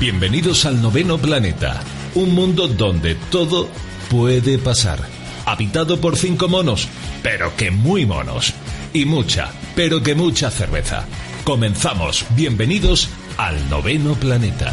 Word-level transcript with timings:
Bienvenidos 0.00 0.64
al 0.66 0.80
noveno 0.80 1.18
planeta, 1.18 1.82
un 2.14 2.34
mundo 2.34 2.68
donde 2.68 3.16
todo 3.30 3.68
puede 4.10 4.58
pasar. 4.58 5.00
Habitado 5.44 6.00
por 6.00 6.16
cinco 6.16 6.48
monos, 6.48 6.88
pero 7.22 7.56
que 7.56 7.70
muy 7.72 8.06
monos. 8.06 8.54
Y 8.92 9.06
mucha, 9.06 9.50
pero 9.74 10.02
que 10.02 10.14
mucha 10.14 10.50
cerveza. 10.50 11.04
Comenzamos, 11.44 12.24
bienvenidos 12.36 13.08
al 13.42 13.68
noveno 13.68 14.14
planeta. 14.14 14.72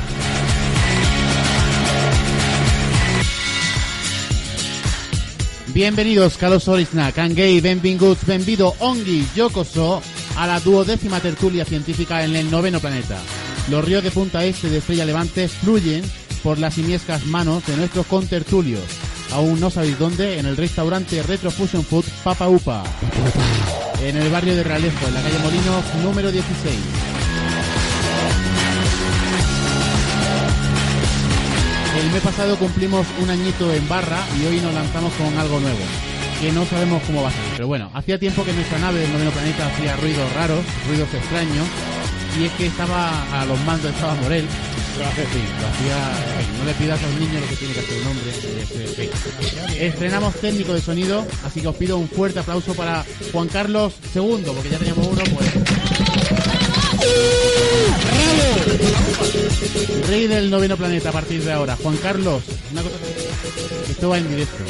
Bienvenidos, 5.74 6.38
caros 6.38 6.68
Orisna, 6.68 7.12
Kangei, 7.12 7.62
benvinguts, 7.62 8.28
benvido, 8.28 8.76
ongi, 8.78 9.28
yokoso, 9.36 10.04
a 10.38 10.46
la 10.46 10.60
duodécima 10.60 11.20
tertulia 11.20 11.66
científica 11.66 12.24
en 12.24 12.36
el 12.36 12.52
noveno 12.52 12.80
planeta. 12.80 13.18
Los 13.72 13.84
ríos 13.84 14.04
de 14.04 14.12
Punta 14.12 14.46
Este 14.46 14.70
de 14.70 14.78
Estrella 14.78 15.06
Levante 15.06 15.48
fluyen 15.48 16.04
por 16.44 16.60
las 16.60 16.76
simiescas 16.76 17.26
manos 17.26 17.66
de 17.66 17.76
nuestros 17.76 18.06
contertulios. 18.06 18.84
Aún 19.32 19.60
no 19.60 19.72
sabéis 19.72 19.98
dónde, 19.98 20.38
en 20.38 20.46
el 20.46 20.58
restaurante 20.58 21.24
Retro 21.24 21.50
Fusion 21.50 21.84
Food 21.84 22.06
Papa 22.24 22.48
Upa. 22.48 22.84
En 24.04 24.16
el 24.16 24.30
barrio 24.30 24.56
de 24.56 24.64
Realejo, 24.64 25.08
en 25.08 25.14
la 25.16 25.24
calle 25.24 25.40
Molinos, 25.40 25.84
número 26.04 26.32
16. 26.32 27.09
El 32.00 32.12
mes 32.12 32.22
pasado 32.22 32.56
cumplimos 32.58 33.06
un 33.22 33.30
añito 33.30 33.74
en 33.74 33.88
barra 33.90 34.20
y 34.40 34.46
hoy 34.46 34.62
nos 34.62 34.74
lanzamos 34.74 35.12
con 35.14 35.38
algo 35.38 35.60
nuevo, 35.60 35.80
que 36.40 36.52
no 36.52 36.66
sabemos 36.66 37.04
cómo 37.04 37.24
va 37.24 37.30
a 37.30 37.32
ser. 37.32 37.42
Pero 37.58 37.68
bueno, 37.68 37.92
hacía 37.94 38.18
tiempo 38.18 38.46
que 38.46 38.54
nuestra 38.54 38.80
nave 38.80 39.00
del 39.00 39.12
noveno 39.12 39.32
planeta 39.32 39.68
hacía 39.68 39.98
ruidos 39.98 40.34
raros, 40.34 40.64
ruidos 40.88 41.14
extraños, 41.14 41.68
y 42.40 42.46
es 42.46 42.52
que 42.54 42.68
estaba 42.68 43.42
a 43.42 43.46
los 43.46 43.60
mandos, 43.66 43.92
estaba 43.92 44.16
Morel. 44.16 44.46
Sí, 45.00 45.00
lo 45.00 45.06
hacía, 45.06 45.96
fin, 46.40 46.58
no 46.60 46.66
le 46.66 46.74
pidas 46.74 47.02
a 47.02 47.08
un 47.08 47.20
niño 47.20 47.40
lo 47.40 47.48
que 47.48 47.56
tiene 47.56 47.74
que 47.74 47.80
hacer 47.80 48.02
un 48.02 48.08
hombre. 48.08 48.32
eh, 48.32 49.10
fin. 49.68 49.82
Estrenamos 49.82 50.36
técnico 50.36 50.74
de 50.74 50.82
sonido, 50.82 51.26
así 51.46 51.62
que 51.62 51.68
os 51.68 51.76
pido 51.76 51.98
un 51.98 52.10
fuerte 52.10 52.40
aplauso 52.40 52.74
para 52.74 53.06
Juan 53.32 53.48
Carlos 53.48 53.94
II, 54.14 54.44
porque 54.46 54.70
ya 54.70 54.78
teníamos 54.78 55.08
uno, 55.08 55.22
pues... 55.36 55.79
Rey 60.08 60.28
del 60.28 60.50
noveno 60.50 60.76
planeta 60.76 61.10
a 61.10 61.12
partir 61.12 61.44
de 61.44 61.52
ahora. 61.52 61.76
Juan 61.82 61.96
Carlos, 61.98 62.44
una 62.72 62.82
cosa 62.82 62.96
que 63.86 63.92
esto 63.92 64.10
va 64.10 64.18
en 64.18 64.28
directo. 64.30 64.64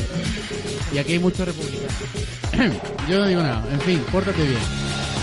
Y 0.94 0.98
aquí 0.98 1.14
hay 1.14 1.20
muchos 1.20 1.45
republicanos. 1.45 1.94
Yo 3.10 3.20
no 3.20 3.28
digo 3.28 3.42
nada. 3.42 3.64
En 3.72 3.80
fin, 3.82 4.04
pórtate 4.12 4.44
bien. 4.44 4.60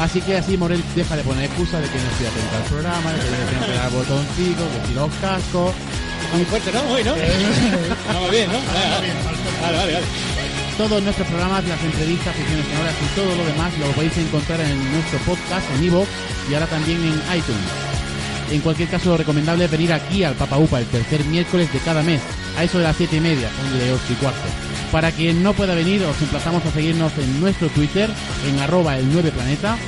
Así 0.00 0.20
que 0.20 0.36
así 0.36 0.56
Morel 0.56 0.82
deja 0.94 1.16
de 1.16 1.22
poner 1.22 1.44
excusas 1.44 1.82
de 1.82 1.88
que 1.88 1.98
no 1.98 2.10
estoy 2.10 2.26
atento 2.26 2.56
al 2.56 2.62
programa, 2.64 3.12
de 3.12 3.18
que 3.18 3.30
le 3.30 3.36
tengo 3.36 3.66
que 3.66 3.72
dar 3.72 3.90
botoncito, 3.90 4.62
que 4.70 4.88
si 4.88 4.94
los 4.94 5.10
cascos. 5.20 5.74
Muy 6.34 6.44
fuerte, 6.44 6.72
¿no? 6.72 6.82
Hoy, 6.92 7.04
¿no? 7.04 7.14
Vamos 8.12 8.30
bien, 8.30 8.50
¿no? 8.50 8.58
Vale, 9.62 9.76
vale, 9.76 9.92
vale. 9.94 10.35
Todos 10.76 11.02
nuestros 11.02 11.26
programas, 11.28 11.66
las 11.66 11.82
entrevistas, 11.82 12.36
ficciones 12.36 12.66
sonoras 12.66 12.94
y 13.00 13.16
todo 13.16 13.34
lo 13.34 13.46
demás 13.46 13.78
lo 13.78 13.86
podéis 13.92 14.18
encontrar 14.18 14.60
en 14.60 14.92
nuestro 14.92 15.18
podcast, 15.20 15.66
en 15.74 15.84
Evox 15.84 16.08
y 16.50 16.54
ahora 16.54 16.66
también 16.66 16.98
en 17.02 17.14
iTunes. 17.34 17.86
En 18.50 18.60
cualquier 18.60 18.90
caso, 18.90 19.08
lo 19.08 19.16
recomendable 19.16 19.64
es 19.64 19.70
venir 19.70 19.92
aquí 19.94 20.22
al 20.22 20.34
Papa 20.34 20.58
Upa 20.58 20.78
el 20.78 20.86
tercer 20.86 21.24
miércoles 21.24 21.72
de 21.72 21.78
cada 21.78 22.02
mes, 22.02 22.20
a 22.58 22.64
eso 22.64 22.76
de 22.76 22.84
las 22.84 22.94
siete 22.94 23.16
y 23.16 23.20
media, 23.20 23.48
son 23.50 23.78
de 23.78 23.90
8 23.90 24.02
y 24.10 24.14
cuarto. 24.16 24.48
Para 24.92 25.12
quien 25.12 25.42
no 25.42 25.54
pueda 25.54 25.74
venir, 25.74 26.02
os 26.04 26.20
emplazamos 26.20 26.64
a 26.66 26.70
seguirnos 26.70 27.16
en 27.16 27.40
nuestro 27.40 27.68
Twitter, 27.68 28.10
en 28.46 28.58
arroba 28.58 28.98
el 28.98 29.10
9 29.10 29.30
planeta. 29.30 29.78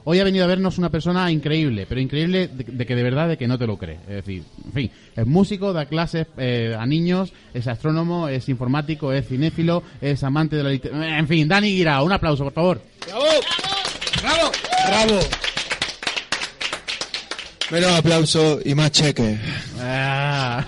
Hoy 0.04 0.20
ha 0.20 0.24
venido 0.24 0.46
a 0.46 0.48
vernos 0.48 0.78
una 0.78 0.90
persona 0.90 1.32
increíble, 1.32 1.86
pero 1.88 2.02
increíble 2.02 2.48
de, 2.48 2.64
de 2.64 2.86
que 2.86 2.96
de 2.96 3.04
verdad 3.04 3.28
de 3.28 3.38
que 3.38 3.48
no 3.48 3.60
te 3.60 3.68
lo 3.68 3.78
crees. 3.78 4.00
Es 4.08 4.16
decir, 4.16 4.44
en 4.66 4.72
fin, 4.72 4.90
es 5.16 5.28
músico, 5.28 5.74
da 5.74 5.86
clases 5.86 6.28
eh, 6.38 6.76
a 6.78 6.86
niños, 6.86 7.34
es 7.54 7.68
astrónomo, 7.68 8.30
es 8.30 8.48
informático, 8.50 9.14
es 9.14 9.28
cinéfilo, 9.28 9.84
es 10.02 10.24
amante 10.24 10.56
de 10.56 10.64
la 10.64 10.70
literatura. 10.70 11.20
En 11.20 11.28
fin, 11.28 11.48
Dani 11.48 11.70
Guirao, 11.70 12.06
un 12.06 12.14
aplauso, 12.14 12.44
por 12.46 12.54
favor. 12.54 12.82
¡Bravo! 13.06 13.26
¡Bravo! 14.24 14.52
¡Bravo! 14.88 15.20
Menos 17.72 17.92
aplauso 17.92 18.60
y 18.64 18.74
más 18.76 18.92
cheque. 18.92 19.38
Ah, 19.82 20.66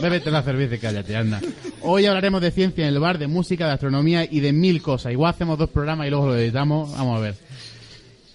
bébete 0.00 0.30
la 0.32 0.42
cerveza 0.42 0.74
y 0.74 0.78
cállate, 0.78 1.16
anda. 1.16 1.40
Hoy 1.80 2.06
hablaremos 2.06 2.40
de 2.40 2.50
ciencia 2.50 2.86
en 2.88 2.92
el 2.92 2.98
bar, 2.98 3.18
de 3.18 3.28
música, 3.28 3.66
de 3.66 3.72
astronomía 3.74 4.26
y 4.28 4.40
de 4.40 4.52
mil 4.52 4.82
cosas. 4.82 5.12
Igual 5.12 5.30
hacemos 5.30 5.58
dos 5.58 5.70
programas 5.70 6.08
y 6.08 6.10
luego 6.10 6.26
lo 6.26 6.36
editamos. 6.36 6.90
Vamos 6.92 7.18
a 7.18 7.20
ver. 7.20 7.34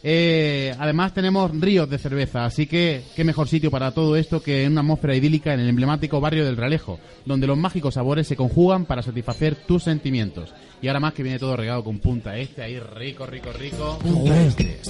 Eh, 0.01 0.73
además 0.79 1.13
tenemos 1.13 1.51
ríos 1.59 1.89
de 1.89 1.97
cerveza, 1.97 2.45
así 2.45 2.67
que 2.67 3.03
qué 3.15 3.23
mejor 3.23 3.47
sitio 3.47 3.69
para 3.69 3.91
todo 3.91 4.15
esto 4.15 4.41
que 4.41 4.63
en 4.63 4.71
una 4.71 4.81
atmósfera 4.81 5.15
idílica 5.15 5.53
en 5.53 5.59
el 5.59 5.69
emblemático 5.69 6.21
barrio 6.21 6.45
del 6.45 6.55
Realejo, 6.55 6.99
donde 7.25 7.47
los 7.47 7.57
mágicos 7.57 7.95
sabores 7.95 8.27
se 8.27 8.35
conjugan 8.35 8.85
para 8.85 9.01
satisfacer 9.01 9.55
tus 9.55 9.83
sentimientos. 9.83 10.53
Y 10.81 10.87
ahora 10.87 11.01
más 11.01 11.13
que 11.13 11.23
viene 11.23 11.39
todo 11.39 11.57
regado 11.57 11.83
con 11.83 11.99
punta 11.99 12.37
este, 12.37 12.63
ahí 12.63 12.79
rico, 12.79 13.25
rico, 13.25 13.51
rico. 13.51 13.99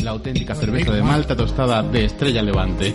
La 0.04 0.12
auténtica 0.12 0.54
cerveza 0.54 0.92
de 0.92 1.02
Malta 1.02 1.36
tostada 1.36 1.82
de 1.82 2.06
Estrella 2.06 2.44
Levante. 2.44 2.94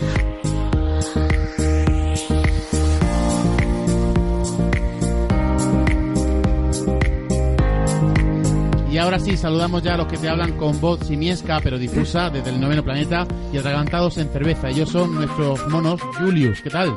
Ahora 9.05 9.19
sí, 9.19 9.37
saludamos 9.37 9.83
ya 9.83 9.95
a 9.95 9.97
los 9.99 10.07
que 10.07 10.17
te 10.17 10.31
hablan 10.31 10.57
con 10.57 10.81
voz 10.81 11.01
simiesca 11.07 11.61
pero 11.63 11.79
difusa 11.79 12.31
desde 12.31 12.49
el 12.49 12.59
noveno 12.59 12.83
planeta 12.83 13.27
y 13.53 13.59
atragantados 13.59 14.17
en 14.17 14.31
cerveza. 14.31 14.71
Ellos 14.71 14.89
son 14.89 15.15
nuestros 15.15 15.69
monos. 15.69 16.01
Julius, 16.19 16.63
¿qué 16.63 16.71
tal? 16.71 16.97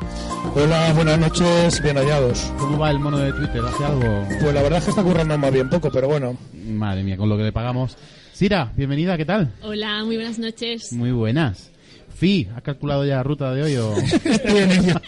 Hola, 0.56 0.94
buenas 0.94 1.20
noches, 1.20 1.84
bien 1.84 1.98
hallados. 1.98 2.54
¿Cómo 2.58 2.78
va 2.80 2.92
el 2.92 3.00
mono 3.00 3.18
de 3.18 3.34
Twitter? 3.34 3.62
¿Hace 3.62 3.84
algo? 3.84 4.26
Pues 4.40 4.54
la 4.54 4.62
verdad 4.62 4.80
es 4.80 4.86
que 4.86 4.92
está 4.92 5.04
currando 5.04 5.38
más 5.38 5.52
bien 5.52 5.70
poco, 5.70 5.90
pero 5.92 6.08
bueno. 6.08 6.38
Madre 6.54 7.04
mía, 7.04 7.18
con 7.18 7.28
lo 7.28 7.36
que 7.36 7.44
le 7.44 7.52
pagamos. 7.52 7.98
Sira, 8.32 8.72
bienvenida, 8.78 9.18
¿qué 9.18 9.26
tal? 9.26 9.52
Hola, 9.62 10.06
muy 10.06 10.16
buenas 10.16 10.40
noches. 10.40 10.94
Muy 10.94 11.12
buenas. 11.12 11.72
Fi, 12.18 12.48
¿has 12.56 12.64
calculado 12.64 13.06
ya 13.06 13.18
la 13.18 13.24
ruta 13.24 13.54
de 13.54 13.62
hoy 13.62 13.76
o...? 13.76 13.96
Estoy 14.24 14.58
en 14.58 14.72
ello. 14.72 15.02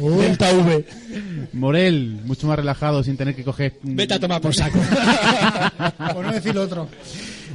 Delta 0.00 0.52
V. 0.52 0.84
Morel, 1.52 2.20
mucho 2.24 2.46
más 2.46 2.56
relajado 2.56 3.02
sin 3.02 3.16
tener 3.16 3.34
que 3.34 3.42
coger... 3.42 3.74
Vete 3.82 4.14
a 4.14 4.20
tomar 4.20 4.40
por 4.40 4.54
saco. 4.54 4.78
Por 6.14 6.24
no 6.24 6.32
decir 6.32 6.56
otro. 6.56 6.88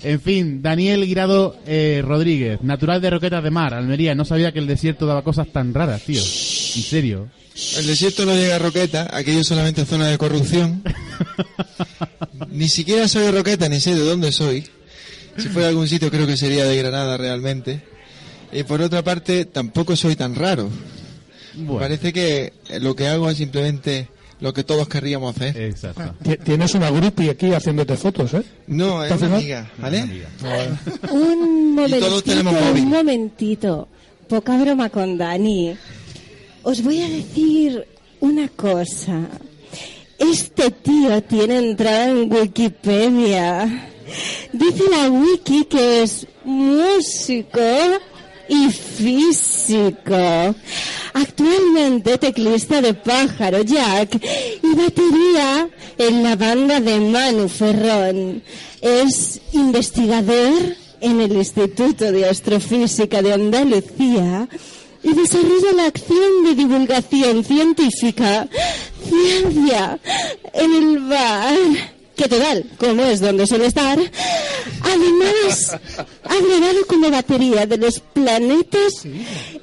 En 0.04 0.20
fin, 0.20 0.62
Daniel 0.62 1.06
Guirado 1.06 1.58
eh, 1.66 2.02
Rodríguez, 2.06 2.62
natural 2.62 3.02
de 3.02 3.10
Roquetas 3.10 3.44
de 3.44 3.50
Mar, 3.50 3.74
Almería. 3.74 4.14
No 4.14 4.26
sabía 4.26 4.52
que 4.52 4.60
el 4.60 4.68
desierto 4.68 5.06
daba 5.06 5.24
cosas 5.24 5.48
tan 5.54 5.74
raras, 5.74 6.04
tío. 6.04 6.22
En 6.22 6.84
serio. 6.84 7.30
El 7.78 7.88
desierto 7.88 8.26
no 8.26 8.34
llega 8.36 8.58
a 8.58 8.60
Roqueta, 8.60 9.10
aquello 9.12 9.44
solamente 9.44 9.82
es 9.82 9.88
zona 9.88 10.08
de 10.08 10.18
corrupción. 10.18 10.84
Ni 12.52 12.68
siquiera 12.68 13.08
soy 13.08 13.24
de 13.24 13.32
Roqueta, 13.32 13.70
ni 13.70 13.80
sé 13.80 13.96
de 13.96 14.02
dónde 14.02 14.32
soy. 14.32 14.66
Si 15.38 15.48
fuera 15.48 15.68
de 15.68 15.70
algún 15.70 15.88
sitio 15.88 16.12
creo 16.12 16.28
que 16.28 16.36
sería 16.36 16.66
de 16.66 16.76
Granada 16.76 17.16
realmente. 17.18 17.99
Y 18.52 18.64
por 18.64 18.82
otra 18.82 19.04
parte, 19.04 19.46
tampoco 19.46 19.96
soy 19.96 20.16
tan 20.16 20.36
raro. 20.36 20.70
Bueno, 21.56 21.80
Parece 21.80 22.14
que 22.14 22.54
lo 22.80 22.96
que 22.96 23.08
hago 23.08 23.30
es 23.30 23.38
simplemente 23.38 24.08
lo 24.40 24.54
que 24.54 24.64
todos 24.64 24.88
querríamos 24.88 25.36
hacer. 25.36 25.58
exacto. 25.62 26.16
Ti- 26.24 26.38
Tienes 26.44 26.74
una 26.74 26.90
groupie 26.90 27.30
aquí 27.32 27.52
haciéndote 27.54 27.98
fotos, 27.98 28.34
¿eh? 28.34 28.44
No, 28.68 29.04
es 29.04 29.12
¿Entonces 29.12 29.28
una 29.28 29.38
amiga, 29.38 29.72
¿vale? 29.78 30.02
Un 31.12 31.74
Y 31.74 31.76
todos 31.76 31.76
momentito, 31.76 32.22
tenemos 32.22 32.54
móvil. 32.54 32.84
un 32.84 32.90
momentito. 32.90 33.88
Poca 34.28 34.58
broma 34.62 34.90
con 34.90 35.18
Dani. 35.18 35.76
Os 36.64 36.82
voy 36.84 37.02
a 37.02 37.10
decir 37.10 37.86
una 38.20 38.48
cosa. 38.50 39.22
Este 40.18 40.72
tío 40.72 41.22
tiene 41.24 41.58
entrada 41.58 42.10
en 42.10 42.32
Wikipedia. 42.32 43.86
Dice 44.54 44.84
la 44.92 45.10
wiki 45.10 45.66
que 45.66 46.04
es 46.04 46.28
músico 46.44 47.60
y 48.50 48.70
físico. 48.72 50.56
Actualmente 51.14 52.18
teclista 52.18 52.82
de 52.82 52.94
Pájaro 52.94 53.62
Jack 53.62 54.20
y 54.64 54.76
batería 54.76 55.70
en 55.98 56.24
la 56.24 56.36
banda 56.36 56.80
de 56.80 57.00
Manu 57.00 57.48
Ferrón. 57.48 58.44
Es 58.82 59.40
investigador 59.54 60.76
en 61.02 61.22
el 61.22 61.32
Instituto 61.34 62.12
de 62.12 62.28
Astrofísica 62.28 63.22
de 63.22 63.34
Andalucía 63.34 64.48
y 65.04 65.14
desarrolla 65.14 65.72
la 65.76 65.86
acción 65.86 66.44
de 66.44 66.56
divulgación 66.56 67.44
científica 67.44 68.48
ciencia 69.08 70.00
en 70.54 70.74
el 70.74 71.00
bar. 71.00 71.99
Que 72.20 72.28
total, 72.28 72.66
como 72.78 73.02
es 73.04 73.22
donde 73.22 73.48
suele 73.48 73.68
estar, 73.68 73.98
además 73.98 75.78
ha 76.26 76.34
agregado 76.34 76.86
como 76.86 77.10
batería 77.10 77.66
de 77.66 77.78
los 77.78 78.02
planetas 78.02 79.06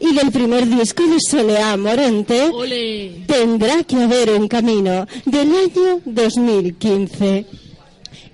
y 0.01 0.15
del 0.15 0.33
primer 0.33 0.67
disco 0.67 1.03
de 1.03 1.19
Soleá 1.21 1.77
Morente, 1.77 2.45
Ole. 2.45 3.25
tendrá 3.27 3.85
que 3.85 3.97
haber 3.97 4.31
un 4.31 4.49
camino 4.49 5.07
del 5.27 5.55
año 5.55 6.01
2015. 6.07 7.45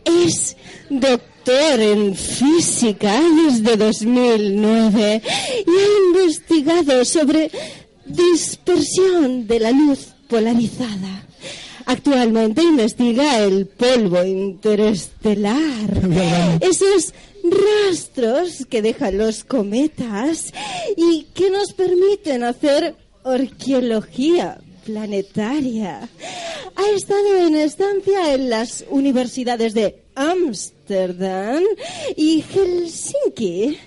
Es 0.04 0.56
doctor 0.88 1.80
en 1.80 2.14
física 2.14 3.20
desde 3.44 3.76
2009 3.76 5.22
y 5.66 5.70
ha 5.70 6.06
investigado 6.06 7.04
sobre 7.04 7.50
dispersión 8.06 9.48
de 9.48 9.58
la 9.58 9.72
luz 9.72 10.14
polarizada. 10.28 11.26
Actualmente 11.86 12.62
investiga 12.62 13.38
el 13.38 13.66
polvo 13.66 14.24
interestelar, 14.24 15.90
esos 16.60 17.12
rastros 17.44 18.66
que 18.68 18.82
dejan 18.82 19.18
los 19.18 19.44
cometas 19.44 20.52
y 20.96 21.24
que 21.34 21.50
nos 21.50 21.72
permiten 21.72 22.44
hacer 22.44 22.94
arqueología 23.24 24.58
planetaria. 24.84 26.08
Ha 26.74 26.90
estado 26.96 27.46
en 27.46 27.56
estancia 27.56 28.34
en 28.34 28.50
las 28.50 28.84
universidades 28.88 29.74
de 29.74 30.02
Ámsterdam 30.14 31.62
y 32.16 32.42
Helsinki, 32.42 33.78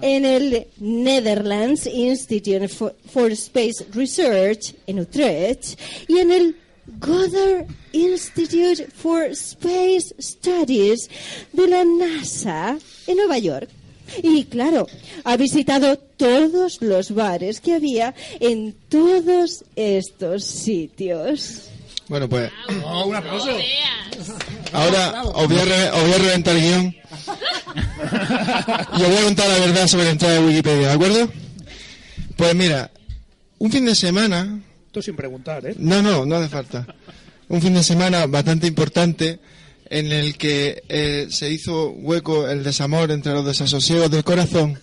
en 0.00 0.24
el 0.24 0.66
Netherlands 0.78 1.86
Institute 1.86 2.68
for, 2.68 2.94
for 3.12 3.30
Space 3.32 3.84
Research 3.92 4.74
en 4.86 5.00
Utrecht 5.00 5.78
y 6.08 6.18
en 6.18 6.30
el 6.30 6.56
Goddard 6.98 7.66
Institute 7.92 8.86
for 8.94 9.24
Space 9.32 10.14
Studies 10.20 11.08
de 11.52 11.66
la 11.68 11.84
NASA 11.84 12.78
en 13.06 13.16
Nueva 13.16 13.38
York. 13.38 13.68
Y 14.22 14.44
claro, 14.44 14.86
ha 15.24 15.36
visitado 15.36 15.96
todos 15.98 16.78
los 16.80 17.10
bares 17.12 17.60
que 17.60 17.74
había 17.74 18.14
en 18.38 18.72
todos 18.88 19.64
estos 19.74 20.44
sitios. 20.44 21.62
Bueno, 22.08 22.28
pues 22.28 22.52
Oh, 22.84 23.06
un 23.06 23.16
aplauso. 23.16 23.50
ahora 24.72 25.22
os 25.24 25.48
voy 25.48 25.58
a, 25.58 25.64
re- 25.64 25.90
os 25.90 26.02
voy 26.02 26.12
a 26.12 26.18
reventar 26.18 26.54
el 26.56 26.62
guion. 26.62 26.96
Y 28.98 29.02
os 29.02 29.08
voy 29.08 29.16
a 29.18 29.22
contar 29.24 29.48
la 29.48 29.58
verdad 29.58 29.86
sobre 29.88 30.04
la 30.04 30.10
entrada 30.12 30.34
de 30.34 30.46
Wikipedia, 30.46 30.88
¿de 30.88 30.92
acuerdo? 30.94 31.28
Pues 32.36 32.54
mira, 32.54 32.90
un 33.58 33.72
fin 33.72 33.84
de 33.86 33.94
semana 33.94 34.60
Esto 34.96 35.10
sin 35.10 35.14
preguntar, 35.16 35.66
¿eh? 35.66 35.74
No, 35.76 36.00
no, 36.00 36.24
no 36.24 36.36
hace 36.36 36.48
falta. 36.48 36.86
Un 37.48 37.60
fin 37.60 37.74
de 37.74 37.82
semana 37.82 38.26
bastante 38.26 38.66
importante 38.66 39.38
en 39.90 40.10
el 40.10 40.38
que 40.38 40.82
eh, 40.88 41.26
se 41.28 41.50
hizo 41.50 41.90
hueco 41.90 42.48
el 42.48 42.64
desamor 42.64 43.10
entre 43.10 43.34
los 43.34 43.44
desasosiegos 43.44 44.10
del 44.10 44.24
corazón. 44.24 44.78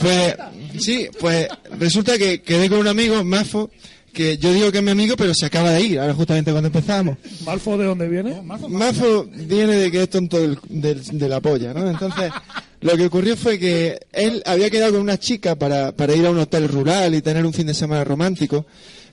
Pues, 0.00 0.34
sí, 0.80 1.06
pues 1.20 1.46
resulta 1.78 2.18
que 2.18 2.42
quedé 2.42 2.68
con 2.68 2.78
un 2.80 2.88
amigo, 2.88 3.22
Mafo, 3.22 3.70
que 4.12 4.36
yo 4.36 4.52
digo 4.52 4.72
que 4.72 4.78
es 4.78 4.84
mi 4.84 4.90
amigo, 4.90 5.14
pero 5.16 5.32
se 5.32 5.46
acaba 5.46 5.70
de 5.70 5.82
ir, 5.82 6.00
ahora 6.00 6.12
justamente 6.14 6.50
cuando 6.50 6.66
empezamos. 6.66 7.16
¿Malfo 7.44 7.78
de 7.78 7.84
dónde 7.84 8.08
viene? 8.08 8.42
Mafo 8.42 9.26
viene 9.32 9.76
de 9.76 9.92
que 9.92 10.02
es 10.02 10.10
tonto 10.10 10.40
del- 10.40 10.58
del- 10.68 11.04
de 11.18 11.28
la 11.28 11.40
polla, 11.40 11.72
¿no? 11.72 11.88
Entonces, 11.88 12.32
lo 12.80 12.96
que 12.96 13.06
ocurrió 13.06 13.36
fue 13.36 13.58
que 13.58 13.98
él 14.12 14.42
había 14.46 14.70
quedado 14.70 14.92
con 14.92 15.00
una 15.00 15.18
chica 15.18 15.56
para, 15.56 15.92
para 15.92 16.14
ir 16.14 16.26
a 16.26 16.30
un 16.30 16.38
hotel 16.38 16.68
rural 16.68 17.14
y 17.14 17.22
tener 17.22 17.44
un 17.46 17.52
fin 17.52 17.66
de 17.66 17.74
semana 17.74 18.04
romántico, 18.04 18.66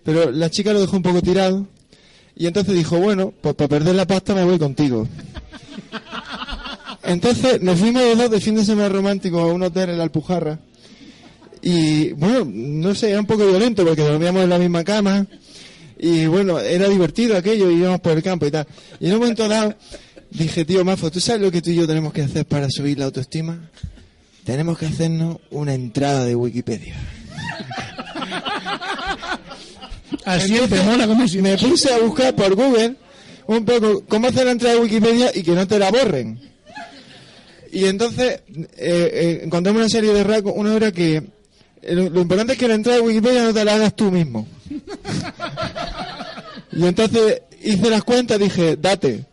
pero 0.04 0.32
la 0.32 0.50
chica 0.50 0.74
lo 0.74 0.82
dejó 0.82 0.98
un 0.98 1.04
poco 1.04 1.22
tirado 1.22 1.68
y 2.36 2.48
entonces 2.48 2.74
dijo, 2.76 2.98
bueno, 2.98 3.34
pues 3.42 3.56
para 3.56 3.70
perder 3.70 3.96
la 3.96 4.08
pasta 4.08 4.34
me 4.36 4.44
voy 4.44 4.60
contigo. 4.60 5.08
Entonces 7.04 7.62
nos 7.62 7.80
fuimos 7.80 8.02
los 8.04 8.18
dos 8.18 8.32
de 8.32 8.40
fin 8.40 8.56
de 8.56 8.66
semana 8.66 8.90
romántico 8.90 9.40
a 9.40 9.54
un 9.54 9.64
hotel 9.64 9.90
en 9.90 9.98
la 9.98 10.04
Alpujarra 10.04 10.60
y 11.62 12.12
bueno, 12.12 12.46
no 12.46 12.94
sé, 12.94 13.12
era 13.12 13.22
un 13.22 13.26
poco 13.26 13.46
violento 13.48 13.86
porque 13.86 14.02
dormíamos 14.02 14.44
en 14.44 14.50
la 14.50 14.60
misma 14.60 14.84
cama 14.84 15.26
y 15.98 16.26
bueno, 16.26 16.60
era 16.60 16.90
divertido 16.90 17.38
aquello, 17.38 17.72
íbamos 17.72 18.02
por 18.02 18.12
el 18.12 18.22
campo 18.22 18.46
y 18.46 18.52
tal. 18.52 18.68
Y 19.00 19.08
en 19.08 19.14
un 19.14 19.20
momento 19.20 19.48
dado 19.48 19.74
dije, 20.34 20.66
tío 20.66 20.84
Mafo, 20.84 21.12
¿tú 21.12 21.20
sabes 21.20 21.42
lo 21.42 21.52
que 21.52 21.62
tú 21.62 21.70
y 21.70 21.76
yo 21.76 21.88
tenemos 21.88 22.14
que 22.14 22.22
hacer 22.22 22.46
para 22.46 22.70
subir 22.70 23.00
la 23.00 23.06
autoestima? 23.06 23.70
Tenemos 24.44 24.78
que 24.78 24.86
hacernos 24.88 25.38
una 25.52 25.74
entrada 25.74 26.26
de 26.26 26.36
Wikipedia. 26.36 26.96
Así 30.26 30.58
te 30.70 30.82
mola 30.84 31.08
como 31.08 31.28
si 31.28 31.42
Me 31.42 31.58
puse 31.58 31.94
a 31.94 32.00
buscar 32.00 32.34
por 32.36 32.56
Google 32.56 32.96
un 33.48 33.66
poco 33.66 34.04
cómo 34.08 34.28
hacer 34.28 34.46
la 34.46 34.52
entrada 34.52 34.76
de 34.76 34.82
Wikipedia 34.82 35.32
y 35.34 35.44
que 35.44 35.52
no 35.52 35.68
te 35.68 35.80
la 35.80 35.92
borren. 35.92 36.40
Y 37.72 37.86
entonces 37.86 38.42
eh, 38.56 38.70
eh, 38.78 39.42
encontramos 39.44 39.82
una 39.82 39.90
serie 39.90 40.14
de 40.14 40.24
rasgos, 40.24 40.54
una 40.56 40.74
hora 40.74 40.92
que 40.92 41.18
eh, 41.18 41.26
lo, 41.96 42.10
lo 42.10 42.22
importante 42.22 42.54
es 42.54 42.60
que 42.60 42.68
la 42.68 42.76
entrada 42.76 43.00
de 43.00 43.04
Wikipedia 43.04 43.44
no 43.44 43.54
te 43.54 43.66
la 43.66 43.76
hagas 43.76 43.96
tú 43.96 44.12
mismo. 44.12 44.48
Y 46.76 46.86
entonces 46.88 47.42
hice 47.62 47.90
las 47.90 48.04
cuentas, 48.04 48.40
dije, 48.40 48.76
date, 48.78 49.26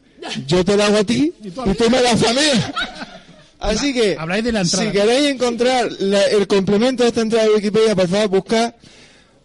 yo 0.46 0.64
te 0.64 0.76
la 0.76 0.86
hago 0.86 0.98
a 0.98 1.04
ti 1.04 1.32
y 1.44 1.50
tú 1.50 1.90
me 1.90 2.00
la 2.02 2.10
a 2.10 2.14
mí. 2.14 2.20
Así 3.60 3.92
que, 3.92 4.16
Habláis 4.18 4.42
de 4.44 4.52
la 4.52 4.60
entrada. 4.62 4.86
si 4.86 4.90
queréis 4.90 5.26
encontrar 5.28 5.90
la- 5.98 6.24
el 6.26 6.46
complemento 6.46 7.02
de 7.02 7.10
esta 7.10 7.20
entrada 7.20 7.44
de 7.46 7.54
Wikipedia, 7.54 7.94
por 7.94 8.08
favor, 8.08 8.28
buscad 8.28 8.74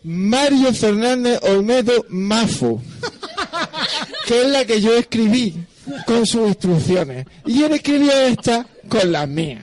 Mario 0.04 0.74
Fernández 0.74 1.40
Olmedo 1.44 2.06
Mafo, 2.10 2.82
que 4.28 4.42
es 4.42 4.48
la 4.48 4.64
que 4.66 4.80
yo 4.82 4.96
escribí 4.96 5.54
con 6.06 6.26
sus 6.26 6.48
instrucciones. 6.48 7.26
Y 7.46 7.64
él 7.64 7.74
escribió 7.74 8.12
esta 8.14 8.66
con 8.88 9.12
las 9.12 9.28
mías. 9.28 9.62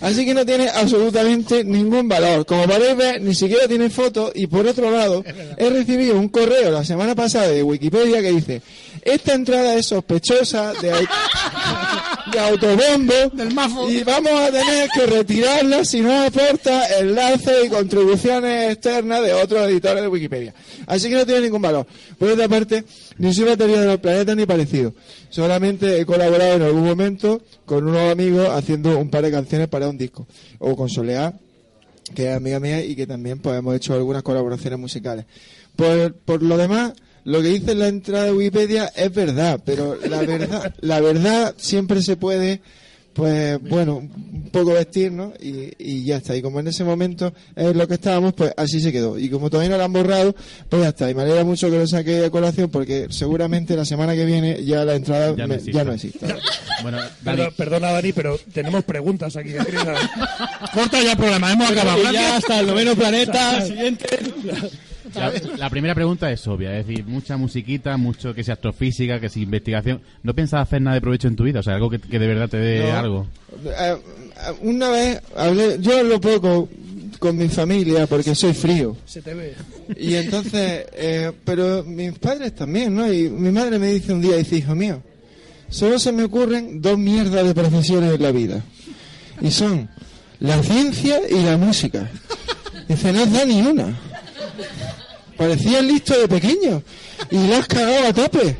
Así 0.00 0.24
que 0.24 0.32
no 0.32 0.46
tiene 0.46 0.66
absolutamente 0.68 1.62
ningún 1.62 2.08
valor. 2.08 2.46
Como 2.46 2.64
podéis 2.66 2.96
ver, 2.96 3.20
ni 3.20 3.34
siquiera 3.34 3.68
tiene 3.68 3.90
fotos. 3.90 4.32
Y 4.34 4.46
por 4.46 4.66
otro 4.66 4.90
lado, 4.90 5.22
he 5.58 5.68
recibido 5.68 6.18
un 6.18 6.28
correo 6.28 6.70
la 6.70 6.84
semana 6.84 7.14
pasada 7.14 7.48
de 7.48 7.62
Wikipedia 7.62 8.22
que 8.22 8.32
dice: 8.32 8.62
Esta 9.02 9.34
entrada 9.34 9.74
es 9.76 9.86
sospechosa 9.86 10.72
de, 10.74 10.92
de 12.32 12.38
autobombo 12.38 13.88
y 13.88 14.02
vamos 14.02 14.32
a 14.32 14.50
tener 14.50 14.88
que 14.90 15.06
retirarla 15.06 15.84
si 15.84 16.00
no 16.00 16.24
aporta 16.24 16.98
enlaces 16.98 17.66
y 17.66 17.68
contribuciones 17.68 18.72
externas 18.72 19.22
de 19.22 19.32
otros 19.32 19.68
editores 19.68 20.02
de 20.02 20.08
Wikipedia. 20.08 20.54
Así 20.86 21.08
que 21.08 21.14
no 21.14 21.24
tiene 21.24 21.42
ningún 21.42 21.62
valor. 21.62 21.86
Por 22.18 22.30
otra 22.30 22.48
parte, 22.48 22.84
ni 23.18 23.32
soy 23.32 23.46
batería 23.46 23.80
de 23.80 23.86
los 23.86 23.98
planetas 23.98 24.36
ni 24.36 24.46
parecido. 24.46 24.94
Solamente 25.30 26.00
he 26.00 26.04
colaborado 26.04 26.56
en 26.56 26.62
algún 26.62 26.84
momento 26.84 27.42
con 27.64 27.88
unos 27.88 28.10
amigos 28.10 28.48
haciendo 28.50 28.98
un 28.98 29.10
par 29.10 29.22
de 29.22 29.30
canciones 29.30 29.68
para 29.68 29.88
un 29.88 29.96
disco. 29.96 30.26
O 30.58 30.76
con 30.76 30.88
Soleá, 30.88 31.34
que 32.14 32.30
es 32.30 32.36
amiga 32.36 32.60
mía 32.60 32.84
y 32.84 32.94
que 32.96 33.06
también 33.06 33.38
pues 33.38 33.58
hemos 33.58 33.74
hecho 33.76 33.94
algunas 33.94 34.22
colaboraciones 34.22 34.78
musicales. 34.78 35.24
Por, 35.76 36.14
por 36.14 36.42
lo 36.42 36.56
demás, 36.56 36.92
lo 37.24 37.42
que 37.42 37.48
dice 37.48 37.72
en 37.72 37.78
la 37.80 37.88
entrada 37.88 38.24
de 38.26 38.32
Wikipedia 38.32 38.92
es 38.96 39.12
verdad, 39.14 39.60
pero 39.64 39.96
la 40.08 40.20
verdad, 40.22 40.74
la 40.80 41.00
verdad 41.00 41.54
siempre 41.58 42.02
se 42.02 42.16
puede, 42.16 42.60
pues 43.12 43.60
bueno, 43.60 43.96
un 43.96 44.48
poco 44.52 44.72
vestir, 44.72 45.12
¿no? 45.12 45.32
Y, 45.40 45.72
y 45.78 46.04
ya 46.04 46.16
está. 46.18 46.34
Y 46.36 46.42
como 46.42 46.60
en 46.60 46.68
ese 46.68 46.84
momento 46.84 47.32
es 47.56 47.74
lo 47.76 47.86
que 47.86 47.94
estábamos, 47.94 48.34
pues 48.34 48.52
así 48.56 48.80
se 48.80 48.92
quedó. 48.92 49.18
Y 49.18 49.28
como 49.28 49.50
todavía 49.50 49.70
no 49.70 49.76
lo 49.78 49.84
han 49.84 49.92
borrado, 49.92 50.34
pues 50.68 50.82
ya 50.82 50.88
está. 50.90 51.10
Y 51.10 51.14
me 51.14 51.22
alegra 51.22 51.44
mucho 51.44 51.70
que 51.70 51.78
lo 51.78 51.86
saque 51.86 52.24
a 52.24 52.30
colación 52.30 52.70
porque 52.70 53.06
seguramente 53.10 53.76
la 53.76 53.84
semana 53.84 54.14
que 54.14 54.24
viene 54.24 54.64
ya 54.64 54.84
la 54.84 54.94
entrada 54.94 55.34
Ya 55.36 55.42
no 55.44 55.48
me- 55.48 55.54
existe. 55.56 55.72
ya 55.72 55.84
no 55.84 55.92
existe. 55.92 56.26
Bueno, 56.82 56.98
Dani, 56.98 57.12
Perdona, 57.24 57.50
perdona, 57.56 57.92
Dani, 57.92 58.12
pero 58.12 58.38
tenemos 58.54 58.84
preguntas 58.84 59.36
aquí. 59.36 59.50
Corta 60.72 61.02
ya 61.02 61.12
el 61.12 61.18
programa, 61.18 61.52
hemos 61.52 61.70
acabado. 61.70 61.98
Y 62.10 62.14
ya 62.14 62.36
hasta 62.36 62.60
el 62.60 62.66
noveno 62.68 62.94
planeta, 62.96 63.60
siguiente. 63.66 64.06
La, 65.14 65.32
la 65.56 65.70
primera 65.70 65.94
pregunta 65.94 66.30
es 66.30 66.46
obvia, 66.46 66.76
es 66.78 66.86
decir, 66.86 67.04
mucha 67.06 67.36
musiquita, 67.36 67.96
mucho 67.96 68.34
que 68.34 68.44
sea 68.44 68.54
astrofísica, 68.54 69.20
que 69.20 69.28
sea 69.28 69.42
investigación. 69.42 70.00
¿No 70.22 70.34
piensas 70.34 70.60
hacer 70.62 70.82
nada 70.82 70.94
de 70.94 71.00
provecho 71.00 71.28
en 71.28 71.36
tu 71.36 71.44
vida? 71.44 71.60
O 71.60 71.62
sea, 71.62 71.74
algo 71.74 71.90
que, 71.90 71.98
que 71.98 72.18
de 72.18 72.26
verdad 72.26 72.48
te 72.48 72.56
dé 72.58 72.90
No. 72.90 72.96
algo. 72.98 73.26
Eh, 73.64 73.96
una 74.62 74.88
vez 74.90 75.20
hablé, 75.36 75.76
yo 75.80 75.98
hablo 75.98 76.20
poco 76.20 76.68
con 77.18 77.36
mi 77.36 77.48
familia 77.48 78.06
porque 78.06 78.34
soy 78.34 78.54
frío. 78.54 78.96
Se 79.04 79.20
te 79.22 79.34
ve. 79.34 79.54
Y 79.98 80.14
entonces, 80.14 80.86
eh, 80.94 81.32
pero 81.44 81.84
mis 81.84 82.12
padres 82.18 82.54
también, 82.54 82.94
¿no? 82.94 83.12
Y 83.12 83.28
mi 83.28 83.50
madre 83.50 83.78
me 83.78 83.88
dice 83.92 84.12
un 84.12 84.20
día, 84.22 84.36
dice, 84.36 84.56
hijo 84.56 84.74
mío, 84.74 85.02
solo 85.68 85.98
se 85.98 86.12
me 86.12 86.24
ocurren 86.24 86.80
dos 86.80 86.96
mierdas 86.98 87.44
de 87.46 87.54
profesiones 87.54 88.14
en 88.14 88.22
la 88.22 88.32
vida. 88.32 88.62
Y 89.42 89.50
son 89.50 89.88
la 90.38 90.62
ciencia 90.62 91.20
y 91.28 91.42
la 91.42 91.56
música. 91.58 92.10
Dice, 92.88 93.12
no 93.12 93.22
os 93.24 93.32
da 93.32 93.44
ni 93.44 93.60
una. 93.60 93.98
Parecías 95.40 95.82
listo 95.82 96.20
de 96.20 96.28
pequeño. 96.28 96.82
Y 97.30 97.48
la 97.48 97.60
has 97.60 97.66
cagado 97.66 98.08
a 98.08 98.12
tope. 98.12 98.56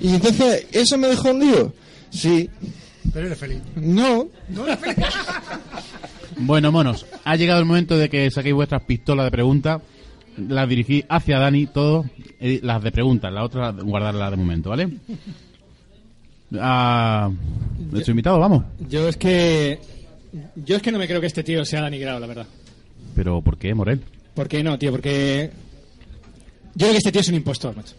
Y 0.00 0.16
entonces, 0.16 0.66
¿eso 0.72 0.98
me 0.98 1.06
dejó 1.06 1.30
hundido? 1.30 1.72
Sí. 2.10 2.50
Pero 3.12 3.26
eres 3.26 3.38
feliz. 3.38 3.60
No. 3.76 4.26
Bueno, 6.38 6.72
monos, 6.72 7.06
ha 7.22 7.36
llegado 7.36 7.60
el 7.60 7.66
momento 7.66 7.96
de 7.96 8.08
que 8.08 8.28
saquéis 8.32 8.56
vuestras 8.56 8.82
pistolas 8.82 9.26
de 9.26 9.30
preguntas 9.30 9.80
las 10.36 10.68
dirigí 10.68 11.04
hacia 11.08 11.38
Dani, 11.38 11.66
todo, 11.66 12.04
eh, 12.40 12.58
las 12.64 12.82
de 12.82 12.90
preguntas, 12.90 13.32
las 13.32 13.44
otras 13.44 13.76
guardarlas 13.76 14.32
de 14.32 14.36
momento, 14.36 14.70
¿vale? 14.70 14.88
Ah, 16.58 17.30
nuestro 17.92 18.10
invitado, 18.10 18.40
vamos. 18.40 18.64
Yo 18.88 19.08
es 19.08 19.16
que. 19.16 19.78
Yo 20.56 20.76
es 20.76 20.82
que 20.82 20.90
no 20.90 20.98
me 20.98 21.06
creo 21.06 21.20
que 21.20 21.28
este 21.28 21.44
tío 21.44 21.64
sea 21.64 21.82
Dani 21.82 21.98
Grau, 21.98 22.18
la 22.18 22.26
verdad. 22.26 22.46
Pero, 23.14 23.40
¿por 23.40 23.56
qué, 23.56 23.72
Morel? 23.72 24.02
¿Por 24.34 24.48
qué 24.48 24.64
no, 24.64 24.78
tío? 24.78 24.90
Porque. 24.90 25.50
Yo 26.76 26.86
creo 26.86 26.92
que 26.92 26.98
este 26.98 27.10
tío 27.12 27.20
es 27.22 27.28
un 27.28 27.34
impostor, 27.36 27.74
macho. 27.74 27.94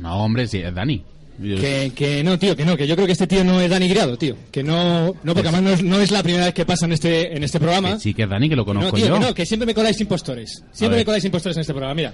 No, 0.00 0.24
hombre, 0.24 0.46
sí, 0.46 0.58
es 0.58 0.74
Dani. 0.74 1.02
Que, 1.42 1.90
que 1.94 2.22
no, 2.22 2.38
tío, 2.38 2.54
que 2.54 2.64
no, 2.66 2.76
que 2.76 2.86
yo 2.86 2.94
creo 2.94 3.06
que 3.06 3.12
este 3.12 3.26
tío 3.26 3.42
no 3.44 3.60
es 3.60 3.70
Dani 3.70 3.88
Grado, 3.88 4.16
tío. 4.18 4.36
Que 4.50 4.62
no, 4.62 5.14
no 5.22 5.34
porque 5.34 5.48
además 5.48 5.62
no 5.62 5.70
es, 5.70 5.82
no 5.82 5.98
es 6.00 6.10
la 6.10 6.22
primera 6.22 6.44
vez 6.44 6.54
que 6.54 6.66
pasa 6.66 6.84
en 6.86 6.92
este, 6.92 7.34
en 7.34 7.42
este 7.42 7.58
programa. 7.58 7.94
que 7.94 8.00
sí 8.00 8.14
que 8.14 8.24
es 8.24 8.28
Dani, 8.28 8.48
que 8.48 8.56
lo 8.56 8.62
No, 8.62 8.66
conozco 8.66 8.96
tío, 8.96 9.06
yo. 9.08 9.14
que 9.14 9.20
no, 9.20 9.34
que 9.34 9.46
siempre 9.46 9.66
me 9.66 9.74
coláis 9.74 9.98
impostores. 10.00 10.62
Siempre 10.72 10.98
me 10.98 11.04
coláis 11.04 11.24
impostores 11.24 11.56
en 11.56 11.62
este 11.62 11.72
programa. 11.72 11.94
Mira, 11.94 12.12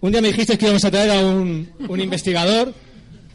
un 0.00 0.10
día 0.12 0.20
me 0.20 0.28
dijiste 0.28 0.58
que 0.58 0.64
íbamos 0.66 0.84
a 0.84 0.90
traer 0.90 1.10
a 1.12 1.20
un, 1.24 1.68
un 1.88 2.00
investigador, 2.00 2.74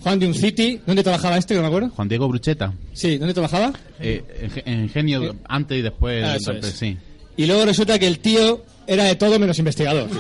Juan 0.02 0.20
de 0.20 0.28
un 0.28 0.34
City. 0.34 0.82
¿Dónde 0.86 1.04
trabajaba 1.04 1.38
este? 1.38 1.54
Que 1.54 1.60
no 1.60 1.62
me 1.64 1.68
acuerdo. 1.68 1.90
Juan 1.92 2.10
Diego 2.10 2.28
Brucheta. 2.28 2.74
Sí, 2.94 3.18
¿dónde 3.18 3.34
trabajaba? 3.34 3.72
Eh, 4.00 4.52
en, 4.66 4.74
en 4.82 4.90
Genio 4.90 5.36
antes 5.48 5.78
y 5.80 5.82
después. 5.84 6.24
Ah, 6.26 6.36
eso 6.36 6.52
es. 6.52 6.66
sí. 6.66 6.98
Y 7.38 7.46
luego 7.46 7.64
resulta 7.66 7.98
que 7.98 8.08
el 8.08 8.20
tío 8.20 8.66
era 8.88 9.04
de 9.06 9.16
todo 9.16 9.40
menos 9.40 9.58
investigador. 9.60 10.10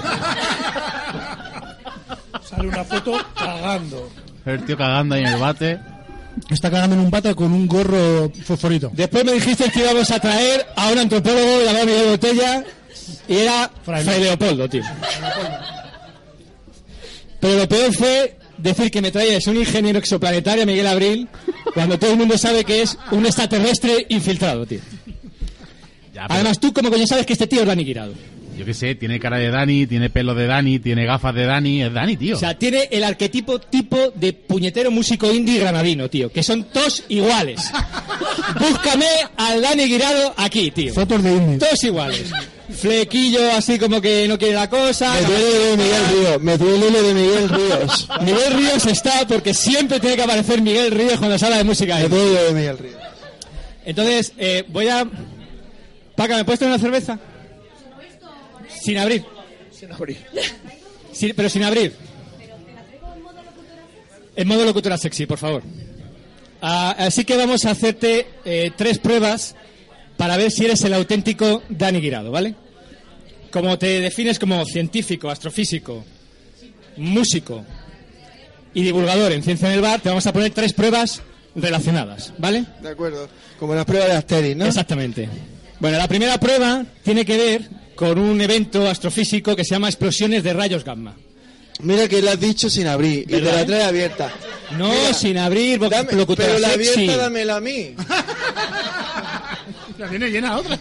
Sale 2.49 2.67
una 2.67 2.83
foto 2.83 3.13
cagando. 3.35 4.09
El 4.45 4.65
tío 4.65 4.77
cagando 4.77 5.15
ahí 5.15 5.21
en 5.21 5.27
el 5.27 5.39
bate. 5.39 5.79
Está 6.49 6.71
cagando 6.71 6.95
en 6.95 7.01
un 7.01 7.11
pata 7.11 7.33
con 7.35 7.51
un 7.51 7.67
gorro 7.67 8.31
fosforito. 8.43 8.91
Después 8.93 9.25
me 9.25 9.33
dijiste 9.33 9.69
que 9.69 9.81
íbamos 9.81 10.09
a 10.11 10.19
traer 10.19 10.65
a 10.75 10.89
un 10.91 10.97
antropólogo 10.97 11.63
llamado 11.63 11.85
Miguel 11.85 12.09
Botella 12.09 12.63
y 13.27 13.35
era 13.37 13.69
Fray 13.83 14.03
Fray 14.03 14.21
Leopoldo, 14.21 14.69
tío. 14.69 14.83
Pero 17.39 17.57
lo 17.57 17.67
peor 17.67 17.93
fue 17.93 18.37
decir 18.57 18.91
que 18.91 19.01
me 19.01 19.11
traías 19.11 19.45
un 19.47 19.57
ingeniero 19.57 19.99
exoplanetario, 19.99 20.65
Miguel 20.65 20.87
Abril, 20.87 21.27
cuando 21.73 21.97
todo 21.97 22.11
el 22.11 22.17
mundo 22.17 22.37
sabe 22.37 22.63
que 22.63 22.81
es 22.81 22.97
un 23.11 23.25
extraterrestre 23.25 24.05
infiltrado, 24.09 24.65
tío. 24.65 24.79
Ya, 26.13 26.27
pero 26.27 26.33
Además, 26.35 26.59
tú 26.59 26.71
como 26.73 26.89
coño 26.89 27.07
sabes 27.07 27.25
que 27.25 27.33
este 27.33 27.47
tío 27.47 27.61
es 27.61 27.67
Dani 27.67 27.83
Guirado. 27.83 28.13
Yo 28.61 28.65
qué 28.65 28.75
sé, 28.75 28.93
tiene 28.93 29.19
cara 29.19 29.39
de 29.39 29.49
Dani, 29.49 29.87
tiene 29.87 30.11
pelo 30.11 30.35
de 30.35 30.45
Dani, 30.45 30.77
tiene 30.77 31.03
gafas 31.03 31.33
de 31.33 31.47
Dani. 31.47 31.81
Es 31.81 31.91
Dani, 31.91 32.15
tío. 32.15 32.35
O 32.35 32.39
sea, 32.39 32.55
tiene 32.59 32.87
el 32.91 33.03
arquetipo 33.03 33.59
tipo 33.59 33.97
de 34.13 34.33
puñetero 34.33 34.91
músico 34.91 35.33
indie 35.33 35.59
granadino, 35.59 36.07
tío. 36.11 36.31
Que 36.31 36.43
son 36.43 36.65
todos 36.65 37.03
iguales. 37.09 37.59
Búscame 38.59 39.07
al 39.35 39.63
Dani 39.63 39.85
Guirado 39.85 40.35
aquí, 40.37 40.69
tío. 40.69 40.93
Fotos 40.93 41.23
de 41.23 41.31
indie. 41.31 41.57
Todos 41.57 41.83
iguales. 41.83 42.31
Flequillo 42.69 43.51
así 43.51 43.79
como 43.79 43.99
que 43.99 44.27
no 44.27 44.37
quiere 44.37 44.53
la 44.53 44.69
cosa. 44.69 45.11
Me 45.11 45.21
duele 45.21 45.57
lo 45.57 45.65
de 45.65 45.77
Miguel 45.77 46.05
Ríos, 46.11 46.41
me 46.41 46.57
duele 46.59 46.91
lo 46.91 47.01
de 47.01 47.13
Miguel 47.15 47.49
Ríos. 47.49 48.09
Miguel 48.21 48.53
Ríos 48.57 48.85
está 48.85 49.25
porque 49.27 49.55
siempre 49.55 49.99
tiene 49.99 50.17
que 50.17 50.21
aparecer 50.21 50.61
Miguel 50.61 50.91
Ríos 50.91 51.17
cuando 51.17 51.39
se 51.39 51.45
habla 51.45 51.57
de 51.57 51.63
música. 51.63 51.95
Me 51.97 52.07
duele 52.07 52.33
lo 52.33 52.43
de 52.43 52.53
Miguel 52.53 52.77
Ríos. 52.77 53.01
Entonces, 53.85 54.33
eh, 54.37 54.63
voy 54.67 54.87
a... 54.87 55.07
Paca, 56.15 56.37
¿me 56.37 56.45
puedes 56.45 56.59
traer 56.59 56.75
una 56.75 56.79
cerveza? 56.79 57.17
Sin 58.81 58.97
abrir. 58.97 59.23
Sin 59.71 59.91
abrir. 59.91 60.17
Sí, 61.11 61.33
pero 61.33 61.49
sin 61.49 61.63
abrir. 61.63 61.93
En 64.35 64.47
modo 64.47 64.65
locutora 64.65 64.97
sexy, 64.97 65.25
por 65.25 65.37
favor. 65.37 65.63
Ah, 66.61 66.95
así 66.97 67.25
que 67.25 67.37
vamos 67.37 67.65
a 67.65 67.71
hacerte 67.71 68.27
eh, 68.45 68.71
tres 68.75 68.99
pruebas 68.99 69.55
para 70.17 70.37
ver 70.37 70.51
si 70.51 70.65
eres 70.65 70.83
el 70.83 70.93
auténtico 70.93 71.63
Dani 71.69 71.99
Guirado, 71.99 72.31
¿vale? 72.31 72.55
Como 73.51 73.77
te 73.77 73.99
defines 73.99 74.39
como 74.39 74.63
científico, 74.65 75.29
astrofísico, 75.29 76.05
músico 76.97 77.65
y 78.73 78.83
divulgador 78.83 79.31
en 79.31 79.43
Ciencia 79.43 79.67
en 79.67 79.75
el 79.75 79.81
Bar, 79.81 79.99
te 79.99 80.09
vamos 80.09 80.25
a 80.27 80.33
poner 80.33 80.51
tres 80.51 80.73
pruebas 80.73 81.21
relacionadas, 81.55 82.33
¿vale? 82.37 82.65
De 82.81 82.89
acuerdo. 82.89 83.27
Como 83.59 83.75
las 83.75 83.85
pruebas 83.85 84.09
de 84.09 84.15
Asterix, 84.15 84.55
¿no? 84.55 84.65
Exactamente. 84.65 85.27
Bueno, 85.79 85.97
la 85.97 86.07
primera 86.07 86.39
prueba 86.39 86.85
tiene 87.03 87.25
que 87.25 87.37
ver 87.37 87.69
con 88.01 88.17
un 88.17 88.41
evento 88.41 88.89
astrofísico 88.89 89.55
que 89.55 89.63
se 89.63 89.75
llama 89.75 89.87
explosiones 89.87 90.41
de 90.43 90.53
rayos 90.53 90.83
gamma. 90.83 91.13
Mira 91.81 92.07
que 92.07 92.19
lo 92.19 92.31
has 92.31 92.39
dicho 92.39 92.67
sin 92.67 92.87
abrir 92.87 93.19
y 93.19 93.25
te 93.25 93.41
¿Verdad, 93.41 93.59
la 93.59 93.65
trae 93.67 93.83
abierta. 93.83 94.33
No, 94.75 94.89
Mira, 94.89 95.13
sin 95.13 95.37
abrir, 95.37 95.79
Dame- 95.79 96.13
locutora 96.13 96.47
pero 96.47 96.59
la 96.59 96.69
sexy. 96.69 96.89
abierta 96.93 97.17
dámela 97.17 97.55
a 97.57 97.61
mí. 97.61 97.93
La 99.99 100.09
tiene 100.09 100.29
llena 100.31 100.57
otra. 100.57 100.79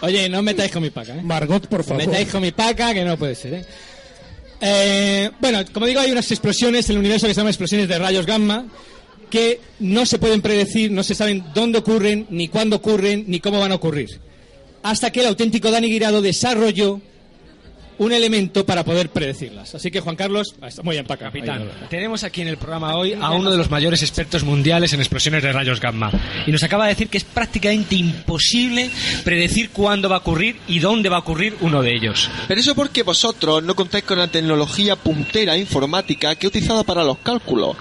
Oye, 0.00 0.28
no 0.30 0.40
metáis 0.42 0.72
con 0.72 0.82
mi 0.82 0.88
paca, 0.88 1.14
¿eh? 1.16 1.20
Margot, 1.22 1.66
por 1.66 1.84
favor. 1.84 2.06
Metáis 2.06 2.28
con 2.30 2.40
mi 2.40 2.52
paca, 2.52 2.94
que 2.94 3.04
no 3.04 3.18
puede 3.18 3.34
ser, 3.34 3.54
¿eh? 3.54 3.64
Eh, 4.62 5.30
bueno, 5.38 5.62
como 5.70 5.84
digo, 5.84 6.00
hay 6.00 6.10
unas 6.12 6.30
explosiones 6.30 6.86
en 6.88 6.92
el 6.94 7.00
universo 7.00 7.26
que 7.26 7.34
se 7.34 7.40
llaman 7.40 7.50
explosiones 7.50 7.88
de 7.88 7.98
rayos 7.98 8.24
gamma 8.24 8.64
que 9.30 9.60
no 9.80 10.06
se 10.06 10.18
pueden 10.18 10.42
predecir, 10.42 10.90
no 10.90 11.02
se 11.02 11.14
saben 11.14 11.44
dónde 11.54 11.78
ocurren, 11.78 12.26
ni 12.30 12.48
cuándo 12.48 12.76
ocurren, 12.76 13.24
ni 13.26 13.40
cómo 13.40 13.60
van 13.60 13.72
a 13.72 13.76
ocurrir. 13.76 14.20
Hasta 14.82 15.10
que 15.10 15.20
el 15.20 15.26
auténtico 15.26 15.70
Dani 15.70 15.88
Guirado 15.88 16.22
desarrolló 16.22 17.00
un 17.98 18.12
elemento 18.12 18.64
para 18.64 18.84
poder 18.84 19.08
predecirlas. 19.10 19.74
Así 19.74 19.90
que, 19.90 20.00
Juan 20.00 20.16
Carlos, 20.16 20.54
está 20.66 20.82
muy 20.82 20.96
bien, 20.96 21.06
paca. 21.06 21.26
Capitán, 21.26 21.68
tenemos 21.88 22.22
aquí 22.22 22.42
en 22.42 22.48
el 22.48 22.56
programa 22.56 22.96
hoy 22.96 23.14
a 23.14 23.30
uno 23.30 23.50
de 23.50 23.56
los 23.56 23.70
mayores 23.70 24.02
expertos 24.02 24.44
mundiales 24.44 24.92
en 24.92 25.00
explosiones 25.00 25.42
de 25.42 25.52
rayos 25.52 25.80
gamma. 25.80 26.10
Y 26.46 26.52
nos 26.52 26.62
acaba 26.62 26.84
de 26.84 26.90
decir 26.90 27.08
que 27.08 27.18
es 27.18 27.24
prácticamente 27.24 27.94
imposible 27.94 28.90
predecir 29.24 29.70
cuándo 29.70 30.08
va 30.08 30.16
a 30.16 30.18
ocurrir 30.18 30.56
y 30.68 30.78
dónde 30.78 31.08
va 31.08 31.16
a 31.16 31.20
ocurrir 31.20 31.56
uno 31.60 31.82
de 31.82 31.94
ellos. 31.94 32.28
Pero 32.46 32.60
eso 32.60 32.74
porque 32.74 33.02
vosotros 33.02 33.62
no 33.62 33.74
contáis 33.74 34.04
con 34.04 34.18
la 34.18 34.28
tecnología 34.28 34.96
puntera 34.96 35.56
informática 35.56 36.34
que 36.36 36.46
he 36.46 36.48
utilizado 36.48 36.84
para 36.84 37.04
los 37.04 37.18
cálculos. 37.18 37.76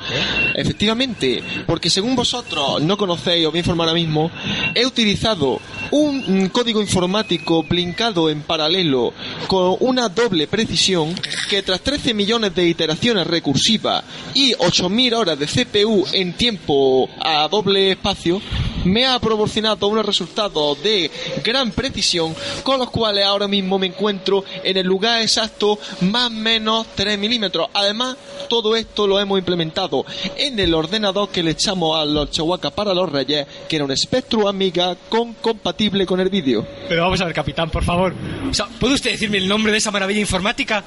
Efectivamente, 0.55 1.43
porque 1.65 1.89
según 1.89 2.15
vosotros 2.15 2.82
no 2.82 2.98
conocéis, 2.98 3.46
os 3.46 3.51
voy 3.51 3.60
a 3.60 3.62
informar 3.62 3.89
ahora 3.89 4.00
mismo, 4.00 4.32
he 4.74 4.86
utilizado 4.86 5.60
un 5.91 6.46
mm, 6.46 6.48
código 6.48 6.82
informático 6.82 7.63
blincado 7.63 8.29
en 8.29 8.41
paralelo 8.41 9.13
con 9.48 9.75
una 9.79 10.02
doble 10.10 10.48
precisión 10.48 11.13
que 11.50 11.62
tras 11.62 11.81
13 11.81 12.13
millones 12.13 12.55
de 12.55 12.67
iteraciones 12.67 13.27
recursivas 13.27 14.03
y 14.33 14.53
8.000 14.53 15.15
horas 15.15 15.39
de 15.39 15.48
CPU 15.48 16.05
en 16.13 16.33
tiempo 16.33 17.10
a 17.19 17.48
doble 17.48 17.91
espacio, 17.91 18.41
me 18.85 19.05
ha 19.05 19.19
proporcionado 19.19 19.87
unos 19.87 20.05
resultados 20.05 20.81
de 20.83 21.09
gran 21.43 21.71
precisión 21.71 22.35
con 22.63 22.79
los 22.79 22.89
cuales 22.89 23.25
ahora 23.25 23.47
mismo 23.47 23.79
me 23.79 23.87
encuentro 23.87 24.43
en 24.63 24.77
el 24.77 24.85
lugar 24.85 25.21
exacto 25.21 25.79
más 26.01 26.27
o 26.27 26.29
menos 26.31 26.87
3 26.95 27.17
milímetros. 27.17 27.69
Además, 27.73 28.17
todo 28.49 28.75
esto 28.75 29.07
lo 29.07 29.19
hemos 29.19 29.39
implementado 29.39 30.05
en 30.37 30.59
el 30.59 30.73
ordenador 30.73 31.29
que 31.29 31.43
le 31.43 31.51
echamos 31.51 31.97
a 31.97 32.05
los 32.05 32.29
Chihuahua 32.29 32.71
para 32.71 32.93
los 32.93 33.11
Reyes, 33.11 33.47
que 33.67 33.75
era 33.75 33.85
un 33.85 33.95
Spectrum 33.95 34.47
Amiga 34.47 34.95
con 35.09 35.33
compatible 35.33 36.05
con 36.05 36.19
el 36.19 36.29
vídeo. 36.29 36.65
Pero 36.87 37.03
vamos 37.03 37.21
a 37.21 37.25
ver, 37.25 37.33
capitán, 37.33 37.69
por 37.69 37.83
favor. 37.83 38.13
O 38.49 38.53
sea, 38.53 38.67
¿Puede 38.83 38.95
usted 38.95 39.11
decirme 39.11 39.37
el 39.37 39.47
nombre 39.47 39.71
de 39.71 39.77
esa 39.77 39.91
maravilla 39.91 40.19
informática? 40.19 40.83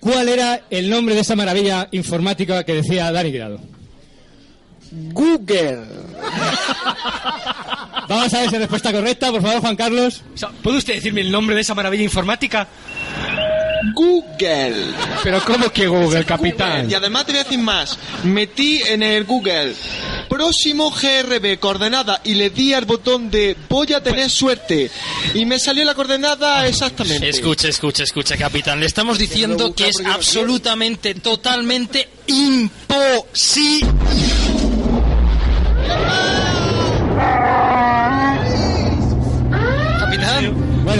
¿Cuál 0.00 0.28
era 0.28 0.62
el 0.70 0.90
nombre 0.90 1.14
de 1.14 1.20
esa 1.20 1.36
maravilla 1.36 1.88
informática 1.92 2.64
que 2.64 2.74
decía 2.74 3.12
Dani 3.12 3.30
Grado? 3.30 3.60
Google. 4.90 5.84
Vamos 8.08 8.32
a 8.32 8.40
ver 8.40 8.48
si 8.48 8.54
es 8.54 8.60
respuesta 8.60 8.92
correcta, 8.92 9.30
por 9.30 9.42
favor, 9.42 9.60
Juan 9.60 9.76
Carlos. 9.76 10.22
¿Puede 10.62 10.78
usted 10.78 10.94
decirme 10.94 11.20
el 11.20 11.30
nombre 11.30 11.54
de 11.54 11.62
esa 11.62 11.74
maravilla 11.74 12.04
informática? 12.04 12.66
Google. 13.94 14.94
Pero 15.22 15.44
¿cómo 15.44 15.70
que 15.70 15.86
Google, 15.86 16.24
capitán? 16.24 16.90
Y 16.90 16.94
además 16.94 17.26
te 17.26 17.32
voy 17.32 17.40
a 17.40 17.44
decir 17.44 17.58
más. 17.58 17.98
Metí 18.24 18.82
en 18.84 19.02
el 19.02 19.24
Google 19.24 19.74
próximo 20.28 20.90
GRB 20.90 21.58
coordenada 21.58 22.20
y 22.24 22.34
le 22.34 22.50
di 22.50 22.72
al 22.72 22.84
botón 22.84 23.30
de 23.30 23.56
voy 23.68 23.92
a 23.92 24.02
tener 24.02 24.30
suerte. 24.30 24.90
Y 25.34 25.44
me 25.46 25.58
salió 25.58 25.84
la 25.84 25.94
coordenada 25.94 26.66
exactamente. 26.66 27.28
Escucha, 27.28 27.68
escucha, 27.68 28.02
escucha, 28.04 28.36
capitán. 28.36 28.80
Le 28.80 28.86
estamos 28.86 29.18
diciendo 29.18 29.74
que 29.74 29.88
es 29.88 30.00
absolutamente, 30.04 31.14
totalmente 31.14 32.08
imposible. 32.26 33.88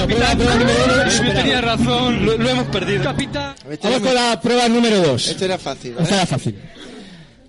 Capitán. 0.09 1.35
Tenía 1.35 1.61
razón, 1.61 2.25
lo, 2.25 2.37
lo 2.39 2.49
hemos 2.51 2.67
perdido. 2.67 3.05
Capitán. 3.05 3.55
Vamos 3.83 4.01
con 4.01 4.15
la 4.15 4.41
prueba 4.41 4.69
número 4.69 5.01
dos. 5.03 5.29
este 5.29 5.45
era 5.45 5.59
fácil, 5.59 5.91
Esta 5.93 6.03
¿vale? 6.03 6.17
era 6.17 6.27
fácil. 6.27 6.55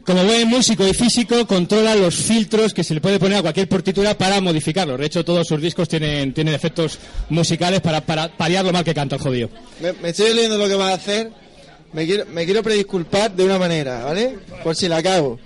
Como 0.06 0.24
buen 0.24 0.48
músico 0.48 0.88
y 0.88 0.94
físico, 0.94 1.46
controla 1.46 1.94
los 1.96 2.16
filtros 2.16 2.74
que 2.74 2.84
se 2.84 2.96
le 2.96 3.02
puede 3.02 3.20
poner 3.20 3.38
a 3.38 3.42
cualquier 3.44 3.70
partitura 3.70 4.18
para 4.18 4.42
modificarlo. 4.42 4.98
De 4.98 5.06
hecho, 5.06 5.24
todos 5.24 5.48
sus 5.48 5.62
discos 5.62 5.88
tienen, 5.88 6.34
tienen 6.34 6.54
efectos 6.56 6.98
musicales 7.30 7.80
para, 7.82 8.02
para 8.02 8.36
paliar 8.36 8.66
lo 8.66 8.72
mal 8.72 8.84
que 8.84 8.94
canta 8.96 9.18
el 9.18 9.22
jodido. 9.22 9.50
Me, 9.82 9.94
me 9.94 10.10
estoy 10.10 10.34
leyendo 10.34 10.58
lo 10.58 10.68
que 10.68 10.74
vas 10.74 10.92
a 10.92 10.96
hacer. 10.96 11.32
Me 11.94 12.06
quiero, 12.06 12.26
me 12.28 12.46
quiero 12.46 12.64
predisculpar 12.64 13.32
de 13.36 13.44
una 13.44 13.60
manera, 13.60 14.04
¿vale? 14.06 14.40
Por 14.64 14.76
si 14.76 14.88
la 14.88 15.02
cago. 15.04 15.40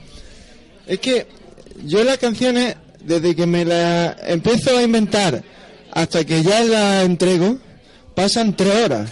Es 0.87 0.99
que 0.99 1.27
yo 1.85 2.03
las 2.03 2.17
canciones 2.17 2.75
desde 3.01 3.35
que 3.35 3.45
me 3.45 3.65
la 3.65 4.15
empiezo 4.27 4.77
a 4.77 4.81
inventar 4.83 5.43
hasta 5.93 6.23
que 6.25 6.43
ya 6.43 6.61
la 6.63 7.03
entrego, 7.03 7.57
pasan 8.15 8.55
tres 8.55 8.73
horas. 8.85 9.09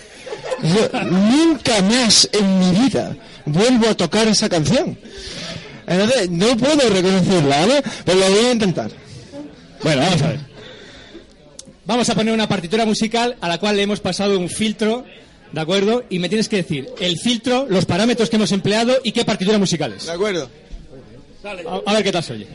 Yo 0.63 1.03
nunca 1.03 1.81
más 1.81 2.29
en 2.31 2.59
mi 2.59 2.71
vida 2.71 3.15
vuelvo 3.45 3.89
a 3.89 3.95
tocar 3.95 4.27
esa 4.27 4.49
canción. 4.49 4.97
Entonces, 5.87 6.29
no 6.29 6.55
puedo 6.57 6.89
reconocerla, 6.89 7.59
¿vale? 7.59 7.83
Pero 8.05 8.19
lo 8.19 8.29
voy 8.29 8.45
a 8.45 8.51
intentar. 8.51 8.91
Bueno, 9.83 10.01
vamos 10.03 10.21
a 10.21 10.27
ver. 10.27 10.39
Vamos 11.85 12.09
a 12.09 12.15
poner 12.15 12.33
una 12.33 12.47
partitura 12.47 12.85
musical 12.85 13.35
a 13.41 13.47
la 13.47 13.57
cual 13.57 13.75
le 13.75 13.81
hemos 13.83 13.99
pasado 13.99 14.37
un 14.37 14.49
filtro, 14.49 15.03
¿de 15.51 15.61
acuerdo? 15.61 16.03
Y 16.09 16.19
me 16.19 16.29
tienes 16.29 16.47
que 16.47 16.57
decir 16.57 16.87
el 16.99 17.17
filtro, 17.17 17.65
los 17.67 17.85
parámetros 17.85 18.29
que 18.29 18.35
hemos 18.35 18.51
empleado 18.51 18.93
y 19.03 19.11
qué 19.11 19.25
partitura 19.25 19.57
musical 19.57 19.93
es. 19.93 20.05
¿De 20.05 20.11
acuerdo? 20.11 20.49
A, 21.43 21.91
a 21.91 21.93
ver 21.93 22.03
qué 22.03 22.11
tal 22.11 22.23
se 22.23 22.33
oye. 22.33 22.47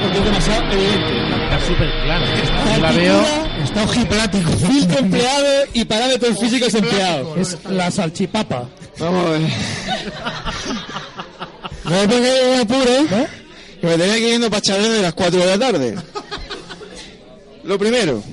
Porque 0.00 0.18
es 0.18 0.24
demasiado 0.24 0.72
evidente. 0.72 1.44
Está 1.44 1.66
súper 1.66 1.90
claro. 2.04 2.24
Yo 2.74 2.80
la 2.82 2.92
veo. 2.92 3.24
Está 3.62 3.82
ojiplático. 3.84 4.50
Filtro 4.68 4.98
empleado 4.98 5.64
y 5.72 5.84
parámetros 5.84 6.38
físicos 6.38 6.74
empleados. 6.74 7.38
Es 7.38 7.58
la 7.70 7.90
salchipapa. 7.90 8.68
Vamos 8.98 9.26
a 9.26 9.30
ver. 9.30 9.42
No 11.84 11.92
me 11.92 12.08
pongáis 12.08 12.42
en 12.42 12.60
apuro, 12.60 13.28
que 13.80 13.86
me 13.86 13.96
tenía 13.96 14.14
que 14.14 14.20
ir 14.20 14.30
yendo 14.32 14.50
para 14.50 14.60
Chabelo 14.60 14.92
de 14.92 15.02
las 15.02 15.14
4 15.14 15.38
de 15.38 15.46
la 15.46 15.58
tarde. 15.58 15.94
Lo 17.62 17.78
primero, 17.78 18.24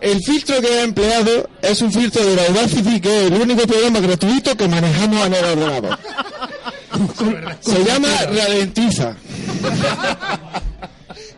el 0.00 0.20
filtro 0.22 0.60
que 0.60 0.68
he 0.68 0.82
empleado 0.82 1.48
es 1.60 1.82
un 1.82 1.92
filtro 1.92 2.24
de 2.24 2.36
la 2.36 2.42
Audacity, 2.46 3.00
que 3.00 3.26
es 3.26 3.32
el 3.32 3.40
único 3.40 3.66
programa 3.66 3.98
gratuito 3.98 4.56
que 4.56 4.68
manejamos 4.68 5.26
en 5.26 5.34
el 5.34 5.44
ordenador. 5.44 5.98
Se 7.60 7.84
llama 7.84 8.08
Ralentiza. 8.30 9.16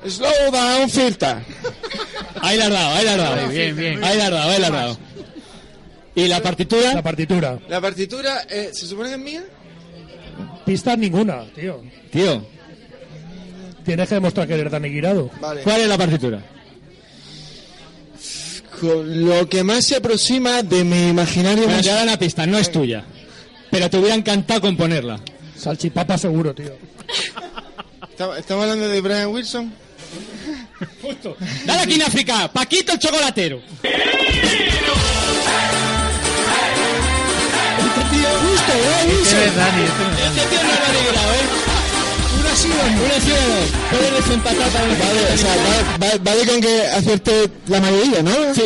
Slow 0.09 0.51
down 0.53 0.89
filter. 0.91 1.37
Ahí 2.41 2.57
la 2.59 2.65
has 2.67 2.71
dado, 2.71 2.95
ahí 2.97 3.05
la 3.05 3.13
has 3.13 3.19
dado. 3.19 3.49
Bien, 3.49 3.77
bien. 3.77 4.05
Ahí 4.05 4.17
la 4.19 4.25
has 4.27 4.31
dado, 4.31 4.51
ahí 4.51 4.61
la 4.61 4.67
has 4.67 4.73
dado. 4.73 4.99
¿Y 6.15 6.29
la 6.29 6.43
partitura? 6.43 6.95
La 6.95 7.03
partitura. 7.03 7.59
La 7.69 7.81
partitura, 7.81 8.43
eh, 8.49 8.71
¿se 8.73 8.87
supone 8.87 9.09
que 9.11 9.15
es 9.17 9.21
mía? 9.21 9.45
Pistas 10.65 10.99
ninguna, 10.99 11.45
tío. 11.55 11.83
Tío, 12.11 12.47
Tienes 13.85 14.09
que 14.09 14.15
demostrar 14.17 14.49
que 14.49 14.55
eres 14.55 14.73
Dani 14.73 14.89
Guirado. 14.89 15.31
Vale. 15.41 15.63
¿cuál 15.63 15.81
es 15.83 15.87
la 15.89 15.97
partitura? 15.99 16.43
Con 18.81 19.25
Lo 19.29 19.49
que 19.49 19.63
más 19.63 19.85
se 19.87 19.97
aproxima 19.97 20.63
de 20.63 20.85
mi 20.85 21.09
imaginario 21.09 21.65
Bueno, 21.65 21.73
más- 21.77 21.83
te 21.83 21.89
voy 21.89 21.93
a 21.93 21.97
dar 22.01 22.09
una 22.09 22.19
pista, 22.19 22.47
no 22.47 22.59
es 22.59 22.71
tuya. 22.73 23.05
Pero 23.71 23.89
te 23.89 23.99
hubiera 23.99 24.15
encantado 24.15 24.61
componerla. 24.61 25.21
Salchipapa 25.57 26.19
seguro, 26.19 26.55
tío. 26.55 26.73
Estamos 28.39 28.63
hablando 28.65 28.89
de 28.89 29.01
Brian 29.01 29.29
Wilson. 29.29 29.73
Dale 31.65 31.83
aquí 31.83 31.95
en 31.95 32.03
África, 32.03 32.51
Paquito 32.53 32.93
el 32.93 32.99
chocolatero. 32.99 33.61
Este 38.57 38.73
Dani, 38.87 39.13
este 39.23 39.35
no 39.35 39.41
es 39.43 39.57
Dani. 39.57 39.83
Este 39.83 40.47
tío 40.49 40.63
no 40.63 40.69
ha 40.69 40.93
librado, 40.93 41.33
¿eh? 41.33 41.47
Una 42.39 42.55
no. 42.69 43.05
Una 43.05 43.21
sí 43.21 43.31
o 43.31 43.35
no. 43.35 43.91
Puedes 43.91 44.13
desempatar 44.25 44.69
para 44.71 44.85
el 44.85 44.91
Vale, 44.97 45.21
o 45.35 45.37
sea, 45.37 45.57
va- 45.57 46.07
va- 46.07 46.19
vale 46.23 46.47
con 46.47 46.61
que 46.61 46.83
acierte 46.87 47.51
la 47.69 47.81
mayoría, 47.81 48.23
¿no? 48.23 48.55
Sí, 48.55 48.63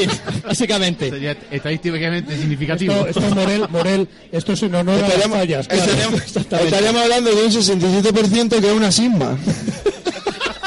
básicamente. 0.46 1.10
Sería 1.10 1.36
estadísticamente 1.50 2.36
significativo. 2.36 2.92
Esto, 3.06 3.20
esto 3.20 3.34
Morel, 3.34 3.66
Morel, 3.68 4.08
esto 4.32 4.52
es 4.52 4.62
en 4.62 4.74
honor 4.74 4.94
a 4.96 5.00
las 5.02 5.08
Estaríamos, 5.10 5.38
fallas. 5.38 5.68
claro. 5.68 5.84
estaríamos- 5.84 6.22
estaríamos 6.66 7.02
hablando 7.02 7.34
de 7.34 7.42
un 7.44 7.52
67% 7.52 8.60
que 8.60 8.66
es 8.66 8.72
una 8.72 8.92
sigma. 8.92 9.36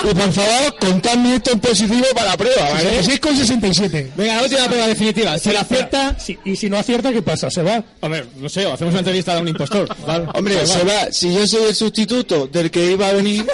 Y 0.04 0.14
por 0.14 0.32
favor, 0.34 0.76
contadme 0.80 1.36
esto 1.36 1.52
en 1.52 1.60
positivo 1.60 2.06
para 2.14 2.32
la 2.32 2.38
prueba, 2.38 2.70
¿vale? 2.72 3.02
6,67. 3.02 4.12
Venga, 4.16 4.36
la 4.36 4.44
última 4.44 4.66
prueba 4.66 4.88
definitiva. 4.88 5.38
Si 5.40 5.52
la 5.52 5.62
acierta... 5.62 6.16
Sí, 6.20 6.38
y 6.44 6.56
si 6.56 6.70
no 6.70 6.78
acierta, 6.78 7.12
¿qué 7.12 7.22
pasa? 7.22 7.50
¿Se 7.50 7.64
va? 7.64 7.84
A 8.02 8.08
ver, 8.10 8.28
no 8.38 8.50
sé, 8.50 8.70
hacemos 8.70 8.92
una 8.92 9.00
entrevista 9.00 9.38
a 9.38 9.40
un 9.40 9.48
impostor. 9.48 9.88
¿vale? 10.08 10.28
Hombre, 10.34 10.56
Da 10.56 10.68
se 10.68 10.84
va. 10.84 11.12
Si 11.12 11.34
yo 11.34 11.48
soy 11.48 11.64
el 11.70 11.76
sustituto 11.76 12.48
del 12.48 12.70
que 12.70 12.92
iba 12.92 13.08
a 13.08 13.14
venir, 13.14 13.46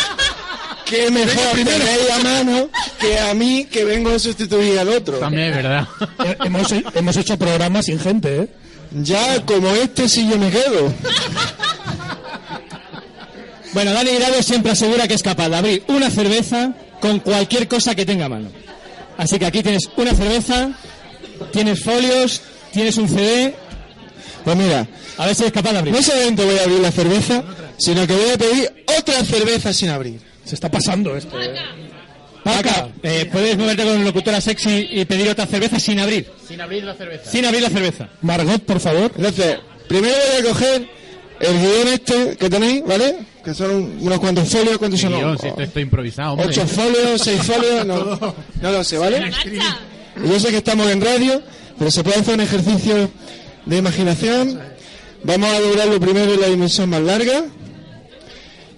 qué 0.84 1.10
mejor 1.10 1.52
tenéis 1.54 2.10
a 2.12 2.18
mano 2.22 2.68
que 3.00 3.18
a 3.18 3.32
mí 3.34 3.66
que 3.70 3.84
vengo 3.84 4.10
a 4.10 4.18
sustituir 4.18 4.78
al 4.78 4.88
otro. 4.90 5.18
También 5.18 5.48
es 5.48 5.56
verdad. 5.56 5.88
Hemos, 6.44 6.72
hemos 6.94 7.16
hecho 7.16 7.38
programas 7.38 7.86
sin 7.86 7.98
gente, 7.98 8.42
¿eh? 8.42 8.48
Ya, 8.94 9.40
como 9.46 9.68
este 9.70 10.06
sí 10.06 10.28
yo 10.28 10.36
me 10.36 10.50
quedo. 10.50 10.92
Bueno, 13.72 13.92
Dani 13.92 14.10
Grado 14.16 14.42
siempre 14.42 14.72
asegura 14.72 15.08
que 15.08 15.14
es 15.14 15.22
capaz 15.22 15.48
de 15.48 15.56
abrir 15.56 15.84
una 15.88 16.10
cerveza 16.10 16.72
con 17.00 17.20
cualquier 17.20 17.68
cosa 17.68 17.94
que 17.94 18.04
tenga 18.04 18.26
a 18.26 18.28
mano. 18.28 18.50
Así 19.16 19.38
que 19.38 19.46
aquí 19.46 19.62
tienes 19.62 19.88
una 19.96 20.14
cerveza, 20.14 20.70
tienes 21.52 21.82
folios, 21.82 22.42
tienes 22.72 22.96
un 22.98 23.08
CD. 23.08 23.54
Pues 24.44 24.56
mira, 24.56 24.86
A 25.18 25.26
ver 25.26 25.34
si 25.34 25.42
eres 25.42 25.52
capaz 25.52 25.72
de 25.72 25.78
abrir. 25.78 25.94
no 25.94 26.02
solamente 26.02 26.44
voy 26.44 26.58
a 26.58 26.62
abrir 26.64 26.80
la 26.80 26.90
cerveza, 26.90 27.44
sino 27.78 28.06
que 28.06 28.14
voy 28.14 28.30
a 28.30 28.38
pedir 28.38 28.84
otra 28.98 29.24
cerveza 29.24 29.72
sin 29.72 29.88
abrir. 29.90 30.20
Se 30.44 30.54
está 30.54 30.70
pasando 30.70 31.16
esto, 31.16 31.40
¿eh? 31.40 31.54
Paca, 32.42 32.88
eh, 33.04 33.28
puedes 33.30 33.56
moverte 33.56 33.84
con 33.84 34.04
locutora 34.04 34.40
sexy 34.40 34.88
y 34.90 35.04
pedir 35.04 35.28
otra 35.30 35.46
cerveza 35.46 35.78
sin 35.78 36.00
abrir. 36.00 36.28
Sin 36.46 36.60
abrir 36.60 36.82
la 36.82 36.94
cerveza. 36.94 37.30
Sin 37.30 37.44
abrir 37.44 37.62
la 37.62 37.70
cerveza. 37.70 38.08
Margot, 38.20 38.60
por 38.64 38.80
favor. 38.80 39.12
Entonces, 39.16 39.58
primero 39.88 40.14
voy 40.32 40.40
a 40.40 40.52
coger 40.52 40.88
el 41.38 41.58
guion 41.60 41.88
este 41.94 42.36
que 42.36 42.50
tenéis, 42.50 42.82
¿vale? 42.84 43.16
Que 43.44 43.54
son 43.54 43.70
un- 43.72 43.98
unos 44.00 44.20
cuantos 44.20 44.48
folios, 44.48 44.78
¿cuántos 44.78 45.00
son? 45.00 45.12
Esto 45.58 45.80
improvisado, 45.80 46.32
hombre. 46.32 46.46
Ocho 46.48 46.66
folios, 46.66 47.20
seis 47.22 47.42
folios, 47.46 47.84
no, 47.86 48.34
no 48.60 48.70
lo 48.72 48.84
sé, 48.84 48.98
¿vale? 48.98 49.30
Yo 50.24 50.38
sé 50.40 50.50
que 50.50 50.58
estamos 50.58 50.88
en 50.90 51.00
radio, 51.00 51.42
pero 51.78 51.90
se 51.90 52.04
puede 52.04 52.20
hacer 52.20 52.34
un 52.34 52.40
ejercicio 52.40 53.10
de 53.66 53.76
imaginación. 53.76 54.60
Vamos 55.24 55.50
a 55.52 55.60
doblarlo 55.60 55.98
primero 56.00 56.34
en 56.34 56.40
la 56.40 56.46
dimensión 56.48 56.90
más 56.90 57.00
larga. 57.02 57.44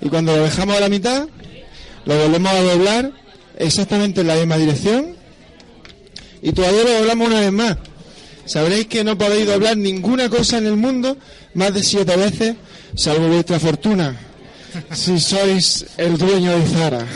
Y 0.01 0.09
cuando 0.09 0.37
lo 0.37 0.45
dejamos 0.45 0.77
a 0.77 0.81
la 0.81 0.89
mitad, 0.89 1.27
lo 2.05 2.19
volvemos 2.19 2.53
a 2.53 2.61
doblar 2.63 3.13
exactamente 3.59 4.21
en 4.23 4.27
la 4.29 4.37
misma 4.37 4.57
dirección. 4.57 5.17
Y 6.43 6.53
todavía 6.53 6.85
lo 6.85 6.93
doblamos 7.01 7.29
una 7.29 7.41
vez 7.41 7.53
más. 7.53 7.77
Sabréis 8.45 8.87
que 8.87 9.03
no 9.05 9.17
podéis 9.17 9.47
doblar 9.47 9.77
ninguna 9.77 10.29
cosa 10.29 10.59
en 10.59 10.67
el 10.67 10.77
mundo 10.77 11.17
más 11.55 11.73
de 11.73 11.83
siete 11.83 12.15
veces, 12.17 12.57
salvo 12.95 13.29
vuestra 13.29 13.59
fortuna. 13.59 14.15
Si 14.93 15.21
sois 15.21 15.87
el 15.97 16.19
dueño 16.19 16.59
de 16.59 16.67
Zara. 16.67 17.07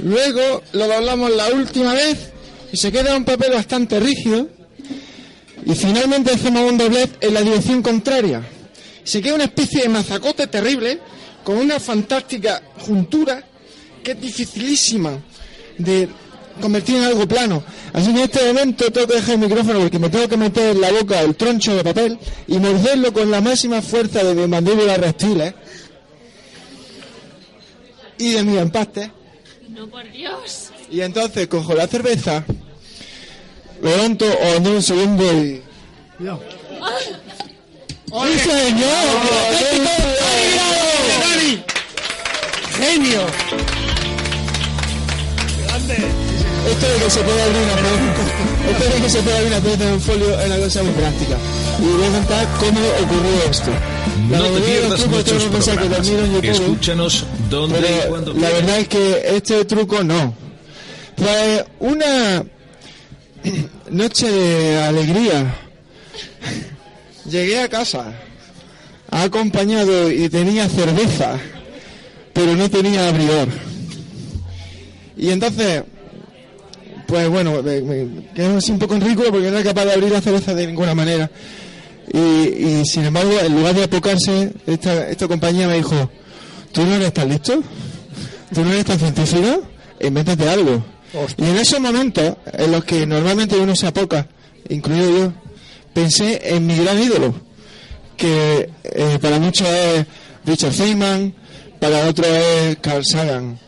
Luego 0.00 0.62
lo 0.72 0.86
doblamos 0.86 1.30
la 1.34 1.48
última 1.48 1.94
vez 1.94 2.18
y 2.72 2.76
se 2.76 2.92
queda 2.92 3.16
un 3.16 3.24
papel 3.24 3.52
bastante 3.52 3.98
rígido. 3.98 4.48
Y 5.64 5.74
finalmente 5.74 6.32
hacemos 6.32 6.70
un 6.70 6.78
doblez 6.78 7.10
en 7.20 7.34
la 7.34 7.42
dirección 7.42 7.82
contraria. 7.82 8.42
Se 9.04 9.20
queda 9.20 9.34
una 9.34 9.44
especie 9.44 9.82
de 9.82 9.88
mazacote 9.88 10.46
terrible 10.46 11.00
con 11.44 11.56
una 11.56 11.80
fantástica 11.80 12.62
juntura 12.78 13.42
que 14.02 14.12
es 14.12 14.20
dificilísima 14.20 15.18
de 15.78 16.08
convertir 16.60 16.96
en 16.96 17.04
algo 17.04 17.26
plano. 17.26 17.62
Así 17.92 18.12
que 18.12 18.18
en 18.18 18.24
este 18.24 18.46
momento 18.46 18.90
tengo 18.90 19.06
que 19.06 19.14
dejar 19.14 19.34
el 19.34 19.40
micrófono 19.40 19.80
porque 19.80 19.98
me 19.98 20.10
tengo 20.10 20.28
que 20.28 20.36
meter 20.36 20.76
en 20.76 20.80
la 20.80 20.92
boca 20.92 21.20
el 21.20 21.36
troncho 21.36 21.74
de 21.74 21.84
papel 21.84 22.18
y 22.46 22.58
morderlo 22.58 23.12
con 23.12 23.30
la 23.30 23.40
máxima 23.40 23.82
fuerza 23.82 24.22
de 24.22 24.34
mi 24.34 24.46
mandíbula 24.46 24.96
reptiles 24.96 25.54
y 28.18 28.32
de 28.32 28.42
mi 28.42 28.58
empaste. 28.58 29.10
No, 29.68 29.86
por 29.88 30.10
Dios. 30.10 30.70
Y 30.90 31.00
entonces 31.00 31.46
cojo 31.48 31.74
la 31.74 31.86
cerveza, 31.86 32.44
levanto 33.82 34.26
o 34.26 34.60
no 34.60 34.70
un 34.70 34.82
segundo 34.82 35.24
y... 35.24 35.62
¡Sí, 38.08 38.38
señor! 38.38 39.06
¡Dani! 41.20 41.62
¡Genio! 42.78 43.20
Esto 46.68 46.86
de 46.86 46.98
que 47.04 47.10
se 47.10 47.20
puede 47.20 47.42
abrir 47.42 47.62
una 47.62 47.76
pelota, 47.76 48.22
esto 48.70 48.84
de 48.84 49.02
que 49.02 49.10
se 49.10 49.22
puede 49.22 49.36
abrir 49.36 49.52
una 49.52 49.60
pelota 49.60 49.84
en 49.84 49.92
un 49.92 50.00
folio 50.00 50.40
es 50.40 50.46
una 50.46 50.58
cosa 50.58 50.82
muy 50.82 50.92
práctica. 50.92 51.36
Y 51.78 51.82
voy 51.82 52.06
a 52.06 52.10
contar 52.10 52.46
cómo 52.58 52.80
ocurrió 53.02 53.50
esto. 53.50 53.70
La 54.30 54.38
No 54.38 54.44
te 54.44 54.60
pierdas 54.60 55.06
muchos 55.06 55.24
tengo 55.24 55.44
que 55.44 55.50
pensar 55.50 55.78
y 57.50 58.40
la 58.40 58.50
verdad 58.50 58.78
es 58.78 58.88
que 58.88 59.22
este 59.36 59.64
truco 59.64 60.04
no. 60.04 60.34
Pues 61.16 61.64
una 61.80 62.44
noche 63.90 64.30
de 64.30 64.78
alegría 64.78 65.54
llegué 67.24 67.60
a 67.60 67.68
casa 67.68 68.12
acompañado 69.10 70.10
y 70.10 70.28
tenía 70.28 70.68
cerveza, 70.68 71.38
pero 72.32 72.54
no 72.54 72.68
tenía 72.68 73.08
abridor. 73.08 73.48
Y 75.16 75.30
entonces, 75.30 75.82
pues 77.06 77.28
bueno, 77.28 77.62
me, 77.62 77.80
me 77.80 78.26
quedé 78.34 78.56
así 78.56 78.70
un 78.72 78.78
poco 78.78 78.94
en 78.94 79.00
ridículo 79.00 79.30
porque 79.30 79.50
no 79.50 79.56
era 79.58 79.70
capaz 79.70 79.86
de 79.86 79.92
abrir 79.94 80.12
la 80.12 80.20
cerveza 80.20 80.54
de 80.54 80.66
ninguna 80.66 80.94
manera. 80.94 81.30
Y, 82.12 82.18
y, 82.18 82.82
sin 82.86 83.04
embargo, 83.04 83.32
en 83.42 83.54
lugar 83.54 83.74
de 83.74 83.84
apocarse, 83.84 84.52
esta, 84.66 85.08
esta 85.10 85.28
compañía 85.28 85.66
me 85.66 85.76
dijo, 85.76 86.10
¿tú 86.72 86.84
no 86.84 86.94
eres 86.94 87.12
tan 87.12 87.28
listo? 87.28 87.62
¿Tú 88.54 88.64
no 88.64 88.72
eres 88.72 88.84
tan 88.84 88.98
científico? 88.98 89.62
Invéntate 90.00 90.48
algo. 90.48 90.84
Y 91.36 91.44
en 91.44 91.56
esos 91.56 91.80
momentos, 91.80 92.36
en 92.52 92.72
los 92.72 92.84
que 92.84 93.06
normalmente 93.06 93.56
uno 93.56 93.74
se 93.74 93.86
apoca, 93.86 94.28
incluido 94.68 95.10
yo, 95.10 95.32
pensé 95.94 96.54
en 96.54 96.66
mi 96.66 96.76
gran 96.76 97.02
ídolo, 97.02 97.34
que 98.16 98.70
eh, 98.84 99.18
para 99.20 99.38
muchos 99.38 99.66
es 99.68 100.06
Richard 100.44 100.72
Feynman, 100.72 101.34
para 101.80 102.06
otros 102.08 102.26
es 102.28 102.76
Carl 102.78 103.04
Sagan. 103.04 103.58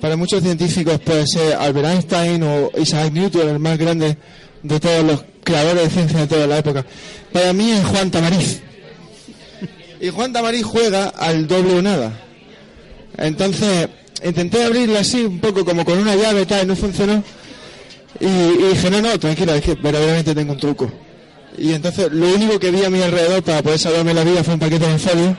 Para 0.00 0.16
muchos 0.16 0.42
científicos 0.42 1.00
puede 1.00 1.26
ser 1.26 1.54
Albert 1.54 1.86
Einstein 1.88 2.42
o 2.42 2.70
Isaac 2.78 3.12
Newton, 3.12 3.48
el 3.48 3.58
más 3.58 3.78
grande 3.78 4.16
de 4.62 4.80
todos 4.80 5.04
los 5.04 5.24
creadores 5.42 5.84
de 5.84 5.90
ciencia 5.90 6.20
de 6.20 6.26
toda 6.26 6.46
la 6.46 6.58
época. 6.58 6.84
Para 7.32 7.52
mí 7.52 7.70
es 7.70 7.84
Juan 7.84 8.10
Tamariz. 8.10 8.60
Y 10.00 10.10
Juan 10.10 10.32
Tamariz 10.32 10.64
juega 10.64 11.08
al 11.08 11.48
doble 11.48 11.74
o 11.74 11.82
nada. 11.82 12.27
Entonces, 13.18 13.88
intenté 14.24 14.64
abrirla 14.64 15.00
así, 15.00 15.24
un 15.24 15.40
poco 15.40 15.64
como 15.64 15.84
con 15.84 15.98
una 15.98 16.16
llave 16.16 16.46
tal, 16.46 16.66
no 16.66 16.76
funcionó. 16.76 17.22
Y, 18.20 18.26
y 18.26 18.68
dije, 18.70 18.90
no, 18.90 19.02
no, 19.02 19.18
tranquila, 19.18 19.56
es 19.56 19.62
que 19.62 19.74
verdaderamente 19.74 20.34
tengo 20.34 20.52
un 20.52 20.58
truco. 20.58 20.90
Y 21.58 21.72
entonces, 21.72 22.10
lo 22.12 22.28
único 22.32 22.58
que 22.58 22.70
vi 22.70 22.84
a 22.84 22.90
mi 22.90 23.02
alrededor 23.02 23.42
para 23.42 23.62
poder 23.62 23.78
salvarme 23.78 24.14
la 24.14 24.24
vida 24.24 24.44
fue 24.44 24.54
un 24.54 24.60
paquete 24.60 24.86
de 24.86 24.98
folio. 24.98 25.36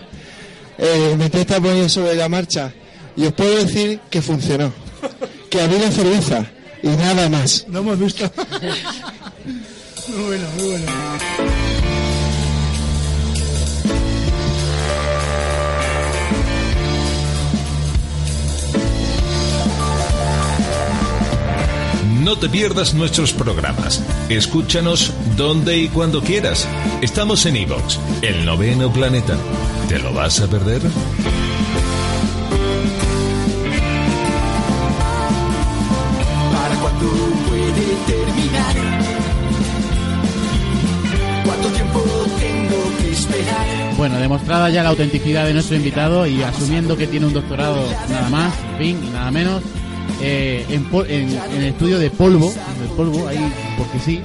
Eh, 0.78 1.16
me 1.18 1.26
intenté 1.26 1.60
poner 1.60 1.90
sobre 1.90 2.16
la 2.16 2.30
marcha. 2.30 2.74
Y 3.16 3.26
os 3.26 3.34
puedo 3.34 3.56
decir 3.56 4.00
que 4.10 4.22
funcionó. 4.22 4.72
Que 5.50 5.62
abrí 5.62 5.80
la 5.80 5.92
cerveza 5.92 6.46
y 6.84 6.88
nada 6.88 7.30
más. 7.30 7.66
No 7.68 7.80
hemos 7.80 8.00
visto. 8.00 8.32
muy 10.08 10.24
bueno, 10.26 10.48
muy 10.58 10.68
bueno. 10.68 11.59
No 22.30 22.38
te 22.38 22.48
pierdas 22.48 22.94
nuestros 22.94 23.34
programas. 23.34 24.04
Escúchanos 24.30 25.12
donde 25.36 25.80
y 25.80 25.88
cuando 25.88 26.22
quieras. 26.22 26.68
Estamos 27.02 27.44
en 27.48 27.56
iVoox, 27.56 27.98
el 28.22 28.46
noveno 28.46 28.94
planeta. 28.94 29.36
¿Te 29.88 29.98
lo 29.98 30.14
vas 30.14 30.40
a 30.40 30.48
perder? 30.48 30.80
¿Para 36.54 36.76
cuándo 36.76 37.08
puede 37.50 37.96
terminar? 38.06 38.76
¿Cuánto 41.46 41.70
tiempo 41.70 42.04
tengo 42.38 42.98
que 43.00 43.12
esperar? 43.12 43.96
Bueno, 43.98 44.20
demostrada 44.20 44.70
ya 44.70 44.84
la 44.84 44.90
autenticidad 44.90 45.48
de 45.48 45.54
nuestro 45.54 45.78
invitado 45.78 46.28
y 46.28 46.44
asumiendo 46.44 46.96
que 46.96 47.08
tiene 47.08 47.26
un 47.26 47.34
doctorado 47.34 47.84
nada 48.08 48.30
más, 48.30 48.54
fin, 48.78 49.04
y 49.04 49.10
nada 49.10 49.32
menos, 49.32 49.64
eh, 50.22 50.66
en, 50.70 50.88
en- 51.10 51.30
en 51.30 51.58
el 51.58 51.64
estudio 51.66 51.98
de 52.00 52.10
polvo, 52.10 52.52
de 52.52 52.88
polvo, 52.96 53.28
ahí, 53.28 53.40
porque 53.78 54.00
sí. 54.00 54.22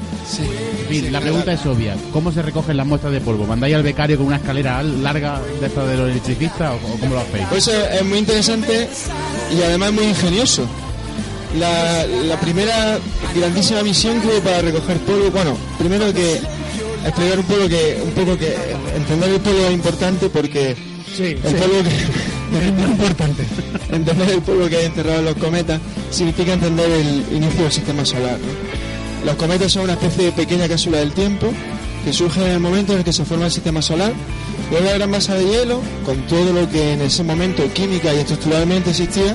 En 0.82 0.88
fin, 0.88 1.12
la 1.12 1.20
pregunta 1.20 1.52
es 1.52 1.64
obvia. 1.66 1.96
¿Cómo 2.12 2.32
se 2.32 2.42
recogen 2.42 2.76
las 2.76 2.86
muestras 2.86 3.12
de 3.12 3.20
polvo? 3.20 3.46
¿Mandáis 3.46 3.74
al 3.74 3.82
becario 3.82 4.16
con 4.16 4.26
una 4.26 4.36
escalera 4.36 4.78
al- 4.78 5.02
larga 5.02 5.40
de 5.60 5.66
esta 5.66 5.84
de 5.86 5.96
los 5.96 6.10
electricistas 6.10 6.72
o, 6.72 6.94
o 6.94 6.98
cómo 6.98 7.14
lo 7.14 7.20
hacéis? 7.20 7.46
Pues 7.48 7.68
eso 7.68 7.86
es 7.88 8.04
muy 8.04 8.18
interesante 8.18 8.88
y 9.56 9.62
además 9.62 9.92
muy 9.92 10.04
ingenioso. 10.04 10.66
La, 11.58 12.04
la 12.06 12.40
primera 12.40 12.98
grandísima 13.36 13.82
misión 13.84 14.20
que 14.20 14.26
hubo 14.26 14.40
para 14.40 14.60
recoger 14.60 14.96
polvo, 14.98 15.30
bueno, 15.30 15.56
primero 15.78 16.12
que 16.12 16.40
explicar 17.06 17.38
un 17.38 17.44
poco 17.44 17.68
que 17.68 18.00
un 18.04 18.10
poco 18.10 18.36
que 18.36 18.56
entender 18.96 19.28
el 19.30 19.40
polvo 19.40 19.66
es 19.66 19.72
importante 19.72 20.28
porque 20.30 20.70
el 20.70 20.76
sí. 21.16 21.36
polvo 21.42 21.82
que 21.84 21.90
es 22.58 22.72
muy 22.74 22.90
importante. 22.90 23.44
Entender 23.90 24.30
el 24.30 24.42
polvo 24.42 24.68
que 24.68 24.76
hay 24.76 24.86
enterrado 24.86 25.20
en 25.20 25.24
los 25.26 25.36
cometas 25.36 25.80
significa 26.10 26.52
entender 26.52 26.90
el 26.90 27.36
inicio 27.36 27.62
del 27.62 27.72
sistema 27.72 28.04
solar. 28.04 28.38
Los 29.24 29.36
cometas 29.36 29.72
son 29.72 29.84
una 29.84 29.94
especie 29.94 30.26
de 30.26 30.32
pequeña 30.32 30.68
cápsula 30.68 30.98
del 30.98 31.12
tiempo 31.12 31.52
que 32.04 32.12
surge 32.12 32.44
en 32.44 32.52
el 32.52 32.60
momento 32.60 32.92
en 32.92 32.98
el 32.98 33.04
que 33.04 33.12
se 33.12 33.24
forma 33.24 33.46
el 33.46 33.50
sistema 33.50 33.80
solar 33.80 34.12
y 34.70 34.74
una 34.74 34.92
gran 34.92 35.10
masa 35.10 35.34
de 35.34 35.46
hielo 35.46 35.80
con 36.04 36.18
todo 36.26 36.52
lo 36.52 36.68
que 36.68 36.92
en 36.92 37.00
ese 37.00 37.22
momento 37.22 37.62
química 37.72 38.12
y 38.12 38.18
estructuralmente 38.18 38.90
existía 38.90 39.34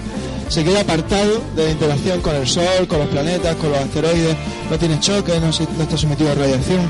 se 0.49 0.63
queda 0.63 0.81
apartado 0.81 1.43
de 1.55 1.65
la 1.65 1.71
interacción 1.71 2.21
con 2.21 2.35
el 2.35 2.47
Sol, 2.47 2.87
con 2.87 2.99
los 2.99 3.07
planetas, 3.09 3.55
con 3.57 3.71
los 3.71 3.79
asteroides, 3.79 4.35
no 4.69 4.79
tiene 4.79 4.99
choque, 4.99 5.39
no, 5.39 5.49
está 5.49 5.95
sometido 5.95 6.31
a 6.31 6.35
radiación. 6.35 6.89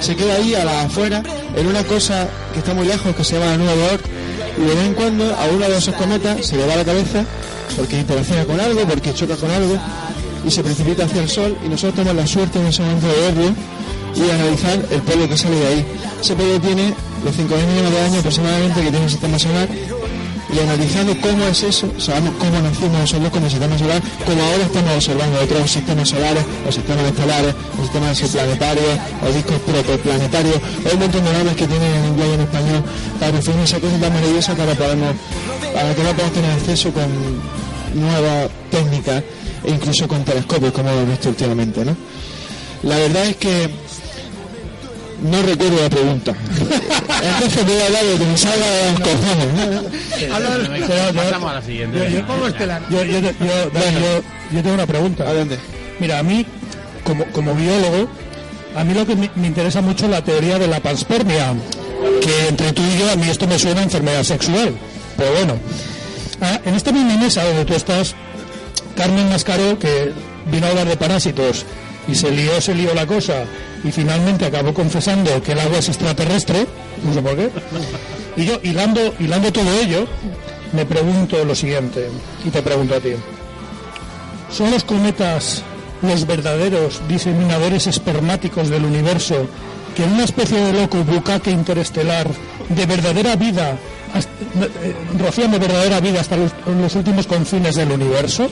Se 0.00 0.16
queda 0.16 0.34
ahí 0.34 0.54
a 0.56 0.64
la 0.64 0.82
afuera, 0.82 1.22
en 1.54 1.66
una 1.68 1.84
cosa 1.84 2.28
que 2.52 2.58
está 2.58 2.74
muy 2.74 2.86
lejos, 2.86 3.14
que 3.14 3.22
se 3.22 3.38
llama 3.38 3.56
Nueva 3.56 3.74
York, 3.90 4.04
y 4.58 4.64
de 4.64 4.74
vez 4.74 4.86
en 4.86 4.94
cuando 4.94 5.24
a 5.34 5.46
uno 5.54 5.68
de 5.68 5.78
esos 5.78 5.94
cometas 5.94 6.44
se 6.46 6.56
le 6.56 6.66
va 6.66 6.76
la 6.76 6.84
cabeza 6.84 7.24
porque 7.76 7.98
interacciona 7.98 8.44
con 8.44 8.60
algo, 8.60 8.80
porque 8.82 9.14
choca 9.14 9.36
con 9.36 9.50
algo, 9.50 9.78
y 10.44 10.50
se 10.50 10.62
precipita 10.62 11.04
hacia 11.04 11.22
el 11.22 11.28
Sol, 11.28 11.56
y 11.64 11.68
nosotros 11.68 11.94
tenemos 11.94 12.16
la 12.16 12.26
suerte 12.26 12.58
en 12.58 12.66
ese 12.66 12.82
momento 12.82 13.06
de 13.06 13.20
verlo 13.20 13.54
y 14.16 14.30
analizar 14.30 14.84
el 14.90 15.02
polvo 15.02 15.28
que 15.28 15.36
sale 15.36 15.56
de 15.56 15.66
ahí. 15.66 15.86
Ese 16.20 16.34
polvo 16.34 16.58
tiene 16.60 16.94
los 17.24 17.34
5.000 17.34 17.66
millones 17.66 17.90
de 17.92 18.00
años 18.00 18.18
aproximadamente 18.18 18.80
que 18.82 18.90
tiene 18.90 19.04
el 19.04 19.10
sistema 19.10 19.38
solar 19.38 19.68
y 20.54 20.58
analizando 20.60 21.14
cómo 21.20 21.46
es 21.46 21.62
eso, 21.62 21.92
sabemos 21.98 22.34
cómo 22.38 22.58
nacimos 22.60 23.00
nosotros 23.00 23.42
el 23.42 23.50
sistema 23.50 23.78
solar, 23.78 24.02
como 24.24 24.42
ahora 24.42 24.64
estamos 24.64 24.94
observando 24.94 25.40
otros 25.40 25.70
sistemas 25.70 26.08
solares, 26.08 26.44
los 26.64 26.74
sistemas 26.74 27.04
estelares, 27.04 27.54
los 27.76 27.82
sistemas 27.86 28.20
exoplanetarios, 28.20 28.98
los 29.22 29.34
discos 29.34 29.60
protoplanetarios, 29.60 30.56
hay 30.86 30.92
un 30.94 31.00
montón 31.00 31.24
de 31.24 31.32
nombres 31.32 31.56
que 31.56 31.66
tienen 31.66 31.92
en 31.92 32.04
inglés 32.06 32.28
y 32.30 32.34
en 32.34 32.40
español 32.40 32.84
para 33.20 33.32
referirnos 33.32 33.72
a 33.72 33.76
esa 33.76 33.86
cosa 33.86 34.00
tan 34.00 34.12
maravillosa 34.14 34.54
que 34.54 34.60
ahora 34.62 34.74
podemos, 34.74 35.14
que 35.60 35.78
ahora 35.78 36.12
podemos 36.12 36.32
tener 36.32 36.50
acceso 36.50 36.92
con 36.92 37.08
nuevas 37.94 38.50
técnicas 38.70 39.22
e 39.64 39.70
incluso 39.70 40.08
con 40.08 40.24
telescopios 40.24 40.72
como 40.72 40.90
hemos 40.90 41.08
visto 41.08 41.28
últimamente, 41.28 41.84
¿no? 41.84 41.96
La 42.82 42.96
verdad 42.96 43.26
es 43.26 43.36
que 43.36 43.68
no 45.22 45.42
recuerdo 45.42 45.82
la 45.82 45.90
pregunta. 45.90 46.34
Entonces 47.22 47.64
voy 47.66 47.76
a 47.76 47.86
hablar 47.86 48.04
de 48.04 48.18
que 48.18 48.24
me 48.24 48.36
salga 48.38 48.66
de 48.66 48.90
los 48.92 49.00
cojones. 49.00 50.32
Habla 50.32 50.50
del- 50.58 50.84
pero- 50.86 51.12
Pasamos 51.14 51.50
a 51.50 51.54
la 51.54 51.62
siguiente. 51.62 51.98
Yo, 52.90 53.04
yo- 53.04 53.18
yo- 53.20 53.30
yo- 53.30 53.30
yo- 53.40 54.00
yo- 54.00 54.22
yo 54.52 54.62
tengo 54.62 54.74
una 54.74 54.86
pregunta. 54.86 55.24
Mira, 56.00 56.18
a 56.18 56.22
mí, 56.22 56.46
como, 57.04 57.24
como 57.32 57.54
biólogo, 57.54 58.08
a 58.76 58.84
mí 58.84 58.94
lo 58.94 59.06
que 59.06 59.16
me, 59.16 59.30
me 59.34 59.46
interesa 59.48 59.80
mucho 59.80 60.04
es 60.04 60.10
la 60.12 60.22
teoría 60.22 60.58
de 60.58 60.68
la 60.68 60.80
panspermia, 60.80 61.54
que 62.22 62.48
entre 62.48 62.72
tú 62.72 62.82
y 62.82 62.98
yo 62.98 63.10
a 63.10 63.16
mí 63.16 63.28
esto 63.28 63.46
me 63.48 63.58
suena 63.58 63.80
a 63.80 63.84
enfermedad 63.84 64.22
sexual. 64.22 64.74
Pero 65.16 65.32
bueno, 65.32 65.54
Ah, 66.40 66.60
en 66.64 66.76
esta 66.76 66.92
misma 66.92 67.16
mesa 67.16 67.42
donde 67.42 67.64
tú 67.64 67.74
estás, 67.74 68.14
Carmen 68.96 69.28
Mascaró, 69.28 69.76
que 69.76 70.12
vino 70.52 70.66
a 70.66 70.70
hablar 70.70 70.86
de 70.86 70.96
parásitos 70.96 71.66
y 72.06 72.14
se 72.14 72.30
lió, 72.30 72.60
se 72.60 72.76
lió 72.76 72.94
la 72.94 73.06
cosa 73.08 73.42
y 73.84 73.92
finalmente 73.92 74.46
acabó 74.46 74.74
confesando 74.74 75.42
que 75.42 75.52
el 75.52 75.60
agua 75.60 75.78
es 75.78 75.88
extraterrestre, 75.88 76.66
no 77.04 77.14
sé 77.14 77.22
por 77.22 77.36
qué. 77.36 77.50
Y 78.36 78.46
yo, 78.46 78.60
hilando, 78.62 79.14
hilando 79.18 79.52
todo 79.52 79.70
ello, 79.80 80.06
me 80.72 80.84
pregunto 80.84 81.44
lo 81.44 81.54
siguiente, 81.54 82.08
y 82.44 82.50
te 82.50 82.62
pregunto 82.62 82.94
a 82.94 83.00
ti. 83.00 83.10
¿Son 84.50 84.70
los 84.70 84.84
cometas 84.84 85.62
los 86.02 86.26
verdaderos 86.26 87.00
diseminadores 87.08 87.86
espermáticos 87.86 88.68
del 88.68 88.84
universo 88.84 89.46
que 89.96 90.04
en 90.04 90.12
una 90.12 90.24
especie 90.24 90.58
de 90.60 90.72
loco 90.72 90.98
bucaque 91.04 91.50
interestelar 91.50 92.28
de 92.68 92.86
verdadera 92.86 93.36
vida, 93.36 93.76
rocían 95.18 95.50
de 95.50 95.58
verdadera 95.58 96.00
vida 96.00 96.20
hasta 96.20 96.36
los, 96.36 96.52
los 96.80 96.94
últimos 96.94 97.26
confines 97.26 97.74
del 97.76 97.90
universo? 97.92 98.48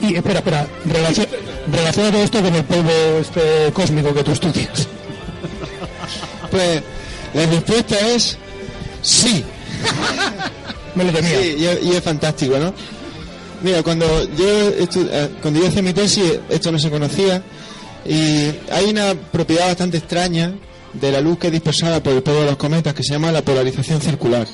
Y 0.00 0.14
espera, 0.14 0.38
espera, 0.40 0.66
relaciona, 0.84 1.28
relaciona 1.72 2.10
todo 2.12 2.22
esto 2.22 2.42
con 2.42 2.54
el 2.54 2.64
polvo 2.64 2.90
este 3.20 3.72
cósmico 3.72 4.12
que 4.14 4.22
tú 4.24 4.32
estudias. 4.32 4.88
Pues 6.50 6.82
la 7.34 7.46
respuesta 7.46 7.96
es 8.14 8.36
sí. 9.02 9.44
Me 10.94 11.04
lo 11.04 11.12
temía. 11.12 11.38
Sí, 11.40 11.56
y, 11.58 11.64
es- 11.66 11.82
y 11.84 11.90
es 11.92 12.02
fantástico, 12.02 12.58
¿no? 12.58 12.72
Mira, 13.62 13.82
cuando 13.82 14.06
yo, 14.36 14.68
eh, 14.68 15.30
cuando 15.40 15.60
yo 15.60 15.66
hice 15.66 15.82
mi 15.82 15.92
tesis, 15.92 16.38
esto 16.50 16.70
no 16.70 16.78
se 16.78 16.90
conocía, 16.90 17.42
y 18.04 18.52
hay 18.70 18.84
una 18.90 19.14
propiedad 19.14 19.66
bastante 19.68 19.96
extraña 19.96 20.52
de 20.92 21.10
la 21.12 21.20
luz 21.20 21.38
que 21.38 21.46
es 21.48 21.52
dispersada 21.54 22.02
por 22.02 22.12
el 22.12 22.22
polvo 22.22 22.40
de 22.40 22.46
los 22.46 22.56
cometas 22.56 22.94
que 22.94 23.02
se 23.02 23.12
llama 23.14 23.32
la 23.32 23.42
polarización 23.42 24.00
circular. 24.00 24.46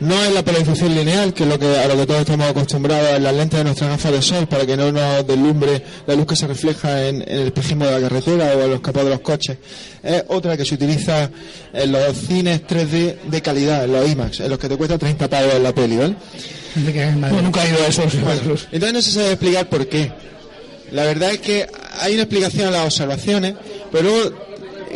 No 0.00 0.22
es 0.22 0.32
la 0.32 0.44
polarización 0.44 0.94
lineal, 0.94 1.34
que 1.34 1.42
es 1.42 1.48
lo 1.48 1.58
que, 1.58 1.66
a 1.76 1.88
lo 1.88 1.96
que 1.96 2.06
todos 2.06 2.20
estamos 2.20 2.48
acostumbrados 2.48 3.16
en 3.16 3.22
las 3.24 3.34
lentes 3.34 3.58
de 3.58 3.64
nuestras 3.64 3.90
gafas 3.90 4.12
de 4.12 4.22
sol, 4.22 4.46
para 4.46 4.64
que 4.64 4.76
no 4.76 4.92
nos 4.92 5.26
deslumbre 5.26 5.82
la 6.06 6.14
luz 6.14 6.26
que 6.26 6.36
se 6.36 6.46
refleja 6.46 7.08
en, 7.08 7.22
en 7.22 7.38
el 7.40 7.46
espejismo 7.48 7.84
de 7.84 7.92
la 7.92 8.08
carretera 8.08 8.52
o 8.56 8.62
en 8.62 8.70
los 8.70 8.80
capotes 8.80 9.04
de 9.06 9.10
los 9.10 9.20
coches. 9.20 9.56
Es 10.02 10.22
otra 10.28 10.56
que 10.56 10.64
se 10.64 10.76
utiliza 10.76 11.30
en 11.72 11.90
los 11.92 12.16
cines 12.16 12.62
3D 12.64 13.22
de 13.24 13.42
calidad, 13.42 13.84
en 13.84 13.92
los 13.92 14.08
IMAX, 14.08 14.40
en 14.40 14.50
los 14.50 14.58
que 14.58 14.68
te 14.68 14.76
cuesta 14.76 14.96
30 14.98 15.28
pavos 15.28 15.54
en 15.54 15.62
la 15.64 15.74
peli, 15.74 15.96
¿vale? 15.96 16.14
Pues 17.30 17.42
nunca 17.42 17.64
he 17.64 17.68
ido 17.70 17.82
a 17.82 17.86
esos. 17.88 18.14
Entonces 18.70 18.92
no 18.92 19.02
se 19.02 19.10
sabe 19.10 19.32
explicar 19.32 19.68
por 19.68 19.88
qué. 19.88 20.12
La 20.92 21.04
verdad 21.04 21.32
es 21.32 21.40
que 21.40 21.66
hay 22.00 22.14
una 22.14 22.22
explicación 22.22 22.68
a 22.68 22.70
las 22.70 22.84
observaciones, 22.86 23.54
pero 23.90 24.04
luego, 24.04 24.47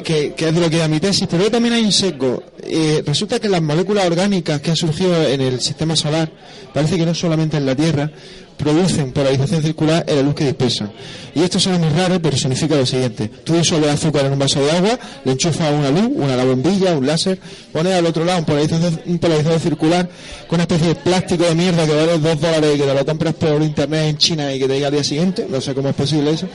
que, 0.03 0.35
es 0.37 0.55
de 0.55 0.61
lo 0.61 0.71
que 0.71 0.79
da 0.79 0.89
mi 0.89 1.01
tesis, 1.01 1.27
pero 1.31 1.51
también 1.51 1.75
hay 1.75 1.85
un 1.85 1.93
sesgo. 1.93 2.43
Eh, 2.63 3.03
resulta 3.07 3.41
que 3.41 3.49
las 3.49 3.63
moléculas 3.63 4.07
orgánicas 4.07 4.61
que 4.61 4.71
han 4.71 4.77
surgido 4.77 5.27
en 5.27 5.41
el 5.41 5.61
sistema 5.61 5.97
solar, 5.97 6.31
parece 6.73 6.97
que 6.97 7.07
no 7.07 7.15
solamente 7.15 7.57
en 7.57 7.67
la 7.67 7.75
Tierra, 7.75 8.11
producen 8.57 9.13
polarización 9.13 9.63
circular 9.63 10.05
en 10.07 10.17
la 10.17 10.23
luz 10.23 10.35
que 10.35 10.45
dispersan. 10.45 10.93
Y 11.35 11.43
esto 11.43 11.59
suena 11.59 11.79
muy 11.79 11.89
raro, 11.89 12.21
pero 12.21 12.37
significa 12.37 12.77
lo 12.77 12.87
siguiente. 12.87 13.29
Tú 13.45 13.55
disuelves 13.55 13.91
azúcar 13.91 14.27
en 14.27 14.33
un 14.33 14.39
vaso 14.39 14.65
de 14.65 14.71
agua, 14.71 14.99
le 15.25 15.33
enchufas 15.33 15.73
una 15.73 15.91
luz, 15.91 16.11
una 16.15 16.37
la 16.37 16.45
bombilla, 16.45 16.97
un 16.97 17.07
láser, 17.07 17.39
pones 17.73 17.95
al 17.95 18.07
otro 18.07 18.25
lado 18.25 18.39
un 18.39 18.45
polarizador, 18.45 18.93
un 19.07 19.19
polarizador 19.19 19.61
circular 19.61 20.09
con 20.47 20.57
una 20.57 20.63
especie 20.63 20.89
de 20.89 20.95
plástico 20.95 21.45
de 21.45 21.55
mierda 21.55 21.87
que 21.87 21.95
vale 21.95 22.19
dos 22.19 22.41
dólares 22.41 22.71
y 22.75 22.79
que 22.79 22.85
te 22.85 22.95
lo 22.95 23.07
compras 23.07 23.35
por 23.35 23.63
internet 23.63 24.05
en 24.05 24.19
China 24.19 24.55
y 24.55 24.59
que 24.59 24.69
te 24.69 24.75
llega 24.75 24.87
al 24.89 24.93
día 24.93 25.05
siguiente. 25.05 25.47
No 25.49 25.61
sé 25.61 25.75
cómo 25.75 25.89
es 25.89 25.95
posible 25.95 26.31
eso. 26.31 26.49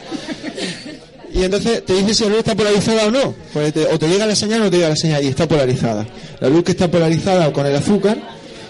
Y 1.37 1.43
entonces 1.43 1.85
te 1.85 1.93
dice 1.93 2.13
si 2.15 2.23
la 2.23 2.29
luz 2.29 2.39
está 2.39 2.55
polarizada 2.55 3.05
o 3.07 3.11
no. 3.11 3.35
Pues 3.53 3.71
te- 3.73 3.85
o 3.85 3.99
te 3.99 4.07
llega 4.07 4.25
la 4.25 4.35
señal 4.35 4.61
o 4.61 4.63
no 4.65 4.69
te 4.71 4.77
llega 4.77 4.89
la 4.89 4.95
señal 4.95 5.23
y 5.23 5.27
está 5.27 5.47
polarizada. 5.47 6.05
La 6.39 6.49
luz 6.49 6.63
que 6.63 6.71
está 6.71 6.89
polarizada 6.89 7.51
con 7.53 7.65
el 7.65 7.75
azúcar 7.75 8.17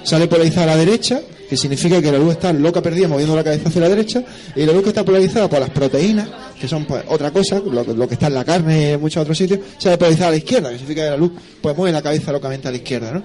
sale 0.03 0.27
polarizada 0.27 0.63
a 0.73 0.75
la 0.75 0.77
derecha, 0.77 1.21
que 1.49 1.56
significa 1.56 2.01
que 2.01 2.12
la 2.12 2.17
luz 2.17 2.34
está 2.34 2.51
loca 2.51 2.82
perdida 2.82 3.08
moviendo 3.08 3.36
la 3.36 3.43
cabeza 3.43 3.69
hacia 3.69 3.82
la 3.82 3.89
derecha, 3.89 4.21
y 4.56 4.65
la 4.65 4.73
luz 4.73 4.84
que 4.84 4.89
está 4.89 5.06
polarizada 5.06 5.49
por 5.49 5.60
las 5.62 5.69
proteínas, 5.69 6.27
que 6.60 6.67
son 6.67 6.84
pues, 6.86 7.03
otra 7.08 7.32
cosa, 7.32 7.60
lo, 7.60 8.08
que- 8.08 8.13
está 8.13 8.27
en 8.27 8.34
la 8.34 8.43
carne 8.43 8.82
y 8.82 8.86
en 8.93 8.99
muchos 9.01 9.21
otros 9.21 9.38
sitios, 9.38 9.60
sale 9.77 9.97
polarizada 9.97 10.27
a 10.30 10.32
la 10.32 10.38
izquierda, 10.38 10.69
que 10.69 10.77
significa 10.77 11.03
que 11.06 11.10
la 11.12 11.17
luz 11.17 11.32
pues 11.62 11.75
mueve 11.77 11.93
la 11.93 12.01
cabeza 12.01 12.32
locamente 12.34 12.67
a 12.67 12.71
la 12.71 12.77
izquierda, 12.77 13.12
¿no? 13.13 13.23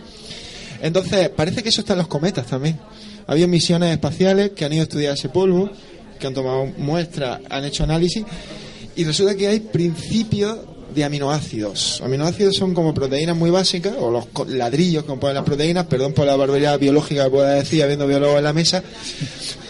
Entonces, 0.83 1.29
parece 1.31 1.63
que 1.65 1.69
eso 1.69 1.81
está 1.81 1.93
en 1.95 1.99
los 2.01 2.09
cometas 2.09 2.47
también. 2.47 2.79
Había 3.27 3.47
misiones 3.49 3.91
espaciales 3.93 4.51
que 4.51 4.65
han 4.65 4.73
ido 4.73 4.83
a 4.83 4.85
estudiar 4.85 5.15
ese 5.15 5.29
polvo, 5.29 5.71
que 6.19 6.27
han 6.29 6.35
tomado 6.35 6.67
muestras, 6.79 7.41
han 7.51 7.65
hecho 7.65 7.85
análisis, 7.85 8.25
y 8.97 9.05
resulta 9.05 9.35
que 9.35 9.49
hay 9.49 9.61
principios 9.61 10.59
de 10.95 11.05
aminoácidos. 11.05 12.01
Aminoácidos 12.05 12.57
son 12.57 12.75
como 12.75 12.93
proteínas 12.93 13.37
muy 13.37 13.51
básicas, 13.51 13.95
o 13.99 14.11
los 14.11 14.27
ladrillos 14.49 15.05
que 15.05 15.09
componen 15.09 15.37
las 15.37 15.45
proteínas, 15.45 15.87
perdón 15.87 16.13
por 16.13 16.27
la 16.27 16.37
barbaridad 16.37 16.79
biológica 16.79 17.25
que 17.25 17.31
pueda 17.31 17.55
decir 17.55 17.83
habiendo 17.83 18.07
biólogos 18.07 18.39
en 18.39 18.45
la 18.45 18.53
mesa, 18.53 18.83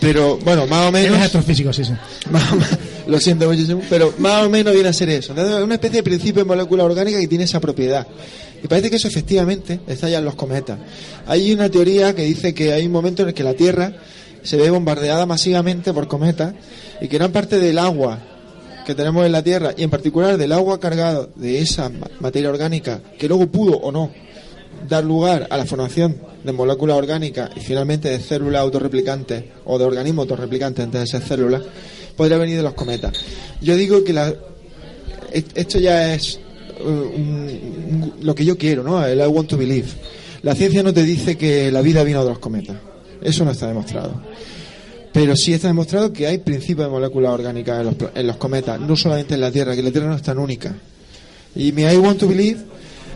pero 0.01 0.37
bueno, 0.39 0.67
más 0.67 0.89
o 0.89 0.93
menos... 0.93 1.11
Eres 1.11 1.27
astrofísico, 1.27 1.73
sí, 1.73 1.85
sí. 1.85 1.93
Más 2.31 2.43
lo 3.07 3.19
siento 3.21 3.49
muchísimo, 3.49 3.83
pero 3.91 4.15
más 4.19 4.45
o 4.45 4.51
menos 4.51 4.73
viene 4.73 4.89
a 4.89 4.93
ser 4.93 5.11
eso. 5.11 5.33
Entonces, 5.33 5.57
es 5.57 5.63
una 5.63 5.75
especie 5.75 5.99
de 5.99 6.03
principio 6.05 6.43
de 6.43 6.45
molécula 6.45 6.85
orgánica 6.85 7.19
que 7.19 7.27
tiene 7.27 7.45
esa 7.45 7.61
propiedad. 7.61 8.07
Y 8.63 8.69
parece 8.69 8.91
que 8.91 8.97
eso 8.97 9.09
efectivamente 9.09 9.81
está 9.89 10.09
ya 10.09 10.19
en 10.19 10.25
los 10.25 10.37
cometas. 10.37 10.79
Hay 11.27 11.53
una 11.53 11.69
teoría 11.69 12.15
que 12.15 12.23
dice 12.23 12.55
que 12.55 12.73
hay 12.73 12.87
un 12.87 12.93
momento 12.93 13.23
en 13.23 13.29
el 13.29 13.35
que 13.35 13.43
la 13.43 13.55
Tierra 13.55 13.93
se 14.43 14.57
ve 14.57 14.71
bombardeada 14.71 15.27
masivamente 15.27 15.93
por 15.93 16.07
cometas 16.07 16.55
y 17.01 17.09
que 17.09 17.19
gran 17.19 17.33
parte 17.33 17.59
del 17.59 17.79
agua 17.79 18.21
que 18.85 18.95
tenemos 18.95 19.25
en 19.27 19.33
la 19.33 19.43
Tierra 19.43 19.73
y 19.77 19.83
en 19.83 19.91
particular 19.91 20.37
del 20.37 20.53
agua 20.53 20.79
cargado 20.81 21.31
de 21.37 21.61
esa 21.61 21.89
ma- 21.89 22.09
materia 22.21 22.51
orgánica 22.51 23.01
que 23.19 23.29
luego 23.29 23.47
pudo 23.47 23.77
o 23.77 23.93
no 23.93 24.11
dar 24.89 25.05
lugar 25.05 25.47
a 25.51 25.57
la 25.57 25.65
formación 25.65 26.17
de 26.43 26.53
moléculas 26.53 26.97
orgánicas 26.97 27.51
y 27.57 27.61
finalmente 27.61 28.09
de 28.09 28.19
células 28.21 28.63
autorreplicantes 28.63 29.45
o 29.65 29.79
de 29.79 29.85
organismos 29.85 30.25
autorreplicantes 30.25 30.85
antes 30.85 31.01
de 31.03 31.07
ser 31.07 31.23
células, 31.23 31.63
podría 32.17 32.37
venir 32.39 32.57
de 32.57 32.63
los 32.65 32.75
cometas. 32.75 33.13
Yo 33.61 33.77
digo 33.77 34.03
que 34.03 34.13
la, 34.13 34.35
est- 35.33 35.57
esto 35.57 35.79
ya 35.79 36.13
es 36.15 36.41
uh, 36.85 38.23
lo 38.25 38.35
que 38.35 38.45
yo 38.45 38.59
quiero, 38.59 38.83
¿no? 38.83 39.05
El 39.07 39.21
I 39.21 39.27
want 39.27 39.49
to 39.49 39.57
believe. 39.57 39.89
La 40.43 40.55
ciencia 40.57 40.83
no 40.83 40.93
te 40.93 41.05
dice 41.05 41.37
que 41.39 41.71
la 41.71 41.81
vida 41.83 42.03
vino 42.03 42.23
de 42.25 42.31
los 42.31 42.39
cometas. 42.41 42.77
Eso 43.23 43.45
no 43.45 43.53
está 43.53 43.69
demostrado. 43.69 44.21
Pero 45.13 45.37
sí 45.37 45.53
está 45.53 45.69
demostrado 45.69 46.13
que 46.13 46.27
hay 46.27 46.39
principios 46.39 46.87
de 46.87 46.91
moléculas 46.91 47.33
orgánicas 47.33 47.81
en 47.81 47.87
los, 47.87 47.97
en 48.15 48.27
los 48.27 48.37
cometas, 48.37 48.81
no 48.81 48.97
solamente 48.97 49.35
en 49.35 49.41
la 49.41 49.51
Tierra, 49.51 49.77
que 49.77 49.83
la 49.83 49.91
Tierra 49.91 50.09
no 50.09 50.17
es 50.17 50.23
tan 50.23 50.39
única. 50.39 50.75
Y 51.55 51.73
mi 51.73 51.83
I 51.83 51.97
want 51.99 52.19
to 52.19 52.29
believe 52.29 52.61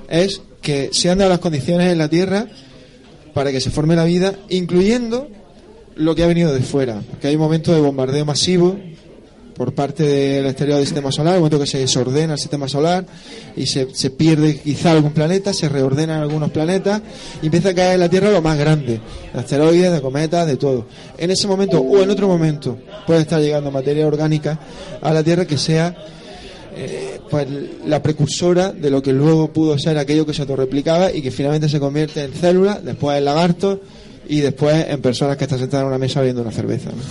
es 0.09 0.43
que 0.61 0.91
se 0.93 1.11
han 1.11 1.19
dado 1.19 1.31
las 1.31 1.39
condiciones 1.39 1.91
en 1.91 1.99
la 1.99 2.09
Tierra 2.09 2.47
para 3.33 3.53
que 3.53 3.61
se 3.61 3.71
forme 3.71 3.97
la 3.97 4.05
vida, 4.05 4.35
incluyendo 4.49 5.29
lo 5.95 6.15
que 6.15 6.23
ha 6.23 6.27
venido 6.27 6.53
de 6.53 6.61
fuera. 6.61 7.03
Que 7.21 7.29
hay 7.29 7.37
un 7.37 7.43
momento 7.43 7.73
de 7.73 7.81
bombardeo 7.81 8.25
masivo 8.25 8.79
por 9.57 9.73
parte 9.73 10.03
del 10.03 10.47
exterior 10.47 10.77
del 10.77 10.87
sistema 10.87 11.11
solar, 11.11 11.35
un 11.35 11.41
momento 11.41 11.59
que 11.59 11.67
se 11.67 11.79
desordena 11.79 12.35
el 12.35 12.39
sistema 12.39 12.69
solar 12.69 13.07
y 13.57 13.67
se, 13.67 13.89
se 13.95 14.11
pierde 14.11 14.59
quizá 14.61 14.93
algún 14.93 15.13
planeta, 15.13 15.53
se 15.53 15.69
reordenan 15.69 16.21
algunos 16.21 16.51
planetas 16.51 17.01
y 17.41 17.47
empieza 17.47 17.71
a 17.71 17.75
caer 17.75 17.95
en 17.95 18.01
la 18.01 18.09
Tierra 18.11 18.31
lo 18.31 18.43
más 18.43 18.59
grande, 18.59 19.01
de 19.33 19.41
asteroides, 19.41 19.93
de 19.93 20.01
cometas, 20.01 20.47
de 20.47 20.57
todo. 20.57 20.87
En 21.17 21.31
ese 21.31 21.49
momento 21.49 21.81
o 21.81 22.03
en 22.03 22.11
otro 22.11 22.29
momento 22.29 22.79
puede 23.07 23.23
estar 23.23 23.41
llegando 23.41 23.71
materia 23.71 24.07
orgánica 24.07 24.61
a 25.01 25.13
la 25.13 25.23
Tierra 25.23 25.47
que 25.47 25.57
sea 25.57 25.97
eh, 26.77 27.21
pues 27.31 27.47
la 27.87 28.03
precursora 28.03 28.71
de 28.73 28.91
lo 28.91 29.03
que 29.03 29.15
luego 29.15 29.51
pudo 29.51 29.79
ser 29.79 29.97
aquello 29.97 30.27
que 30.27 30.35
se 30.35 30.43
autorreplicaba 30.43 31.11
y 31.11 31.23
que 31.23 31.31
finalmente 31.31 31.71
se 31.71 31.81
convierte 31.81 32.25
en 32.25 32.35
células, 32.35 32.85
después 32.85 33.17
en 33.17 33.25
lagartos 33.25 33.79
y 34.29 34.41
después 34.41 34.87
en 34.89 35.01
personas 35.01 35.39
que 35.39 35.45
están 35.45 35.59
sentadas 35.59 35.85
en 35.85 35.89
una 35.89 35.99
mesa 35.99 36.21
bebiendo 36.21 36.43
una 36.43 36.53
cerveza. 36.53 36.91
¿no? 36.91 37.03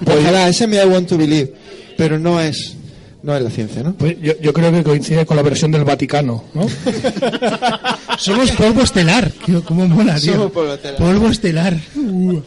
Pues 0.04 0.16
ojalá, 0.18 0.48
ese 0.48 0.64
es 0.64 0.70
mi 0.70 0.76
I 0.76 0.84
want 0.84 1.08
to 1.08 1.18
believe, 1.18 1.52
pero 2.00 2.18
no 2.18 2.40
es, 2.40 2.76
no 3.22 3.36
es 3.36 3.42
la 3.42 3.50
ciencia, 3.50 3.82
¿no? 3.82 3.92
Pues 3.94 4.16
yo, 4.22 4.32
yo 4.40 4.54
creo 4.54 4.72
que 4.72 4.82
coincide 4.82 5.26
con 5.26 5.36
la 5.36 5.42
versión 5.42 5.70
del 5.70 5.84
Vaticano, 5.84 6.44
¿no? 6.54 6.66
Somos 8.18 8.50
polvo 8.52 8.80
estelar. 8.82 9.30
Tío, 9.44 9.62
¿Cómo 9.62 9.86
mola, 9.86 10.18
tío? 10.18 10.32
Somos 10.32 10.52
polvo 10.52 10.72
estelar. 10.74 10.96
Polvo 10.98 11.28
estelar. 11.28 11.76
Uh. 11.96 12.40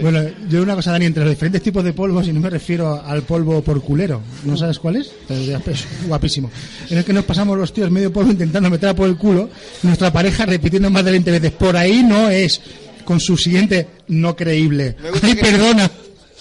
Bueno, 0.00 0.20
yo 0.48 0.62
una 0.62 0.74
cosa, 0.76 0.92
Dani, 0.92 1.06
entre 1.06 1.24
los 1.24 1.30
diferentes 1.32 1.62
tipos 1.62 1.82
de 1.84 1.92
polvos, 1.92 2.26
y 2.28 2.32
no 2.32 2.40
me 2.40 2.48
refiero 2.48 3.02
al 3.04 3.22
polvo 3.22 3.60
por 3.62 3.82
culero, 3.82 4.20
¿no 4.44 4.56
sabes 4.56 4.78
cuál 4.78 4.96
es? 4.96 5.10
Pero 5.26 5.42
ya, 5.42 5.60
Es 5.66 5.84
guapísimo. 6.06 6.50
En 6.88 6.98
el 6.98 7.04
que 7.04 7.12
nos 7.12 7.24
pasamos 7.24 7.58
los 7.58 7.72
tíos 7.72 7.90
medio 7.90 8.12
polvo 8.12 8.30
intentando 8.30 8.70
meter 8.70 8.94
por 8.94 9.08
el 9.08 9.16
culo, 9.16 9.50
nuestra 9.82 10.10
pareja 10.12 10.46
repitiendo 10.46 10.88
más 10.88 11.04
de 11.04 11.10
20 11.10 11.30
veces, 11.32 11.50
por 11.52 11.76
ahí 11.76 12.02
no 12.02 12.30
es, 12.30 12.60
con 13.04 13.18
su 13.20 13.36
siguiente 13.36 13.88
no 14.08 14.36
creíble. 14.36 14.94
Ay, 15.22 15.34
que- 15.34 15.40
perdona. 15.42 15.90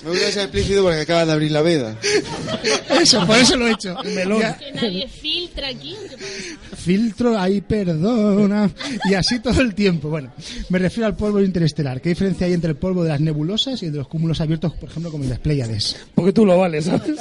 Me 0.03 0.11
gusta 0.11 0.31
ser 0.31 0.43
explícito 0.43 0.83
porque 0.83 1.01
acabas 1.01 1.27
de 1.27 1.33
abrir 1.33 1.51
la 1.51 1.61
veda. 1.61 1.97
Eso, 3.01 3.25
por 3.25 3.37
eso 3.37 3.55
lo 3.57 3.67
he 3.67 3.71
hecho. 3.71 3.95
el 4.03 4.13
melón. 4.13 4.41
Que 4.59 4.71
nadie 4.73 5.07
filtra 5.07 5.69
aquí. 5.69 5.95
¿qué 6.09 6.17
pasa? 6.17 6.77
filtro, 6.87 7.37
ahí 7.37 7.59
perdona, 7.59 8.71
y 9.09 9.13
así 9.13 9.39
todo 9.39 9.59
el 9.61 9.75
tiempo. 9.75 10.09
Bueno, 10.09 10.31
me 10.69 10.79
refiero 10.79 11.05
al 11.05 11.17
polvo 11.17 11.41
interestelar. 11.41 11.99
¿Qué 11.99 12.09
diferencia 12.09 12.47
hay 12.47 12.53
entre 12.53 12.71
el 12.71 12.77
polvo 12.77 13.03
de 13.03 13.09
las 13.09 13.19
nebulosas 13.19 13.83
y 13.83 13.89
de 13.89 13.97
los 13.97 14.07
cúmulos 14.07 14.39
abiertos, 14.39 14.73
por 14.73 14.89
ejemplo, 14.89 15.11
como 15.11 15.25
las 15.25 15.39
Pléyades? 15.39 15.97
Porque 16.15 16.31
tú 16.31 16.45
lo 16.45 16.57
vales, 16.57 16.85
¿sabes? 16.85 17.17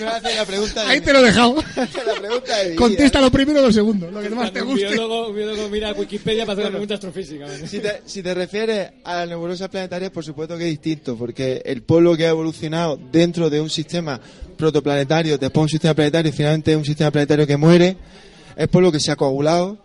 Me 0.00 0.06
hace 0.06 0.34
la 0.36 0.44
pregunta 0.44 0.84
de 0.84 0.90
Ahí 0.90 1.00
te 1.00 1.12
lo 1.12 1.18
he 1.20 1.24
dejado. 1.24 1.56
la 1.76 1.86
pregunta 1.86 2.56
de 2.58 2.64
mi 2.64 2.70
vida. 2.70 2.76
Contesta 2.76 3.20
lo 3.20 3.30
primero 3.30 3.60
o 3.60 3.62
lo 3.62 3.72
segundo, 3.72 4.10
lo 4.10 4.20
que 4.20 4.30
más 4.30 4.52
te 4.52 4.62
Un 4.62 4.68
guste. 4.68 4.88
biólogo, 4.88 5.28
un 5.28 5.36
biólogo 5.36 5.68
mira 5.68 5.92
Wikipedia 5.92 6.44
para 6.44 6.52
hacer 6.54 6.64
una 6.64 6.70
pregunta 6.70 6.94
astrofísica. 6.94 7.46
Si 7.66 7.78
te, 7.80 8.02
si 8.04 8.22
te 8.22 8.34
refieres 8.34 8.90
a 9.04 9.16
las 9.16 9.28
nebulosas 9.28 9.68
planetarias, 9.68 10.10
por 10.10 10.24
supuesto 10.24 10.56
que 10.56 10.64
es 10.64 10.70
distinto, 10.70 11.16
porque 11.16 11.62
el 11.64 11.82
polvo 11.82 12.16
que 12.16 12.26
ha 12.26 12.30
evolucionado 12.30 12.98
dentro 13.10 13.50
de 13.50 13.60
un 13.60 13.70
sistema 13.70 14.20
protoplanetario, 14.56 15.38
después 15.38 15.62
un 15.62 15.68
sistema 15.68 15.94
planetario 15.94 16.30
y 16.30 16.32
finalmente 16.32 16.76
un 16.76 16.84
sistema 16.84 17.10
planetario 17.10 17.46
que 17.46 17.56
muere, 17.56 17.96
es 18.56 18.68
polvo 18.68 18.90
que 18.90 19.00
se 19.00 19.10
ha 19.12 19.16
coagulado 19.16 19.78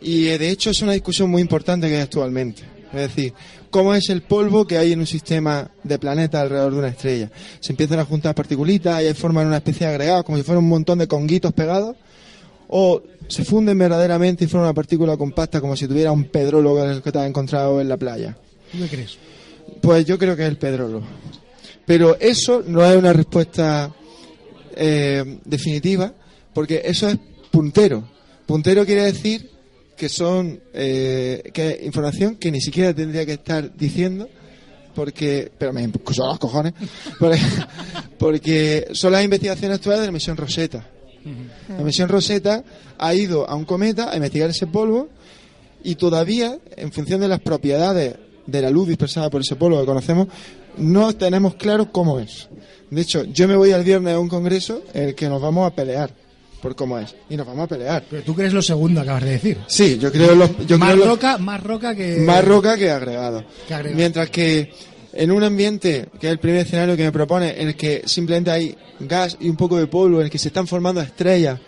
y 0.00 0.24
de 0.24 0.50
hecho 0.50 0.70
es 0.70 0.80
una 0.82 0.92
discusión 0.92 1.30
muy 1.30 1.42
importante 1.42 1.88
que 1.88 1.96
hay 1.96 2.02
actualmente. 2.02 2.62
Es 2.92 3.14
decir, 3.14 3.32
¿cómo 3.70 3.94
es 3.94 4.08
el 4.10 4.22
polvo 4.22 4.66
que 4.66 4.76
hay 4.76 4.92
en 4.92 5.00
un 5.00 5.06
sistema 5.06 5.70
de 5.82 5.98
planetas 5.98 6.42
alrededor 6.42 6.72
de 6.72 6.78
una 6.78 6.88
estrella? 6.88 7.30
Se 7.60 7.72
empiezan 7.72 7.98
a 8.00 8.04
juntar 8.04 8.34
partículitas 8.34 9.02
y 9.02 9.06
ahí 9.06 9.14
forman 9.14 9.46
una 9.46 9.58
especie 9.58 9.86
de 9.86 9.94
agregado, 9.94 10.24
como 10.24 10.38
si 10.38 10.44
fuera 10.44 10.58
un 10.58 10.68
montón 10.68 10.98
de 10.98 11.08
conguitos 11.08 11.52
pegados, 11.52 11.96
o 12.68 13.02
se 13.28 13.44
funden 13.44 13.78
verdaderamente 13.78 14.44
y 14.44 14.48
forman 14.48 14.66
una 14.66 14.74
partícula 14.74 15.16
compacta 15.16 15.60
como 15.60 15.76
si 15.76 15.86
tuviera 15.86 16.12
un 16.12 16.24
pedrólogo 16.24 17.00
que 17.00 17.12
te 17.12 17.18
has 17.18 17.26
encontrado 17.26 17.80
en 17.80 17.88
la 17.88 17.96
playa. 17.96 18.36
¿Tú 18.72 18.78
qué 18.78 18.88
crees? 18.88 19.18
Pues 19.80 20.04
yo 20.04 20.18
creo 20.18 20.36
que 20.36 20.42
es 20.42 20.48
el 20.48 20.58
pedrolo. 20.58 21.02
Pero 21.86 22.16
eso 22.20 22.62
no 22.66 22.84
es 22.84 22.96
una 22.96 23.12
respuesta 23.12 23.92
eh, 24.76 25.38
definitiva, 25.44 26.12
porque 26.52 26.82
eso 26.84 27.08
es 27.08 27.18
puntero. 27.50 28.04
Puntero 28.46 28.84
quiere 28.84 29.04
decir 29.04 29.50
que 30.00 30.08
son 30.08 30.62
eh, 30.72 31.50
que 31.52 31.72
es 31.72 31.82
información 31.84 32.36
que 32.36 32.50
ni 32.50 32.62
siquiera 32.62 32.94
tendría 32.94 33.26
que 33.26 33.34
estar 33.34 33.76
diciendo, 33.76 34.30
porque, 34.94 35.52
pero 35.58 35.74
me 35.74 35.82
son 35.82 36.28
los 36.28 36.38
cojones, 36.38 36.72
porque, 37.20 37.38
porque 38.18 38.88
son 38.92 39.12
las 39.12 39.22
investigaciones 39.22 39.76
actuales 39.76 40.00
de 40.00 40.06
la 40.06 40.12
misión 40.12 40.38
Rosetta. 40.38 40.86
La 41.68 41.84
misión 41.84 42.08
Rosetta 42.08 42.64
ha 42.96 43.14
ido 43.14 43.46
a 43.46 43.54
un 43.54 43.66
cometa 43.66 44.10
a 44.10 44.16
investigar 44.16 44.48
ese 44.48 44.66
polvo 44.66 45.10
y 45.84 45.96
todavía, 45.96 46.58
en 46.78 46.90
función 46.92 47.20
de 47.20 47.28
las 47.28 47.40
propiedades 47.40 48.14
de 48.46 48.62
la 48.62 48.70
luz 48.70 48.88
dispersada 48.88 49.28
por 49.28 49.42
ese 49.42 49.56
polvo 49.56 49.80
que 49.80 49.84
conocemos, 49.84 50.28
no 50.78 51.14
tenemos 51.14 51.56
claro 51.56 51.92
cómo 51.92 52.18
es. 52.20 52.48
De 52.90 53.02
hecho, 53.02 53.24
yo 53.24 53.46
me 53.46 53.54
voy 53.54 53.72
al 53.72 53.84
viernes 53.84 54.14
a 54.14 54.18
un 54.18 54.30
congreso 54.30 54.82
en 54.94 55.10
el 55.10 55.14
que 55.14 55.28
nos 55.28 55.42
vamos 55.42 55.70
a 55.70 55.74
pelear 55.74 56.10
por 56.60 56.74
cómo 56.76 56.98
es. 56.98 57.14
Y 57.28 57.36
nos 57.36 57.46
vamos 57.46 57.64
a 57.64 57.68
pelear. 57.68 58.04
Pero 58.08 58.22
tú 58.22 58.34
crees 58.34 58.52
lo 58.52 58.62
segundo, 58.62 59.00
acabas 59.00 59.24
de 59.24 59.30
decir. 59.30 59.58
Sí, 59.66 59.98
yo 59.98 60.10
creo 60.12 60.34
los, 60.34 60.50
yo 60.66 60.78
más, 60.78 60.90
creo 60.92 61.04
los- 61.04 61.08
roca, 61.14 61.38
más 61.38 61.62
roca 61.62 61.94
que... 61.94 62.16
más 62.18 62.44
roca 62.44 62.76
que 62.76 62.90
agregado. 62.90 63.44
que 63.66 63.74
agregado. 63.74 63.96
Mientras 63.96 64.30
que 64.30 64.72
en 65.12 65.30
un 65.32 65.42
ambiente, 65.42 66.06
que 66.20 66.26
es 66.28 66.32
el 66.32 66.38
primer 66.38 66.60
escenario 66.66 66.96
que 66.96 67.02
me 67.04 67.12
propone, 67.12 67.60
en 67.60 67.68
el 67.68 67.74
que 67.76 68.02
simplemente 68.06 68.50
hay 68.50 68.76
gas 69.00 69.36
y 69.40 69.48
un 69.48 69.56
poco 69.56 69.76
de 69.78 69.86
polvo, 69.86 70.18
en 70.20 70.24
el 70.26 70.30
que 70.30 70.38
se 70.38 70.48
están 70.48 70.66
formando 70.66 71.00
estrellas, 71.00 71.58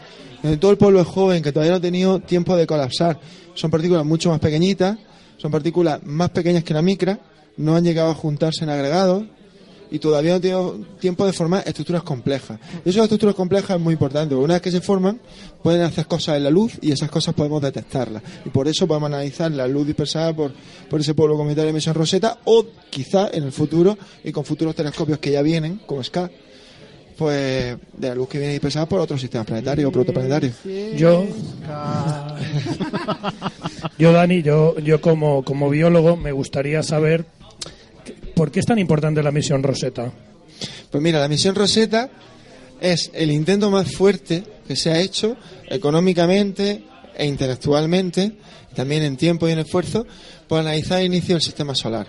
donde 0.42 0.58
todo 0.58 0.70
el 0.70 0.76
polvo 0.76 1.00
es 1.00 1.06
joven, 1.06 1.42
que 1.42 1.52
todavía 1.52 1.72
no 1.72 1.78
ha 1.78 1.80
tenido 1.80 2.20
tiempo 2.20 2.56
de 2.56 2.66
colapsar, 2.66 3.18
son 3.54 3.70
partículas 3.70 4.04
mucho 4.04 4.30
más 4.30 4.38
pequeñitas, 4.40 4.96
son 5.36 5.50
partículas 5.50 6.00
más 6.04 6.30
pequeñas 6.30 6.62
que 6.64 6.74
la 6.74 6.82
micra, 6.82 7.18
no 7.56 7.74
han 7.76 7.84
llegado 7.84 8.10
a 8.10 8.14
juntarse 8.14 8.64
en 8.64 8.70
agregados 8.70 9.24
y 9.92 9.98
todavía 9.98 10.30
no 10.30 10.36
han 10.36 10.40
tenido 10.40 10.78
tiempo 10.98 11.26
de 11.26 11.34
formar 11.34 11.62
estructuras 11.66 12.02
complejas. 12.02 12.58
Y 12.82 12.88
esas 12.88 13.02
estructuras 13.02 13.34
complejas 13.34 13.76
es 13.76 13.82
muy 13.82 13.92
importante, 13.92 14.34
porque 14.34 14.44
una 14.46 14.54
vez 14.54 14.62
que 14.62 14.70
se 14.70 14.80
forman, 14.80 15.20
pueden 15.62 15.82
hacer 15.82 16.06
cosas 16.06 16.38
en 16.38 16.44
la 16.44 16.50
luz 16.50 16.78
y 16.80 16.92
esas 16.92 17.10
cosas 17.10 17.34
podemos 17.34 17.60
detectarlas. 17.60 18.22
Y 18.46 18.48
por 18.48 18.66
eso 18.68 18.86
podemos 18.86 19.08
analizar 19.08 19.52
la 19.52 19.68
luz 19.68 19.86
dispersada 19.86 20.34
por, 20.34 20.52
por 20.88 21.00
ese 21.00 21.12
polvo 21.12 21.36
cometado 21.36 21.64
de 21.64 21.70
emisión 21.70 21.94
roseta 21.94 22.38
o 22.44 22.64
quizá 22.88 23.28
en 23.34 23.44
el 23.44 23.52
futuro 23.52 23.98
y 24.24 24.32
con 24.32 24.46
futuros 24.46 24.74
telescopios 24.74 25.18
que 25.18 25.30
ya 25.30 25.42
vienen, 25.42 25.82
como 25.84 26.02
SCA, 26.02 26.30
pues 27.18 27.76
de 27.92 28.08
la 28.08 28.14
luz 28.14 28.30
que 28.30 28.38
viene 28.38 28.54
dispersada 28.54 28.86
por 28.86 28.98
otros 28.98 29.20
sistemas 29.20 29.46
planetarios 29.46 29.90
o 29.90 29.92
protoplanetarios. 29.92 30.54
Yo, 30.96 31.26
yo 33.98 34.12
Dani, 34.12 34.40
yo, 34.40 34.78
yo 34.78 35.02
como, 35.02 35.44
como 35.44 35.68
biólogo 35.68 36.16
me 36.16 36.32
gustaría 36.32 36.82
saber 36.82 37.26
por 38.42 38.50
qué 38.50 38.58
es 38.58 38.66
tan 38.66 38.80
importante 38.80 39.22
la 39.22 39.30
misión 39.30 39.62
Rosetta. 39.62 40.12
Pues 40.90 41.00
mira, 41.00 41.20
la 41.20 41.28
misión 41.28 41.54
Rosetta 41.54 42.10
es 42.80 43.08
el 43.14 43.30
intento 43.30 43.70
más 43.70 43.94
fuerte 43.94 44.42
que 44.66 44.74
se 44.74 44.90
ha 44.90 44.98
hecho 44.98 45.36
económicamente 45.68 46.82
e 47.14 47.24
intelectualmente, 47.24 48.32
también 48.74 49.04
en 49.04 49.16
tiempo 49.16 49.48
y 49.48 49.52
en 49.52 49.60
esfuerzo, 49.60 50.04
por 50.48 50.58
analizar 50.58 50.98
el 50.98 51.06
inicio 51.06 51.36
del 51.36 51.42
sistema 51.42 51.76
solar. 51.76 52.08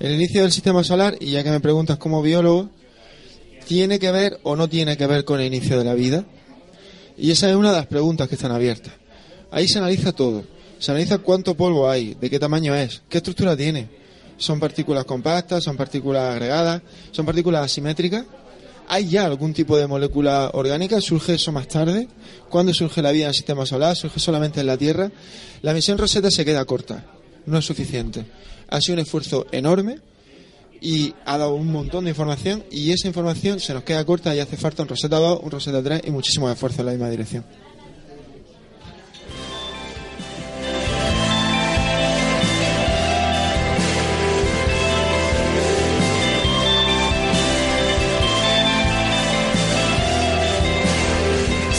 El 0.00 0.14
inicio 0.14 0.40
del 0.40 0.50
sistema 0.50 0.82
solar, 0.82 1.14
y 1.20 1.32
ya 1.32 1.44
que 1.44 1.50
me 1.50 1.60
preguntas 1.60 1.98
como 1.98 2.22
biólogo, 2.22 2.70
¿tiene 3.68 3.98
que 3.98 4.12
ver 4.12 4.40
o 4.44 4.56
no 4.56 4.70
tiene 4.70 4.96
que 4.96 5.06
ver 5.06 5.26
con 5.26 5.40
el 5.40 5.46
inicio 5.48 5.76
de 5.76 5.84
la 5.84 5.92
vida? 5.92 6.24
Y 7.18 7.32
esa 7.32 7.50
es 7.50 7.54
una 7.54 7.70
de 7.70 7.76
las 7.76 7.86
preguntas 7.86 8.30
que 8.30 8.36
están 8.36 8.52
abiertas. 8.52 8.94
Ahí 9.50 9.68
se 9.68 9.76
analiza 9.76 10.12
todo. 10.12 10.42
Se 10.78 10.90
analiza 10.90 11.18
cuánto 11.18 11.54
polvo 11.54 11.90
hay, 11.90 12.14
de 12.14 12.30
qué 12.30 12.38
tamaño 12.38 12.74
es, 12.74 13.02
qué 13.10 13.18
estructura 13.18 13.54
tiene. 13.54 14.03
Son 14.36 14.58
partículas 14.58 15.04
compactas, 15.04 15.64
son 15.64 15.76
partículas 15.76 16.32
agregadas, 16.32 16.82
son 17.10 17.26
partículas 17.26 17.64
asimétricas. 17.64 18.24
¿Hay 18.88 19.08
ya 19.08 19.24
algún 19.24 19.54
tipo 19.54 19.78
de 19.78 19.86
molécula 19.86 20.50
orgánica? 20.52 21.00
¿Surge 21.00 21.34
eso 21.34 21.52
más 21.52 21.68
tarde? 21.68 22.08
¿Cuándo 22.50 22.74
surge 22.74 23.00
la 23.00 23.12
vida 23.12 23.24
en 23.24 23.28
el 23.28 23.34
sistema 23.34 23.64
solar? 23.64 23.96
¿Surge 23.96 24.20
solamente 24.20 24.60
en 24.60 24.66
la 24.66 24.76
Tierra? 24.76 25.10
La 25.62 25.72
misión 25.72 25.96
Rosetta 25.96 26.30
se 26.30 26.44
queda 26.44 26.64
corta. 26.64 27.04
No 27.46 27.58
es 27.58 27.64
suficiente. 27.64 28.26
Ha 28.68 28.80
sido 28.80 28.94
un 28.94 29.00
esfuerzo 29.00 29.46
enorme 29.52 30.00
y 30.80 31.14
ha 31.24 31.38
dado 31.38 31.54
un 31.54 31.72
montón 31.72 32.04
de 32.04 32.10
información 32.10 32.62
y 32.70 32.92
esa 32.92 33.08
información 33.08 33.58
se 33.58 33.72
nos 33.72 33.84
queda 33.84 34.04
corta 34.04 34.34
y 34.34 34.40
hace 34.40 34.58
falta 34.58 34.82
un 34.82 34.88
Rosetta 34.88 35.16
2, 35.16 35.40
un 35.42 35.50
Rosetta 35.50 35.82
3 35.82 36.02
y 36.04 36.10
muchísimo 36.10 36.50
esfuerzo 36.50 36.80
en 36.80 36.86
la 36.86 36.92
misma 36.92 37.08
dirección. 37.08 37.44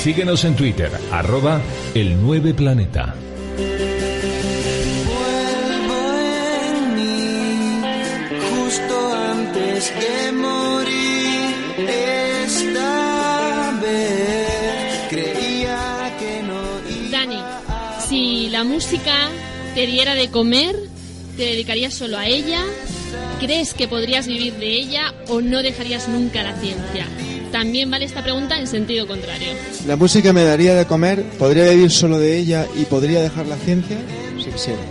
Síguenos 0.05 0.45
en 0.45 0.55
Twitter, 0.55 0.91
arroba 1.11 1.59
el 1.95 2.21
9 2.21 2.53
planeta. 2.53 3.15
justo 8.51 9.13
antes 9.15 9.91
de 9.99 10.31
morir 10.31 11.55
esta 12.37 13.79
vez 13.81 15.07
creía 15.09 16.15
que 16.19 16.43
no 16.43 17.09
Dani, 17.09 17.41
si 18.07 18.49
la 18.49 18.63
música 18.63 19.31
te 19.73 19.87
diera 19.87 20.13
de 20.13 20.29
comer, 20.29 20.75
¿te 21.35 21.45
dedicarías 21.45 21.95
solo 21.95 22.19
a 22.19 22.27
ella? 22.27 22.63
¿Crees 23.39 23.73
que 23.73 23.87
podrías 23.87 24.27
vivir 24.27 24.53
de 24.53 24.67
ella 24.67 25.15
o 25.29 25.41
no 25.41 25.63
dejarías 25.63 26.07
nunca 26.07 26.43
la 26.43 26.53
ciencia? 26.53 27.07
También 27.55 27.89
vale 27.89 28.03
esta 28.03 28.21
pregunta 28.21 28.59
en 28.59 28.67
sentido 28.67 29.07
contrario. 29.07 29.47
La 29.87 29.95
música 29.95 30.33
me 30.33 30.43
daría 30.43 30.75
de 30.75 30.85
comer, 30.85 31.23
podría 31.39 31.69
vivir 31.69 31.89
solo 31.89 32.19
de 32.19 32.37
ella 32.37 32.67
y 32.75 32.83
podría 32.83 33.21
dejar 33.21 33.45
la 33.45 33.55
ciencia 33.55 33.97
si 34.43 34.51
quisiera. 34.51 34.81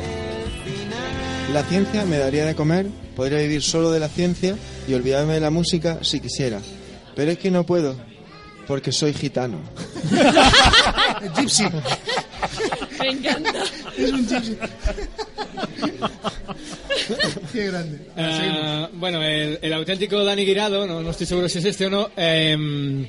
La 1.52 1.62
ciencia 1.64 2.06
me 2.06 2.16
daría 2.16 2.46
de 2.46 2.54
comer, 2.54 2.86
podría 3.14 3.40
vivir 3.40 3.60
solo 3.62 3.92
de 3.92 4.00
la 4.00 4.08
ciencia 4.08 4.56
y 4.88 4.94
olvidarme 4.94 5.34
de 5.34 5.40
la 5.40 5.50
música 5.50 5.98
si 6.00 6.20
quisiera. 6.20 6.58
Pero 7.14 7.32
es 7.32 7.38
que 7.38 7.50
no 7.50 7.66
puedo, 7.66 7.96
porque 8.66 8.92
soy 8.92 9.12
gitano. 9.12 9.58
Gypsy. 11.36 11.64
Me 12.98 13.08
encanta. 13.10 13.62
Es 13.98 14.10
un 14.10 14.26
gypsy. 14.26 14.56
Qué 17.54 17.68
grande. 17.68 18.00
Ah, 18.16 18.88
bueno, 18.92 19.22
el, 19.22 19.60
el 19.62 19.72
auténtico 19.72 20.24
Dani 20.24 20.44
Guirado, 20.44 20.88
no, 20.88 21.00
no 21.00 21.10
estoy 21.10 21.24
seguro 21.24 21.48
si 21.48 21.58
es 21.58 21.64
este 21.64 21.86
o 21.86 21.90
no, 21.90 22.10
em, 22.16 23.06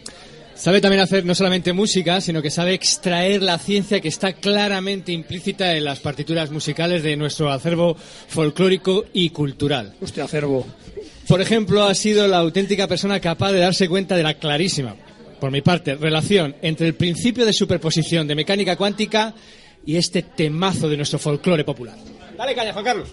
sabe 0.54 0.80
también 0.82 1.02
hacer 1.02 1.26
no 1.26 1.34
solamente 1.34 1.74
música, 1.74 2.22
sino 2.22 2.44
que 2.44 2.52
sabe 2.52 2.76
extraer 2.76 3.42
la 3.42 3.58
ciencia 3.58 4.00
que 4.00 4.08
está 4.08 4.34
claramente 4.34 5.12
implícita 5.12 5.76
en 5.76 5.84
las 5.84 6.00
partituras 6.00 6.52
musicales 6.52 7.02
de 7.02 7.18
nuestro 7.18 7.52
acervo 7.52 7.96
folclórico 7.96 9.06
y 9.14 9.32
cultural. 9.32 9.96
Hostia, 10.00 10.26
acervo. 10.26 10.68
Por 11.28 11.42
ejemplo, 11.42 11.84
ha 11.84 11.96
sido 11.96 12.28
la 12.28 12.38
auténtica 12.38 12.88
persona 12.88 13.20
capaz 13.20 13.52
de 13.52 13.62
darse 13.62 13.90
cuenta 13.90 14.16
de 14.16 14.22
la 14.22 14.36
clarísima, 14.36 14.96
por 15.40 15.50
mi 15.50 15.62
parte, 15.62 15.96
relación 15.96 16.56
entre 16.62 16.86
el 16.86 16.94
principio 16.94 17.48
de 17.48 17.54
superposición 17.54 18.28
de 18.28 18.36
mecánica 18.36 18.76
cuántica 18.76 19.34
y 19.84 19.96
este 19.96 20.22
temazo 20.22 20.88
de 20.88 20.98
nuestro 20.98 21.18
folclore 21.18 21.64
popular. 21.64 21.98
Dale 22.38 22.54
caña, 22.54 22.74
Juan 22.74 22.86
Carlos. 22.86 23.10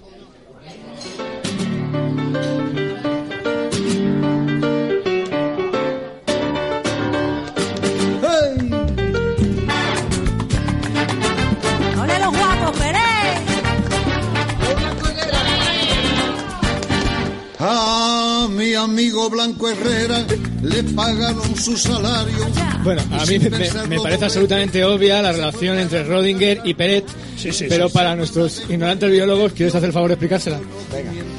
Amigo 18.83 19.31
Blanco 19.31 19.68
Herrera 19.68 20.24
le 20.62 20.83
pagaron 20.94 21.57
su 21.57 21.76
salario. 21.76 22.37
Bueno, 22.85 23.02
a 23.12 23.24
mí 23.26 23.38
me, 23.38 24.00
parece 24.00 24.24
absolutamente 24.24 24.85
obvia 24.85 25.22
la 25.22 25.33
relación 25.33 25.78
entre 25.78 26.05
Rodinger 26.05 26.61
y 26.64 26.74
Peret, 26.74 27.05
sí, 27.37 27.50
pero 27.68 27.88
sí, 27.88 27.94
para 27.94 28.14
nuestros 28.14 28.62
ignorantes 28.68 29.11
biólogos, 29.11 29.52
¿quieres 29.52 29.74
hacer 29.74 29.88
el 29.88 29.92
favor 29.92 30.09
de 30.09 30.14
explicársela? 30.14 30.61
Venga. 30.92 31.32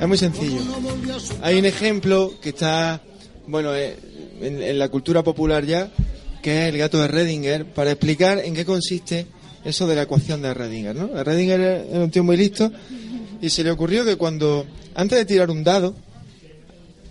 Es 0.00 0.06
muy 0.06 0.18
sencillo. 0.18 0.60
Hay 1.40 1.58
un 1.58 1.64
ejemplo 1.64 2.34
que 2.42 2.50
está, 2.50 3.00
bueno, 3.46 3.74
eh, 3.74 3.96
en, 4.40 4.78
la 4.78 4.90
cultura 4.90 5.24
popular 5.24 5.64
ya, 5.64 5.90
que 6.42 6.62
es 6.62 6.68
el 6.72 6.78
gato 6.78 7.00
de 7.00 7.08
Redinger, 7.08 7.64
para 7.64 7.92
explicar 7.92 8.38
en 8.40 8.54
qué 8.54 8.66
consiste 8.66 9.26
eso 9.64 9.86
de 9.86 9.96
la 9.96 10.02
ecuación 10.02 10.42
de 10.42 10.52
Redinger, 10.52 10.94
¿no? 10.94 11.24
Redinger 11.24 11.60
era 11.60 12.04
un 12.04 12.10
tío 12.10 12.22
muy 12.22 12.36
listo 12.36 12.70
y 13.40 13.48
se 13.48 13.64
le 13.64 13.70
ocurrió 13.70 14.04
que 14.04 14.16
cuando, 14.16 14.66
antes 14.94 15.18
de 15.18 15.24
tirar 15.24 15.50
un 15.50 15.64
dado, 15.64 15.94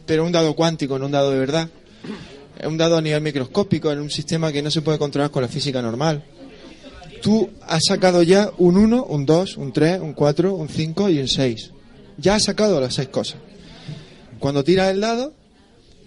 pero 0.05 0.23
un 0.23 0.31
dado 0.31 0.55
cuántico, 0.55 0.99
no 0.99 1.07
un 1.07 1.11
dado 1.11 1.31
de 1.31 1.39
verdad, 1.39 1.69
un 2.63 2.77
dado 2.77 2.97
a 2.97 3.01
nivel 3.01 3.21
microscópico, 3.21 3.91
en 3.91 3.99
un 3.99 4.11
sistema 4.11 4.51
que 4.51 4.61
no 4.61 4.69
se 4.69 4.83
puede 4.83 4.99
controlar 4.99 5.31
con 5.31 5.41
la 5.41 5.49
física 5.49 5.81
normal, 5.81 6.23
tú 7.23 7.49
has 7.63 7.81
sacado 7.87 8.21
ya 8.21 8.51
un 8.59 8.77
1, 8.77 9.05
un 9.05 9.25
2, 9.25 9.57
un 9.57 9.73
3, 9.73 10.01
un 10.01 10.13
4, 10.13 10.53
un 10.53 10.69
5 10.69 11.09
y 11.09 11.19
un 11.19 11.27
6. 11.27 11.71
Ya 12.17 12.35
has 12.35 12.43
sacado 12.43 12.79
las 12.79 12.95
seis 12.95 13.09
cosas. 13.09 13.37
Cuando 14.39 14.63
tiras 14.63 14.91
el 14.91 15.01
dado, 15.01 15.33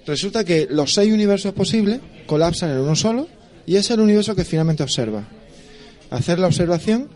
resulta 0.06 0.44
que 0.44 0.66
los 0.70 0.94
seis 0.94 1.12
universos 1.12 1.52
posibles 1.52 2.00
colapsan 2.26 2.70
en 2.70 2.78
uno 2.78 2.96
solo 2.96 3.28
y 3.66 3.76
es 3.76 3.90
el 3.90 4.00
universo 4.00 4.34
que 4.34 4.44
finalmente 4.44 4.82
observa. 4.82 5.28
Hacer 6.10 6.38
la 6.38 6.46
observación, 6.46 7.08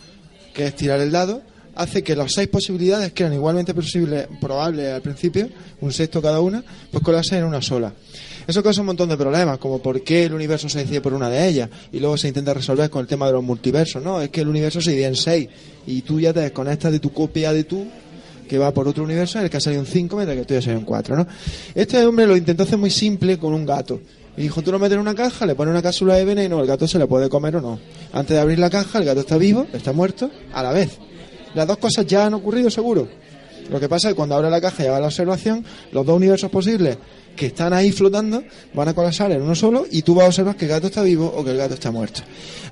que 0.52 0.66
es 0.66 0.76
tirar 0.76 1.00
el 1.00 1.10
dado, 1.10 1.42
hace 1.74 2.02
que 2.02 2.14
las 2.14 2.32
seis 2.32 2.48
posibilidades, 2.48 3.12
que 3.12 3.22
eran 3.22 3.34
igualmente 3.34 3.74
probables 4.40 4.92
al 4.92 5.00
principio, 5.00 5.48
un 5.80 5.92
sexto 5.92 6.20
cada 6.20 6.40
una, 6.40 6.62
pues 6.90 7.02
colasen 7.02 7.38
en 7.38 7.44
una 7.44 7.62
sola. 7.62 7.94
Eso 8.46 8.62
causa 8.62 8.80
un 8.80 8.88
montón 8.88 9.08
de 9.08 9.16
problemas, 9.16 9.58
como 9.58 9.80
por 9.80 10.02
qué 10.02 10.24
el 10.24 10.34
universo 10.34 10.68
se 10.68 10.80
decide 10.80 11.00
por 11.00 11.14
una 11.14 11.30
de 11.30 11.48
ellas, 11.48 11.70
y 11.92 12.00
luego 12.00 12.18
se 12.18 12.28
intenta 12.28 12.52
resolver 12.52 12.90
con 12.90 13.00
el 13.00 13.06
tema 13.06 13.26
de 13.26 13.32
los 13.32 13.42
multiversos, 13.42 14.02
¿no? 14.02 14.20
Es 14.20 14.30
que 14.30 14.40
el 14.40 14.48
universo 14.48 14.80
se 14.80 14.90
divide 14.90 15.06
en 15.06 15.16
seis, 15.16 15.48
y 15.86 16.02
tú 16.02 16.20
ya 16.20 16.32
te 16.32 16.40
desconectas 16.40 16.92
de 16.92 16.98
tu 16.98 17.12
copia 17.12 17.52
de 17.52 17.64
tú, 17.64 17.86
que 18.52 18.58
va 18.58 18.70
por 18.70 18.86
otro 18.86 19.02
universo, 19.02 19.38
en 19.38 19.44
el 19.44 19.50
que 19.50 19.56
ha 19.56 19.60
salido 19.60 19.80
un 19.80 19.86
5, 19.86 20.14
mientras 20.14 20.36
que 20.36 20.44
tú 20.44 20.52
ya 20.52 20.60
salido 20.60 20.80
un 20.80 20.84
4, 20.84 21.16
¿no? 21.16 21.26
Este 21.74 22.04
hombre 22.04 22.26
lo 22.26 22.36
intentó 22.36 22.64
hacer 22.64 22.76
muy 22.76 22.90
simple 22.90 23.38
con 23.38 23.54
un 23.54 23.64
gato. 23.64 23.98
Y 24.36 24.42
dijo, 24.42 24.60
tú 24.60 24.70
lo 24.70 24.78
metes 24.78 24.96
en 24.96 25.00
una 25.00 25.14
caja, 25.14 25.46
le 25.46 25.54
pones 25.54 25.72
una 25.72 25.80
cápsula 25.80 26.16
de 26.16 26.26
veneno, 26.26 26.60
el 26.60 26.66
gato 26.66 26.86
se 26.86 26.98
le 26.98 27.06
puede 27.06 27.30
comer 27.30 27.56
o 27.56 27.62
no. 27.62 27.80
Antes 28.12 28.36
de 28.36 28.42
abrir 28.42 28.58
la 28.58 28.68
caja, 28.68 28.98
el 28.98 29.06
gato 29.06 29.20
está 29.20 29.38
vivo, 29.38 29.66
está 29.72 29.94
muerto, 29.94 30.30
a 30.52 30.62
la 30.62 30.70
vez. 30.70 30.98
Las 31.54 31.66
dos 31.66 31.78
cosas 31.78 32.06
ya 32.06 32.26
han 32.26 32.34
ocurrido 32.34 32.68
seguro. 32.68 33.08
Lo 33.70 33.80
que 33.80 33.88
pasa 33.88 34.08
es 34.08 34.12
que 34.12 34.16
cuando 34.16 34.34
abre 34.34 34.50
la 34.50 34.60
caja 34.60 34.84
y 34.84 34.86
haga 34.86 35.00
la 35.00 35.06
observación, 35.06 35.64
los 35.90 36.04
dos 36.04 36.14
universos 36.14 36.50
posibles 36.50 36.98
que 37.36 37.46
están 37.46 37.72
ahí 37.72 37.92
flotando 37.92 38.42
van 38.74 38.88
a 38.88 38.94
colapsar 38.94 39.30
en 39.32 39.42
uno 39.42 39.54
solo 39.54 39.86
y 39.90 40.02
tú 40.02 40.14
vas 40.14 40.24
a 40.24 40.28
observar 40.28 40.56
que 40.56 40.64
el 40.66 40.70
gato 40.70 40.86
está 40.88 41.02
vivo 41.02 41.32
o 41.36 41.44
que 41.44 41.50
el 41.50 41.56
gato 41.56 41.74
está 41.74 41.90
muerto. 41.90 42.20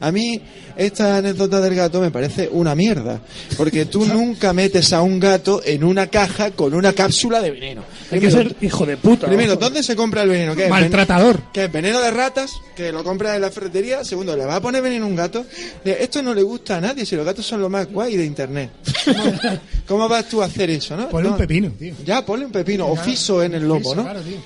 A 0.00 0.10
mí 0.10 0.40
esta 0.76 1.18
anécdota 1.18 1.60
del 1.60 1.74
gato 1.74 2.00
me 2.00 2.10
parece 2.10 2.48
una 2.50 2.74
mierda, 2.74 3.20
porque 3.58 3.84
tú 3.84 4.06
nunca 4.12 4.52
metes 4.52 4.92
a 4.94 5.02
un 5.02 5.20
gato 5.20 5.60
en 5.64 5.84
una 5.84 6.06
caja 6.06 6.52
con 6.52 6.72
una 6.74 6.92
cápsula 6.94 7.40
de 7.42 7.50
veneno. 7.50 7.82
Hay 8.10 8.18
que 8.20 8.30
ser 8.30 8.56
hijo 8.62 8.86
de 8.86 8.96
puta. 8.96 9.26
Primero, 9.26 9.56
¿dónde 9.56 9.82
se 9.82 9.94
compra 9.94 10.22
el 10.22 10.30
veneno? 10.30 10.54
Maltratador. 10.68 11.40
¿Qué 11.52 11.64
es? 11.64 11.72
¿Veneno 11.72 12.00
de 12.00 12.10
ratas? 12.10 12.50
Que 12.74 12.90
lo 12.92 13.04
compra 13.04 13.36
en 13.36 13.42
la 13.42 13.50
ferretería. 13.50 14.02
Segundo, 14.04 14.34
¿le 14.36 14.46
va 14.46 14.56
a 14.56 14.60
poner 14.62 14.82
veneno 14.82 15.04
a 15.04 15.08
un 15.08 15.16
gato? 15.16 15.44
Esto 15.84 16.22
no 16.22 16.32
le 16.34 16.42
gusta 16.42 16.78
a 16.78 16.80
nadie, 16.80 17.04
si 17.04 17.14
los 17.14 17.26
gatos 17.26 17.44
son 17.46 17.60
lo 17.60 17.68
más 17.68 17.90
guay 17.92 18.16
de 18.16 18.24
internet. 18.24 18.70
¿Cómo, 19.04 19.32
cómo 19.86 20.08
vas 20.08 20.24
tú 20.28 20.42
a 20.42 20.46
hacer 20.46 20.70
eso, 20.70 20.96
no? 20.96 21.08
Ponle 21.10 21.28
No. 21.28 21.34
un 21.34 21.38
pepino, 21.40 21.70
tío. 21.78 21.94
Ya, 22.06 22.24
ponle 22.24 22.46
un 22.46 22.52
pepino, 22.52 22.86
o 22.86 22.96
fiso 22.96 23.42
en 23.42 23.54
el 23.54 23.68
lomo, 23.68 23.94
¿no? 23.94 24.02
Claro, 24.02 24.20
tío. 24.22 24.36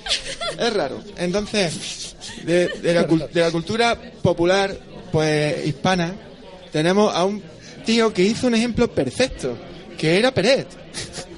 Es 0.59 0.73
raro. 0.73 1.03
Entonces, 1.17 2.15
de, 2.43 2.69
la, 2.83 3.03
de 3.03 3.41
la 3.41 3.51
cultura 3.51 3.99
popular, 4.21 4.77
pues, 5.11 5.65
hispana, 5.65 6.13
tenemos 6.71 7.13
a 7.13 7.25
un 7.25 7.41
tío 7.85 8.13
que 8.13 8.23
hizo 8.23 8.47
un 8.47 8.55
ejemplo 8.55 8.89
perfecto, 8.91 9.57
que 9.97 10.17
era 10.17 10.33
Peret. 10.33 10.67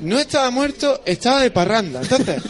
No 0.01 0.19
estaba 0.19 0.49
muerto, 0.51 1.01
estaba 1.05 1.41
de 1.41 1.51
parranda. 1.51 2.01
Entonces, 2.01 2.41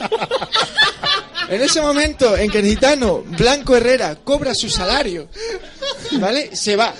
en 1.50 1.62
ese 1.62 1.82
momento 1.82 2.36
en 2.38 2.50
que 2.50 2.60
el 2.60 2.66
gitano 2.66 3.24
Blanco 3.38 3.76
Herrera 3.76 4.16
cobra 4.24 4.54
su 4.54 4.70
salario, 4.70 5.30
¿vale? 6.20 6.56
Se 6.56 6.76
va. 6.76 6.94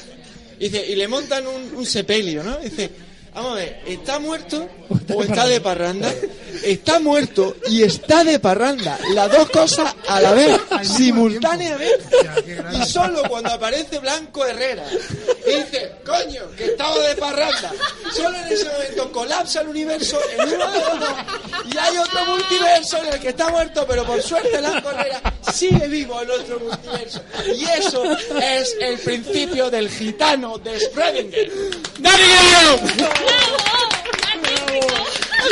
Dice, 0.60 0.86
y 0.88 0.96
le 0.96 1.08
montan 1.08 1.46
un, 1.46 1.76
un 1.76 1.86
sepelio, 1.86 2.44
¿no? 2.44 2.58
Dice, 2.58 2.90
vamos 3.38 3.52
a 3.52 3.56
ver, 3.56 3.82
¿está 3.86 4.20
muerto 4.20 4.68
o 5.14 5.24
está 5.24 5.46
de 5.48 5.62
parranda? 5.62 6.12
Está 6.64 7.00
muerto 7.00 7.56
y 7.70 7.84
está 7.84 8.24
de 8.24 8.40
parranda. 8.40 8.98
Las 9.14 9.32
dos 9.32 9.50
cosas 9.52 9.96
a 10.08 10.20
la 10.20 10.34
vez, 10.34 10.60
simultáneamente. 10.82 12.18
Y 12.74 12.84
solo 12.86 13.22
cuando 13.30 13.52
aparece 13.52 14.00
Blanco 14.00 14.44
Herrera 14.44 14.84
y 15.46 15.56
dice, 15.56 15.92
coño, 16.04 16.50
que 16.58 16.66
estaba 16.66 16.98
de 17.00 17.16
parranda. 17.16 17.72
Solo 18.12 18.38
en 18.38 18.52
ese 18.52 18.66
momento 18.66 19.12
colapsa 19.12 19.62
el 19.62 19.68
universo 19.68 20.20
en 20.34 20.42
uno 20.56 20.72
de 20.72 20.80
los 20.80 21.00
dos 21.00 21.10
y 21.72 21.78
hay 21.78 21.98
otro 21.98 22.26
multiverso 22.26 22.98
en 22.98 23.14
el 23.14 23.20
que 23.20 23.30
está 23.30 23.50
muerto, 23.50 23.86
pero 23.88 24.04
por 24.04 24.22
suerte 24.22 24.58
Blanco 24.58 24.90
Herrera 24.90 25.22
sigue 25.54 25.88
vivo 25.88 26.20
en 26.22 26.32
otro 26.32 26.60
multiverso. 26.60 27.22
Y 27.56 27.66
eso 27.66 28.04
es 28.42 28.76
el 28.82 28.98
principio 28.98 29.70
del 29.70 29.90
gitano 29.90 30.58
de 30.58 30.80
Schrödinger. 30.80 31.52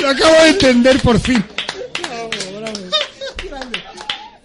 Lo 0.02 0.10
acabo 0.10 0.34
de 0.44 0.50
entender 0.50 1.00
por 1.02 1.20
fin. 1.20 1.44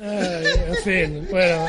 Ay, 0.03 0.45
en 0.69 0.77
fin, 0.85 1.29
bueno. 1.31 1.67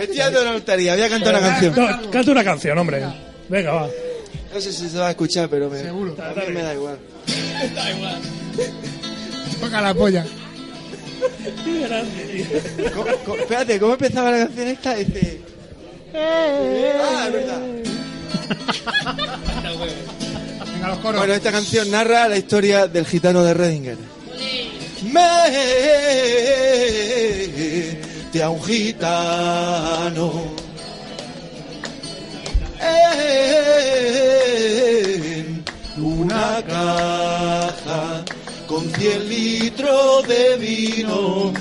Estoy 0.00 0.16
dando 0.16 0.42
una 0.42 0.52
lotería, 0.52 0.94
voy 0.94 1.02
a 1.02 1.08
cantar 1.08 1.34
una 1.34 1.48
canción. 1.48 1.74
No, 1.76 2.10
canta 2.10 2.30
una 2.30 2.44
canción, 2.44 2.78
hombre. 2.78 3.04
Venga, 3.48 3.72
va. 3.72 3.88
No 4.54 4.60
sé 4.60 4.72
si 4.72 4.88
se 4.88 4.98
va 4.98 5.08
a 5.08 5.10
escuchar, 5.10 5.48
pero 5.50 5.68
me, 5.68 5.80
a 5.80 5.92
mí 5.92 6.52
me 6.54 6.62
da 6.62 6.74
igual. 6.74 6.98
Toca 9.60 9.80
la 9.82 9.92
polla. 9.94 10.24
¿Cómo- 12.94 13.06
cómo- 13.24 13.36
espérate, 13.36 13.78
¿cómo 13.80 13.92
empezaba 13.94 14.30
la 14.30 14.38
canción 14.46 14.68
esta? 14.68 14.94
Dice... 14.94 15.40
Ah, 16.14 17.26
es 17.26 17.32
verdad. 17.32 17.60
Bueno, 20.94 21.32
esta 21.32 21.50
canción 21.50 21.90
narra 21.90 22.28
la 22.28 22.36
historia 22.36 22.86
del 22.86 23.06
gitano 23.06 23.42
de 23.42 23.54
Redinger. 23.54 23.98
Mete 25.02 25.22
a 28.42 28.50
un 28.50 28.62
gitano 28.62 30.44
en 35.18 35.64
una 35.96 36.62
caja 36.62 38.24
con 38.68 38.88
100 38.88 39.28
litros 39.28 40.28
de 40.28 40.56
vino 40.56 41.52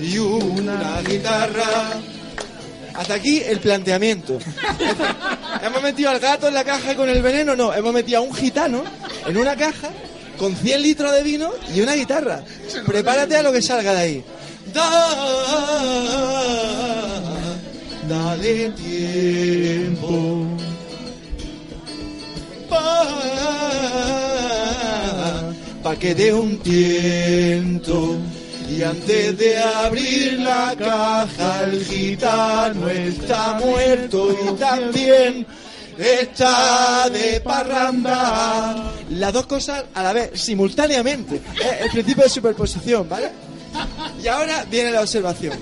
y 0.00 0.18
una 0.18 1.02
guitarra. 1.02 2.00
Hasta 2.94 3.14
aquí 3.14 3.40
el 3.44 3.58
planteamiento. 3.60 4.38
¿Hemos 5.64 5.82
metido 5.82 6.10
al 6.10 6.18
gato 6.20 6.48
en 6.48 6.54
la 6.54 6.64
caja 6.64 6.94
con 6.94 7.08
el 7.08 7.22
veneno? 7.22 7.54
No, 7.56 7.72
hemos 7.72 7.92
metido 7.92 8.18
a 8.18 8.20
un 8.22 8.34
gitano 8.34 8.84
en 9.26 9.36
una 9.36 9.56
caja 9.56 9.90
con 10.38 10.54
100 10.56 10.82
litros 10.82 11.12
de 11.12 11.22
vino 11.22 11.50
y 11.74 11.80
una 11.80 11.94
guitarra. 11.94 12.42
Prepárate 12.86 13.36
a 13.36 13.42
lo 13.42 13.52
que 13.52 13.62
salga 13.62 13.92
de 13.94 14.00
ahí. 14.00 14.24
Da- 14.72 15.16
dale 18.08 18.70
tiempo 18.70 20.46
para 25.82 25.98
que 25.98 26.14
dé 26.14 26.32
un 26.32 26.58
tiento. 26.58 28.16
Y 28.74 28.82
antes 28.82 29.36
de 29.36 29.58
abrir 29.58 30.40
la 30.40 30.74
caja, 30.78 31.64
el 31.64 31.84
gitano 31.84 32.88
está 32.88 33.60
muerto 33.62 34.32
y 34.32 34.54
también 34.58 35.46
está 35.98 37.10
de 37.10 37.40
parranda. 37.40 38.92
Las 39.10 39.32
dos 39.32 39.46
cosas 39.46 39.84
a 39.92 40.02
la 40.02 40.12
vez, 40.14 40.40
simultáneamente. 40.40 41.36
Es 41.36 41.82
el 41.82 41.90
principio 41.90 42.24
de 42.24 42.30
superposición, 42.30 43.08
¿vale? 43.08 43.30
Y 44.22 44.28
ahora 44.28 44.64
viene 44.70 44.90
la 44.90 45.02
observación. 45.02 45.58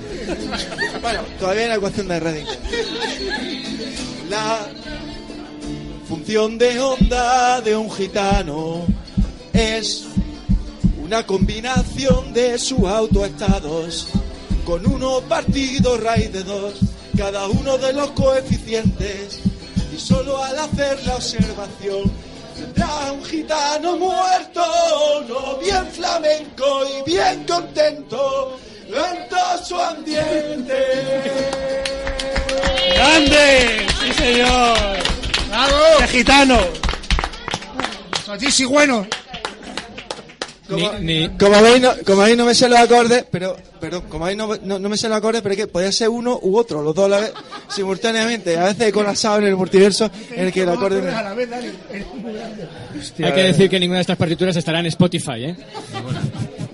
Bueno, 1.03 1.21
todavía 1.39 1.65
en 1.65 1.69
la 1.71 1.77
ecuación 1.77 2.07
de 2.07 2.21
Redinger. 2.21 2.59
La 4.29 4.59
función 6.09 6.59
de 6.59 6.79
onda 6.79 7.61
de 7.61 7.77
un 7.77 7.91
gitano 7.91 8.87
es 9.53 10.07
una 11.11 11.27
combinación 11.27 12.33
de 12.33 12.57
sus 12.57 12.85
autoestados 12.85 14.07
con 14.65 14.87
uno 14.87 15.21
partido 15.23 15.99
raíz 15.99 16.33
de 16.33 16.45
dos, 16.45 16.75
cada 17.19 17.49
uno 17.49 17.77
de 17.79 17.93
los 17.93 18.13
coeficientes 18.13 19.41
y 19.93 19.99
solo 19.99 20.41
al 20.41 20.57
hacer 20.57 21.05
la 21.05 21.17
observación 21.17 22.13
tendrá 22.55 23.11
un 23.11 23.25
gitano 23.25 23.97
muerto, 23.97 24.65
no 25.29 25.57
bien 25.57 25.85
flamenco 25.89 26.83
y 26.85 27.11
bien 27.11 27.43
contento 27.43 28.57
en 28.87 29.29
todo 29.29 29.65
su 29.65 29.77
ambiente. 29.81 30.77
¡Grande! 32.95 33.87
¡Sí, 34.01 34.13
señor! 34.13 34.79
¡Bravo! 35.49 35.77
¡Qué 35.99 36.07
gitano! 36.07 36.59
¡Sotis 38.25 38.61
y 38.61 38.65
bueno! 38.65 39.09
Como, 40.71 40.91
como 41.39 41.63
veis, 41.63 41.81
no, 41.83 41.91
como 42.07 42.23
veis, 42.23 42.37
no 42.37 42.45
me 42.47 42.55
sé 42.55 42.69
los 42.69 42.79
acordes, 42.79 43.25
pero, 43.31 43.57
pero 43.81 44.03
como 44.09 44.25
veis, 44.27 44.37
no, 44.39 44.57
no, 44.63 44.79
no 44.79 44.89
me 44.89 44.97
sé 44.97 45.09
los 45.09 45.19
acordes, 45.19 45.43
pero 45.43 45.53
es 45.55 45.61
que 45.61 45.67
podía 45.67 45.91
ser 45.91 46.09
uno 46.09 46.39
u 46.43 46.57
otro, 46.57 46.81
los 46.83 46.95
dos 46.95 47.07
a 47.07 47.09
la 47.09 47.21
vez, 47.21 47.33
simultáneamente. 47.69 48.57
A 48.57 48.65
veces 48.67 48.89
he 48.89 48.93
colapsado 48.93 49.39
en 49.39 49.47
el 49.47 49.57
multiverso 49.57 50.11
en 50.31 50.47
el 50.47 50.53
que 50.53 50.63
el 50.63 50.69
acorde... 50.69 51.03
me- 51.03 51.11
Hay 53.25 53.33
que 53.33 53.43
decir 53.43 53.69
que 53.69 53.81
ninguna 53.81 53.99
de 53.99 54.03
estas 54.03 54.17
partituras 54.17 54.57
estará 54.57 54.81
en 54.81 54.87
Spotify, 54.87 55.45
¿eh? 55.45 55.57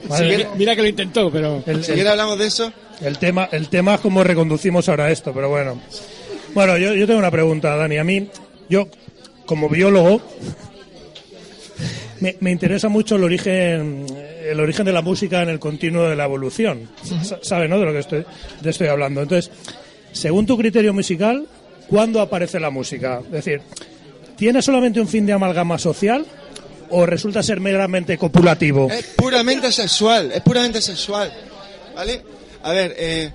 Vale. 0.09 0.37
Sí, 0.39 0.45
mira 0.57 0.77
que 0.77 0.83
lo 0.83 0.89
intentó, 0.89 1.31
pero... 1.31 1.63
El, 1.67 1.85
Si 1.85 1.93
quieres 1.93 2.11
hablamos 2.13 2.39
de 2.39 2.47
eso. 2.47 2.73
El 3.01 3.19
tema, 3.19 3.49
el 3.51 3.69
tema 3.69 3.95
es 3.97 4.01
cómo 4.01 4.23
reconducimos 4.23 4.89
ahora 4.89 5.11
esto, 5.11 5.33
pero 5.33 5.49
bueno. 5.49 5.81
Bueno, 6.55 6.79
yo, 6.79 6.95
yo 6.95 7.07
tengo 7.07 7.19
una 7.19 7.31
pregunta, 7.31 7.77
Dani. 7.77 7.99
A 7.99 8.05
mí, 8.05 8.29
yo, 8.69 8.89
como 9.47 9.69
biólogo, 9.69 10.23
me, 12.21 12.37
me 12.41 12.51
interesa 12.51 12.89
mucho 12.89 13.17
el 13.17 13.25
origen, 13.25 14.07
el 14.45 14.61
origen 14.61 14.85
de 14.87 14.93
la 14.93 15.03
música 15.03 15.43
en 15.43 15.49
el 15.49 15.59
continuo 15.59 16.09
de 16.09 16.17
la 16.17 16.25
evolución. 16.25 16.89
Sa- 17.23 17.39
¿Sabes, 17.43 17.69
no? 17.71 17.79
De 17.79 17.85
lo 17.87 17.93
que 17.93 17.99
estoy, 18.01 18.25
de 18.61 18.71
estoy 18.71 18.89
hablando. 18.89 19.23
Entonces, 19.23 19.51
según 20.13 20.47
tu 20.47 20.57
criterio 20.57 20.93
musical, 20.95 21.47
¿cuándo 21.89 22.21
aparece 22.21 22.59
la 22.61 22.71
música? 22.71 23.21
Es 23.27 23.31
decir, 23.31 23.61
¿tiene 24.37 24.63
solamente 24.63 25.01
un 25.01 25.09
fin 25.09 25.27
de 25.27 25.33
amalgama 25.33 25.79
social 25.79 26.25
o 26.91 27.05
resulta 27.07 27.43
ser 27.43 27.61
meramente 27.61 28.17
copulativo? 28.19 28.91
Es 28.91 29.05
puramente 29.17 29.71
sexual, 29.73 30.33
es 30.33 30.41
puramente 30.41 30.81
sexual. 30.81 31.33
¿Vale? 31.95 32.23
A 32.63 32.73
ver, 32.73 32.95
eh, 32.99 33.31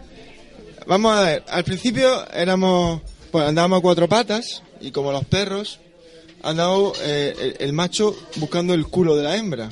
vamos 0.88 1.16
a 1.16 1.22
ver. 1.22 1.44
Al 1.50 1.64
principio 1.64 2.26
éramos, 2.32 3.02
pues 3.32 3.46
andábamos 3.48 3.80
a 3.80 3.82
cuatro 3.82 4.08
patas 4.10 4.62
y 4.80 4.92
como 4.92 5.12
los 5.12 5.26
perros, 5.26 5.80
andaba 6.44 6.92
eh, 7.02 7.56
el, 7.60 7.68
el 7.68 7.74
macho 7.74 8.16
buscando 8.38 8.74
el 8.74 8.88
culo 8.88 9.16
de 9.16 9.24
la 9.24 9.36
hembra. 9.38 9.70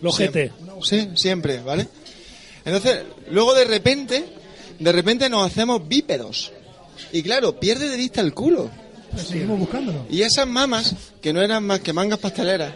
Lo 0.00 0.12
Siempre. 0.12 0.52
Sí, 0.82 1.10
siempre, 1.14 1.60
¿vale? 1.60 1.86
Entonces, 2.64 3.02
luego 3.30 3.54
de 3.54 3.64
repente, 3.64 4.24
de 4.78 4.92
repente 4.92 5.28
nos 5.28 5.46
hacemos 5.46 5.86
bípedos. 5.86 6.52
Y 7.12 7.22
claro, 7.22 7.58
pierde 7.58 7.88
de 7.88 7.96
vista 7.96 8.20
el 8.20 8.34
culo. 8.34 8.70
seguimos 9.16 9.58
buscándolo. 9.58 10.06
Y 10.10 10.22
esas 10.22 10.46
mamas, 10.46 10.94
que 11.20 11.32
no 11.32 11.40
eran 11.40 11.64
más 11.64 11.80
que 11.80 11.92
mangas 11.92 12.18
pasteleras, 12.18 12.74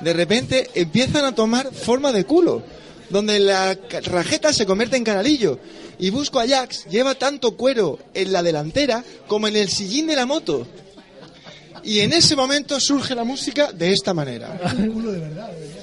de 0.00 0.12
repente 0.12 0.70
empiezan 0.74 1.24
a 1.24 1.34
tomar 1.34 1.72
forma 1.72 2.12
de 2.12 2.24
culo, 2.24 2.62
donde 3.10 3.38
la 3.38 3.78
rajeta 4.04 4.52
se 4.52 4.66
convierte 4.66 4.96
en 4.96 5.04
canalillo. 5.04 5.58
Y 5.98 6.10
Busco 6.10 6.40
Ajax 6.40 6.86
lleva 6.86 7.14
tanto 7.14 7.56
cuero 7.56 7.98
en 8.14 8.32
la 8.32 8.42
delantera 8.42 9.04
como 9.28 9.46
en 9.46 9.56
el 9.56 9.68
sillín 9.68 10.06
de 10.06 10.16
la 10.16 10.26
moto. 10.26 10.66
Y 11.84 12.00
en 12.00 12.12
ese 12.12 12.36
momento 12.36 12.78
surge 12.78 13.14
la 13.14 13.24
música 13.24 13.72
de 13.72 13.92
esta 13.92 14.14
manera. 14.14 14.48
culo 14.92 15.12
de 15.12 15.20
verdad, 15.20 15.50
de 15.50 15.60
verdad. 15.60 15.82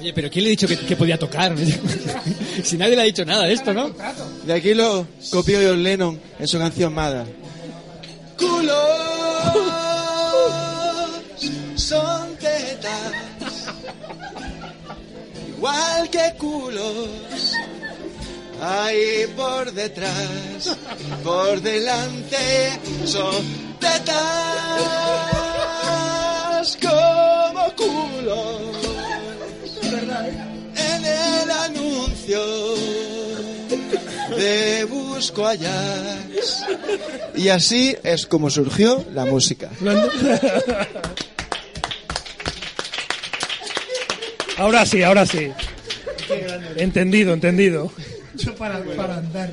Oye, 0.00 0.12
pero 0.12 0.30
¿quién 0.30 0.44
le 0.44 0.50
ha 0.50 0.52
dicho 0.52 0.68
que, 0.68 0.76
que 0.78 0.96
podía 0.96 1.18
tocar? 1.18 1.54
si 2.62 2.76
nadie 2.76 2.94
le 2.94 3.02
ha 3.02 3.04
dicho 3.04 3.24
nada 3.24 3.44
de 3.44 3.54
esto, 3.54 3.72
¿no? 3.72 3.90
De 4.44 4.52
aquí 4.52 4.74
lo 4.74 5.06
copió 5.30 5.60
John 5.66 5.82
Lennon 5.82 6.20
en 6.38 6.46
su 6.48 6.58
canción 6.58 6.92
Mada. 6.92 7.24
Culos 8.36 8.78
son 11.76 12.36
tetas, 12.36 13.12
igual 15.56 16.10
que 16.10 16.34
culos. 16.38 17.08
Ahí 18.66 19.26
por 19.36 19.72
detrás, 19.72 20.74
por 21.22 21.60
delante, 21.60 22.80
son 23.04 23.44
tetas 23.78 24.14
como 26.80 27.74
culos. 27.76 28.76
En 30.76 31.04
el 31.04 31.50
anuncio 31.50 32.40
de 34.34 34.84
Busco 34.84 35.46
Ajax. 35.46 36.64
Y 37.36 37.50
así 37.50 37.94
es 38.02 38.24
como 38.24 38.48
surgió 38.48 39.04
la 39.12 39.26
música. 39.26 39.68
Ahora 44.56 44.86
sí, 44.86 45.02
ahora 45.02 45.26
sí. 45.26 45.50
Entendido, 46.76 47.34
entendido. 47.34 47.92
Yo 48.38 48.54
para, 48.54 48.82
para 48.96 49.16
andar, 49.18 49.52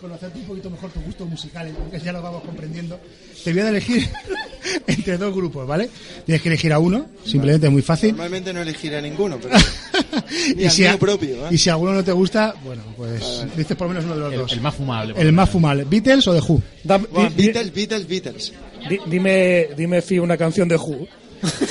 conocerte 0.00 0.38
un 0.38 0.44
poquito 0.44 0.70
mejor 0.70 0.90
tus 0.90 1.02
gustos 1.04 1.28
musicales, 1.28 1.74
porque 1.78 1.98
ya 2.04 2.12
lo 2.12 2.20
vamos 2.22 2.42
comprendiendo, 2.44 2.98
te 3.42 3.52
voy 3.52 3.62
a 3.62 3.68
elegir 3.70 4.08
entre 4.86 5.16
dos 5.18 5.34
grupos, 5.34 5.66
¿vale? 5.66 5.88
Tienes 6.26 6.42
que 6.42 6.48
elegir 6.48 6.72
a 6.72 6.78
uno, 6.78 7.06
simplemente 7.24 7.66
es 7.66 7.72
muy 7.72 7.82
fácil. 7.82 8.10
Normalmente 8.10 8.52
no 8.52 8.60
elegiré 8.62 8.98
a 8.98 9.00
ninguno, 9.00 9.38
pero 9.40 9.56
ni 10.56 10.62
Y 10.62 10.64
al 10.66 10.70
si, 10.70 10.82
mío 10.82 10.90
a- 10.92 10.96
propio. 10.98 11.46
¿eh? 11.46 11.48
y 11.52 11.58
si 11.58 11.70
alguno 11.70 11.92
no 11.94 12.04
te 12.04 12.12
gusta, 12.12 12.54
bueno, 12.64 12.82
pues 12.96 13.22
dices 13.56 13.76
por 13.76 13.86
lo 13.88 13.94
menos 13.94 14.04
uno 14.04 14.14
de 14.14 14.20
los 14.20 14.32
El- 14.32 14.38
dos. 14.40 14.52
el 14.52 14.60
más 14.60 14.74
fumable, 14.74 15.14
El 15.16 15.32
más 15.32 15.50
fumable. 15.50 15.84
¿Beatles 15.84 16.26
o 16.28 16.34
The 16.34 16.40
Who? 16.40 16.62
Dam- 16.84 17.06
Bueno, 17.10 17.30
di- 17.30 17.36
di- 17.36 17.42
Beatles, 17.52 17.72
Beatles, 17.74 18.08
Beatles. 18.08 18.52
di- 18.88 19.00
dime, 19.06 19.68
dime, 19.76 20.02
Fi, 20.02 20.18
una 20.18 20.36
canción 20.36 20.68
de 20.68 20.76
Who. 20.76 21.06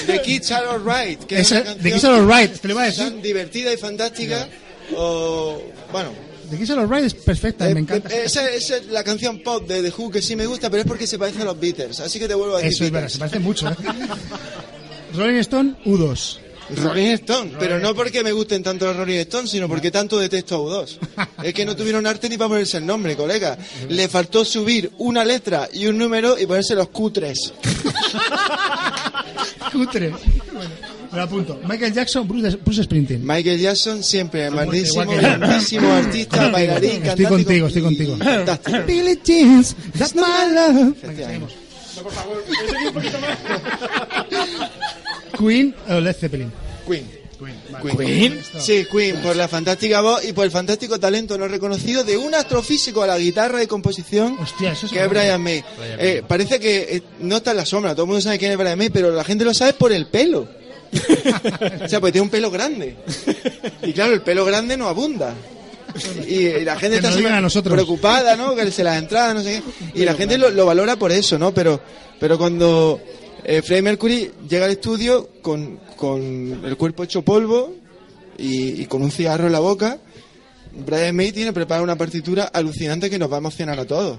The 0.06 0.22
Kids 0.22 0.52
Are 0.52 0.68
Alright, 0.68 1.24
que 1.26 1.40
es 1.40 1.52
Esa- 1.52 1.62
una 1.62 1.76
The 1.76 1.90
canción 1.90 1.94
Kids 1.94 2.04
Are 2.06 2.16
Alright, 2.18 2.60
te 2.60 2.68
lo 2.68 2.74
iba 2.76 2.84
a 2.84 2.86
decir. 2.86 3.04
tan 3.06 3.22
divertida 3.22 3.74
y 3.74 3.78
fantástica. 3.78 4.48
O, 4.96 5.62
bueno, 5.92 6.10
The 6.54 6.60
Kids 6.60 6.70
Are 6.70 6.82
Alright 6.82 7.06
es 7.06 7.14
perfecta, 7.16 7.68
eh, 7.68 7.74
me 7.74 7.80
encanta. 7.80 8.10
eh, 8.10 8.24
esa, 8.26 8.48
esa 8.50 8.78
es 8.78 8.86
la 8.88 9.04
canción 9.04 9.42
pop 9.42 9.68
de 9.68 9.82
The 9.82 9.92
Who 9.98 10.12
que 10.12 10.22
sí 10.22 10.36
me 10.36 10.46
gusta, 10.46 10.70
pero 10.70 10.82
es 10.84 10.88
porque 10.88 11.08
se 11.08 11.18
parece 11.18 11.42
a 11.42 11.46
los 11.46 11.60
Beatles. 11.60 12.00
Así 12.00 12.20
que 12.20 12.28
te 12.28 12.36
vuelvo 12.36 12.56
a 12.56 12.58
decir 12.60 12.74
Eso 12.74 12.84
es 12.86 12.92
verdad, 12.92 13.10
se 13.10 13.18
parece 13.18 13.40
mucho. 13.40 13.68
¿eh? 13.70 13.76
Rolling 15.16 15.40
Stone, 15.40 15.76
U2. 15.86 16.38
Rolling 16.78 17.08
Stone, 17.16 17.54
pero 17.60 17.78
no 17.80 17.94
porque 17.96 18.24
me 18.24 18.32
gusten 18.32 18.62
tanto 18.64 18.86
los 18.86 18.96
Rolling 18.96 19.18
Stones, 19.22 19.50
sino 19.50 19.68
porque 19.68 19.90
tanto 19.92 20.20
detesto 20.20 20.56
a 20.56 20.60
U2. 20.86 20.98
Es 21.44 21.54
que 21.56 21.66
no 21.66 21.76
tuvieron 21.76 22.06
arte 22.06 22.30
ni 22.30 22.38
para 22.38 22.50
ponerse 22.50 22.78
el 22.78 22.86
nombre, 22.86 23.16
colega. 23.16 23.58
Le 23.90 24.08
faltó 24.08 24.46
subir 24.46 24.92
una 25.00 25.26
letra 25.26 25.68
y 25.74 25.88
un 25.88 25.98
número 25.98 26.38
y 26.40 26.46
ponerse 26.46 26.76
los 26.76 26.90
Q3. 26.90 27.34
Cutre. 29.72 30.10
Bueno, 30.10 30.70
me 31.14 31.18
lo 31.20 31.24
apunto. 31.24 31.60
Michael 31.66 31.94
Jackson, 31.94 32.28
Bruce, 32.28 32.58
Bruce 32.58 32.84
Springsteen. 32.84 33.26
Michael 33.26 33.60
Jackson 33.60 34.04
siempre, 34.04 34.50
grandísimo, 34.50 35.06
grandísimo 35.06 35.92
artista, 35.94 36.50
bailarín, 36.50 36.90
Estoy 36.92 37.08
cantante. 37.08 37.28
contigo, 37.30 37.66
y- 37.66 37.68
estoy 37.68 37.82
contigo. 37.84 38.18
Fantástico. 38.18 38.78
Billie 38.88 39.20
Jeans, 39.24 39.76
that's 39.98 40.16
my 40.16 40.22
love. 40.54 40.96
Efectivamente. 41.02 41.54
Queen 45.38 45.76
o 45.90 46.00
Led 46.00 46.16
Zeppelin. 46.16 46.52
Queen. 46.88 47.24
Queen. 47.82 47.98
Queen. 47.98 48.40
Sí, 48.60 48.86
Queen, 48.90 49.18
por 49.18 49.36
la 49.36 49.48
fantástica 49.50 50.00
voz 50.02 50.24
y 50.24 50.32
por 50.32 50.46
el 50.46 50.52
fantástico 50.52 50.98
talento 51.00 51.38
no 51.38 51.48
reconocido 51.48 52.04
de 52.04 52.16
un 52.18 52.34
astrofísico 52.34 53.04
a 53.04 53.08
la 53.08 53.18
guitarra 53.18 53.62
y 53.62 53.68
composición 53.68 54.38
Hostia, 54.40 54.72
eso 54.72 54.88
que 54.88 55.04
es. 55.04 55.10
Brian 55.10 55.42
May. 55.42 55.62
Eh, 56.00 56.24
parece 56.26 56.60
que 56.60 56.96
eh, 56.98 57.04
no 57.20 57.38
está 57.38 57.52
en 57.52 57.58
la 57.58 57.66
sombra, 57.66 57.94
todo 57.94 58.04
el 58.04 58.08
mundo 58.08 58.22
sabe 58.22 58.40
quién 58.40 58.52
es 58.52 58.58
Brian 58.58 58.78
May, 58.78 58.90
pero 58.92 59.12
la 59.12 59.24
gente 59.26 59.44
lo 59.44 59.54
sabe 59.54 59.74
por 59.74 59.92
el 59.92 60.08
pelo. 60.08 60.48
o 61.84 61.88
sea, 61.88 62.00
pues 62.00 62.12
tiene 62.12 62.24
un 62.24 62.30
pelo 62.30 62.52
grande. 62.52 62.96
Y 63.84 63.94
claro, 63.94 64.14
el 64.14 64.22
pelo 64.22 64.46
grande 64.46 64.78
no 64.78 64.88
abunda. 64.88 65.34
Y, 66.28 66.64
la 66.64 66.78
gente 66.78 66.98
está 66.98 67.42
nosotros. 67.42 67.74
preocupada, 67.74 68.36
¿no? 68.36 68.56
Que 68.56 68.72
se 68.72 68.84
las 68.84 68.98
entradas, 68.98 69.36
no 69.36 69.44
sé 69.44 69.62
qué. 69.62 70.02
Y 70.02 70.06
la 70.06 70.16
gente 70.16 70.38
lo, 70.38 70.50
lo 70.50 70.66
valora 70.66 70.96
por 70.96 71.12
eso, 71.12 71.38
¿no? 71.38 71.54
Pero, 71.54 71.80
pero 72.20 72.38
cuando 72.38 73.00
eh, 73.44 73.62
Freddie 73.62 73.84
Mercury 73.84 74.32
llega 74.48 74.66
al 74.66 74.72
estudio 74.72 75.30
con, 75.42 75.80
con 75.96 76.62
el 76.66 76.78
cuerpo 76.78 77.04
hecho 77.04 77.22
polvo 77.22 77.76
y, 78.38 78.82
y 78.82 78.86
con 78.86 79.04
un 79.04 79.12
cigarro 79.12 79.46
en 79.46 79.52
la 79.52 79.60
boca, 79.60 80.00
Brian 80.74 81.16
May 81.16 81.32
tiene 81.32 81.54
preparada 81.54 81.84
una 81.84 81.96
partitura 81.96 82.46
alucinante 82.46 83.10
que 83.10 83.20
nos 83.20 83.32
va 83.32 83.36
a 83.36 83.40
emocionar 83.40 83.80
a 83.80 83.86
todos. 83.86 84.18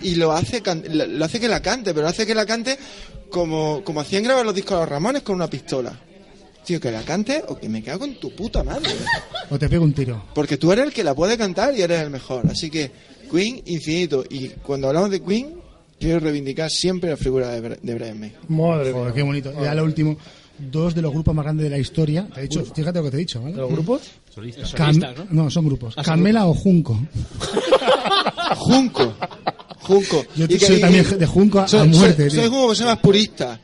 Y 0.00 0.14
lo 0.14 0.32
hace, 0.32 0.62
lo 0.90 1.24
hace 1.24 1.40
que 1.40 1.48
la 1.48 1.60
cante, 1.60 1.92
pero 1.94 2.06
hace 2.06 2.26
que 2.26 2.34
la 2.34 2.46
cante 2.46 2.78
como, 3.30 3.82
como 3.84 4.00
hacían 4.00 4.22
grabar 4.22 4.44
los 4.44 4.54
discos 4.54 4.76
de 4.76 4.80
los 4.82 4.88
Ramones 4.88 5.22
con 5.22 5.36
una 5.36 5.48
pistola. 5.48 5.98
Tío, 6.64 6.80
que 6.80 6.90
la 6.90 7.02
cante 7.02 7.42
o 7.48 7.56
que 7.58 7.68
me 7.68 7.82
cago 7.82 8.04
en 8.04 8.20
tu 8.20 8.30
puta 8.34 8.62
madre. 8.62 8.90
O 9.50 9.58
te 9.58 9.68
pego 9.68 9.84
un 9.84 9.94
tiro. 9.94 10.24
Porque 10.34 10.58
tú 10.58 10.70
eres 10.72 10.84
el 10.86 10.92
que 10.92 11.02
la 11.02 11.14
puede 11.14 11.38
cantar 11.38 11.74
y 11.74 11.80
eres 11.82 12.02
el 12.02 12.10
mejor. 12.10 12.46
Así 12.50 12.70
que 12.70 12.90
Queen 13.30 13.62
infinito. 13.66 14.24
Y 14.28 14.48
cuando 14.48 14.88
hablamos 14.88 15.10
de 15.10 15.22
Queen, 15.22 15.54
quiero 15.98 16.20
reivindicar 16.20 16.70
siempre 16.70 17.08
la 17.10 17.16
figura 17.16 17.48
de, 17.50 17.62
Bra- 17.62 17.78
de 17.80 17.94
Brian 17.94 18.20
May. 18.20 18.32
Madre 18.48 18.92
Joder, 18.92 19.14
qué 19.14 19.22
bonito. 19.22 19.52
Ya 19.62 19.74
lo 19.74 19.84
último, 19.84 20.18
dos 20.58 20.94
de 20.94 21.00
los 21.00 21.10
grupos 21.12 21.34
más 21.34 21.44
grandes 21.44 21.64
de 21.64 21.70
la 21.70 21.78
historia. 21.78 22.28
Te 22.34 22.40
he 22.40 22.42
dicho, 22.44 22.62
fíjate 22.64 22.98
lo 22.98 23.04
que 23.06 23.10
te 23.12 23.16
he 23.16 23.20
dicho, 23.20 23.40
¿vale? 23.42 23.56
¿Los 23.56 23.70
grupos? 23.70 24.02
Cam- 24.74 25.26
¿no? 25.30 25.50
son 25.50 25.64
grupos. 25.64 25.94
Ah, 25.96 26.02
Camela 26.02 26.46
o 26.46 26.54
Junco. 26.54 27.00
Junco. 28.56 29.14
Junco. 29.80 30.24
Yo 30.36 30.44
Y 30.44 30.48
que- 30.48 30.66
soy 30.66 30.76
y- 30.76 30.80
también 30.80 31.18
de 31.18 31.26
Junco 31.26 31.60
a, 31.60 31.68
soy, 31.68 31.80
a 31.80 31.84
muerte. 31.84 32.30
soy, 32.30 32.40
soy 32.40 32.48
tío. 32.48 32.50
Junco, 32.50 32.74
soy 32.74 32.86
más 32.86 32.98
purista. 32.98 33.60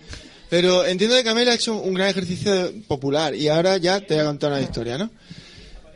Pero 0.48 0.84
entiendo 0.86 1.16
que 1.16 1.24
Camela 1.24 1.52
ha 1.52 1.54
hecho 1.54 1.74
un 1.76 1.94
gran 1.94 2.08
ejercicio 2.08 2.52
de- 2.54 2.70
popular. 2.86 3.34
Y 3.34 3.48
ahora 3.48 3.76
ya 3.78 4.00
te 4.00 4.14
voy 4.14 4.22
a 4.22 4.26
contar 4.26 4.52
una 4.52 4.60
historia, 4.60 4.98
¿no? 4.98 5.10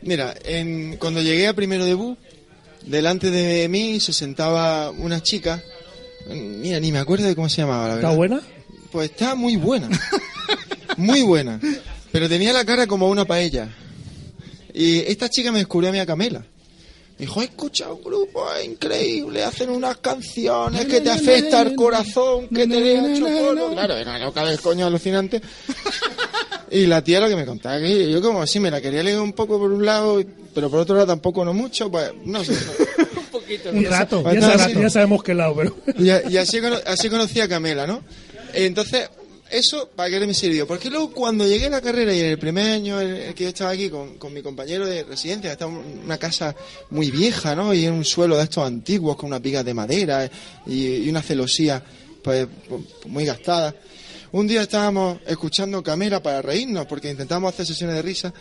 Mira, 0.01 0.33
en, 0.45 0.97
cuando 0.97 1.21
llegué 1.21 1.47
a 1.47 1.53
primero 1.53 1.85
debut, 1.85 2.17
delante 2.85 3.31
de 3.31 3.67
mí 3.69 3.99
se 3.99 4.13
sentaba 4.13 4.89
una 4.91 5.21
chica. 5.21 5.61
Mira, 6.29 6.79
ni 6.79 6.91
me 6.91 6.99
acuerdo 6.99 7.25
de 7.27 7.35
cómo 7.35 7.49
se 7.49 7.61
llamaba, 7.61 7.87
la 7.87 7.95
verdad. 7.95 8.11
¿Está 8.11 8.17
buena? 8.17 8.41
Pues 8.91 9.11
está 9.11 9.35
muy 9.35 9.55
buena. 9.55 9.89
Muy 10.97 11.21
buena. 11.21 11.59
Pero 12.11 12.27
tenía 12.27 12.51
la 12.53 12.65
cara 12.65 12.87
como 12.87 13.07
una 13.07 13.25
paella. 13.25 13.69
Y 14.73 14.99
esta 14.99 15.29
chica 15.29 15.51
me 15.51 15.59
descubrió 15.59 15.89
a 15.89 15.93
mí 15.93 15.99
a 15.99 16.05
Camela. 16.05 16.45
Dijo, 17.19 17.41
he 17.41 17.45
escuchado 17.45 17.95
un 17.97 18.03
grupo 18.03 18.45
increíble, 18.63 19.43
hacen 19.43 19.69
unas 19.69 19.97
canciones 19.97 20.85
que 20.85 21.01
te 21.01 21.09
afecta 21.11 21.61
el 21.61 21.75
corazón, 21.75 22.47
que 22.47 22.65
te 22.65 22.79
deja 22.79 23.11
hecho 23.13 23.25
polvo. 23.25 23.71
Claro, 23.73 23.97
era 23.97 24.11
una 24.15 24.25
loca 24.25 24.45
del 24.45 24.59
coño 24.61 24.85
alucinante. 24.87 25.41
Y 26.71 26.85
la 26.85 27.03
tía 27.03 27.19
lo 27.19 27.27
que 27.27 27.35
me 27.35 27.45
contaba, 27.45 27.79
que 27.79 28.09
yo 28.11 28.21
como 28.21 28.41
así 28.41 28.59
me 28.59 28.71
la 28.71 28.79
quería 28.79 29.03
leer 29.03 29.19
un 29.19 29.33
poco 29.33 29.59
por 29.59 29.71
un 29.71 29.85
lado, 29.85 30.23
pero 30.53 30.69
por 30.69 30.79
otro 30.79 30.95
lado 30.95 31.07
tampoco 31.07 31.43
no 31.43 31.53
mucho, 31.53 31.91
pues 31.91 32.11
no 32.25 32.43
sé. 32.43 32.53
Un 33.73 33.83
rato. 33.85 34.23
Ya, 34.31 34.39
nada, 34.39 34.57
sa- 34.59 34.67
sí. 34.69 34.75
ya 34.79 34.89
sabemos 34.91 35.23
qué 35.23 35.33
lado, 35.33 35.55
pero. 35.55 35.75
Y, 35.97 36.37
así 36.37 37.09
conocí 37.09 37.39
a 37.39 37.47
Camela, 37.47 37.87
¿no? 37.87 38.01
Entonces, 38.53 39.09
eso, 39.51 39.89
¿para 39.95 40.09
qué 40.09 40.25
me 40.25 40.33
sirvió? 40.33 40.67
Porque 40.67 40.89
luego 40.89 41.11
cuando 41.11 41.47
llegué 41.47 41.67
a 41.67 41.69
la 41.69 41.81
carrera 41.81 42.13
y 42.13 42.19
en 42.19 42.25
el 42.27 42.39
primer 42.39 42.71
año 42.71 42.99
el 42.99 43.33
que 43.33 43.43
yo 43.43 43.49
estaba 43.49 43.71
aquí 43.71 43.89
con, 43.89 44.17
con 44.17 44.33
mi 44.33 44.41
compañero 44.41 44.85
de 44.85 45.03
residencia, 45.03 45.51
estaba 45.51 45.71
en 45.71 46.01
una 46.05 46.17
casa 46.17 46.55
muy 46.89 47.11
vieja, 47.11 47.55
¿no? 47.55 47.73
Y 47.73 47.85
en 47.85 47.93
un 47.93 48.05
suelo 48.05 48.37
de 48.37 48.43
estos 48.43 48.65
antiguos 48.65 49.15
con 49.15 49.27
unas 49.27 49.41
vigas 49.41 49.65
de 49.65 49.73
madera 49.73 50.29
y, 50.65 50.95
y 50.97 51.09
una 51.09 51.21
celosía 51.21 51.83
pues, 52.23 52.47
pues, 52.67 52.81
muy 53.07 53.25
gastada. 53.25 53.75
Un 54.31 54.45
día 54.45 54.61
estábamos 54.61 55.17
escuchando 55.25 55.81
Camela 55.81 56.21
para 56.21 56.43
reírnos, 56.43 56.85
porque 56.85 57.09
intentamos 57.09 57.51
hacer 57.51 57.65
sesiones 57.65 57.95
de 57.95 58.01
risa, 58.03 58.31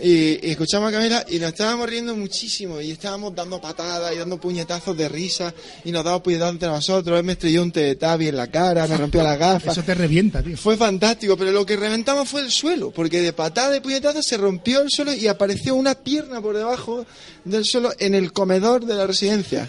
y, 0.00 0.46
y 0.46 0.50
escuchamos 0.50 0.88
a 0.88 0.92
Camela 0.92 1.26
y 1.28 1.40
nos 1.40 1.48
estábamos 1.48 1.88
riendo 1.90 2.14
muchísimo, 2.14 2.80
y 2.80 2.92
estábamos 2.92 3.34
dando 3.34 3.60
patadas 3.60 4.14
y 4.14 4.18
dando 4.18 4.38
puñetazos 4.38 4.96
de 4.96 5.08
risa, 5.08 5.52
y 5.84 5.90
nos 5.90 6.04
daba 6.04 6.22
puñetazos 6.22 6.52
entre 6.52 6.68
nosotros, 6.68 7.18
él 7.18 7.24
me 7.24 7.32
estrelló 7.32 7.64
un 7.64 7.72
Teletubby 7.72 8.28
en 8.28 8.36
la 8.36 8.46
cara, 8.46 8.86
me 8.86 8.96
rompió 8.96 9.24
las 9.24 9.36
gafas. 9.36 9.72
Eso 9.76 9.82
te 9.82 9.94
revienta, 9.94 10.44
tío. 10.44 10.56
Fue 10.56 10.76
fantástico, 10.76 11.36
pero 11.36 11.50
lo 11.50 11.66
que 11.66 11.76
reventamos 11.76 12.28
fue 12.28 12.42
el 12.42 12.52
suelo, 12.52 12.92
porque 12.92 13.20
de 13.20 13.32
patada 13.32 13.70
de 13.70 13.80
puñetazos 13.80 14.24
se 14.24 14.36
rompió 14.36 14.80
el 14.80 14.90
suelo 14.90 15.12
y 15.12 15.26
apareció 15.26 15.74
una 15.74 15.96
pierna 15.96 16.40
por 16.40 16.56
debajo 16.56 17.04
del 17.44 17.64
suelo 17.64 17.92
en 17.98 18.14
el 18.14 18.32
comedor 18.32 18.86
de 18.86 18.94
la 18.94 19.08
residencia. 19.08 19.68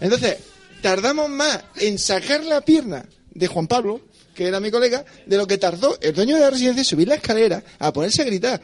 Entonces, 0.00 0.38
tardamos 0.80 1.28
más 1.28 1.64
en 1.76 1.98
sacar 1.98 2.44
la 2.44 2.62
pierna 2.62 3.04
de 3.34 3.46
Juan 3.46 3.66
Pablo, 3.66 4.00
que 4.36 4.46
era 4.46 4.60
mi 4.60 4.70
colega, 4.70 5.04
de 5.24 5.36
lo 5.36 5.46
que 5.46 5.56
tardó 5.58 5.98
el 6.00 6.14
dueño 6.14 6.34
de 6.36 6.42
la 6.42 6.50
residencia 6.50 6.80
en 6.80 6.84
subir 6.84 7.08
la 7.08 7.14
escalera 7.16 7.62
a 7.78 7.92
ponerse 7.92 8.22
a 8.22 8.24
gritar. 8.26 8.60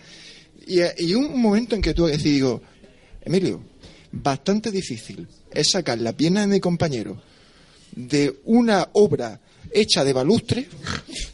Y, 0.66 0.80
y 0.98 1.14
un 1.14 1.40
momento 1.40 1.74
en 1.74 1.80
que 1.82 1.94
tuve 1.94 2.10
que 2.12 2.16
decir, 2.18 2.34
digo, 2.34 2.62
Emilio, 3.22 3.64
bastante 4.12 4.70
difícil 4.70 5.26
es 5.50 5.70
sacar 5.70 5.98
la 5.98 6.12
pierna 6.12 6.42
de 6.42 6.46
mi 6.48 6.60
compañero 6.60 7.20
de 7.96 8.38
una 8.44 8.88
obra 8.92 9.40
hecha 9.72 10.04
de 10.04 10.12
balustre, 10.12 10.68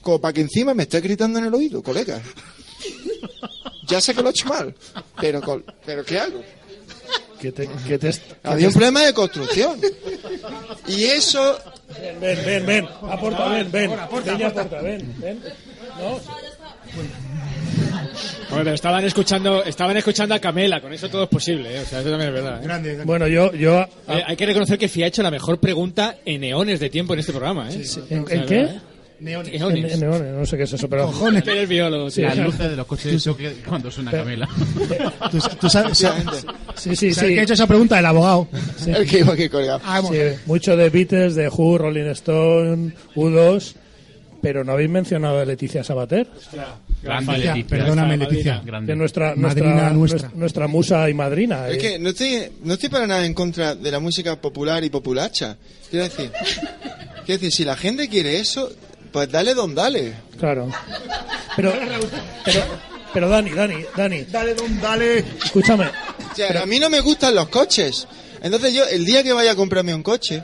como 0.01 0.21
para 0.21 0.33
que 0.33 0.41
encima 0.43 0.73
me 0.75 0.85
esté 0.85 1.01
gritando 1.01 1.39
en 1.41 1.47
el 1.47 1.55
oído, 1.55 1.83
colega. 1.83 2.23
Ya 3.89 4.01
sé 4.01 4.15
que 4.15 4.23
lo 4.23 4.29
he 4.29 4.31
hecho 4.33 4.47
mal, 4.49 4.75
pero, 5.21 5.41
pero 5.85 6.05
¿qué 6.05 6.19
hago? 6.21 6.43
Que 7.41 7.53
te, 7.53 7.69
que 7.87 7.99
te- 7.99 8.13
Había 8.43 8.69
un 8.69 8.75
problema 8.75 9.03
de 9.05 9.13
construcción. 9.15 9.81
Y 10.89 11.05
eso... 11.05 11.59
Ven, 11.89 12.21
ven, 12.21 12.39
ven, 12.45 12.67
ven. 12.67 12.89
Aporta, 13.11 13.49
ven, 13.49 13.71
ven. 13.73 13.91
Ven 13.91 13.99
aporta, 13.99 14.81
ven, 14.83 15.15
ven. 15.19 15.41
No, 15.99 16.21
Bueno, 18.51 18.71
estaban 18.73 19.05
escuchando, 19.05 19.63
estaban 19.65 19.97
escuchando 19.97 20.35
a 20.35 20.39
Camela, 20.39 20.81
con 20.81 20.93
eso 20.93 21.09
todo 21.09 21.25
es 21.25 21.29
posible, 21.29 21.77
¿eh? 21.77 21.81
o 21.81 21.85
sea, 21.87 22.01
eso 22.01 22.11
también 22.11 22.35
es 22.35 22.43
verdad. 22.43 22.87
¿eh? 22.87 23.03
Bueno, 23.05 23.27
yo, 23.27 23.53
yo, 23.53 23.83
Eh, 24.09 24.23
hay 24.27 24.37
que 24.37 24.47
reconocer 24.47 24.79
que 24.79 24.89
FIA 24.89 25.05
ha 25.07 25.09
hecho 25.09 25.23
la 25.23 25.31
mejor 25.31 25.59
pregunta 25.61 26.17
en 26.25 26.43
eones 26.45 26.81
de 26.81 26.89
tiempo 26.91 27.13
en 27.15 27.21
este 27.21 27.33
programa, 27.33 27.71
¿eh? 27.71 27.75
¿En- 28.11 28.23
O 28.25 28.27
sea, 28.27 28.37
en 28.37 28.47
qué? 28.47 28.69
Neones. 29.21 29.61
Eones. 29.61 29.85
En- 29.85 29.91
en 29.91 30.01
neones, 30.01 30.35
no 30.35 30.47
sé 30.47 30.57
qué 30.57 30.63
es 30.63 30.73
eso, 30.73 30.89
pero. 30.89 31.07
Cojones. 31.07 31.47
Eres 31.47 31.69
biólogo, 31.69 32.11
Sí. 32.11 32.21
tío. 32.21 32.29
Las 32.29 32.39
luces 32.39 32.71
de 32.71 32.77
los 32.77 32.87
coches 32.87 33.13
de 33.13 33.19
choque 33.19 33.53
cuando 33.69 33.91
suena 33.91 34.11
Pero- 34.11 34.25
Camela. 34.25 34.49
Tú, 35.31 35.39
tú 35.61 35.69
sabes, 35.69 35.99
Sí, 35.99 36.07
sí, 36.97 37.13
¿sabes 37.13 37.29
sí. 37.29 37.35
que 37.35 37.41
ha 37.41 37.43
hecho 37.43 37.55
esa 37.55 37.67
pregunta? 37.67 37.99
El 37.99 38.07
abogado. 38.07 38.49
Sí. 38.77 38.91
El 38.91 39.09
que 39.09 39.19
iba 39.21 39.33
aquí 39.35 39.49
colgado. 39.49 39.81
Ah, 39.85 40.01
Sí, 40.09 40.19
mucho 40.47 40.77
de 40.77 40.89
Beatles, 40.91 41.35
de 41.35 41.49
Who, 41.49 41.79
Rolling 41.79 42.07
Stone, 42.11 42.93
U2, 43.17 43.75
pero 44.41 44.63
no 44.63 44.73
habéis 44.73 44.89
mencionado 44.91 45.41
a 45.41 45.45
Leticia 45.45 45.83
Sabater. 45.83 46.29
Grande 47.03 47.33
Leticia, 47.33 47.55
Leticia. 47.55 47.77
perdóname, 47.79 48.17
Nuestra 48.17 48.33
Leticia. 48.37 48.63
grande. 48.65 48.93
De 48.93 48.97
nuestra, 48.97 49.35
Madrina 49.37 49.91
nuestra, 49.91 49.95
nuestra. 50.21 50.31
nuestra 50.35 50.67
musa 50.69 51.11
y 51.11 51.15
madrina. 51.15 51.69
Es 51.69 51.77
eh. 51.77 51.79
que 51.79 51.99
no 51.99 52.09
estoy, 52.11 52.43
no 52.65 52.75
estoy 52.75 52.89
para 52.89 53.07
nada 53.07 53.25
en 53.27 53.35
contra 53.35 53.75
de 53.75 53.91
la 53.91 53.99
música 54.01 54.41
popular 54.41 54.83
y 54.85 54.91
populacha. 54.91 55.57
Quiero 55.91 56.05
decir, 56.05 56.31
quiero 57.25 57.41
decir, 57.41 57.53
si 57.53 57.65
la 57.65 57.77
gente 57.77 58.09
quiere 58.09 58.39
eso, 58.41 58.71
pues 59.13 59.31
dale 59.31 59.55
don 59.55 59.75
dale. 59.75 60.15
Claro. 60.39 60.71
Pero, 61.57 61.73
pero, 62.45 62.61
pero 63.13 63.29
Dani, 63.29 63.51
Dani, 63.51 63.75
Dani, 63.97 64.23
Dale, 64.25 64.55
don, 64.55 64.81
dale. 64.81 65.25
escúchame. 65.45 65.87
O 65.87 66.35
sea, 66.37 66.63
a 66.63 66.67
mí 66.67 66.79
no 66.79 66.89
me 66.89 67.01
gustan 67.01 67.35
los 67.35 67.49
coches. 67.49 68.07
Entonces 68.43 68.73
yo, 68.73 68.85
el 68.87 69.05
día 69.05 69.23
que 69.25 69.33
vaya 69.33 69.53
a 69.53 69.57
comprarme 69.57 69.93
un 69.95 70.03
coche, 70.05 70.43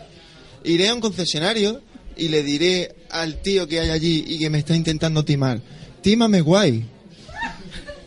iré 0.64 0.88
a 0.88 0.94
un 0.94 1.00
concesionario 1.00 1.80
y 2.16 2.28
le 2.28 2.42
diré 2.42 2.94
al 3.10 3.40
tío 3.42 3.68
que 3.68 3.78
hay 3.80 3.90
allí 3.90 4.24
y 4.26 4.38
que 4.40 4.50
me 4.50 4.58
está 4.58 4.74
intentando 4.74 5.24
timar, 5.24 5.60
tímame 6.02 6.40
guay. 6.40 6.84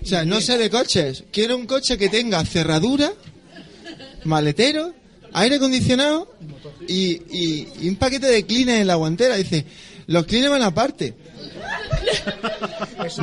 O 0.03 0.05
sea, 0.05 0.25
no 0.25 0.41
sé 0.41 0.57
de 0.57 0.69
coches. 0.69 1.23
Quiero 1.31 1.55
un 1.55 1.65
coche 1.65 1.97
que 1.97 2.09
tenga 2.09 2.43
cerradura, 2.45 3.11
maletero, 4.25 4.93
aire 5.33 5.55
acondicionado 5.57 6.33
y, 6.87 7.21
y- 7.29 7.67
y 7.81 7.89
un 7.89 7.95
paquete 7.95 8.27
de 8.27 8.45
clines 8.45 8.81
en 8.81 8.87
la 8.87 8.95
guantera. 8.95 9.35
Dice, 9.35 9.65
los 10.07 10.25
clines 10.25 10.49
van 10.49 10.63
aparte. 10.63 11.13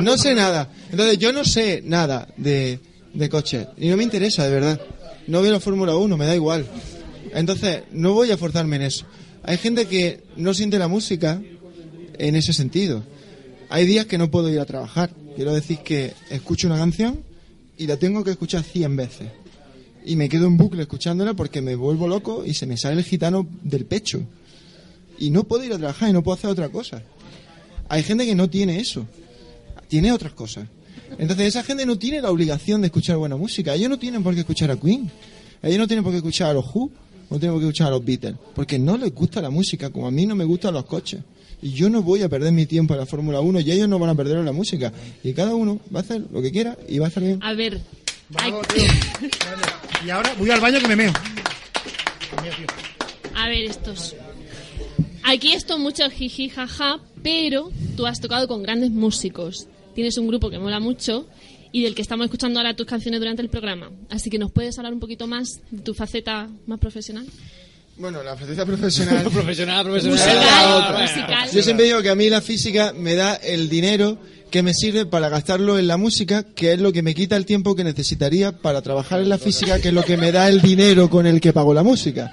No 0.01 0.17
sé 0.17 0.33
nada. 0.35 0.71
Entonces 0.91 1.17
yo 1.17 1.33
no 1.33 1.43
sé 1.43 1.81
nada 1.83 2.27
de, 2.37 2.79
de 3.13 3.29
coches. 3.29 3.67
Y 3.77 3.89
no 3.89 3.97
me 3.97 4.03
interesa, 4.03 4.45
de 4.45 4.51
verdad. 4.51 4.81
No 5.27 5.41
veo 5.41 5.51
la 5.51 5.59
Fórmula 5.59 5.95
1, 5.95 6.17
me 6.17 6.25
da 6.25 6.35
igual. 6.35 6.65
Entonces 7.33 7.83
no 7.91 8.13
voy 8.13 8.31
a 8.31 8.37
forzarme 8.37 8.77
en 8.77 8.83
eso. 8.83 9.05
Hay 9.43 9.57
gente 9.57 9.85
que 9.87 10.23
no 10.37 10.53
siente 10.53 10.79
la 10.79 10.87
música 10.87 11.41
en 12.17 12.35
ese 12.35 12.53
sentido. 12.53 13.03
Hay 13.69 13.85
días 13.85 14.05
que 14.05 14.17
no 14.17 14.31
puedo 14.31 14.49
ir 14.49 14.59
a 14.59 14.65
trabajar. 14.65 15.11
Quiero 15.35 15.53
decir 15.53 15.79
que 15.79 16.13
escucho 16.29 16.67
una 16.67 16.77
canción 16.77 17.23
y 17.77 17.87
la 17.87 17.97
tengo 17.97 18.23
que 18.23 18.31
escuchar 18.31 18.63
100 18.63 18.95
veces. 18.95 19.27
Y 20.05 20.15
me 20.15 20.29
quedo 20.29 20.45
en 20.47 20.57
bucle 20.57 20.83
escuchándola 20.83 21.33
porque 21.33 21.61
me 21.61 21.75
vuelvo 21.75 22.07
loco 22.07 22.45
y 22.45 22.53
se 22.53 22.67
me 22.67 22.77
sale 22.77 22.97
el 22.97 23.03
gitano 23.03 23.47
del 23.63 23.85
pecho. 23.85 24.21
Y 25.17 25.29
no 25.29 25.43
puedo 25.43 25.63
ir 25.63 25.73
a 25.73 25.77
trabajar 25.77 26.09
y 26.09 26.13
no 26.13 26.23
puedo 26.23 26.37
hacer 26.37 26.49
otra 26.49 26.69
cosa. 26.69 27.01
Hay 27.89 28.03
gente 28.03 28.25
que 28.25 28.35
no 28.35 28.49
tiene 28.49 28.79
eso. 28.79 29.05
Tiene 29.87 30.11
otras 30.11 30.33
cosas. 30.33 30.67
Entonces 31.17 31.47
esa 31.47 31.63
gente 31.63 31.85
no 31.85 31.97
tiene 31.97 32.21
la 32.21 32.31
obligación 32.31 32.81
de 32.81 32.87
escuchar 32.87 33.17
buena 33.17 33.35
música. 33.35 33.73
Ellos 33.73 33.89
no 33.89 33.99
tienen 33.99 34.23
por 34.23 34.33
qué 34.33 34.41
escuchar 34.41 34.71
a 34.71 34.75
Queen. 34.75 35.09
Ellos 35.61 35.79
no 35.79 35.87
tienen 35.87 36.03
por 36.03 36.11
qué 36.11 36.17
escuchar 36.17 36.49
a 36.49 36.53
los 36.53 36.65
Who. 36.73 36.91
No 37.29 37.39
tienen 37.39 37.53
por 37.53 37.61
qué 37.61 37.67
escuchar 37.67 37.87
a 37.87 37.91
los 37.91 38.03
Beatles. 38.03 38.35
Porque 38.53 38.77
no 38.79 38.97
les 38.97 39.13
gusta 39.13 39.41
la 39.41 39.49
música, 39.49 39.89
como 39.89 40.07
a 40.07 40.11
mí 40.11 40.25
no 40.25 40.35
me 40.35 40.43
gustan 40.43 40.73
los 40.73 40.85
coches. 40.85 41.21
Y 41.61 41.71
yo 41.71 41.89
no 41.89 42.01
voy 42.01 42.21
a 42.21 42.29
perder 42.29 42.51
mi 42.51 42.65
tiempo 42.65 42.93
en 42.93 42.99
la 42.99 43.05
Fórmula 43.05 43.39
1 43.39 43.61
y 43.61 43.71
ellos 43.71 43.87
no 43.87 43.97
van 43.97 44.09
a 44.09 44.15
perder 44.15 44.37
en 44.37 44.45
la 44.45 44.51
música. 44.51 44.91
Y 45.23 45.33
cada 45.33 45.55
uno 45.55 45.79
va 45.93 45.99
a 45.99 46.03
hacer 46.03 46.23
lo 46.31 46.41
que 46.41 46.51
quiera 46.51 46.77
y 46.87 46.99
va 46.99 47.05
a 47.05 47.07
estar 47.07 47.23
bien. 47.23 47.39
A 47.41 47.53
ver. 47.53 47.81
Y 50.05 50.09
ahora 50.09 50.35
voy 50.37 50.49
al 50.49 50.59
baño 50.59 50.79
que 50.79 50.87
me 50.87 50.95
meo. 50.95 51.13
A 53.35 53.47
ver, 53.47 53.65
estos. 53.65 54.15
Aquí 55.27 55.53
esto 55.53 55.79
mucho 55.79 56.07
jiji 56.07 56.49
jaja, 56.49 56.99
pero 57.23 57.71
tú 57.97 58.05
has 58.05 58.21
tocado 58.21 58.47
con 58.47 58.61
grandes 58.61 58.91
músicos. 58.91 59.67
Tienes 59.95 60.19
un 60.19 60.27
grupo 60.27 60.51
que 60.51 60.59
mola 60.59 60.79
mucho 60.79 61.27
y 61.71 61.81
del 61.81 61.95
que 61.95 62.03
estamos 62.03 62.25
escuchando 62.25 62.59
ahora 62.59 62.75
tus 62.75 62.85
canciones 62.85 63.19
durante 63.19 63.41
el 63.41 63.49
programa. 63.49 63.89
Así 64.11 64.29
que 64.29 64.37
nos 64.37 64.51
puedes 64.51 64.77
hablar 64.77 64.93
un 64.93 64.99
poquito 64.99 65.25
más 65.25 65.61
de 65.71 65.81
tu 65.81 65.95
faceta 65.95 66.47
más 66.67 66.79
profesional. 66.79 67.25
Bueno, 67.97 68.21
la 68.21 68.35
faceta 68.37 68.67
profesional. 68.67 69.23
profesional, 69.31 69.83
profesional. 69.83 70.19
Musical, 70.21 71.01
musical. 71.01 71.49
Yo 71.51 71.63
siempre 71.63 71.87
digo 71.87 72.03
que 72.03 72.09
a 72.09 72.15
mí 72.15 72.29
la 72.29 72.41
física 72.41 72.93
me 72.95 73.15
da 73.15 73.33
el 73.33 73.67
dinero 73.67 74.19
que 74.51 74.61
me 74.61 74.75
sirve 74.75 75.07
para 75.07 75.29
gastarlo 75.29 75.79
en 75.79 75.87
la 75.87 75.97
música, 75.97 76.43
que 76.43 76.73
es 76.73 76.79
lo 76.79 76.93
que 76.93 77.01
me 77.01 77.15
quita 77.15 77.35
el 77.35 77.47
tiempo 77.47 77.75
que 77.75 77.83
necesitaría 77.83 78.51
para 78.51 78.83
trabajar 78.83 79.21
en 79.21 79.29
la 79.29 79.39
física, 79.39 79.79
que 79.79 79.87
es 79.87 79.93
lo 79.95 80.03
que 80.03 80.17
me 80.17 80.31
da 80.31 80.47
el 80.49 80.61
dinero 80.61 81.09
con 81.09 81.25
el 81.25 81.41
que 81.41 81.51
pago 81.51 81.73
la 81.73 81.81
música. 81.81 82.31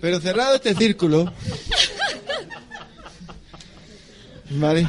Pero 0.00 0.20
cerrado 0.20 0.56
este 0.56 0.74
círculo, 0.74 1.32
¿vale? 4.50 4.86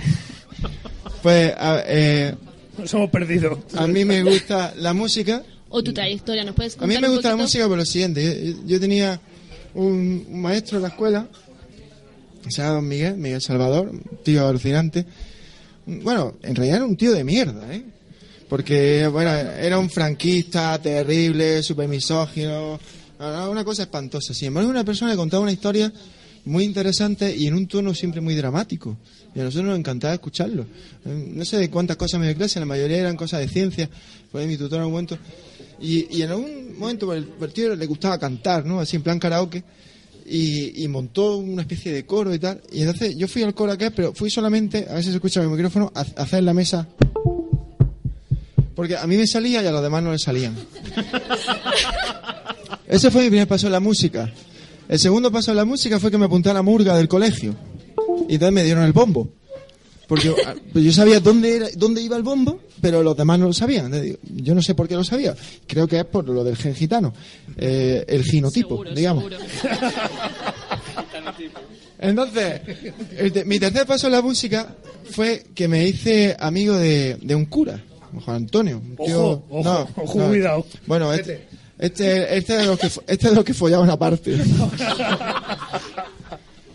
Pues 1.22 1.54
a, 1.58 1.84
eh, 1.86 2.36
Nos 2.78 2.94
hemos 2.94 3.10
perdido. 3.10 3.64
a 3.76 3.88
mí 3.88 4.06
me 4.06 4.24
gusta 4.24 4.74
la 4.78 4.94
música. 4.94 5.44
O 5.70 5.82
tu 5.84 5.94
trayectoria, 5.94 6.44
¿nos 6.44 6.56
puedes 6.56 6.76
A 6.76 6.80
contar 6.80 6.96
mí 6.96 7.02
me 7.02 7.08
un 7.08 7.16
gusta 7.16 7.30
la 7.30 7.36
música 7.38 7.68
por 7.68 7.78
lo 7.78 7.86
siguiente. 7.86 8.54
Yo, 8.54 8.56
yo 8.66 8.80
tenía 8.80 9.20
un, 9.74 10.26
un 10.28 10.42
maestro 10.42 10.78
en 10.78 10.84
la 10.84 10.90
escuela, 10.90 11.28
que 12.44 12.52
se 12.52 12.62
llama 12.62 12.76
Don 12.76 12.88
Miguel, 12.88 13.16
Miguel 13.16 13.42
Salvador, 13.42 13.90
un 13.90 14.20
tío 14.24 14.48
alucinante. 14.48 15.06
Bueno, 15.86 16.36
en 16.44 16.56
realidad 16.56 16.78
era 16.78 16.86
un 16.86 16.98
tío 16.98 17.12
de 17.14 17.24
mierda, 17.24 17.74
¿eh? 17.74 17.84
Porque, 18.50 19.08
bueno, 19.08 19.32
era 19.32 19.80
un 19.80 19.90
franquista 19.90 20.78
terrible, 20.82 21.64
súper 21.64 21.88
misógino, 21.88 22.78
una 23.50 23.64
cosa 23.64 23.84
espantosa. 23.84 24.34
Sin 24.34 24.48
embargo, 24.50 24.70
una 24.70 24.84
persona 24.84 25.12
que 25.12 25.18
contaba 25.18 25.44
una 25.44 25.52
historia 25.52 25.92
muy 26.46 26.64
interesante 26.64 27.36
y 27.36 27.46
en 27.48 27.54
un 27.54 27.68
tono 27.68 27.94
siempre 27.94 28.20
muy 28.22 28.34
dramático. 28.36 28.98
Y 29.36 29.40
a 29.40 29.44
nosotros 29.44 29.70
nos 29.70 29.78
encantaba 29.80 30.14
escucharlo. 30.14 30.66
Eh, 31.06 31.32
No 31.36 31.46
sé 31.46 31.58
de 31.58 31.70
cuántas 31.70 31.98
cosas 31.98 32.20
me 32.20 32.28
dio 32.28 32.36
clase, 32.36 32.60
la 32.60 32.66
mayoría 32.66 32.98
eran 32.98 33.16
cosas 33.16 33.40
de 33.42 33.48
ciencia. 33.48 33.90
Fue 34.32 34.46
mi 34.48 34.58
tutor 34.58 34.80
en 34.80 34.86
un 34.86 34.92
momento. 34.92 35.18
Y, 35.80 36.18
y 36.18 36.22
en 36.24 36.32
algún 36.32 36.78
momento 36.80 37.14
el, 37.14 37.28
tío 37.54 37.76
le 37.76 37.86
gustaba 37.86 38.18
cantar, 38.18 38.66
¿no? 38.66 38.80
Así 38.80 38.96
en 38.96 39.04
plan 39.04 39.20
karaoke. 39.20 39.64
Y, 40.26 40.84
y 40.84 40.88
montó 40.88 41.38
una 41.38 41.62
especie 41.64 41.92
de 41.92 42.06
coro 42.06 42.34
y 42.34 42.40
tal. 42.40 42.62
Y 42.72 42.82
entonces 42.82 43.16
yo 43.18 43.28
fui 43.28 43.44
al 43.44 43.54
coro 43.54 43.72
aquel, 43.72 43.92
pero 43.92 44.14
fui 44.14 44.30
solamente, 44.30 44.88
a 44.90 44.94
ver 44.96 45.04
si 45.04 45.10
se 45.10 45.16
escucha 45.16 45.42
mi 45.42 45.48
micrófono, 45.50 45.92
a, 45.94 46.02
a 46.02 46.24
hacer 46.24 46.44
la 46.44 46.54
mesa. 46.54 46.88
Porque 48.76 48.96
a 48.96 49.06
mí 49.06 49.18
me 49.18 49.28
salía 49.28 49.62
y 49.62 49.68
a 49.68 49.72
los 49.72 49.84
demás 49.84 50.02
no 50.02 50.12
le 50.12 50.20
salían. 50.20 50.56
Ese 52.88 53.12
fue 53.12 53.24
mi 53.24 53.30
primer 53.30 53.48
paso 53.48 53.68
en 53.68 53.74
la 53.74 53.80
música. 53.80 54.32
El 54.90 55.00
segundo 55.00 55.32
paso 55.32 55.52
en 55.52 55.58
la 55.58 55.66
música 55.66 56.00
fue 56.00 56.12
que 56.12 56.18
me 56.18 56.26
apunté 56.26 56.50
a 56.50 56.54
la 56.54 56.62
murga 56.62 56.96
del 56.98 57.08
colegio. 57.08 57.56
Y 58.28 58.34
entonces 58.36 58.54
me 58.54 58.64
dieron 58.64 58.84
el 58.84 58.94
bombo. 58.94 59.30
Porque 60.08 60.26
yo, 60.26 60.36
ah, 60.46 60.54
pues 60.74 60.84
yo 60.84 60.92
sabía 60.92 61.22
dónde, 61.22 61.56
era, 61.56 61.68
dónde 61.78 62.02
iba 62.02 62.18
el 62.18 62.24
bombo, 62.24 62.60
pero 62.82 63.02
los 63.02 63.16
demás 63.16 63.40
no 63.40 63.46
lo 63.48 63.54
sabían. 63.54 63.86
Entonces 63.86 64.18
Yo 64.36 64.54
no 64.54 64.62
sé 64.62 64.76
por 64.76 64.88
qué 64.90 64.96
lo 64.96 65.06
sabía. 65.06 65.34
Creo 65.68 65.88
que 65.88 66.00
es 66.00 66.06
por 66.06 66.28
lo 66.28 66.44
del 66.44 66.58
gen 66.58 66.76
gitano. 66.76 67.14
Eh, 67.58 68.04
el 68.10 68.24
ginotipo, 68.26 68.84
digamos. 68.84 69.24
Entonces, 72.00 72.62
el 73.18 73.32
te- 73.32 73.46
mi 73.46 73.60
tercer 73.60 73.86
paso 73.86 74.08
en 74.08 74.14
la 74.14 74.22
música 74.22 74.76
fue 75.12 75.44
que 75.54 75.68
me 75.68 75.88
hice 75.88 76.36
amigo 76.40 76.76
de, 76.76 77.18
de 77.22 77.36
un 77.36 77.46
cura, 77.46 77.82
Juan 78.26 78.38
Antonio. 78.38 78.80
un 78.80 78.96
tío- 79.06 79.22
Ojo, 79.22 79.46
ojo, 79.50 79.90
ojo, 79.98 80.28
cuidado. 80.28 80.66
Bueno, 80.88 81.14
este, 81.14 81.48
este, 81.82 82.38
este, 82.38 82.54
de 82.58 82.66
los 82.66 82.80
que, 82.80 82.88
este 83.08 83.30
de 83.30 83.36
los 83.36 83.44
que 83.44 83.54
follaban 83.54 83.90
aparte. 83.90 84.38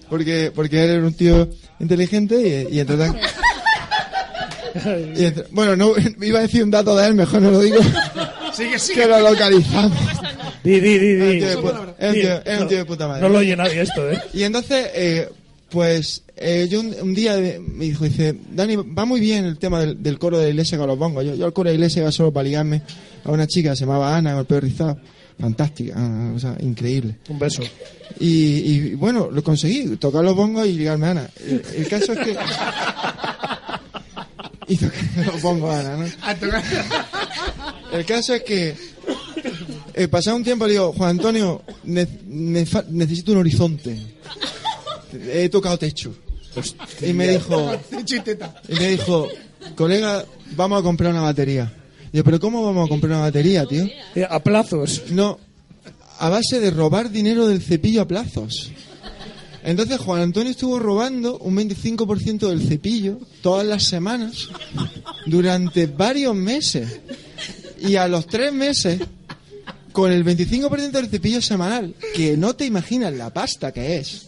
Porque, 0.08 0.52
porque 0.54 0.84
él 0.84 0.90
era 0.90 1.06
un 1.06 1.14
tío 1.14 1.48
inteligente 1.80 2.68
y, 2.70 2.76
y 2.76 2.80
entre 2.80 2.96
tan- 2.96 3.16
y 5.16 5.24
entre- 5.24 5.46
bueno, 5.50 5.74
no, 5.74 5.92
iba 6.22 6.38
a 6.38 6.42
decir 6.42 6.62
un 6.62 6.70
dato 6.70 6.96
de 6.96 7.06
él, 7.08 7.14
mejor 7.14 7.42
no 7.42 7.50
lo 7.50 7.60
digo. 7.60 7.78
Sigue, 8.52 8.78
sigue. 8.78 9.02
Que 9.02 9.06
lo 9.08 9.20
localizamos. 9.20 9.92
Di, 10.62 10.80
di, 10.80 10.98
di, 10.98 11.44
Es 11.44 11.56
un 11.56 11.62
di. 12.12 12.20
es 12.44 12.60
un 12.60 12.68
tío 12.68 12.78
de 12.78 12.84
puta 12.84 13.06
madre. 13.08 13.22
No 13.22 13.28
lo 13.28 13.38
oye 13.38 13.56
nadie 13.56 13.80
esto, 13.82 14.08
¿eh? 14.10 14.20
Y 14.32 14.42
entonces, 14.44 14.90
eh, 14.94 15.28
pues 15.70 16.22
eh, 16.36 16.68
yo 16.70 16.80
un, 16.80 16.94
un 17.02 17.14
día 17.14 17.36
eh, 17.38 17.58
me 17.60 17.86
dijo, 17.86 18.04
dice, 18.04 18.36
Dani, 18.52 18.76
va 18.76 19.04
muy 19.04 19.20
bien 19.20 19.44
el 19.44 19.58
tema 19.58 19.80
del, 19.80 20.02
del 20.02 20.18
coro 20.18 20.38
de 20.38 20.44
la 20.44 20.50
iglesia 20.50 20.78
con 20.78 20.86
los 20.86 20.98
bongos. 20.98 21.24
Yo, 21.24 21.34
yo 21.34 21.44
al 21.46 21.52
coro 21.52 21.68
de 21.68 21.74
la 21.74 21.78
iglesia 21.80 22.02
iba 22.02 22.12
solo 22.12 22.32
para 22.32 22.44
ligarme 22.44 22.82
a 23.24 23.32
una 23.32 23.46
chica 23.46 23.70
que 23.70 23.76
se 23.76 23.84
llamaba 23.84 24.16
Ana, 24.16 24.30
con 24.32 24.40
el 24.40 24.46
pelo 24.46 24.60
rizado. 24.60 24.98
Fantástica, 25.38 25.92
ah, 25.96 26.32
o 26.34 26.38
sea, 26.38 26.56
increíble. 26.60 27.16
Un 27.28 27.38
beso. 27.38 27.62
Y, 28.18 28.28
y, 28.28 28.94
bueno, 28.94 29.28
lo 29.30 29.42
conseguí, 29.44 29.96
tocar 29.96 30.24
los 30.24 30.34
bongos 30.34 30.66
y 30.66 30.72
ligarme 30.72 31.08
a 31.08 31.10
Ana. 31.10 31.30
El, 31.46 31.62
el 31.76 31.88
caso 31.88 32.12
es 32.14 32.18
que... 32.20 32.36
y 34.68 34.76
tocar 34.76 35.26
los 35.26 35.42
bongos 35.42 35.70
a 35.74 35.80
Ana, 35.80 35.96
¿no? 35.98 36.06
El 37.92 38.04
caso 38.06 38.34
es 38.34 38.42
que 38.42 38.74
eh, 39.94 40.08
pasado 40.08 40.36
un 40.36 40.44
tiempo 40.44 40.66
le 40.66 40.72
digo, 40.72 40.92
Juan 40.92 41.10
Antonio, 41.10 41.62
ne- 41.84 42.08
me 42.28 42.66
fa- 42.66 42.84
necesito 42.88 43.32
un 43.32 43.38
horizonte. 43.38 43.96
He 45.32 45.48
tocado 45.48 45.78
techo. 45.78 46.14
Y 47.02 47.12
me 47.12 47.28
dijo, 47.28 47.72
y 48.68 48.74
me 48.74 48.88
dijo, 48.88 49.28
colega, 49.74 50.24
vamos 50.56 50.80
a 50.80 50.82
comprar 50.82 51.12
una 51.12 51.22
batería. 51.22 51.72
Y 52.12 52.18
yo, 52.18 52.24
pero 52.24 52.40
¿cómo 52.40 52.64
vamos 52.64 52.86
a 52.86 52.88
comprar 52.88 53.12
una 53.12 53.20
batería, 53.22 53.66
tío? 53.66 53.84
Eh, 54.14 54.26
A 54.28 54.40
plazos. 54.42 55.04
No, 55.10 55.38
a 56.18 56.28
base 56.28 56.60
de 56.60 56.70
robar 56.70 57.10
dinero 57.10 57.46
del 57.46 57.60
cepillo 57.60 58.02
a 58.02 58.08
plazos. 58.08 58.70
Entonces 59.64 59.98
Juan 59.98 60.22
Antonio 60.22 60.52
estuvo 60.52 60.78
robando 60.78 61.38
un 61.38 61.56
25% 61.56 62.48
del 62.48 62.66
cepillo 62.66 63.18
todas 63.42 63.66
las 63.66 63.82
semanas 63.82 64.48
durante 65.26 65.86
varios 65.86 66.36
meses. 66.36 67.00
Y 67.80 67.96
a 67.96 68.06
los 68.06 68.28
tres 68.28 68.52
meses, 68.52 69.00
con 69.90 70.12
el 70.12 70.24
25% 70.24 70.90
del 70.92 71.08
cepillo 71.08 71.42
semanal, 71.42 71.94
que 72.14 72.36
no 72.36 72.54
te 72.54 72.64
imaginas 72.64 73.12
la 73.14 73.30
pasta 73.30 73.72
que 73.72 73.96
es, 73.98 74.26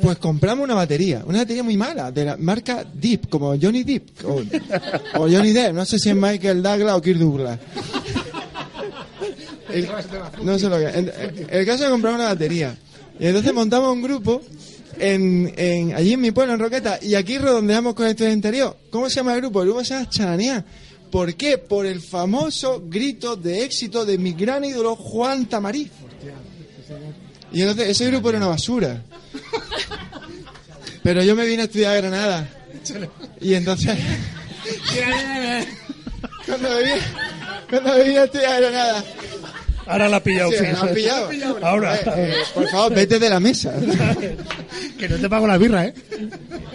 pues 0.00 0.18
compramos 0.18 0.64
una 0.64 0.74
batería, 0.74 1.22
una 1.26 1.38
batería 1.38 1.62
muy 1.62 1.76
mala, 1.76 2.10
de 2.10 2.24
la 2.24 2.36
marca 2.36 2.84
Deep, 2.92 3.28
como 3.28 3.54
Johnny 3.60 3.84
Depp, 3.84 4.24
o, 4.24 4.42
o 5.20 5.28
Johnny 5.30 5.52
Depp, 5.52 5.72
no 5.74 5.84
sé 5.84 5.98
si 5.98 6.10
es 6.10 6.16
Michael 6.16 6.62
Douglas 6.62 6.94
o 6.96 7.00
Kirk 7.02 7.18
Douglas. 7.18 7.58
El- 9.72 9.88
no 10.42 10.58
sé 10.58 10.68
lo 10.68 10.78
que 10.78 10.86
en- 10.86 11.12
El 11.50 11.66
caso 11.66 11.84
es 11.84 11.90
comprar 11.90 12.14
una 12.14 12.24
batería. 12.26 12.76
Y 13.18 13.26
entonces 13.26 13.52
montamos 13.52 13.92
un 13.92 14.02
grupo 14.02 14.42
en, 14.98 15.52
en- 15.56 15.94
allí 15.94 16.12
en 16.12 16.20
mi 16.20 16.30
pueblo, 16.30 16.54
en 16.54 16.60
Roqueta, 16.60 16.98
y 17.02 17.14
aquí 17.14 17.38
redondeamos 17.38 17.94
con 17.94 18.06
esto 18.06 18.28
interior. 18.28 18.76
¿Cómo 18.90 19.08
se 19.08 19.16
llama 19.16 19.34
el 19.34 19.40
grupo? 19.40 19.62
El 19.62 19.68
grupo 19.68 19.84
se 19.84 19.94
llama 19.94 20.08
Charanía. 20.10 20.64
¿Por 21.10 21.34
qué? 21.34 21.58
Por 21.58 21.86
el 21.86 22.00
famoso 22.00 22.82
grito 22.88 23.36
de 23.36 23.64
éxito 23.64 24.04
de 24.04 24.18
mi 24.18 24.32
gran 24.32 24.64
ídolo 24.64 24.96
Juan 24.96 25.46
Tamariz. 25.46 25.90
Y 27.54 27.62
entonces 27.62 27.88
ese 27.88 28.06
grupo 28.10 28.28
era 28.28 28.38
una 28.38 28.48
basura. 28.48 29.00
Pero 31.02 31.22
yo 31.22 31.36
me 31.36 31.46
vine 31.46 31.62
a 31.62 31.64
estudiar 31.66 31.92
a 31.92 32.00
Granada. 32.00 32.48
Y 33.40 33.54
entonces, 33.54 33.96
cuando 36.46 36.68
me 36.68 36.78
vine, 36.78 37.00
cuando 37.70 37.94
me 37.94 38.04
vine 38.04 38.18
a 38.18 38.24
estudiar 38.24 38.52
a 38.54 38.60
Granada, 38.60 39.04
Ahora 39.86 40.08
la 40.08 40.16
ha 40.16 40.22
pillado. 40.22 40.50
Sí, 40.50 40.64
la 40.64 40.94
pillado. 40.94 41.30
Ahora. 41.62 41.94
Eh, 41.96 42.02
eh, 42.16 42.34
por 42.54 42.68
favor, 42.68 42.94
vete 42.94 43.18
de 43.18 43.28
la 43.28 43.38
mesa. 43.38 43.74
Que 44.98 45.08
no 45.08 45.16
te 45.16 45.28
pago 45.28 45.46
la 45.46 45.58
birra, 45.58 45.84
¿eh? 45.84 45.94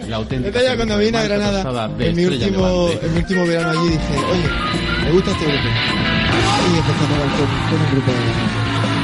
La 0.08 0.16
auténtica 0.16 0.62
ya 0.62 0.76
cuando 0.76 0.96
vine 0.96 1.18
a 1.18 1.24
Granada, 1.24 1.90
en 1.98 2.16
mi, 2.16 2.24
último, 2.24 2.90
en 2.90 3.12
mi 3.12 3.18
último 3.18 3.46
verano 3.46 3.80
allí, 3.80 3.90
dije, 3.90 4.16
oye, 4.30 5.04
me 5.04 5.12
gusta 5.12 5.30
este 5.32 5.44
grupo. 5.44 5.68
Y 6.68 6.76
tocar 6.76 7.08
con, 7.08 7.68
con 7.68 7.80
un 7.80 7.90
grupo 7.90 8.12
de 8.12 8.99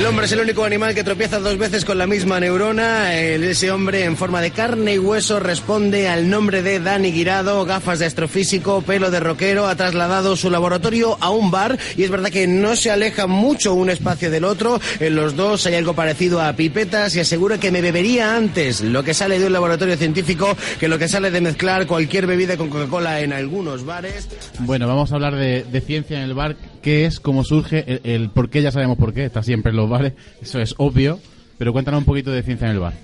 El 0.00 0.06
hombre 0.06 0.24
es 0.24 0.32
el 0.32 0.40
único 0.40 0.64
animal 0.64 0.94
que 0.94 1.04
tropieza 1.04 1.40
dos 1.40 1.58
veces 1.58 1.84
con 1.84 1.98
la 1.98 2.06
misma 2.06 2.40
neurona. 2.40 3.14
Ese 3.14 3.70
hombre 3.70 4.04
en 4.04 4.16
forma 4.16 4.40
de 4.40 4.50
carne 4.50 4.94
y 4.94 4.98
hueso 4.98 5.40
responde 5.40 6.08
al 6.08 6.30
nombre 6.30 6.62
de 6.62 6.80
Dani 6.80 7.12
Guirado, 7.12 7.66
gafas 7.66 7.98
de 7.98 8.06
astrofísico, 8.06 8.80
pelo 8.80 9.10
de 9.10 9.20
rockero, 9.20 9.66
ha 9.66 9.76
trasladado 9.76 10.36
su 10.36 10.48
laboratorio 10.48 11.18
a 11.20 11.28
un 11.28 11.50
bar 11.50 11.78
y 11.98 12.04
es 12.04 12.10
verdad 12.10 12.30
que 12.30 12.46
no 12.46 12.76
se 12.76 12.90
aleja 12.90 13.26
mucho 13.26 13.74
un 13.74 13.90
espacio 13.90 14.30
del 14.30 14.44
otro. 14.44 14.80
En 15.00 15.16
los 15.16 15.36
dos 15.36 15.66
hay 15.66 15.74
algo 15.74 15.92
parecido 15.92 16.40
a 16.40 16.54
pipetas 16.54 17.14
y 17.14 17.20
asegura 17.20 17.58
que 17.58 17.70
me 17.70 17.82
bebería 17.82 18.34
antes 18.34 18.80
lo 18.80 19.02
que 19.02 19.12
sale 19.12 19.38
de 19.38 19.48
un 19.48 19.52
laboratorio 19.52 19.98
científico 19.98 20.56
que 20.78 20.88
lo 20.88 20.98
que 20.98 21.08
sale 21.08 21.30
de 21.30 21.42
mezclar 21.42 21.86
cualquier 21.86 22.26
bebida 22.26 22.56
con 22.56 22.70
Coca-Cola 22.70 23.20
en 23.20 23.34
algunos 23.34 23.84
bares. 23.84 24.30
Bueno, 24.60 24.88
vamos 24.88 25.12
a 25.12 25.16
hablar 25.16 25.36
de, 25.36 25.62
de 25.62 25.80
ciencia 25.82 26.16
en 26.16 26.24
el 26.24 26.32
bar, 26.32 26.56
qué 26.80 27.06
es, 27.06 27.20
cómo 27.20 27.44
surge, 27.44 27.84
el, 27.86 28.00
el 28.04 28.30
por 28.30 28.50
qué 28.50 28.62
ya 28.62 28.72
sabemos 28.72 28.98
por 28.98 29.12
qué, 29.14 29.24
está 29.24 29.42
siempre 29.42 29.70
en 29.70 29.76
los 29.76 29.88
bares, 29.88 30.12
eso 30.42 30.60
es 30.60 30.74
obvio, 30.78 31.18
pero 31.58 31.72
cuéntanos 31.72 31.98
un 31.98 32.04
poquito 32.04 32.30
de 32.30 32.42
ciencia 32.42 32.66
en 32.66 32.72
el 32.74 32.78
bar. 32.80 32.94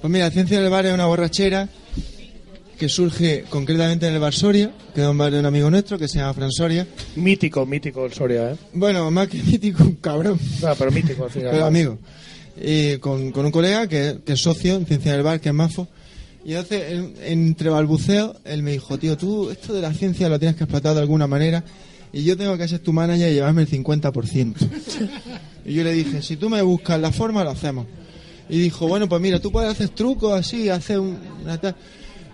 Pues 0.00 0.12
mira, 0.12 0.30
Ciencia 0.30 0.60
del 0.60 0.70
Bar 0.70 0.86
es 0.86 0.94
una 0.94 1.06
borrachera 1.06 1.68
que 2.78 2.88
surge 2.88 3.44
concretamente 3.48 4.06
en 4.06 4.14
el 4.14 4.20
bar 4.20 4.32
Soria, 4.32 4.70
que 4.94 5.00
es 5.00 5.06
un 5.08 5.18
bar 5.18 5.32
de 5.32 5.40
un 5.40 5.46
amigo 5.46 5.68
nuestro 5.70 5.98
que 5.98 6.06
se 6.06 6.18
llama 6.18 6.34
Fran 6.34 6.52
Soria. 6.52 6.86
Mítico, 7.16 7.66
mítico 7.66 8.06
el 8.06 8.12
Soria, 8.12 8.52
¿eh? 8.52 8.56
Bueno, 8.72 9.10
más 9.10 9.26
que 9.26 9.42
mítico, 9.42 9.82
un 9.82 9.96
cabrón. 9.96 10.38
Ah, 10.64 10.74
pero 10.78 10.92
mítico 10.92 11.24
al 11.24 11.30
final. 11.30 11.50
Pero 11.50 11.64
amigo. 11.66 11.98
Y 12.60 12.98
con, 12.98 13.32
con 13.32 13.46
un 13.46 13.50
colega 13.50 13.88
que, 13.88 14.18
que 14.24 14.34
es 14.34 14.40
socio 14.40 14.76
en 14.76 14.86
Ciencia 14.86 15.10
del 15.12 15.24
Bar, 15.24 15.40
que 15.40 15.48
es 15.48 15.54
Mafo. 15.54 15.88
Y 16.44 16.52
entonces, 16.52 16.92
en- 16.92 17.14
entre 17.24 17.68
balbuceo, 17.70 18.36
él 18.44 18.62
me 18.62 18.70
dijo, 18.70 18.96
tío, 18.98 19.16
tú 19.16 19.50
esto 19.50 19.72
de 19.74 19.82
la 19.82 19.92
ciencia 19.92 20.28
lo 20.28 20.38
tienes 20.38 20.56
que 20.56 20.62
explotar 20.62 20.94
de 20.94 21.00
alguna 21.00 21.26
manera 21.26 21.64
y 22.12 22.24
yo 22.24 22.36
tengo 22.36 22.56
que 22.56 22.66
ser 22.68 22.80
tu 22.80 22.92
manager 22.92 23.30
y 23.30 23.34
llevarme 23.34 23.62
el 23.62 23.68
50%. 23.68 24.54
y 25.66 25.74
yo 25.74 25.84
le 25.84 25.92
dije, 25.92 26.22
si 26.22 26.36
tú 26.36 26.48
me 26.48 26.62
buscas 26.62 27.00
la 27.00 27.12
forma, 27.12 27.44
lo 27.44 27.50
hacemos. 27.50 27.86
Y 28.48 28.58
dijo, 28.58 28.88
bueno, 28.88 29.08
pues 29.08 29.20
mira, 29.20 29.40
tú 29.40 29.52
puedes 29.52 29.70
hacer 29.70 29.90
trucos 29.90 30.38
así, 30.38 30.68
hacer 30.68 30.98
un, 30.98 31.18
una 31.42 31.60
tal. 31.60 31.76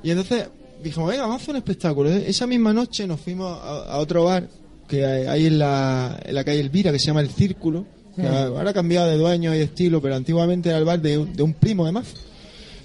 Y 0.03 0.11
entonces 0.11 0.49
dijimos, 0.83 1.11
venga, 1.11 1.23
vamos 1.23 1.41
a 1.41 1.43
hacer 1.43 1.55
un 1.55 1.59
espectáculo. 1.59 2.11
Esa 2.11 2.47
misma 2.47 2.73
noche 2.73 3.07
nos 3.07 3.21
fuimos 3.21 3.59
a, 3.59 3.95
a 3.95 3.99
otro 3.99 4.25
bar 4.25 4.49
que 4.87 5.05
hay, 5.05 5.27
hay 5.27 5.47
en, 5.47 5.59
la, 5.59 6.21
en 6.25 6.35
la 6.35 6.45
calle 6.45 6.61
Elvira, 6.61 6.93
que 6.93 6.99
se 6.99 7.07
llama 7.07 7.21
El 7.21 7.31
Círculo, 7.31 7.87
que 8.15 8.27
ahora 8.27 8.71
ha 8.71 8.75
cambiado 8.75 9.09
de 9.11 9.17
dueño 9.17 9.55
y 9.55 9.59
estilo, 9.59 10.01
pero 10.01 10.15
antiguamente 10.15 10.69
era 10.69 10.79
el 10.79 10.85
bar 10.85 11.01
de 11.01 11.19
un, 11.19 11.33
de 11.35 11.43
un 11.43 11.55
primo 11.55 11.85
de 11.87 11.93
Mafo. 11.93 12.17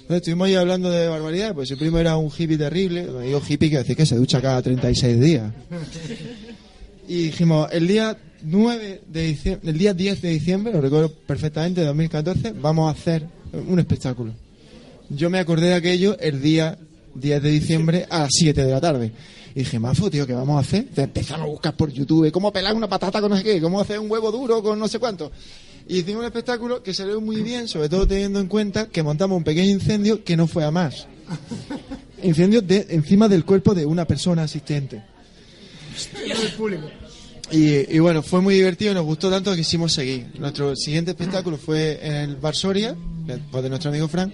Entonces 0.00 0.22
estuvimos 0.22 0.48
ahí 0.48 0.56
hablando 0.56 0.90
de 0.90 1.06
barbaridades, 1.08 1.54
pues 1.54 1.68
su 1.68 1.78
primo 1.78 1.98
era 1.98 2.16
un 2.16 2.32
hippie 2.36 2.58
terrible, 2.58 3.06
digo 3.22 3.40
hippie 3.48 3.68
quiero 3.68 3.84
decir 3.84 3.96
que 3.96 4.06
se 4.06 4.16
ducha 4.16 4.40
cada 4.40 4.60
36 4.60 5.20
días. 5.20 5.52
Y 7.10 7.24
dijimos, 7.24 7.68
el 7.72 7.88
día 7.88 8.16
9 8.42 9.00
de 9.08 9.22
diciembre, 9.22 9.68
el 9.68 9.76
día 9.76 9.94
10 9.94 10.22
de 10.22 10.28
diciembre, 10.28 10.72
lo 10.72 10.80
recuerdo 10.80 11.12
perfectamente, 11.12 11.80
de 11.80 11.88
2014, 11.88 12.52
vamos 12.52 12.86
a 12.86 12.96
hacer 12.96 13.26
un 13.66 13.80
espectáculo. 13.80 14.32
Yo 15.08 15.28
me 15.28 15.40
acordé 15.40 15.70
de 15.70 15.74
aquello 15.74 16.16
el 16.20 16.40
día 16.40 16.78
10 17.16 17.42
de 17.42 17.50
diciembre 17.50 18.06
a 18.08 18.20
las 18.20 18.30
7 18.30 18.64
de 18.64 18.70
la 18.70 18.80
tarde. 18.80 19.10
Y 19.56 19.58
dije, 19.58 19.80
Mafo, 19.80 20.08
tío, 20.08 20.24
¿qué 20.24 20.34
vamos 20.34 20.56
a 20.56 20.60
hacer? 20.60 20.82
Entonces 20.82 21.02
empezamos 21.02 21.48
a 21.48 21.50
buscar 21.50 21.76
por 21.76 21.90
YouTube 21.90 22.30
cómo 22.30 22.52
pelar 22.52 22.76
una 22.76 22.88
patata 22.88 23.20
con 23.20 23.30
no 23.30 23.36
sé 23.36 23.42
qué, 23.42 23.60
cómo 23.60 23.80
hacer 23.80 23.98
un 23.98 24.08
huevo 24.08 24.30
duro 24.30 24.62
con 24.62 24.78
no 24.78 24.86
sé 24.86 25.00
cuánto. 25.00 25.32
Y 25.88 25.98
hicimos 25.98 26.20
un 26.20 26.26
espectáculo 26.26 26.80
que 26.80 26.94
salió 26.94 27.20
muy 27.20 27.42
bien, 27.42 27.66
sobre 27.66 27.88
todo 27.88 28.06
teniendo 28.06 28.38
en 28.38 28.46
cuenta 28.46 28.86
que 28.86 29.02
montamos 29.02 29.36
un 29.36 29.42
pequeño 29.42 29.72
incendio 29.72 30.22
que 30.22 30.36
no 30.36 30.46
fue 30.46 30.62
a 30.62 30.70
más. 30.70 31.08
Incendio 32.22 32.62
de, 32.62 32.86
encima 32.90 33.26
del 33.26 33.44
cuerpo 33.44 33.74
de 33.74 33.84
una 33.84 34.04
persona 34.04 34.44
asistente. 34.44 35.02
Y, 37.52 37.96
y 37.96 37.98
bueno, 37.98 38.22
fue 38.22 38.40
muy 38.40 38.54
divertido, 38.54 38.94
nos 38.94 39.04
gustó 39.04 39.30
tanto 39.30 39.50
que 39.50 39.58
quisimos 39.58 39.92
seguir. 39.92 40.28
Nuestro 40.38 40.76
siguiente 40.76 41.10
espectáculo 41.12 41.56
fue 41.56 41.98
en 42.02 42.14
el 42.14 42.36
Bar 42.36 42.54
Soria, 42.54 42.94
de, 43.26 43.38
pues, 43.38 43.62
de 43.62 43.68
nuestro 43.68 43.90
amigo 43.90 44.06
Frank, 44.08 44.32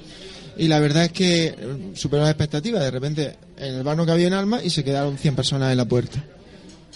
y 0.58 0.68
la 0.68 0.80
verdad 0.80 1.04
es 1.04 1.12
que 1.12 1.46
eh, 1.46 1.54
superó 1.94 2.22
las 2.22 2.30
expectativas. 2.30 2.82
De 2.82 2.90
repente 2.90 3.36
en 3.58 3.74
el 3.74 3.82
bar 3.82 3.96
no 3.96 4.06
cabía 4.06 4.26
en 4.26 4.32
alma 4.32 4.62
y 4.62 4.70
se 4.70 4.84
quedaron 4.84 5.18
100 5.18 5.34
personas 5.34 5.70
en 5.70 5.76
la 5.76 5.84
puerta. 5.86 6.22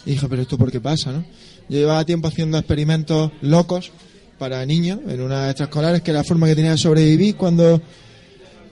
Y 0.07 0.15
pero 0.17 0.43
esto 0.43 0.57
por 0.57 0.71
qué 0.71 0.81
pasa, 0.81 1.13
¿no? 1.13 1.25
Yo 1.69 1.79
llevaba 1.79 2.05
tiempo 2.05 2.29
haciendo 2.29 2.59
experimentos 2.59 3.31
locos 3.43 3.93
para 4.39 4.65
niños 4.65 5.01
en 5.07 5.21
unas 5.21 5.51
extraescolares, 5.51 6.03
que 6.03 6.13
la 6.13 6.25
forma 6.25 6.47
que 6.47 6.57
tenía 6.57 6.73
de 6.73 6.79
sobrevivir 6.79 7.37
cuando 7.37 7.81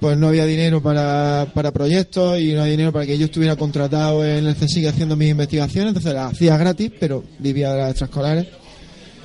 pues 0.00 0.16
no 0.16 0.28
había 0.28 0.46
dinero 0.46 0.82
para, 0.82 1.46
para 1.54 1.72
proyectos 1.72 2.40
y 2.40 2.52
no 2.52 2.60
había 2.60 2.72
dinero 2.72 2.92
para 2.92 3.06
que 3.06 3.18
yo 3.18 3.26
estuviera 3.26 3.56
contratado 3.56 4.24
en 4.24 4.46
el 4.46 4.54
CSIC 4.54 4.86
haciendo 4.86 5.16
mis 5.16 5.30
investigaciones, 5.30 5.88
entonces 5.88 6.14
las 6.14 6.32
hacía 6.32 6.56
gratis, 6.56 6.92
pero 7.00 7.24
vivía 7.38 7.72
de 7.72 7.78
las 7.78 7.90
extraescolares. 7.90 8.46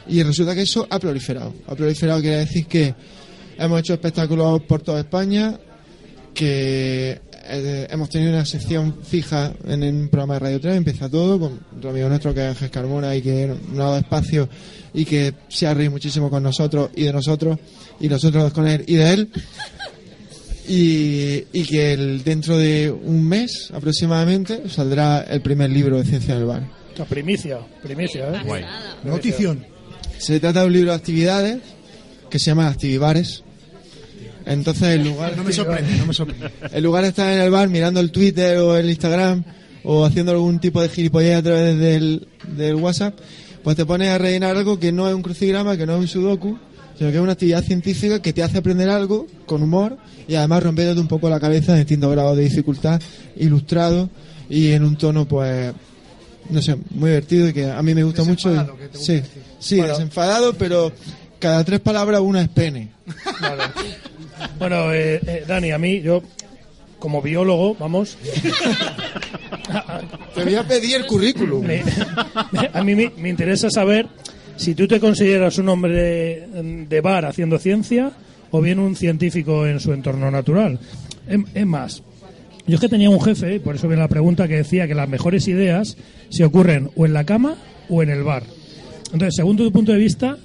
Y 0.07 0.21
resulta 0.23 0.53
que 0.55 0.63
eso 0.63 0.85
ha 0.89 0.99
proliferado. 0.99 1.53
Ha 1.67 1.75
proliferado 1.75 2.21
quiere 2.21 2.37
decir 2.37 2.65
que 2.65 2.93
hemos 3.57 3.79
hecho 3.79 3.93
espectáculos 3.93 4.61
por 4.63 4.81
toda 4.81 4.99
España, 4.99 5.57
que 6.33 7.21
eh, 7.45 7.87
hemos 7.89 8.09
tenido 8.09 8.31
una 8.31 8.45
sección 8.45 8.97
fija 9.03 9.53
en 9.65 9.83
un 9.83 10.07
programa 10.07 10.35
de 10.35 10.39
Radio 10.39 10.61
3, 10.61 10.77
empieza 10.77 11.09
todo, 11.09 11.39
con 11.39 11.59
otro 11.77 11.89
amigo 11.89 12.09
nuestro 12.09 12.33
que 12.33 12.41
es 12.41 12.47
Ángel 12.47 12.71
Carmona 12.71 13.15
y 13.15 13.21
que 13.21 13.47
nos 13.47 13.79
ha 13.79 13.83
dado 13.83 13.97
espacio 13.97 14.49
y 14.93 15.05
que 15.05 15.33
se 15.49 15.67
ha 15.67 15.73
reído 15.73 15.91
muchísimo 15.91 16.29
con 16.29 16.41
nosotros 16.41 16.89
y 16.95 17.03
de 17.03 17.13
nosotros, 17.13 17.59
y 17.99 18.07
nosotros 18.07 18.53
con 18.53 18.67
él 18.67 18.83
y 18.87 18.95
de 18.95 19.13
él. 19.13 19.29
Y, 20.67 21.43
y 21.51 21.63
que 21.65 21.93
el- 21.93 22.23
dentro 22.23 22.57
de 22.57 22.89
un 22.91 23.27
mes 23.27 23.69
aproximadamente 23.73 24.69
saldrá 24.69 25.21
el 25.21 25.41
primer 25.41 25.69
libro 25.69 25.97
de 25.97 26.05
Ciencia 26.05 26.35
del 26.35 26.45
Bar. 26.45 26.63
La 26.97 27.05
primicia, 27.05 27.59
primicia, 27.81 28.29
¿eh? 28.29 28.65
Notición. 29.03 29.65
Se 30.19 30.39
trata 30.39 30.61
de 30.61 30.67
un 30.67 30.73
libro 30.73 30.91
de 30.91 30.95
actividades 30.97 31.57
que 32.29 32.39
se 32.39 32.45
llama 32.45 32.67
Activibares. 32.67 33.43
Entonces, 34.45 34.83
el 34.95 35.03
lugar, 35.05 35.35
No 35.37 35.43
me 35.43 35.51
sorprende, 35.53 35.95
no 35.97 36.05
me 36.05 36.13
sorprende. 36.13 36.49
en 36.71 36.83
lugar 36.83 37.03
de 37.03 37.09
estar 37.09 37.31
en 37.33 37.39
el 37.41 37.49
bar 37.49 37.67
mirando 37.69 37.99
el 37.99 38.11
Twitter 38.11 38.57
o 38.57 38.77
el 38.77 38.89
Instagram 38.89 39.43
o 39.83 40.05
haciendo 40.05 40.31
algún 40.31 40.59
tipo 40.59 40.81
de 40.81 40.89
gilipollez 40.89 41.35
a 41.37 41.43
través 41.43 41.77
del, 41.77 42.27
del 42.55 42.75
WhatsApp, 42.75 43.17
pues 43.63 43.75
te 43.75 43.85
pones 43.85 44.09
a 44.09 44.17
rellenar 44.17 44.55
algo 44.55 44.79
que 44.79 44.91
no 44.91 45.07
es 45.09 45.15
un 45.15 45.21
crucigrama, 45.21 45.75
que 45.77 45.85
no 45.85 45.95
es 45.95 45.99
un 45.99 46.07
sudoku, 46.07 46.57
sino 46.97 47.09
que 47.11 47.17
es 47.17 47.21
una 47.23 47.33
actividad 47.33 47.63
científica 47.63 48.21
que 48.21 48.33
te 48.33 48.43
hace 48.43 48.57
aprender 48.59 48.89
algo 48.89 49.27
con 49.45 49.61
humor 49.63 49.97
y 50.27 50.35
además 50.35 50.63
rompiéndote 50.63 51.01
un 51.01 51.07
poco 51.07 51.29
la 51.29 51.39
cabeza 51.39 51.73
en 51.73 51.79
distintos 51.79 52.11
grados 52.11 52.37
de 52.37 52.43
dificultad, 52.43 53.01
ilustrado 53.37 54.09
y 54.49 54.71
en 54.71 54.83
un 54.83 54.95
tono, 54.97 55.25
pues, 55.27 55.73
no 56.49 56.61
sé, 56.61 56.75
muy 56.91 57.09
divertido 57.09 57.49
y 57.49 57.53
que 57.53 57.69
a 57.71 57.81
mí 57.81 57.93
me 57.95 58.03
gusta 58.03 58.23
mucho. 58.23 58.53
y- 58.53 58.57
que 58.57 58.63
te 58.63 58.71
gusta 58.71 58.99
sí, 58.99 59.13
decir. 59.13 59.41
sí, 59.59 59.81
desenfadado, 59.81 60.53
pero 60.53 60.91
cada 61.39 61.63
tres 61.63 61.79
palabras 61.79 62.21
una 62.21 62.41
es 62.41 62.49
pene. 62.49 62.89
Bueno, 64.59 64.91
eh, 64.93 65.19
eh, 65.25 65.43
Dani, 65.47 65.71
a 65.71 65.77
mí, 65.77 66.01
yo, 66.01 66.21
como 66.99 67.21
biólogo, 67.21 67.75
vamos, 67.75 68.17
Te 70.35 70.43
voy 70.43 70.55
a 70.55 70.63
pedir 70.67 70.95
el 70.97 71.05
currículum. 71.05 71.65
me- 71.65 71.83
a 72.73 72.83
mí 72.83 72.95
me, 72.95 73.11
me 73.17 73.29
interesa 73.29 73.69
saber 73.69 74.07
si 74.55 74.75
tú 74.75 74.87
te 74.87 74.99
consideras 74.99 75.57
un 75.57 75.69
hombre 75.69 76.47
de, 76.87 77.01
bar 77.01 77.25
haciendo 77.25 77.57
ciencia 77.59 78.11
o 78.51 78.61
bien 78.61 78.79
un 78.79 78.95
científico 78.95 79.65
en 79.65 79.79
su 79.79 79.93
entorno 79.93 80.29
natural. 80.29 80.79
Es, 81.27 81.39
es 81.53 81.65
más, 81.65 82.03
yo 82.65 82.75
es 82.75 82.81
que 82.81 82.89
tenía 82.89 83.09
un 83.09 83.21
jefe, 83.21 83.59
por 83.59 83.75
eso 83.75 83.87
viene 83.87 84.01
la 84.01 84.07
pregunta, 84.07 84.47
que 84.47 84.57
decía 84.57 84.87
que 84.87 84.95
las 84.95 85.09
mejores 85.09 85.47
ideas 85.47 85.97
se 86.29 86.45
ocurren 86.45 86.89
o 86.95 87.05
en 87.05 87.13
la 87.13 87.25
cama 87.25 87.55
o 87.89 88.01
en 88.01 88.09
el 88.09 88.23
bar. 88.23 88.43
Entonces, 89.11 89.35
según 89.35 89.57
tu 89.57 89.69
punto 89.71 89.91
de 89.91 89.97
vista, 89.97 90.37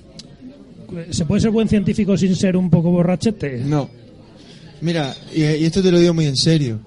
¿se 1.10 1.24
puede 1.24 1.40
ser 1.40 1.50
buen 1.50 1.68
científico 1.68 2.16
sin 2.16 2.34
ser 2.34 2.56
un 2.56 2.70
poco 2.70 2.90
borrachete? 2.90 3.58
No. 3.58 3.88
Mira, 4.80 5.14
y 5.34 5.42
esto 5.42 5.82
te 5.82 5.92
lo 5.92 5.98
digo 5.98 6.14
muy 6.14 6.26
en 6.26 6.36
serio. 6.36 6.80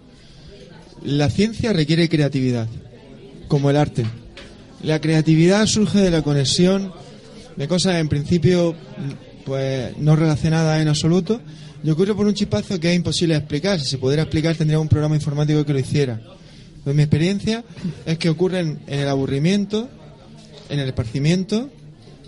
La 1.03 1.29
ciencia 1.29 1.73
requiere 1.73 2.09
creatividad, 2.09 2.67
como 3.47 3.69
el 3.69 3.77
arte. 3.77 4.05
La 4.83 4.99
creatividad 4.99 5.65
surge 5.65 5.99
de 5.99 6.11
la 6.11 6.21
conexión 6.23 6.91
de 7.55 7.67
cosas 7.67 7.95
en 7.95 8.07
principio 8.07 8.75
pues 9.45 9.97
no 9.97 10.15
relacionadas 10.15 10.81
en 10.81 10.87
absoluto 10.87 11.41
y 11.83 11.89
ocurre 11.89 12.13
por 12.13 12.27
un 12.27 12.33
chispazo 12.33 12.79
que 12.79 12.91
es 12.91 12.95
imposible 12.95 13.35
explicar. 13.35 13.79
Si 13.79 13.87
se 13.87 13.97
pudiera 13.97 14.23
explicar 14.23 14.55
tendría 14.55 14.79
un 14.79 14.87
programa 14.87 15.15
informático 15.15 15.65
que 15.65 15.73
lo 15.73 15.79
hiciera. 15.79 16.21
Pues 16.83 16.95
mi 16.95 17.03
experiencia 17.03 17.63
es 18.05 18.17
que 18.17 18.29
ocurren 18.29 18.79
en 18.87 18.99
el 18.99 19.07
aburrimiento, 19.07 19.89
en 20.69 20.79
el 20.79 20.87
esparcimiento, 20.87 21.69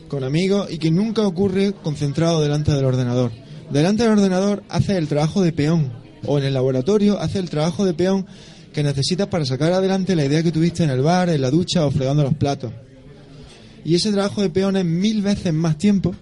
con 0.08 0.24
amigos 0.24 0.72
y 0.72 0.78
que 0.78 0.92
nunca 0.92 1.26
ocurre 1.26 1.74
concentrado 1.74 2.42
delante 2.42 2.72
del 2.72 2.86
ordenador. 2.86 3.32
Delante 3.72 4.04
del 4.04 4.12
ordenador 4.12 4.64
hace 4.70 4.98
el 4.98 5.08
trabajo 5.08 5.42
de 5.42 5.54
peón 5.54 5.92
o 6.26 6.38
en 6.38 6.46
el 6.46 6.54
laboratorio 6.54 7.20
hace 7.20 7.40
el 7.40 7.50
trabajo 7.50 7.86
de 7.86 7.94
peón 7.94 8.26
que 8.74 8.84
necesitas 8.84 9.28
para 9.28 9.46
sacar 9.46 9.72
adelante 9.72 10.16
la 10.16 10.26
idea 10.26 10.44
que 10.44 10.52
tuviste 10.52 10.84
en 10.84 10.90
el 10.90 11.02
bar, 11.02 11.30
en 11.30 11.42
la 11.42 11.50
ducha 11.50 11.86
o 11.86 11.92
fregando 11.92 12.24
los 12.24 12.36
platos. 12.36 12.72
Y 13.86 13.96
ese 13.96 14.12
trabajo 14.12 14.42
de 14.42 14.50
peón 14.50 14.78
es 14.78 14.86
mil 14.86 15.22
veces 15.22 15.54
más 15.54 15.78
tiempo 15.78 16.16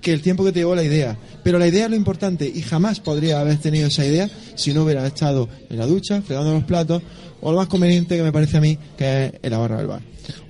que 0.00 0.12
el 0.12 0.22
tiempo 0.22 0.44
que 0.44 0.52
te 0.52 0.60
llevó 0.60 0.74
la 0.74 0.82
idea. 0.82 1.16
Pero 1.42 1.58
la 1.58 1.66
idea 1.66 1.84
es 1.84 1.90
lo 1.90 1.96
importante 1.96 2.50
y 2.52 2.62
jamás 2.62 3.00
podría 3.00 3.40
haber 3.40 3.58
tenido 3.58 3.88
esa 3.88 4.04
idea 4.06 4.28
si 4.54 4.72
no 4.72 4.84
hubiera 4.84 5.06
estado 5.06 5.48
en 5.68 5.78
la 5.78 5.86
ducha, 5.86 6.22
fregando 6.22 6.52
los 6.52 6.64
platos 6.64 7.02
o 7.40 7.50
lo 7.52 7.58
más 7.58 7.68
conveniente 7.68 8.16
que 8.16 8.22
me 8.22 8.32
parece 8.32 8.58
a 8.58 8.60
mí 8.60 8.78
que 8.96 9.26
es 9.26 9.32
en 9.42 9.50
la 9.50 9.58
barra 9.58 9.78
del 9.78 9.86
bar. 9.86 10.02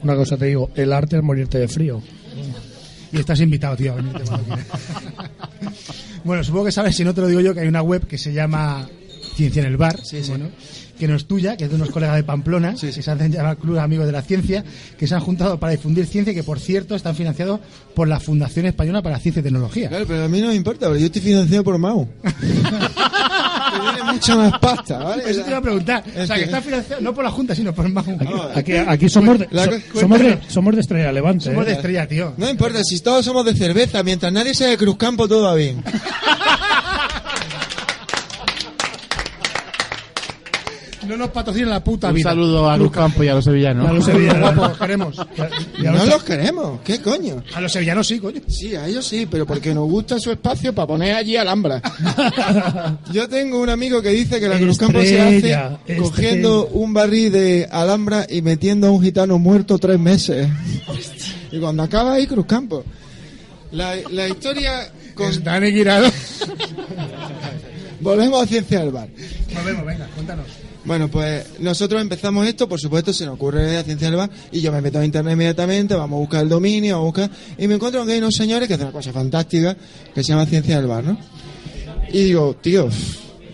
Una 0.03 0.15
cosa 0.15 0.37
te 0.37 0.47
digo, 0.47 0.71
el 0.75 0.93
arte 0.93 1.17
es 1.17 1.23
morirte 1.23 1.59
de 1.59 1.69
frío. 1.69 2.03
Y 3.13 3.19
estás 3.19 3.41
invitado, 3.41 3.77
tío, 3.77 3.93
a 3.93 3.97
venirte 3.97 4.23
cuando 4.23 4.45
quieras. 4.45 4.67
bueno, 6.25 6.45
supongo 6.45 6.67
que 6.67 6.73
sabes, 6.73 6.95
si 6.95 7.05
no 7.05 7.13
te 7.13 7.21
lo 7.21 7.27
digo 7.27 7.41
yo, 7.41 7.55
que 7.55 7.61
hay 7.61 7.69
una 7.69 7.83
web 7.83 8.07
que 8.07 8.19
se 8.19 8.33
llama 8.33 8.89
Ciencia 9.41 9.61
en 9.61 9.68
el 9.68 9.76
Bar, 9.78 9.99
bueno, 10.28 10.51
que 10.99 11.09
no 11.09 11.16
es 11.16 11.24
tuya, 11.26 11.57
que 11.57 11.64
es 11.64 11.70
de 11.70 11.76
unos 11.76 11.88
colegas 11.88 12.16
de 12.16 12.24
Pamplona, 12.24 12.74
que 12.78 12.93
se 12.93 13.11
hacen 13.11 13.32
llamar 13.32 13.57
Club 13.57 13.76
de 13.76 13.80
Amigos 13.80 14.05
de 14.05 14.12
la 14.12 14.20
Ciencia, 14.20 14.62
que 14.99 15.07
se 15.07 15.14
han 15.14 15.20
juntado 15.22 15.59
para 15.59 15.72
difundir 15.72 16.05
ciencia 16.05 16.32
y 16.32 16.34
que, 16.34 16.43
por 16.43 16.61
cierto, 16.61 16.95
están 16.95 17.16
financiados 17.16 17.59
por 17.95 18.07
la 18.07 18.20
Fundación 18.20 18.66
Española 18.66 19.01
para 19.01 19.18
Ciencia 19.18 19.41
y 19.41 19.43
Tecnología. 19.45 19.88
Claro, 19.88 20.05
pero 20.07 20.24
a 20.24 20.28
mí 20.28 20.43
no 20.43 20.49
me 20.49 20.55
importa, 20.57 20.86
porque 20.88 21.01
yo 21.01 21.07
estoy 21.07 21.22
financiado 21.22 21.64
por 21.64 21.78
Mau. 21.78 22.07
que 22.22 23.78
tiene 23.95 24.12
mucha 24.12 24.36
más 24.36 24.59
pasta, 24.59 24.99
¿vale? 24.99 25.22
Eso 25.26 25.41
te 25.43 25.49
iba 25.49 25.59
a 25.59 25.62
preguntar. 25.62 26.05
O 26.07 26.26
sea, 26.26 26.36
que 26.36 26.43
que- 26.43 26.47
está 26.47 26.61
financiado 26.61 27.01
no 27.01 27.14
por 27.14 27.24
la 27.24 27.30
Junta, 27.30 27.55
sino 27.55 27.72
por 27.74 27.88
Mau. 27.88 28.05
Aquí, 28.55 28.72
aquí 28.74 29.09
somos, 29.09 29.38
de, 29.38 29.49
La- 29.53 29.64
so- 29.64 29.72
somos, 30.01 30.18
de, 30.18 30.38
somos 30.49 30.74
de 30.74 30.80
Estrella 30.82 31.12
Levante. 31.12 31.45
Somos 31.47 31.64
de 31.64 31.72
¿eh? 31.72 31.74
estrella, 31.76 32.07
tío. 32.07 32.34
No 32.36 32.51
importa, 32.51 32.82
si 32.84 33.01
todos 33.01 33.24
somos 33.24 33.45
de 33.47 33.55
cerveza, 33.55 34.03
mientras 34.03 34.30
nadie 34.32 34.53
sea 34.55 34.68
de 34.68 34.76
Cruzcampo, 34.76 35.26
todo 35.28 35.45
va 35.45 35.55
bien. 35.55 35.82
No 41.11 41.17
nos 41.17 41.31
patrocina 41.31 41.69
la 41.69 41.83
puta 41.83 42.09
Un 42.09 42.15
vida. 42.15 42.31
saludo 42.31 42.71
a 42.71 42.77
Cruz 42.77 42.93
Campo 42.93 43.25
y 43.25 43.29
a 43.29 43.35
los 43.35 43.45
sevillanos. 43.45 43.89
A 43.89 43.93
los 43.93 44.05
sevillanos, 44.05 44.55
guapos, 44.55 44.79
queremos. 44.79 45.17
Y 45.83 45.87
a 45.87 45.91
No 45.91 45.99
los- 45.99 46.09
los 46.15 46.23
queremos, 46.23 46.81
¿qué 46.85 47.01
coño? 47.01 47.43
A 47.55 47.61
los 47.61 47.73
sevillanos 47.73 48.07
sí, 48.07 48.21
coño. 48.21 48.41
Sí, 48.47 48.75
a 48.77 48.87
ellos 48.87 49.07
sí, 49.07 49.27
pero 49.31 49.45
porque 49.47 49.75
nos 49.75 49.89
gusta 49.91 50.21
su 50.21 50.31
espacio 50.31 50.73
para 50.73 50.87
poner 50.87 51.15
allí 51.17 51.37
alhambra. 51.37 51.83
Yo 53.13 53.29
tengo 53.29 53.61
un 53.61 53.69
amigo 53.71 54.01
que 54.01 54.11
dice 54.11 54.39
que 54.39 54.49
la 54.49 54.57
Cruzcampo 54.59 55.01
se 55.01 55.21
hace 55.21 55.37
Estrella, 55.37 55.79
cogiendo 55.99 56.67
un 56.69 56.93
barril 56.95 57.33
de 57.33 57.69
alhambra 57.71 58.27
y 58.29 58.41
metiendo 58.43 58.87
a 58.87 58.91
un 58.93 59.03
gitano 59.03 59.39
muerto 59.39 59.79
tres 59.79 59.99
meses. 59.99 60.49
Y 61.51 61.59
cuando 61.59 61.83
acaba 61.83 62.15
ahí, 62.15 62.27
Cruzcampo. 62.27 62.85
La, 63.73 63.95
la 64.11 64.29
historia 64.29 64.91
con... 65.15 65.43
Dani 65.43 65.71
Guirado. 65.73 66.09
Volvemos 68.01 68.43
a 68.43 68.47
Ciencia 68.47 68.81
del 68.81 68.91
Bar. 68.91 69.09
Volvemos, 69.55 69.85
venga, 69.85 70.07
cuéntanos. 70.15 70.47
Bueno, 70.85 71.09
pues 71.09 71.45
nosotros 71.59 72.01
empezamos 72.01 72.47
esto, 72.47 72.68
por 72.68 72.81
supuesto, 72.81 73.12
se 73.12 73.26
nos 73.26 73.35
ocurre 73.35 73.66
de 73.66 73.85
Ciencia 73.85 74.09
del 74.09 74.16
Bar 74.16 74.31
y 74.51 74.61
yo 74.61 74.72
me 74.72 74.81
meto 74.81 74.99
a 74.99 75.05
internet 75.05 75.35
inmediatamente, 75.35 75.95
vamos 75.95 76.16
a 76.16 76.20
buscar 76.20 76.43
el 76.43 76.49
dominio, 76.49 76.97
a 76.97 77.01
buscar, 77.01 77.31
y 77.59 77.68
me 77.68 77.74
encuentro 77.74 78.05
que 78.07 78.12
hay 78.12 78.18
unos 78.18 78.35
señores 78.35 78.66
que 78.66 78.74
hacen 78.74 78.87
una 78.87 78.93
cosa 78.93 79.12
fantástica 79.12 79.76
que 80.14 80.22
se 80.24 80.28
llama 80.31 80.47
Ciencia 80.47 80.76
del 80.76 80.87
Bar, 80.87 81.05
¿no? 81.05 81.18
Y 82.12 82.24
digo, 82.24 82.57
tío, 82.61 82.89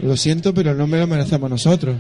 lo 0.03 0.17
siento, 0.17 0.55
pero 0.55 0.71
el 0.71 0.79
nombre 0.79 1.01
lo 1.01 1.07
merecemos 1.07 1.51
nosotros. 1.51 1.97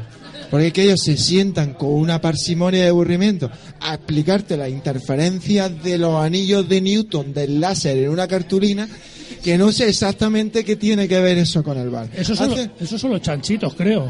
Porque 0.51 0.68
es 0.68 0.72
que 0.72 0.83
ellos 0.85 1.01
se 1.03 1.16
sientan 1.16 1.74
con 1.74 1.91
una 1.91 2.20
parsimonia 2.20 2.83
de 2.83 2.89
aburrimiento 2.89 3.51
a 3.81 3.95
explicarte 3.95 4.57
las 4.57 4.70
interferencias 4.70 5.83
de 5.83 5.99
los 5.99 6.14
anillos 6.22 6.68
de 6.68 6.81
Newton 6.81 7.35
del 7.35 7.61
láser 7.61 7.99
en 7.99 8.11
una 8.11 8.29
cartulina 8.29 8.89
que 9.47 9.57
no 9.57 9.71
sé 9.71 9.89
exactamente 9.89 10.65
qué 10.65 10.75
tiene 10.75 11.07
que 11.07 11.21
ver 11.21 11.39
eso 11.39 11.63
con 11.63 11.79
el 11.79 11.89
bar. 11.89 12.09
Esos 12.17 12.37
son, 12.37 12.51
Hace- 12.51 12.67
los, 12.67 12.83
esos 12.83 13.01
son 13.01 13.13
los 13.13 13.23
chanchitos, 13.23 13.75
creo. 13.77 14.09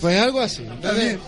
Pues 0.00 0.20
algo 0.20 0.40
así. 0.40 0.62
Entonces, 0.70 1.18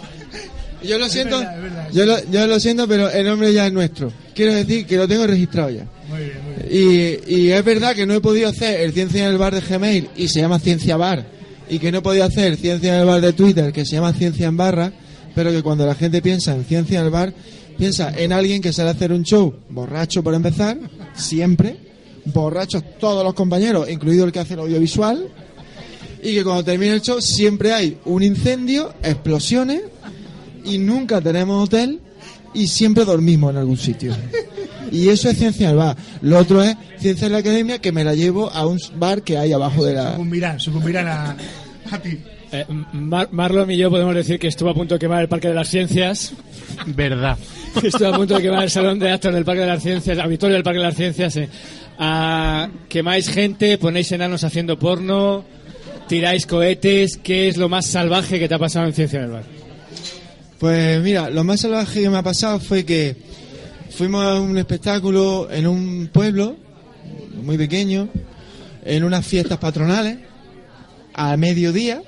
yo 0.84 0.98
lo 0.98 1.08
siento, 1.08 1.38
verdad, 1.40 1.56
es 1.56 1.62
verdad. 1.64 1.88
yo 1.92 2.06
lo, 2.06 2.24
yo 2.30 2.46
lo 2.46 2.60
siento, 2.60 2.86
pero 2.86 3.10
el 3.10 3.26
nombre 3.26 3.52
ya 3.52 3.66
es 3.66 3.72
nuestro. 3.72 4.12
Quiero 4.36 4.54
decir 4.54 4.86
que 4.86 4.96
lo 4.98 5.08
tengo 5.08 5.26
registrado 5.26 5.70
ya. 5.70 5.84
Muy 6.08 6.18
bien, 6.20 6.38
muy 6.44 6.68
bien. 6.68 7.20
Y, 7.28 7.34
y 7.34 7.50
es 7.50 7.64
verdad 7.64 7.92
que 7.96 8.06
no 8.06 8.14
he 8.14 8.20
podido 8.20 8.48
hacer 8.50 8.82
el 8.82 8.92
Ciencia 8.92 9.24
en 9.26 9.32
el 9.32 9.38
Bar 9.38 9.54
de 9.54 9.60
Gmail 9.60 10.10
y 10.16 10.28
se 10.28 10.40
llama 10.40 10.60
Ciencia 10.60 10.96
Bar. 10.96 11.26
Y 11.68 11.80
que 11.80 11.90
no 11.90 11.98
he 11.98 12.02
podido 12.02 12.24
hacer 12.24 12.56
Ciencia 12.56 12.94
en 12.94 13.00
el 13.00 13.06
Bar 13.06 13.20
de 13.20 13.32
Twitter 13.32 13.72
que 13.72 13.84
se 13.84 13.96
llama 13.96 14.12
Ciencia 14.12 14.46
en 14.46 14.56
Barra. 14.56 14.92
Pero 15.34 15.50
que 15.50 15.60
cuando 15.62 15.84
la 15.86 15.96
gente 15.96 16.22
piensa 16.22 16.54
en 16.54 16.64
Ciencia 16.66 17.00
en 17.00 17.06
el 17.06 17.10
Bar, 17.10 17.34
piensa 17.78 18.12
en 18.16 18.32
alguien 18.32 18.62
que 18.62 18.72
sale 18.72 18.90
a 18.90 18.92
hacer 18.92 19.12
un 19.12 19.24
show 19.24 19.52
borracho 19.70 20.22
por 20.22 20.34
empezar, 20.34 20.78
siempre. 21.14 21.90
Borrachos 22.26 22.82
todos 23.00 23.24
los 23.24 23.34
compañeros, 23.34 23.88
incluido 23.90 24.24
el 24.24 24.32
que 24.32 24.40
hace 24.40 24.54
el 24.54 24.60
audiovisual. 24.60 25.26
Y 26.22 26.34
que 26.34 26.44
cuando 26.44 26.62
termina 26.64 26.94
el 26.94 27.02
show 27.02 27.20
siempre 27.20 27.72
hay 27.72 27.98
un 28.04 28.22
incendio, 28.22 28.94
explosiones 29.02 29.82
y 30.64 30.78
nunca 30.78 31.20
tenemos 31.20 31.64
hotel 31.64 31.98
y 32.54 32.68
siempre 32.68 33.04
dormimos 33.04 33.50
en 33.50 33.56
algún 33.56 33.76
sitio. 33.76 34.14
Y 34.92 35.08
eso 35.08 35.28
es 35.30 35.38
ciencia 35.38 35.68
del 35.68 35.76
bar. 35.78 35.96
Lo 36.20 36.38
otro 36.38 36.62
es 36.62 36.76
ciencia 36.98 37.26
de 37.26 37.32
la 37.32 37.38
academia 37.38 37.80
que 37.80 37.90
me 37.90 38.04
la 38.04 38.14
llevo 38.14 38.50
a 38.52 38.66
un 38.66 38.78
bar 38.96 39.22
que 39.22 39.36
hay 39.36 39.52
abajo 39.52 39.84
de 39.84 39.94
la... 39.94 40.12
Sucumbirán, 40.12 40.60
sucumbirán 40.60 41.08
a, 41.08 41.36
a 41.90 41.98
ti. 41.98 42.18
Eh, 42.52 42.66
Mar- 42.92 43.30
Marlon 43.32 43.70
y 43.70 43.78
yo 43.78 43.90
podemos 43.90 44.14
decir 44.14 44.38
que 44.38 44.46
estuvo 44.48 44.68
a 44.70 44.74
punto 44.74 44.94
de 44.94 44.98
quemar 45.00 45.22
el 45.22 45.28
Parque 45.28 45.48
de 45.48 45.54
las 45.54 45.68
Ciencias. 45.68 46.34
Verdad. 46.86 47.36
Estuvo 47.82 48.08
a 48.08 48.16
punto 48.16 48.34
de 48.36 48.42
quemar 48.42 48.62
el 48.64 48.70
Salón 48.70 48.98
de 48.98 49.10
Actos 49.10 49.32
del 49.34 49.44
Parque 49.44 49.62
de 49.62 49.66
las 49.68 49.82
Ciencias, 49.82 50.14
el 50.18 50.20
auditorio 50.22 50.54
del 50.54 50.62
Parque 50.62 50.78
de 50.78 50.84
las 50.84 50.94
Ciencias. 50.94 51.34
eh. 51.36 51.48
Ah, 51.98 52.68
quemáis 52.88 53.28
gente, 53.28 53.78
ponéis 53.78 54.10
enanos 54.12 54.44
haciendo 54.44 54.78
porno, 54.78 55.44
tiráis 56.08 56.46
cohetes. 56.46 57.18
¿Qué 57.22 57.48
es 57.48 57.56
lo 57.56 57.68
más 57.68 57.86
salvaje 57.86 58.38
que 58.38 58.48
te 58.48 58.54
ha 58.54 58.58
pasado 58.58 58.86
en 58.86 58.92
Ciencia 58.92 59.18
en 59.20 59.24
el 59.26 59.30
Bar? 59.32 59.44
Pues 60.58 61.02
mira, 61.02 61.30
lo 61.30 61.44
más 61.44 61.60
salvaje 61.60 62.02
que 62.02 62.10
me 62.10 62.18
ha 62.18 62.22
pasado 62.22 62.60
fue 62.60 62.84
que 62.84 63.16
fuimos 63.90 64.24
a 64.24 64.40
un 64.40 64.56
espectáculo 64.58 65.48
en 65.50 65.66
un 65.66 66.10
pueblo 66.12 66.56
muy 67.42 67.58
pequeño, 67.58 68.08
en 68.84 69.04
unas 69.04 69.26
fiestas 69.26 69.58
patronales, 69.58 70.18
a 71.14 71.36
mediodía, 71.36 72.02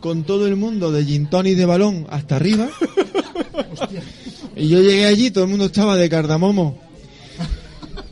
con 0.00 0.24
todo 0.24 0.46
el 0.46 0.56
mundo 0.56 0.92
de 0.92 1.04
gin 1.04 1.28
tonic 1.28 1.56
de 1.56 1.66
balón 1.66 2.06
hasta 2.10 2.36
arriba. 2.36 2.68
Y 4.56 4.68
yo 4.68 4.80
llegué 4.80 5.06
allí, 5.06 5.30
todo 5.30 5.44
el 5.44 5.50
mundo 5.50 5.66
estaba 5.66 5.96
de 5.96 6.08
cardamomo, 6.08 6.76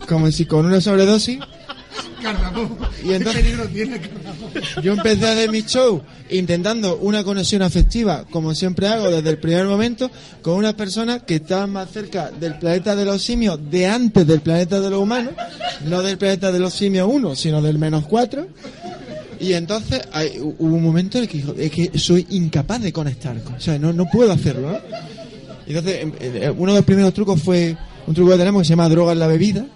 como 0.06 0.30
si 0.30 0.46
con 0.46 0.66
una 0.66 0.80
sobredosis. 0.80 1.38
Y 3.04 3.12
entonces- 3.12 3.42
¿Qué 3.42 3.42
peligro 3.42 3.68
tiene? 3.68 4.00
Yo 4.82 4.92
empecé 4.94 5.26
a 5.28 5.32
hacer 5.32 5.50
mi 5.50 5.62
show 5.62 6.02
intentando 6.30 6.96
una 6.96 7.22
conexión 7.22 7.62
afectiva, 7.62 8.24
como 8.30 8.54
siempre 8.54 8.88
hago 8.88 9.10
desde 9.10 9.30
el 9.30 9.38
primer 9.38 9.66
momento, 9.66 10.10
con 10.42 10.54
unas 10.54 10.74
personas 10.74 11.22
que 11.22 11.36
estaban 11.36 11.70
más 11.70 11.90
cerca 11.90 12.30
del 12.30 12.58
planeta 12.58 12.96
de 12.96 13.04
los 13.04 13.22
simios 13.22 13.58
de 13.70 13.86
antes 13.86 14.26
del 14.26 14.40
planeta 14.40 14.80
de 14.80 14.90
los 14.90 15.00
humanos, 15.00 15.34
no 15.84 16.02
del 16.02 16.18
planeta 16.18 16.50
de 16.52 16.58
los 16.58 16.74
simios 16.74 17.08
1, 17.10 17.36
sino 17.36 17.62
del 17.62 17.78
menos 17.78 18.06
4. 18.06 18.46
Y 19.38 19.52
entonces 19.52 20.00
hay- 20.12 20.38
hu- 20.38 20.54
hubo 20.58 20.74
un 20.76 20.82
momento 20.82 21.18
en 21.18 21.24
el 21.24 21.30
que 21.30 21.38
dijo, 21.38 21.54
es 21.56 21.70
que 21.70 21.98
soy 21.98 22.26
incapaz 22.30 22.80
de 22.82 22.92
conectar, 22.92 23.36
o 23.56 23.60
sea, 23.60 23.78
no, 23.78 23.92
no 23.92 24.06
puedo 24.10 24.32
hacerlo. 24.32 24.72
¿no? 24.72 24.78
Entonces, 25.66 26.02
em, 26.02 26.12
eh, 26.20 26.52
uno 26.56 26.72
de 26.72 26.78
los 26.78 26.84
primeros 26.86 27.12
trucos 27.14 27.40
fue 27.42 27.76
un 28.06 28.14
truco 28.14 28.32
que 28.32 28.38
tenemos 28.38 28.62
que 28.62 28.66
se 28.66 28.70
llama 28.70 28.88
droga 28.88 29.12
en 29.12 29.18
la 29.18 29.26
bebida. 29.26 29.66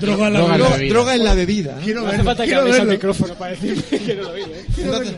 Droga 0.00 0.26
en 0.28 0.32
la 0.32 0.40
Droga 0.40 0.68
bebida. 0.76 0.92
Droga 0.94 1.14
en 1.14 1.24
la 1.24 1.34
bebida. 1.34 1.70
¿eh? 1.78 1.80
Quiero 1.84 2.00
No 2.02 2.08
hace 2.08 2.22
falta 2.22 2.44
que 2.46 2.54
verlo. 2.54 2.84
micrófono 2.92 3.34
para 3.34 3.50
decirme 3.52 3.82
que 4.06 4.14
no 4.14 4.22
lo 4.22 4.30
oí, 4.30 4.42
¿eh? 4.42 4.66
Entonces, 4.78 5.14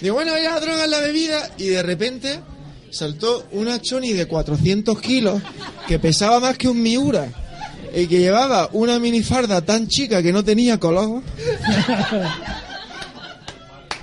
digo, 0.00 0.14
bueno, 0.14 0.32
ya 0.38 0.58
droga 0.60 0.84
en 0.84 0.90
la 0.90 1.00
bebida 1.00 1.50
y 1.58 1.66
de 1.68 1.82
repente 1.82 2.40
saltó 2.90 3.46
una 3.52 3.80
choni 3.80 4.12
de 4.12 4.26
400 4.26 5.00
kilos 5.00 5.40
que 5.88 5.98
pesaba 5.98 6.40
más 6.40 6.58
que 6.58 6.68
un 6.68 6.82
Miura 6.82 7.28
y 7.94 8.06
que 8.06 8.18
llevaba 8.20 8.68
una 8.72 8.98
minifarda 8.98 9.60
tan 9.62 9.86
chica 9.88 10.22
que 10.22 10.32
no 10.32 10.42
tenía 10.44 10.78
color. 10.78 11.22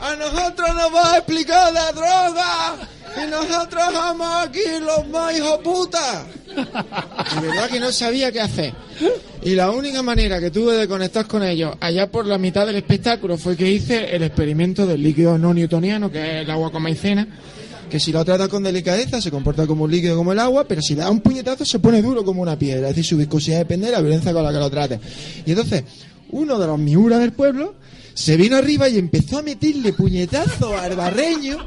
A 0.01 0.15
nosotros 0.15 0.75
nos 0.75 0.93
va 0.95 1.13
a 1.13 1.17
explicar 1.17 1.73
la 1.73 1.91
droga 1.91 2.75
y 3.15 3.29
nosotros 3.29 3.83
somos 3.93 4.27
aquí 4.45 4.59
los 4.81 5.07
más 5.09 5.37
hijos 5.37 5.59
puta. 5.63 6.25
De 6.55 7.47
verdad 7.47 7.69
que 7.69 7.79
no 7.79 7.91
sabía 7.91 8.31
qué 8.31 8.41
hacer. 8.41 8.73
Y 9.43 9.55
la 9.55 9.71
única 9.71 10.01
manera 10.01 10.39
que 10.39 10.51
tuve 10.51 10.75
de 10.75 10.87
conectar 10.87 11.25
con 11.25 11.43
ellos 11.43 11.75
allá 11.79 12.11
por 12.11 12.25
la 12.25 12.37
mitad 12.37 12.65
del 12.65 12.75
espectáculo 12.75 13.37
fue 13.37 13.55
que 13.55 13.69
hice 13.69 14.15
el 14.15 14.23
experimento 14.23 14.85
del 14.85 15.01
líquido 15.01 15.37
no 15.37 15.53
newtoniano, 15.53 16.11
que 16.11 16.19
es 16.19 16.43
el 16.43 16.51
agua 16.51 16.71
con 16.71 16.83
maicena, 16.83 17.27
que 17.89 17.99
si 17.99 18.11
lo 18.11 18.23
trata 18.23 18.47
con 18.47 18.63
delicadeza 18.63 19.21
se 19.21 19.31
comporta 19.31 19.65
como 19.65 19.85
un 19.85 19.91
líquido 19.91 20.15
como 20.15 20.31
el 20.31 20.39
agua, 20.39 20.65
pero 20.67 20.81
si 20.81 20.95
le 20.95 21.01
da 21.01 21.09
un 21.09 21.21
puñetazo 21.21 21.65
se 21.65 21.79
pone 21.79 22.01
duro 22.01 22.23
como 22.23 22.41
una 22.41 22.57
piedra. 22.57 22.89
Es 22.89 22.95
decir, 22.95 23.05
su 23.05 23.17
viscosidad 23.17 23.59
depende 23.59 23.87
de 23.87 23.93
la 23.93 24.01
violencia 24.01 24.33
con 24.33 24.43
la 24.43 24.51
que 24.51 24.59
lo 24.59 24.69
trate. 24.69 24.99
Y 25.45 25.51
entonces, 25.51 25.83
uno 26.31 26.59
de 26.59 26.67
los 26.67 26.77
miuras 26.77 27.19
del 27.19 27.31
pueblo 27.31 27.75
se 28.13 28.35
vino 28.35 28.57
arriba 28.57 28.89
y 28.89 28.97
empezó 28.97 29.39
a 29.39 29.41
meterle 29.41 29.93
puñetazo 29.93 30.77
al 30.77 30.95
barreño. 30.95 31.57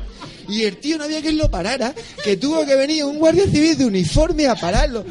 Y 0.48 0.64
el 0.64 0.78
tío 0.78 0.98
no 0.98 1.04
había 1.04 1.20
quien 1.20 1.38
lo 1.38 1.50
parara, 1.50 1.94
que 2.22 2.36
tuvo 2.36 2.64
que 2.64 2.76
venir 2.76 3.04
un 3.04 3.18
guardia 3.18 3.44
civil 3.46 3.76
de 3.76 3.84
uniforme 3.84 4.46
a 4.46 4.54
pararlo. 4.54 5.04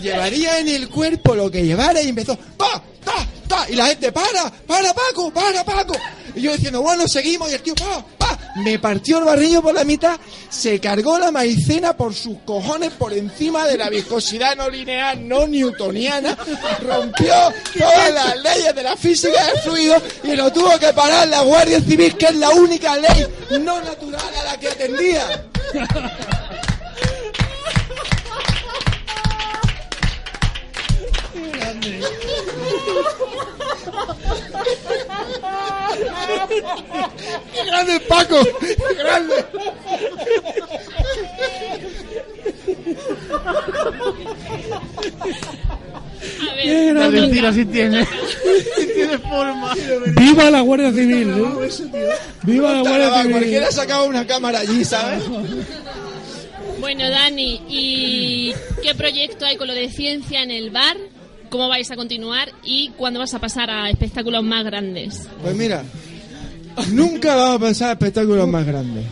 Llevaría 0.00 0.58
en 0.58 0.68
el 0.68 0.88
cuerpo 0.88 1.34
lo 1.34 1.50
que 1.50 1.64
llevara 1.64 2.02
y 2.02 2.08
empezó, 2.08 2.36
¡pa! 2.56 2.82
¡ta! 3.04 3.28
Y 3.68 3.74
la 3.74 3.86
gente, 3.86 4.12
¡para! 4.12 4.50
¡para, 4.66 4.92
Paco! 4.94 5.32
¡para, 5.32 5.64
Paco! 5.64 5.94
Y 6.34 6.42
yo 6.42 6.52
diciendo, 6.52 6.82
bueno, 6.82 7.06
seguimos. 7.06 7.50
Y 7.50 7.54
el 7.54 7.62
tío, 7.62 7.74
¡pa! 7.74 8.04
¡pa! 8.18 8.38
Me 8.56 8.78
partió 8.78 9.18
el 9.18 9.24
barreño 9.24 9.62
por 9.62 9.74
la 9.74 9.82
mitad, 9.82 10.18
se 10.50 10.78
cargó 10.78 11.18
la 11.18 11.30
maicena 11.30 11.96
por 11.96 12.14
sus 12.14 12.38
cojones 12.44 12.92
por 12.92 13.12
encima 13.14 13.66
de 13.66 13.78
la 13.78 13.88
viscosidad 13.88 14.54
no 14.56 14.68
lineal, 14.68 15.26
no 15.26 15.46
newtoniana, 15.46 16.36
rompió 16.82 17.34
todas 17.78 18.12
las 18.12 18.42
leyes 18.42 18.74
de 18.74 18.82
la 18.82 18.94
física 18.94 19.42
del 19.46 19.58
fluido 19.60 20.02
y 20.22 20.36
lo 20.36 20.52
tuvo 20.52 20.78
que 20.78 20.92
parar 20.92 21.28
la 21.28 21.40
Guardia 21.40 21.80
Civil, 21.80 22.14
que 22.16 22.26
es 22.26 22.36
la 22.36 22.50
única 22.50 22.94
ley 22.98 23.26
no 23.58 23.80
natural 23.80 24.34
a 24.40 24.44
la 24.44 24.60
que 24.60 24.68
atendía. 24.68 25.46
¡Qué 37.52 37.64
grande 37.66 38.00
Paco! 38.08 38.36
¡Qué 38.60 38.94
grande! 38.94 39.34
A 46.22 46.56
Qué 46.62 46.68
ver, 46.68 46.94
La 46.94 47.00
grande. 47.00 47.20
mentira 47.20 47.52
sí 47.52 47.64
tiene. 47.66 48.04
Sí 48.04 48.86
tiene 48.94 49.18
forma. 49.18 49.74
¡Viva 50.16 50.50
la 50.50 50.60
Guardia 50.60 50.92
Civil! 50.92 51.30
¿eh? 51.30 51.70
¡Viva 52.42 52.72
la 52.72 52.80
Guardia 52.80 53.14
Civil! 53.22 53.30
Cualquiera 53.32 53.70
sacaba 53.72 54.04
una 54.04 54.26
cámara 54.26 54.60
allí, 54.60 54.84
¿sabes? 54.84 55.22
Bueno, 56.78 57.08
Dani, 57.10 57.60
¿y 57.68 58.54
qué 58.82 58.94
proyecto 58.94 59.44
hay 59.46 59.56
con 59.56 59.68
lo 59.68 59.74
de 59.74 59.88
ciencia 59.90 60.42
en 60.42 60.50
el 60.50 60.70
bar? 60.70 60.96
¿Cómo 61.52 61.68
vais 61.68 61.90
a 61.90 61.96
continuar? 61.96 62.48
¿Y 62.64 62.88
cuándo 62.96 63.20
vas 63.20 63.34
a 63.34 63.38
pasar 63.38 63.68
a 63.68 63.90
espectáculos 63.90 64.42
más 64.42 64.64
grandes? 64.64 65.28
Pues 65.42 65.54
mira, 65.54 65.84
nunca 66.92 67.36
vamos 67.36 67.56
a 67.56 67.64
pensar 67.66 67.92
espectáculos 67.92 68.48
más 68.48 68.64
grandes. 68.64 69.04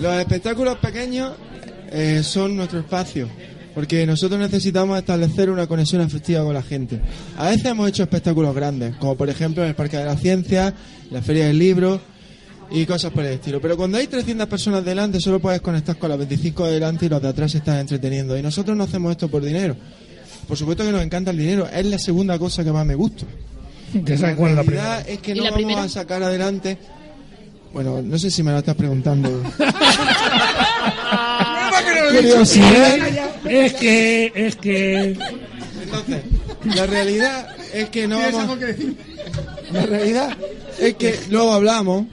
Los 0.00 0.16
espectáculos 0.16 0.78
pequeños 0.78 1.34
eh, 1.92 2.22
son 2.22 2.56
nuestro 2.56 2.78
espacio, 2.78 3.28
porque 3.74 4.06
nosotros 4.06 4.40
necesitamos 4.40 4.96
establecer 4.98 5.50
una 5.50 5.66
conexión 5.66 6.00
afectiva 6.00 6.42
con 6.42 6.54
la 6.54 6.62
gente. 6.62 6.98
A 7.36 7.50
veces 7.50 7.66
hemos 7.66 7.90
hecho 7.90 8.04
espectáculos 8.04 8.54
grandes, 8.54 8.96
como 8.96 9.14
por 9.14 9.28
ejemplo 9.28 9.62
en 9.64 9.68
el 9.68 9.74
Parque 9.74 9.98
de 9.98 10.06
la 10.06 10.16
Ciencia, 10.16 10.72
la 11.10 11.20
Feria 11.20 11.48
del 11.48 11.58
Libro 11.58 12.00
y 12.70 12.86
cosas 12.86 13.12
por 13.12 13.22
el 13.22 13.34
estilo. 13.34 13.60
Pero 13.60 13.76
cuando 13.76 13.98
hay 13.98 14.06
300 14.06 14.46
personas 14.46 14.82
delante, 14.82 15.20
solo 15.20 15.40
puedes 15.40 15.60
conectar 15.60 15.98
con 15.98 16.08
las 16.08 16.16
25 16.16 16.68
de 16.68 16.72
delante 16.72 17.04
y 17.04 17.10
los 17.10 17.20
de 17.20 17.28
atrás 17.28 17.52
se 17.52 17.58
están 17.58 17.80
entreteniendo. 17.80 18.34
Y 18.38 18.40
nosotros 18.40 18.74
no 18.74 18.84
hacemos 18.84 19.10
esto 19.10 19.28
por 19.28 19.44
dinero. 19.44 19.76
Por 20.48 20.56
supuesto 20.56 20.84
que 20.84 20.92
nos 20.92 21.02
encanta 21.02 21.30
el 21.30 21.38
dinero, 21.38 21.66
es 21.72 21.86
la 21.86 21.98
segunda 21.98 22.38
cosa 22.38 22.62
que 22.64 22.72
más 22.72 22.84
me 22.86 22.94
gusta. 22.94 23.24
Ya 23.92 24.18
sabes 24.18 24.36
cuál 24.36 24.50
es 24.52 24.56
la 24.56 24.62
realidad 24.62 25.04
primera. 25.04 25.14
es 25.14 25.18
que 25.20 25.30
¿Y 25.30 25.34
no 25.34 25.44
la 25.44 25.50
vamos 25.50 25.56
primera? 25.64 25.82
a 25.84 25.88
sacar 25.88 26.22
adelante. 26.22 26.78
Bueno, 27.72 28.02
no 28.02 28.18
sé 28.18 28.30
si 28.30 28.42
me 28.42 28.52
lo 28.52 28.58
estás 28.58 28.74
preguntando. 28.76 29.42
Curiosidad. 32.12 32.96
Es 33.44 33.74
que, 33.74 34.32
es 34.34 34.56
que... 34.56 35.16
Entonces, 35.82 36.22
la 36.74 36.86
realidad 36.86 37.48
es 37.72 37.88
que 37.90 38.06
no 38.08 38.16
¿Tienes 38.16 38.34
vamos. 38.34 38.50
algo 38.50 38.60
que 38.60 38.66
decir? 38.66 38.96
La 39.72 39.82
realidad 39.86 40.36
es 40.78 40.94
que 40.94 41.18
luego 41.30 41.52
hablamos 41.52 42.06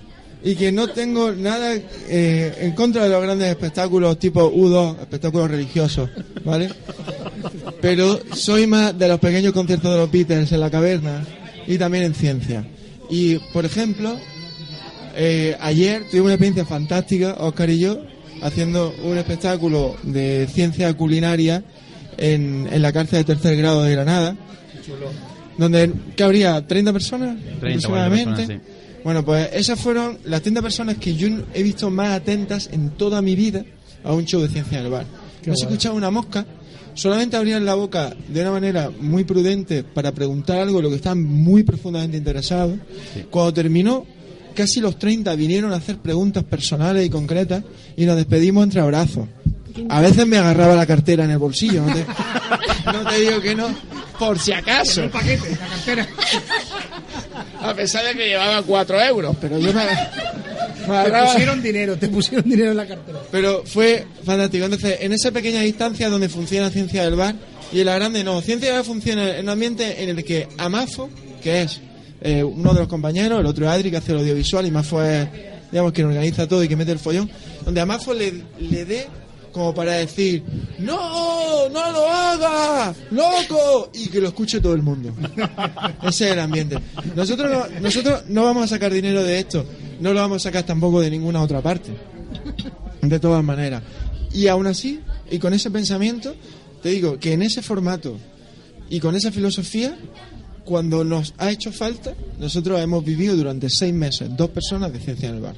y 0.44 0.56
que 0.56 0.72
no 0.72 0.88
tengo 0.88 1.32
nada 1.32 1.76
eh, 1.76 2.56
en 2.60 2.72
contra 2.74 3.04
de 3.04 3.10
los 3.10 3.22
grandes 3.22 3.50
espectáculos 3.50 4.18
tipo 4.18 4.52
U2, 4.52 5.00
espectáculos 5.02 5.52
religiosos, 5.52 6.10
¿vale? 6.44 6.70
Pero 7.82 8.20
soy 8.34 8.68
más 8.68 8.98
de 8.98 9.08
los 9.08 9.20
pequeños 9.20 9.54
conciertos 9.54 9.92
de 9.92 9.98
los 9.98 10.12
Beatles 10.12 10.52
en 10.52 10.60
la 10.60 10.72
caverna 10.72 11.26
y 11.68 11.78
también 11.78 12.06
en 12.06 12.16
ciencia. 12.16 12.66
Y, 13.10 13.38
por 13.54 13.66
ejemplo, 13.66 14.18
eh, 15.16 15.56
ayer 15.60 16.04
tuvimos 16.10 16.26
una 16.26 16.34
experiencia 16.34 16.66
fantástica, 16.66 17.36
Oscar 17.40 17.70
y 17.70 17.80
yo, 17.80 18.02
haciendo 18.42 18.96
un 19.04 19.18
espectáculo 19.18 19.96
de 20.04 20.48
ciencia 20.52 20.92
culinaria 20.96 21.64
en, 22.18 22.68
en 22.72 22.82
la 22.82 22.92
cárcel 22.92 23.20
de 23.20 23.26
tercer 23.26 23.58
grado 23.58 23.84
de 23.84 23.92
Granada. 23.92 24.36
Donde, 25.58 25.92
¿qué 26.16 26.24
habría? 26.24 26.66
¿30 26.66 26.94
personas? 26.94 27.38
30, 27.60 27.66
aproximadamente. 27.66 28.32
40 28.34 28.48
personas, 28.48 28.71
Bueno, 29.04 29.26
pues 29.26 29.50
esas 29.54 29.80
fueron 29.80 30.20
las 30.26 30.42
30 30.42 30.62
personas 30.62 30.98
que 30.98 31.16
yo 31.16 31.28
he 31.54 31.64
visto 31.64 31.90
más 31.90 32.12
atentas 32.12 32.70
en 32.72 32.92
toda 32.92 33.22
mi 33.22 33.36
vida 33.36 33.66
a 34.04 34.14
un 34.14 34.26
show 34.26 34.42
de 34.42 34.48
ciencia 34.48 34.80
en 34.80 34.86
el 34.86 34.92
bar. 34.92 35.06
Qué 35.42 35.50
no 35.50 35.56
se 35.56 35.66
guay. 35.66 35.74
escuchaba 35.74 35.96
una 35.96 36.12
mosca, 36.12 36.46
solamente 36.94 37.36
abrían 37.36 37.66
la 37.66 37.74
boca 37.74 38.16
de 38.28 38.42
una 38.42 38.52
manera 38.52 38.92
muy 39.00 39.24
prudente 39.24 39.84
para 39.84 40.12
preguntar 40.12 40.60
algo 40.60 40.78
de 40.78 40.84
lo 40.84 40.90
que 40.90 40.98
estaban 40.98 41.24
muy 41.24 41.64
profundamente 41.64 42.18
interesados. 42.18 42.78
Cuando 43.30 43.54
terminó, 43.54 44.06
casi 44.54 44.80
los 44.80 45.00
30 45.00 45.34
vinieron 45.36 45.74
a 45.74 45.78
hacer 45.78 45.98
preguntas 45.98 46.44
personales 46.44 47.06
y 47.06 47.10
concretas 47.10 47.64
y 47.98 48.06
nos 48.06 48.18
despedimos 48.18 48.64
entre 48.64 48.82
abrazos. 48.82 49.28
A 49.90 50.02
veces 50.02 50.28
me 50.28 50.38
agarraba 50.38 50.76
la 50.76 50.86
cartera 50.86 51.24
en 51.24 51.32
el 51.32 51.38
bolsillo, 51.38 51.86
no 51.86 51.94
te, 51.94 52.06
no 52.94 53.10
te 53.10 53.20
digo 53.20 53.42
que 53.42 53.56
no, 53.56 53.68
por 54.20 54.38
si 54.38 54.52
acaso. 54.52 55.04
El 55.04 55.10
paquete, 55.10 55.52
la 55.52 55.68
cartera. 55.68 56.08
A 57.62 57.74
pesar 57.74 58.06
de 58.06 58.16
que 58.16 58.28
llevaba 58.28 58.62
4 58.62 59.02
euros, 59.02 59.36
pero 59.40 59.60
yo 59.60 59.74
me... 59.74 59.84
me 60.88 61.10
Te 61.10 61.24
pusieron 61.24 61.62
dinero, 61.62 61.98
te 61.98 62.08
pusieron 62.10 62.50
dinero 62.50 62.72
en 62.72 62.78
la 62.78 62.88
cartera. 62.88 63.20
Pero 63.32 63.64
fue 63.66 64.06
fantástico. 64.24 64.66
Entonces, 64.66 64.98
en 65.02 65.14
esa 65.14 65.32
pequeña 65.32 65.62
distancia 65.62 66.10
donde 66.10 66.30
funciona 66.30 66.70
Ciencia 66.70 67.04
del 67.04 67.16
Bar 67.16 67.36
y 67.72 67.80
en 67.80 67.86
la 67.86 67.96
grande 67.96 68.24
no. 68.24 68.42
Ciencia 68.42 68.70
del 68.70 68.78
Bar 68.78 68.86
funciona 68.86 69.38
en 69.38 69.46
un 69.46 69.50
ambiente 69.50 70.04
en 70.04 70.10
el 70.10 70.24
que 70.24 70.48
Amafo, 70.58 71.10
que 71.42 71.62
es 71.62 71.80
eh, 72.22 72.44
uno 72.44 72.74
de 72.74 72.80
los 72.82 72.88
compañeros, 72.88 73.40
el 73.40 73.46
otro 73.46 73.66
es 73.66 73.72
Adri, 73.72 73.90
que 73.90 73.98
hace 73.98 74.12
el 74.12 74.20
audiovisual, 74.20 74.66
y 74.66 74.72
Mafo 74.72 75.04
es, 75.04 75.28
digamos, 75.72 75.92
quien 75.92 76.08
organiza 76.08 76.48
todo 76.48 76.64
y 76.64 76.68
que 76.68 76.76
mete 76.76 76.92
el 76.92 77.00
follón, 77.00 77.30
donde 77.66 77.82
Amafo 77.82 78.14
le, 78.14 78.34
le 78.60 78.86
dé 78.86 79.08
como 79.52 79.74
para 79.74 79.94
decir, 79.94 80.44
¡No! 80.80 81.70
¡No 81.70 81.92
lo 81.92 82.10
hagas! 82.10 82.98
¡Loco! 83.12 83.90
Y 83.94 84.08
que 84.08 84.22
lo 84.22 84.30
escuche 84.30 84.60
todo 84.60 84.74
el 84.74 84.82
mundo. 84.82 85.14
Ese 86.04 86.28
es 86.28 86.32
el 86.34 86.40
ambiente. 86.40 86.78
Nosotros 87.16 87.52
no, 87.52 87.80
nosotros 87.82 88.24
no 88.28 88.44
vamos 88.44 88.64
a 88.66 88.68
sacar 88.68 88.92
dinero 88.92 89.24
de 89.24 89.40
esto. 89.40 89.66
No 90.00 90.14
lo 90.14 90.20
vamos 90.20 90.38
a 90.38 90.50
sacar 90.50 90.64
tampoco 90.64 91.02
de 91.02 91.10
ninguna 91.10 91.42
otra 91.42 91.62
parte. 91.62 91.92
De 93.02 93.20
todas 93.20 93.44
maneras. 93.44 93.84
Y 94.34 94.48
aún 94.48 94.68
así, 94.68 95.00
y 95.30 95.40
con 95.40 95.54
ese 95.54 95.70
pensamiento, 95.70 96.36
te 96.82 96.90
digo 96.90 97.20
que 97.20 97.34
en 97.34 97.42
ese 97.42 97.62
formato 97.62 98.18
y 98.90 99.00
con 99.00 99.16
esa 99.16 99.32
filosofía, 99.32 99.98
cuando 100.66 101.04
nos 101.04 101.34
ha 101.38 101.52
hecho 101.52 101.72
falta, 101.72 102.14
nosotros 102.40 102.80
hemos 102.80 103.04
vivido 103.04 103.36
durante 103.36 103.70
seis 103.70 103.94
meses 103.94 104.30
dos 104.36 104.50
personas 104.50 104.92
de 104.94 105.00
ciencia 105.00 105.30
en 105.30 105.36
el 105.36 105.42
bar. 105.42 105.56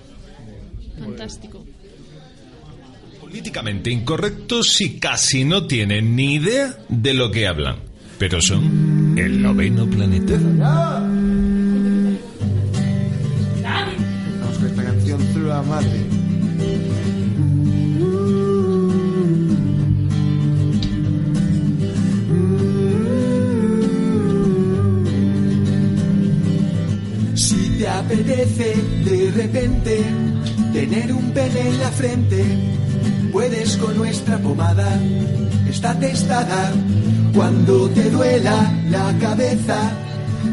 Fantástico. 1.00 1.64
Políticamente 3.34 3.90
incorrectos 3.90 4.80
y 4.82 5.00
casi 5.00 5.44
no 5.44 5.66
tienen 5.66 6.16
ni 6.16 6.36
idea 6.36 6.78
de 6.88 7.16
lo 7.16 7.32
que 7.32 7.48
hablan. 7.48 7.78
Pero 8.20 8.40
son 8.40 9.16
el 9.18 9.42
noveno 9.42 9.88
planeta. 9.88 10.38
Vamos 10.38 10.60
con 14.60 14.68
esta 14.68 14.84
canción 14.84 15.20
Célula 15.34 15.64
Madre. 15.64 16.06
Si 27.34 27.70
te 27.80 27.88
apetece 27.88 28.76
de 29.06 29.32
repente 29.32 30.06
tener 30.72 31.12
un 31.14 31.32
pene 31.32 31.68
en 31.68 31.80
la 31.80 31.90
frente, 31.90 32.46
puedes 33.34 33.76
con 33.78 33.98
nuestra 33.98 34.38
pomada, 34.38 34.88
está 35.68 35.94
testada. 36.00 36.72
Cuando 37.36 37.90
te 37.90 38.10
duela 38.12 38.72
la 38.90 39.14
cabeza, 39.20 39.92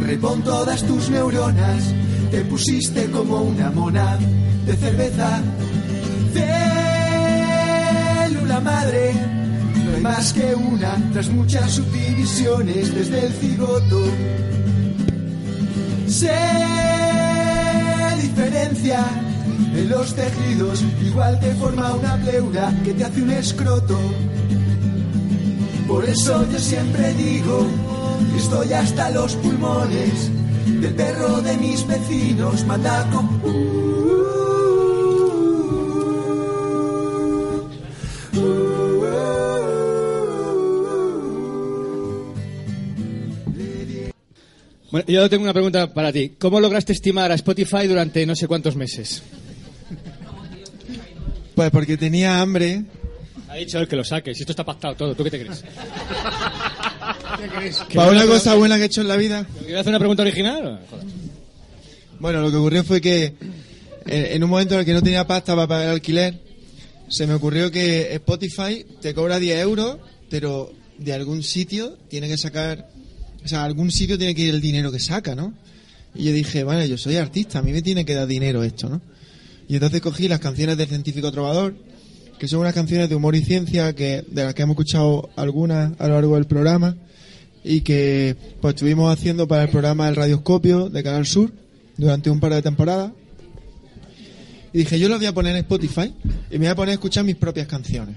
repon 0.02 0.42
todas 0.42 0.82
tus 0.84 1.10
neuronas, 1.10 1.94
te 2.30 2.40
pusiste 2.46 3.10
como 3.10 3.42
una 3.42 3.70
mona 3.70 4.18
de 4.66 4.74
cerveza. 4.76 5.42
Célula 8.32 8.60
madre, 8.60 9.12
no 9.84 9.94
hay 9.94 10.00
más 10.00 10.32
que 10.32 10.54
una, 10.54 10.96
tras 11.12 11.28
muchas 11.28 11.70
subdivisiones 11.72 12.94
desde 12.94 13.26
el 13.26 13.32
cigoto 13.34 14.02
se 16.10 16.32
diferencia 18.20 19.04
en 19.74 19.88
los 19.88 20.14
tejidos, 20.14 20.82
igual 21.04 21.38
te 21.40 21.54
forma 21.54 21.94
una 21.94 22.16
pleura 22.16 22.74
que 22.84 22.92
te 22.94 23.04
hace 23.04 23.22
un 23.22 23.30
escroto. 23.30 23.98
Por 25.86 26.04
eso 26.04 26.46
yo 26.50 26.58
siempre 26.58 27.12
digo 27.14 27.66
que 28.32 28.38
estoy 28.38 28.72
hasta 28.72 29.10
los 29.10 29.34
pulmones 29.36 30.30
del 30.80 30.94
perro 30.94 31.40
de 31.40 31.56
mis 31.56 31.86
vecinos, 31.86 32.64
mandaco. 32.66 33.28
Bueno, 44.90 45.06
yo 45.06 45.30
tengo 45.30 45.44
una 45.44 45.52
pregunta 45.52 45.94
para 45.94 46.12
ti. 46.12 46.32
¿Cómo 46.38 46.58
lograste 46.58 46.92
estimar 46.92 47.30
a 47.30 47.36
Spotify 47.36 47.86
durante 47.86 48.26
no 48.26 48.34
sé 48.34 48.48
cuántos 48.48 48.74
meses? 48.74 49.22
Pues 51.60 51.70
porque 51.72 51.98
tenía 51.98 52.40
hambre. 52.40 52.84
Ha 53.46 53.56
dicho 53.56 53.78
él 53.78 53.86
que 53.86 53.94
lo 53.94 54.02
saques. 54.02 54.34
Si 54.34 54.44
esto 54.44 54.52
está 54.52 54.64
pactado 54.64 54.94
todo, 54.94 55.14
¿tú 55.14 55.24
qué 55.24 55.30
te 55.30 55.44
crees? 55.44 55.62
¿Qué 57.38 57.48
crees? 57.54 57.76
Para 57.94 58.10
una 58.10 58.24
cosa 58.24 58.54
buena 58.54 58.76
que 58.76 58.84
he 58.84 58.86
hecho 58.86 59.02
en 59.02 59.08
la 59.08 59.16
vida. 59.16 59.46
¿Quieres 59.58 59.80
hacer 59.80 59.90
una 59.90 59.98
pregunta 59.98 60.22
original? 60.22 60.80
Joder. 60.88 61.04
Bueno, 62.18 62.40
lo 62.40 62.50
que 62.50 62.56
ocurrió 62.56 62.82
fue 62.82 63.02
que 63.02 63.34
en, 64.06 64.24
en 64.36 64.42
un 64.42 64.48
momento 64.48 64.72
en 64.72 64.80
el 64.80 64.86
que 64.86 64.94
no 64.94 65.02
tenía 65.02 65.26
pasta 65.26 65.54
para 65.54 65.68
pagar 65.68 65.84
el 65.88 65.90
alquiler, 65.90 66.40
se 67.08 67.26
me 67.26 67.34
ocurrió 67.34 67.70
que 67.70 68.14
Spotify 68.14 68.86
te 69.02 69.12
cobra 69.12 69.38
10 69.38 69.60
euros, 69.60 69.98
pero 70.30 70.72
de 70.96 71.12
algún 71.12 71.42
sitio 71.42 71.98
tiene 72.08 72.26
que 72.26 72.38
sacar, 72.38 72.88
o 73.44 73.48
sea, 73.48 73.60
a 73.60 73.64
algún 73.66 73.90
sitio 73.90 74.16
tiene 74.16 74.34
que 74.34 74.44
ir 74.44 74.54
el 74.54 74.62
dinero 74.62 74.90
que 74.90 74.98
saca, 74.98 75.34
¿no? 75.34 75.52
Y 76.14 76.24
yo 76.24 76.32
dije, 76.32 76.64
vale, 76.64 76.88
yo 76.88 76.96
soy 76.96 77.16
artista, 77.16 77.58
a 77.58 77.62
mí 77.62 77.70
me 77.70 77.82
tiene 77.82 78.06
que 78.06 78.14
dar 78.14 78.26
dinero 78.26 78.64
esto, 78.64 78.88
¿no? 78.88 79.02
Y 79.70 79.74
entonces 79.74 80.00
cogí 80.00 80.26
las 80.26 80.40
canciones 80.40 80.76
del 80.76 80.88
científico 80.88 81.30
trovador, 81.30 81.76
que 82.40 82.48
son 82.48 82.58
unas 82.58 82.74
canciones 82.74 83.08
de 83.08 83.14
humor 83.14 83.36
y 83.36 83.44
ciencia 83.44 83.94
que 83.94 84.24
de 84.26 84.42
las 84.42 84.52
que 84.52 84.62
hemos 84.62 84.74
escuchado 84.74 85.30
algunas 85.36 85.92
a 86.00 86.08
lo 86.08 86.14
largo 86.14 86.34
del 86.34 86.46
programa 86.46 86.96
y 87.62 87.82
que 87.82 88.34
pues 88.60 88.74
estuvimos 88.74 89.16
haciendo 89.16 89.46
para 89.46 89.62
el 89.62 89.68
programa 89.68 90.08
El 90.08 90.16
Radioscopio 90.16 90.90
de 90.90 91.04
Canal 91.04 91.24
Sur 91.24 91.52
durante 91.96 92.30
un 92.30 92.40
par 92.40 92.52
de 92.52 92.62
temporadas. 92.62 93.12
Y 94.72 94.78
dije, 94.78 94.98
yo 94.98 95.08
lo 95.08 95.18
voy 95.18 95.26
a 95.26 95.32
poner 95.32 95.54
en 95.54 95.62
Spotify 95.62 96.12
y 96.50 96.54
me 96.54 96.66
voy 96.66 96.66
a 96.66 96.74
poner 96.74 96.90
a 96.90 96.94
escuchar 96.94 97.22
mis 97.24 97.36
propias 97.36 97.68
canciones. 97.68 98.16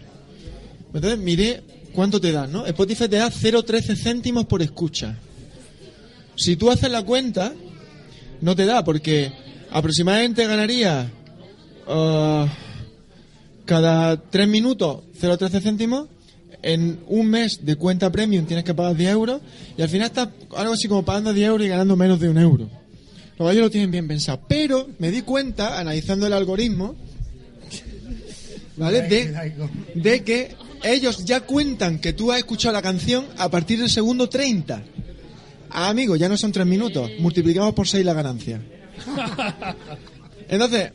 Entonces 0.92 1.20
miré 1.20 1.62
cuánto 1.94 2.20
te 2.20 2.32
dan, 2.32 2.52
¿no? 2.52 2.66
Spotify 2.66 3.08
te 3.08 3.18
da 3.18 3.30
0,13 3.30 3.96
céntimos 3.96 4.48
por 4.48 4.64
escucha. 4.64 5.20
Si 6.36 6.56
tú 6.56 6.72
haces 6.72 6.90
la 6.90 7.04
cuenta, 7.04 7.54
no 8.42 8.56
te 8.56 8.66
da 8.66 8.84
porque 8.84 9.32
aproximadamente 9.70 10.48
ganaría 10.48 11.12
ah, 11.88 12.48
cada 13.66 14.18
3 14.18 14.48
minutos 14.48 15.02
0,13 15.20 15.62
céntimos. 15.62 16.08
En 16.62 17.02
un 17.08 17.28
mes 17.28 17.66
de 17.66 17.76
cuenta 17.76 18.10
premium 18.10 18.46
tienes 18.46 18.64
que 18.64 18.74
pagar 18.74 18.96
10 18.96 19.12
euros 19.12 19.42
y 19.78 19.82
al 19.82 19.90
final 19.90 20.08
estás 20.08 20.30
algo 20.56 20.74
así 20.74 20.88
como 20.88 21.04
pagando 21.04 21.34
10 21.34 21.48
euros 21.50 21.66
y 21.66 21.70
ganando 21.70 21.98
menos 21.98 22.22
de 22.22 22.30
un 22.30 22.38
euro. 22.38 22.70
Los 23.38 23.48
gallos 23.48 23.64
lo 23.64 23.70
tienen 23.70 23.92
bien 23.92 24.08
pensado. 24.08 24.40
Pero 24.48 24.88
me 25.00 25.12
di 25.12 25.24
cuenta, 25.24 25.78
analizando 25.78 26.26
el 26.26 26.34
algoritmo, 26.34 26.96
¿vale? 28.78 29.02
De, 29.02 29.54
de 29.96 30.24
que 30.24 30.56
ellos 30.84 31.26
ya 31.26 31.42
cuentan 31.42 32.00
que 32.00 32.14
tú 32.14 32.32
has 32.32 32.38
escuchado 32.38 32.74
la 32.74 32.82
canción 32.82 33.26
a 33.38 33.50
partir 33.50 33.80
del 33.80 33.90
segundo 33.90 34.30
30. 34.30 34.84
Ah, 35.72 35.90
amigo, 35.90 36.16
ya 36.16 36.30
no 36.30 36.38
son 36.38 36.52
3 36.52 36.66
minutos. 36.66 37.10
Multiplicamos 37.20 37.74
por 37.74 37.88
6 37.88 38.06
la 38.06 38.14
ganancia. 38.14 38.62
Entonces, 40.48 40.92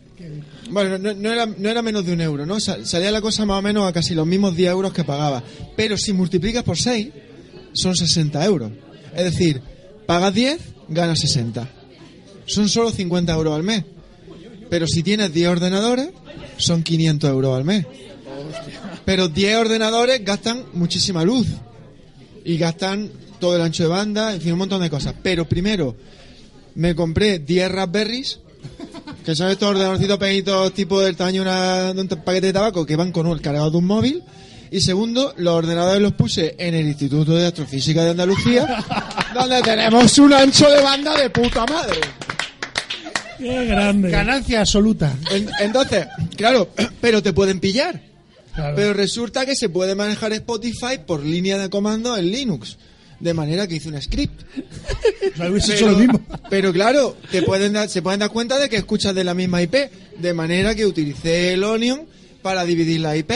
bueno, 0.71 0.99
no, 0.99 1.33
era, 1.33 1.47
no 1.47 1.69
era 1.69 1.83
menos 1.83 2.05
de 2.07 2.13
un 2.13 2.21
euro, 2.21 2.47
¿no? 2.47 2.59
Sa- 2.61 2.85
Salía 2.85 3.11
la 3.11 3.21
cosa 3.21 3.45
más 3.47 3.59
o 3.59 3.63
menos 3.63 3.89
a 3.89 3.93
casi 3.93 4.15
los 4.15 4.27
mismos 4.27 4.57
10 4.57 4.71
euros 4.71 4.93
que 4.93 5.05
pagaba. 5.05 5.43
Pero 5.77 5.97
si 5.97 6.13
multiplicas 6.13 6.63
por 6.63 6.77
6, 6.79 7.09
son 7.73 7.95
60 7.97 8.45
euros. 8.45 8.73
Es 9.15 9.25
decir, 9.25 9.61
pagas 10.07 10.35
10, 10.35 10.59
ganas 10.89 11.19
60. 11.21 11.69
Son 12.47 12.69
solo 12.69 12.91
50 12.91 13.33
euros 13.35 13.55
al 13.55 13.63
mes. 13.63 13.85
Pero 14.71 14.87
si 14.87 15.03
tienes 15.03 15.33
10 15.33 15.49
ordenadores, 15.49 16.11
son 16.59 16.83
500 16.83 17.31
euros 17.31 17.57
al 17.57 17.65
mes. 17.65 17.87
Pero 19.05 19.29
10 19.29 19.57
ordenadores 19.57 20.25
gastan 20.25 20.65
muchísima 20.75 21.25
luz. 21.25 21.47
Y 22.45 22.57
gastan 22.59 23.11
todo 23.41 23.57
el 23.57 23.63
ancho 23.63 23.83
de 23.85 23.89
banda, 23.89 24.35
en 24.35 24.41
fin, 24.41 24.53
un 24.53 24.59
montón 24.59 24.81
de 24.83 24.91
cosas. 24.91 25.15
Pero 25.23 25.49
primero, 25.49 25.97
me 26.75 26.95
compré 26.95 27.39
10 27.39 27.71
Raspberries, 27.71 28.41
que 29.25 29.35
son 29.35 29.49
estos 29.51 29.69
ordenadorcitos 29.69 30.19
pequeñitos 30.19 30.73
tipo 30.75 31.01
del 31.01 31.17
tamaño 31.17 31.43
de, 31.45 31.49
una- 31.49 31.95
de 31.95 32.01
un 32.01 32.09
paquete 32.09 32.47
de 32.49 32.53
tabaco 32.53 32.85
que 32.87 32.97
van 32.97 33.13
con 33.13 33.27
un 33.27 33.39
cargado 33.39 33.71
de 33.71 33.77
un 33.77 33.85
móvil. 33.87 34.23
Y 34.71 34.81
segundo, 34.83 35.33
los 35.39 35.55
ordenadores 35.55 36.03
los 36.03 36.13
puse 36.13 36.55
en 36.59 36.75
el 36.75 36.87
Instituto 36.87 37.33
de 37.35 37.47
Astrofísica 37.47 38.05
de 38.05 38.11
Andalucía, 38.11 38.85
donde 39.35 39.63
tenemos 39.63 40.19
un 40.19 40.33
ancho 40.35 40.69
de 40.71 40.83
banda 40.83 41.17
de 41.17 41.31
puta 41.31 41.65
madre. 41.67 42.01
Qué 43.39 43.65
grande. 43.67 44.11
Ganancia 44.11 44.61
absoluta. 44.61 45.15
En- 45.31 45.49
entonces, 45.61 46.07
claro, 46.37 46.69
pero 47.01 47.23
te 47.23 47.33
pueden 47.33 47.61
pillar. 47.61 48.01
Claro. 48.55 48.75
Pero 48.75 48.93
resulta 48.93 49.47
que 49.47 49.55
se 49.55 49.69
puede 49.69 49.95
manejar 49.95 50.33
Spotify 50.33 50.99
por 51.07 51.25
línea 51.25 51.59
de 51.59 51.71
comando 51.71 52.17
en 52.17 52.31
Linux. 52.31 52.77
De 53.21 53.35
manera 53.35 53.67
que 53.67 53.77
hice 53.77 53.89
un 53.89 54.01
script. 54.01 54.43
hubiese 55.51 55.75
hecho 55.75 55.91
lo 55.91 55.99
mismo. 55.99 56.21
pero 56.51 56.73
claro, 56.73 57.17
te 57.31 57.43
pueden 57.43 57.73
dar- 57.73 57.89
se 57.89 58.01
pueden 58.03 58.21
dar 58.21 58.31
cuenta 58.31 58.59
de 58.59 58.69
que 58.69 58.77
escuchas 58.77 59.15
de 59.15 59.25
la 59.25 59.35
misma 59.35 59.61
IP. 59.63 59.75
De 60.19 60.35
manera 60.35 60.75
que 60.75 60.87
utilicé 60.87 61.53
el 61.55 61.65
Onion 61.65 62.07
para 62.43 62.65
dividir 62.65 63.01
la 63.01 63.17
IP. 63.17 63.33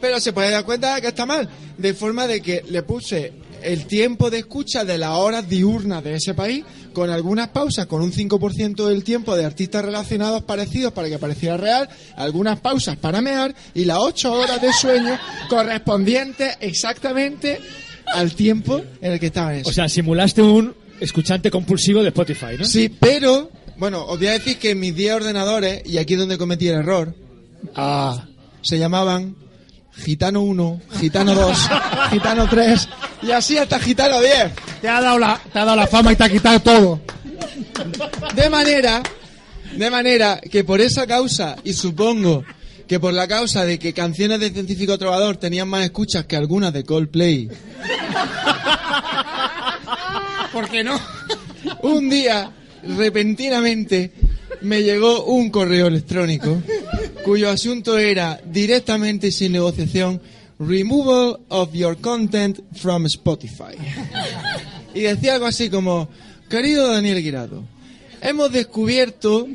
Pero 0.00 0.20
se 0.20 0.32
puede 0.32 0.50
dar 0.50 0.64
cuenta 0.64 0.94
de 0.94 1.00
que 1.00 1.08
está 1.08 1.24
mal. 1.24 1.48
De 1.78 1.94
forma 1.94 2.26
de 2.26 2.40
que 2.42 2.62
le 2.68 2.82
puse 2.82 3.32
el 3.62 3.86
tiempo 3.86 4.28
de 4.30 4.40
escucha 4.40 4.84
de 4.84 4.98
las 4.98 5.10
horas 5.16 5.48
diurnas 5.48 6.04
de 6.04 6.16
ese 6.16 6.34
país, 6.34 6.62
con 6.92 7.08
algunas 7.08 7.48
pausas, 7.48 7.86
con 7.86 8.02
un 8.02 8.12
5% 8.12 8.86
del 8.86 9.02
tiempo 9.02 9.34
de 9.34 9.46
artistas 9.46 9.82
relacionados 9.82 10.44
parecidos 10.44 10.92
para 10.92 11.08
que 11.08 11.18
pareciera 11.18 11.56
real, 11.56 11.88
algunas 12.16 12.60
pausas 12.60 12.96
para 12.98 13.22
mear 13.22 13.54
y 13.72 13.86
las 13.86 13.96
8 14.00 14.32
horas 14.34 14.60
de 14.60 14.70
sueño 14.74 15.18
correspondientes 15.48 16.58
exactamente 16.60 17.58
al 18.06 18.34
tiempo 18.34 18.82
en 19.00 19.12
el 19.12 19.20
que 19.20 19.26
estaba 19.26 19.54
eso. 19.54 19.68
O 19.68 19.72
sea, 19.72 19.88
simulaste 19.88 20.42
un 20.42 20.74
escuchante 21.00 21.50
compulsivo 21.50 22.02
de 22.02 22.08
Spotify, 22.08 22.56
¿no? 22.58 22.64
Sí, 22.64 22.88
pero, 22.88 23.50
bueno, 23.76 24.04
os 24.04 24.18
voy 24.18 24.28
a 24.28 24.32
decir 24.32 24.58
que 24.58 24.74
mis 24.74 24.94
10 24.94 25.14
ordenadores, 25.14 25.82
y 25.84 25.98
aquí 25.98 26.14
es 26.14 26.20
donde 26.20 26.38
cometí 26.38 26.68
el 26.68 26.76
error, 26.76 27.14
ah. 27.74 28.26
se 28.62 28.78
llamaban 28.78 29.36
Gitano 29.96 30.42
1, 30.42 30.80
Gitano 31.00 31.34
2, 31.34 31.58
Gitano 32.10 32.48
3 32.48 32.88
y 33.22 33.30
así 33.30 33.58
hasta 33.58 33.78
Gitano 33.78 34.20
10. 34.20 34.52
Te 34.80 34.88
ha 34.88 35.00
dado 35.00 35.18
la, 35.18 35.40
te 35.52 35.58
ha 35.58 35.64
dado 35.64 35.76
la 35.76 35.86
fama 35.86 36.12
y 36.12 36.16
te 36.16 36.24
ha 36.24 36.28
quitado 36.28 36.60
todo. 36.60 37.00
De 38.34 38.50
manera, 38.50 39.02
de 39.76 39.90
manera 39.90 40.40
que 40.40 40.64
por 40.64 40.80
esa 40.80 41.06
causa, 41.06 41.56
y 41.64 41.72
supongo 41.72 42.44
que 42.86 43.00
por 43.00 43.14
la 43.14 43.26
causa 43.26 43.64
de 43.64 43.78
que 43.78 43.92
canciones 43.92 44.40
de 44.40 44.50
Científico 44.50 44.98
Trovador 44.98 45.36
tenían 45.36 45.68
más 45.68 45.84
escuchas 45.84 46.26
que 46.26 46.36
algunas 46.36 46.72
de 46.72 46.84
Coldplay. 46.84 47.48
¿Por 50.52 50.68
qué 50.68 50.84
no? 50.84 51.00
Un 51.82 52.08
día, 52.08 52.52
repentinamente, 52.82 54.12
me 54.60 54.82
llegó 54.82 55.24
un 55.24 55.50
correo 55.50 55.86
electrónico 55.86 56.62
cuyo 57.24 57.50
asunto 57.50 57.98
era 57.98 58.40
directamente 58.44 59.32
sin 59.32 59.52
negociación 59.52 60.20
Removal 60.58 61.40
of 61.48 61.72
your 61.72 61.96
content 61.96 62.60
from 62.74 63.06
Spotify. 63.06 63.76
Y 64.94 65.00
decía 65.00 65.34
algo 65.34 65.46
así 65.46 65.68
como, 65.68 66.08
querido 66.48 66.92
Daniel 66.92 67.22
Guirado, 67.22 67.64
hemos 68.20 68.52
descubierto 68.52 69.48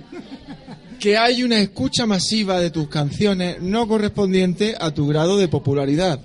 que 1.00 1.18
hay 1.18 1.44
una 1.44 1.60
escucha 1.60 2.06
masiva 2.06 2.60
de 2.60 2.70
tus 2.70 2.90
canciones 2.90 3.62
no 3.62 3.88
correspondiente 3.88 4.76
a 4.80 4.92
tu 4.92 5.08
grado 5.08 5.38
de 5.38 5.48
popularidad. 5.48 6.20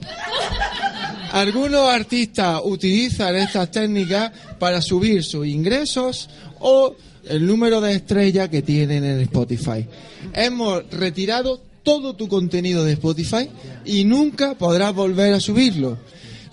Algunos 1.33 1.89
artistas 1.89 2.61
utilizan 2.65 3.37
estas 3.37 3.71
técnicas 3.71 4.33
para 4.59 4.83
subir 4.83 5.25
sus 5.25 5.47
ingresos 5.47 6.29
o 6.61 6.95
el 7.29 7.47
número 7.47 7.81
de 7.81 7.95
estrellas 7.95 8.49
que 8.49 8.63
tienen 8.63 9.05
en 9.05 9.21
Spotify. 9.21 9.87
Hemos 10.33 10.89
retirado 10.91 11.61
todo 11.83 12.15
tu 12.15 12.29
contenido 12.29 12.85
de 12.85 12.93
Spotify 12.93 13.49
y 13.85 14.05
nunca 14.05 14.55
podrás 14.55 14.95
volver 14.95 15.35
a 15.35 15.41
subirlo. 15.41 15.99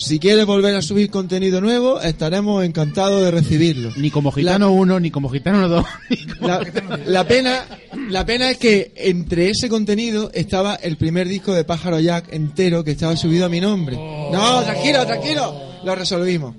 Si 0.02 0.18
quieres 0.18 0.48
volver 0.48 0.76
a 0.76 0.82
subir 0.82 1.12
contenido 1.12 1.62
nuevo, 1.62 2.02
estaremos 2.02 2.66
encantados 2.66 3.22
de 3.22 3.30
recibirlo. 3.30 3.92
Ni 3.98 4.10
como 4.10 4.32
Gitano 4.32 4.72
1, 4.72 5.00
ni 5.00 5.12
como 5.12 5.30
Gitano 5.30 5.68
2. 5.68 5.86
La, 6.42 6.60
la 7.06 7.28
pena, 7.28 7.66
la 8.10 8.26
pena 8.26 8.50
es 8.50 8.58
que 8.58 8.94
entre 8.96 9.52
ese 9.52 9.70
contenido 9.70 10.32
estaba 10.34 10.74
el 10.74 10.98
primer 10.98 11.28
disco 11.28 11.54
de 11.54 11.66
Pájaro 11.66 12.00
Jack 12.00 12.34
entero 12.34 12.84
que 12.84 12.92
estaba 12.92 13.16
subido 13.16 13.46
a 13.46 13.50
mi 13.50 13.62
nombre. 13.62 13.96
No, 13.96 14.64
tranquilo, 14.64 15.06
tranquilo. 15.06 15.54
Lo 15.84 15.94
resolvimos. 15.94 16.56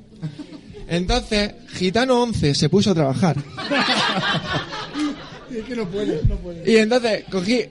Entonces, 0.87 1.53
Gitano 1.73 2.23
11 2.23 2.55
se 2.55 2.69
puso 2.69 2.93
a 2.93 2.95
trabajar. 2.95 3.37
Es 5.59 5.65
que 5.65 5.77
no 5.77 5.89
puede, 5.89 6.23
no 6.25 6.37
puede. 6.37 6.71
Y 6.71 6.77
entonces 6.77 7.25
cogí 7.31 7.65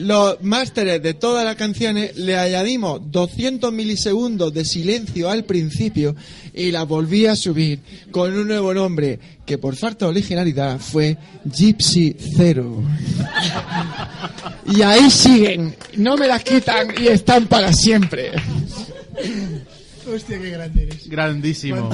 los 0.00 0.42
másteres 0.42 1.02
de 1.02 1.14
todas 1.14 1.44
las 1.44 1.56
canciones, 1.56 2.16
le 2.16 2.36
añadimos 2.36 3.00
200 3.10 3.72
milisegundos 3.72 4.52
de 4.54 4.64
silencio 4.64 5.30
al 5.30 5.44
principio 5.44 6.14
y 6.54 6.70
la 6.70 6.84
volví 6.84 7.26
a 7.26 7.36
subir 7.36 7.80
con 8.10 8.32
un 8.36 8.46
nuevo 8.46 8.72
nombre 8.74 9.18
que 9.44 9.58
por 9.58 9.76
falta 9.76 10.04
de 10.04 10.10
originalidad 10.10 10.78
fue 10.78 11.16
Gypsy 11.44 12.16
Zero. 12.36 12.82
Y 14.66 14.82
ahí 14.82 15.10
siguen, 15.10 15.74
no 15.96 16.16
me 16.16 16.26
las 16.26 16.44
quitan 16.44 16.88
y 17.00 17.08
están 17.08 17.46
para 17.46 17.72
siempre. 17.72 18.32
Hostia, 20.12 20.38
qué 20.38 20.50
grande 20.50 20.82
eres. 20.84 21.08
Grandísimo. 21.08 21.90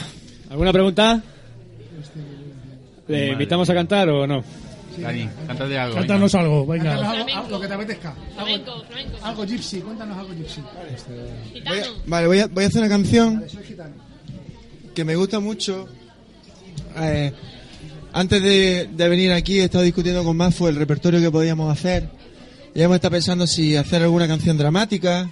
¿Alguna 0.50 0.72
pregunta? 0.72 1.22
¿Le 3.06 3.28
invitamos 3.32 3.68
a 3.70 3.74
cantar 3.74 4.08
o 4.10 4.26
no? 4.26 4.44
Dani, 5.02 5.28
cántate 5.46 5.78
algo. 5.78 5.96
Cántanos 5.96 6.34
algo, 6.34 6.66
venga. 6.66 6.94
Algo, 6.94 7.10
algo, 7.36 7.48
lo 7.50 7.60
que 7.60 7.68
te 7.68 7.74
apetezca. 7.74 8.14
Flamenco, 8.34 8.72
Algo, 8.72 8.84
flamenco. 8.86 9.18
algo 9.22 9.44
gypsy, 9.46 9.80
cuéntanos 9.80 10.18
algo 10.18 10.34
gypsy. 10.34 10.60
Voy 11.66 11.78
a- 11.78 11.84
vale, 12.06 12.26
voy 12.26 12.38
a, 12.40 12.46
voy 12.46 12.64
a 12.64 12.66
hacer 12.66 12.80
una 12.80 12.88
canción 12.88 13.34
Vale, 13.36 13.48
soy 13.48 13.64
gitano. 13.64 13.94
que 14.94 15.04
me 15.04 15.16
gusta 15.16 15.40
mucho. 15.40 15.88
Eh, 17.00 17.32
antes 18.12 18.42
de, 18.42 18.88
de 18.92 19.08
venir 19.08 19.32
aquí 19.32 19.60
he 19.60 19.64
estado 19.64 19.84
discutiendo 19.84 20.24
con 20.24 20.36
Mafo 20.36 20.68
el 20.68 20.76
repertorio 20.76 21.20
que 21.20 21.30
podíamos 21.30 21.70
hacer. 21.72 22.08
Y 22.74 22.82
hemos 22.82 22.96
estado 22.96 23.12
pensando 23.12 23.46
si 23.46 23.76
hacer 23.76 24.02
alguna 24.02 24.26
canción 24.28 24.56
dramática 24.56 25.30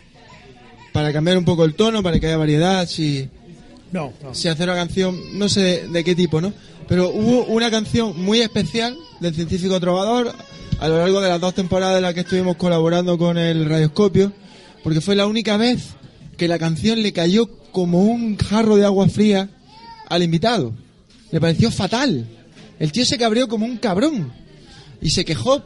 para 0.93 1.13
cambiar 1.13 1.39
un 1.39 1.45
poco 1.45 1.65
el 1.65 1.75
tono, 1.75 2.03
para 2.03 2.19
que 2.19 2.27
haya 2.27 2.37
variedad, 2.37 2.87
si, 2.87 3.29
No, 3.93 4.13
no. 4.23 4.35
si 4.35 4.49
hacer 4.49 4.69
una 4.69 4.77
canción, 4.79 5.39
no 5.39 5.49
sé 5.49 5.87
de 5.89 6.05
qué 6.05 6.15
tipo, 6.15 6.41
¿no? 6.41 6.53
Pero 6.89 7.11
hubo 7.11 7.45
una 7.47 7.71
canción 7.71 8.15
muy 8.23 8.41
especial 8.41 8.97
del 9.21 9.35
científico 9.35 9.79
trovador 9.81 10.33
a 10.79 10.89
lo 10.89 10.99
largo 10.99 11.21
de 11.21 11.29
las 11.29 11.41
dos 11.41 11.55
temporadas 11.55 11.97
en 11.97 12.03
las 12.03 12.15
que 12.15 12.21
estuvimos 12.21 12.57
colaborando 12.57 13.19
con 13.19 13.39
el 13.39 13.65
radioscopio, 13.69 14.33
porque 14.85 15.01
fue 15.01 15.17
la 15.17 15.27
única 15.27 15.57
vez 15.57 15.95
que 16.37 16.49
la 16.49 16.59
canción 16.59 17.03
le 17.03 17.13
cayó 17.13 17.49
como 17.73 18.03
un 18.05 18.37
jarro 18.37 18.77
de 18.77 18.85
agua 18.85 19.09
fría 19.09 19.49
al 20.09 20.23
invitado. 20.23 20.75
Le 21.33 21.41
pareció 21.41 21.71
fatal. 21.71 22.27
El 22.79 22.93
tío 22.93 23.05
se 23.05 23.19
cabreó 23.19 23.49
como 23.49 23.67
un 23.67 23.79
cabrón 23.79 24.33
y 25.01 25.11
se 25.11 25.25
quejó 25.25 25.63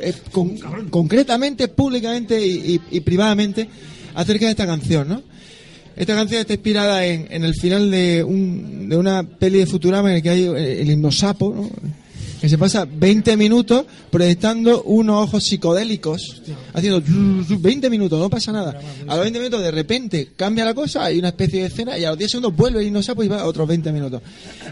eh, 0.00 0.12
con- 0.32 0.58
concretamente, 0.90 1.68
públicamente 1.68 2.44
y, 2.46 2.74
y- 2.90 2.96
y 2.96 3.00
privadamente 3.00 3.68
acerca 4.14 4.44
de 4.46 4.50
esta 4.50 4.66
canción, 4.66 5.08
¿no? 5.08 5.22
Esta 5.96 6.14
canción 6.14 6.42
está 6.42 6.52
inspirada 6.52 7.06
en, 7.06 7.26
en 7.30 7.42
el 7.42 7.54
final 7.54 7.90
de, 7.90 8.22
un, 8.22 8.88
de 8.90 8.96
una 8.98 9.22
peli 9.22 9.60
de 9.60 9.66
Futurama 9.66 10.10
en 10.10 10.16
el 10.16 10.22
que 10.22 10.28
hay 10.28 10.42
eh, 10.44 10.82
el 10.82 10.90
hipnosapo, 10.90 11.54
¿no? 11.54 11.70
que 12.40 12.50
se 12.50 12.58
pasa 12.58 12.86
20 12.86 13.34
minutos 13.38 13.86
proyectando 14.10 14.82
unos 14.82 15.24
ojos 15.24 15.44
psicodélicos, 15.44 16.42
haciendo 16.74 17.02
20 17.02 17.88
minutos, 17.88 18.20
no 18.20 18.28
pasa 18.28 18.52
nada. 18.52 18.78
A 19.06 19.14
los 19.14 19.22
20 19.22 19.38
minutos 19.38 19.62
de 19.62 19.70
repente 19.70 20.28
cambia 20.36 20.66
la 20.66 20.74
cosa, 20.74 21.04
hay 21.04 21.18
una 21.18 21.28
especie 21.28 21.62
de 21.62 21.68
escena 21.68 21.98
y 21.98 22.04
a 22.04 22.10
los 22.10 22.18
10 22.18 22.30
segundos 22.30 22.54
vuelve 22.54 22.80
el 22.80 22.88
hipnosapo 22.88 23.24
y 23.24 23.28
va 23.28 23.40
a 23.40 23.46
otros 23.46 23.66
20 23.66 23.90
minutos. 23.90 24.20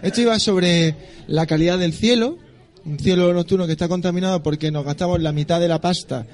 Esto 0.03 0.21
iba 0.21 0.39
sobre 0.39 0.95
la 1.27 1.47
calidad 1.47 1.79
del 1.79 1.95
cielo, 1.95 2.37
un 2.85 2.99
cielo 2.99 3.33
nocturno 3.33 3.65
que 3.65 3.73
está 3.73 3.89
contaminado 3.89 4.43
porque 4.43 4.71
nos 4.71 4.85
gastamos 4.85 5.23
la 5.23 5.33
mitad 5.33 5.59
de 5.59 5.69
la 5.69 5.81
pasta 5.81 6.27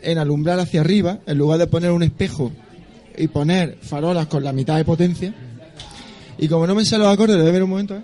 en 0.00 0.18
alumbrar 0.18 0.60
hacia 0.60 0.80
arriba, 0.80 1.18
en 1.26 1.38
lugar 1.38 1.58
de 1.58 1.66
poner 1.66 1.90
un 1.90 2.04
espejo 2.04 2.52
y 3.16 3.28
poner 3.28 3.78
farolas 3.80 4.26
con 4.26 4.44
la 4.44 4.52
mitad 4.52 4.76
de 4.76 4.84
potencia. 4.84 5.34
Y 6.38 6.48
como 6.48 6.66
no 6.66 6.74
me 6.74 6.84
salen 6.84 7.04
los 7.04 7.14
acordes, 7.14 7.36
lo 7.36 7.42
voy 7.42 7.50
a 7.50 7.52
ver 7.52 7.62
un 7.62 7.70
momento, 7.70 7.96
¿eh? 7.96 8.02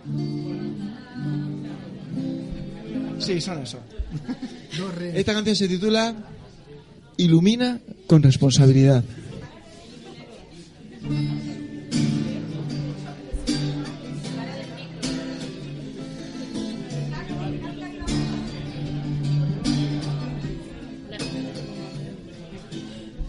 Sí, 3.18 3.40
son 3.40 3.62
esos. 3.62 3.80
Esta 5.14 5.32
canción 5.32 5.56
se 5.56 5.68
titula 5.68 6.14
Ilumina 7.16 7.80
con 8.06 8.22
responsabilidad. 8.22 9.02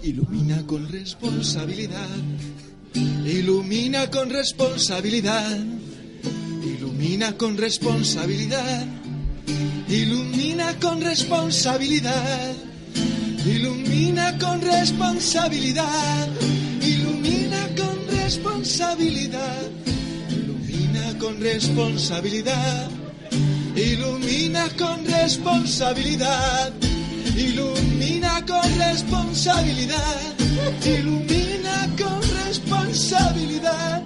Ilumina 0.10 0.65
con 0.65 0.90
responsabilidad, 0.90 2.10
ilumina 2.95 4.10
con 4.10 4.31
responsabilidad, 4.31 5.60
ilumina 6.64 7.38
con 7.38 7.56
responsabilidad, 7.56 8.88
ilumina 9.88 10.80
con 10.80 10.99
responsabilidad, 10.99 12.56
ilumina 13.45 14.36
con 14.40 14.61
responsabilidad, 14.61 16.27
ilumina 16.81 17.69
con 17.77 18.07
responsabilidad, 18.10 19.69
ilumina 20.34 21.19
con 21.19 21.40
responsabilidad, 21.40 22.90
ilumina 23.76 24.69
con 24.76 25.06
responsabilidad. 25.06 26.89
Ilumina 27.35 28.43
con 28.45 28.77
responsabilidad, 28.77 30.35
ilumina 30.85 31.88
con 31.97 32.22
responsabilidad, 32.45 34.03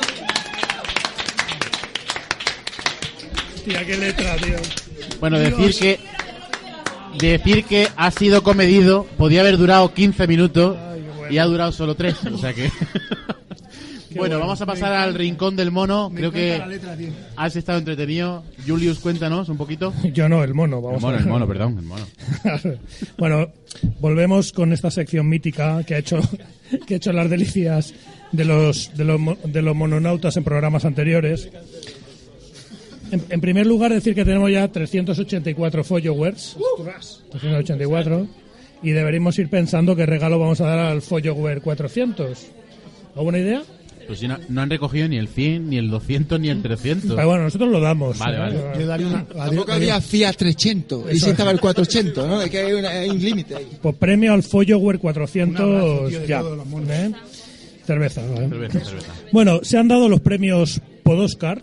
Hostia, 3.55 3.87
qué 3.87 3.97
letra, 3.97 4.37
tío. 4.37 4.59
Bueno, 5.19 5.39
decir 5.39 5.75
que 5.79 5.99
decir 7.19 7.65
que 7.65 7.89
ha 7.97 8.11
sido 8.11 8.43
comedido 8.43 9.07
podía 9.17 9.41
haber 9.41 9.57
durado 9.57 9.95
15 9.95 10.27
minutos 10.27 10.77
y 11.31 11.39
ha 11.39 11.47
durado 11.47 11.73
solo 11.73 11.95
3, 11.95 12.17
o 12.35 12.39
sea 12.39 12.53
que 12.53 12.71
Bueno, 14.17 14.39
vamos 14.39 14.61
a 14.61 14.67
pasar 14.67 14.93
al 14.93 15.15
rincón 15.15 15.57
del 15.57 15.71
mono. 15.71 16.11
Me 16.11 16.19
Creo 16.21 16.33
que 16.33 16.61
has 17.37 17.57
estado 17.57 17.79
entretenido. 17.79 18.43
Julius, 18.67 18.99
cuéntanos 18.99 19.49
un 19.49 19.57
poquito. 19.57 19.93
Yo 20.13 20.29
no, 20.29 20.43
el 20.45 20.55
mono, 20.55 20.81
vamos 20.83 20.99
El 20.99 21.03
mono, 21.03 21.09
a 21.09 21.17
ver. 21.19 21.21
el 21.27 21.33
mono, 21.33 21.47
perdón, 21.49 21.79
el 21.79 21.85
mono. 21.85 22.05
bueno, 23.19 23.49
volvemos 24.01 24.53
con 24.53 24.73
esta 24.73 24.91
sección 24.91 25.29
mítica 25.29 25.83
que 25.85 25.95
ha 25.95 25.99
hecho 25.99 26.21
que 26.87 26.95
ha 26.95 26.97
hecho 26.97 27.13
las 27.13 27.31
delicias 27.31 27.95
de 28.33 28.45
los 28.45 28.91
de 28.97 29.05
los, 29.05 29.21
mo- 29.21 29.37
de 29.45 29.63
los 29.63 29.77
mononautas 29.77 30.37
en 30.37 30.45
programas 30.45 30.85
anteriores. 30.85 31.49
En, 33.13 33.23
en 33.31 33.41
primer 33.41 33.67
lugar, 33.67 33.93
decir 33.93 34.15
que 34.17 34.25
tenemos 34.25 34.51
ya 34.51 34.67
384 34.67 35.85
followers. 35.85 36.57
384. 37.31 38.27
Y 38.83 38.91
deberíamos 38.91 39.39
ir 39.39 39.49
pensando 39.49 39.95
qué 39.97 40.07
regalo 40.07 40.39
vamos 40.39 40.61
a 40.61 40.67
dar 40.67 40.79
al 40.81 41.03
follower 41.03 41.61
400. 41.63 42.47
¿Alguna 43.15 43.39
idea? 43.39 43.63
Pues 44.07 44.20
si 44.20 44.28
no, 44.28 44.39
no 44.49 44.62
han 44.62 44.70
recogido 44.70 45.09
ni 45.09 45.16
el 45.19 45.28
100, 45.28 45.69
ni 45.70 45.78
el 45.78 45.91
200, 45.91 46.39
ni 46.41 46.49
el 46.49 46.62
300. 46.62 47.15
Pero 47.16 47.27
bueno, 47.28 47.45
nosotros 47.45 47.70
lo 47.70 47.81
damos. 47.81 48.19
Vale, 48.19 48.39
vale. 48.39 48.61
Yo 48.78 48.87
daría 48.87 49.07
una. 49.09 49.24
Tampoco 49.27 49.73
había 49.73 50.01
Fiat 50.01 50.37
300 50.37 51.07
y 51.12 51.19
si 51.19 51.24
es. 51.24 51.27
estaba 51.33 51.51
el 51.51 51.61
400, 51.61 52.27
¿no? 52.28 52.41
Es 52.43 52.51
que 52.51 52.59
hay, 52.61 52.73
una- 52.73 52.91
hay 52.91 53.11
un 53.11 53.19
límite 53.23 53.57
ahí. 53.57 53.66
Pues 53.83 53.97
premio 53.97 54.33
al 54.33 54.43
follower 54.43 54.99
400 54.99 55.61
Un 55.61 55.66
abrazo, 55.77 56.09
tío, 56.09 56.20
de 56.20 56.27
ya. 56.27 56.41
¿eh? 56.41 57.12
Cerveza, 57.85 58.23
¿vale? 58.27 58.49
Cerveza, 58.49 58.81
cerveza. 58.85 59.12
Bueno, 59.33 59.61
se 59.62 59.78
han 59.78 59.89
dado 59.89 60.09
los 60.09 60.20
premios 60.20 60.81
Podoscar 61.03 61.62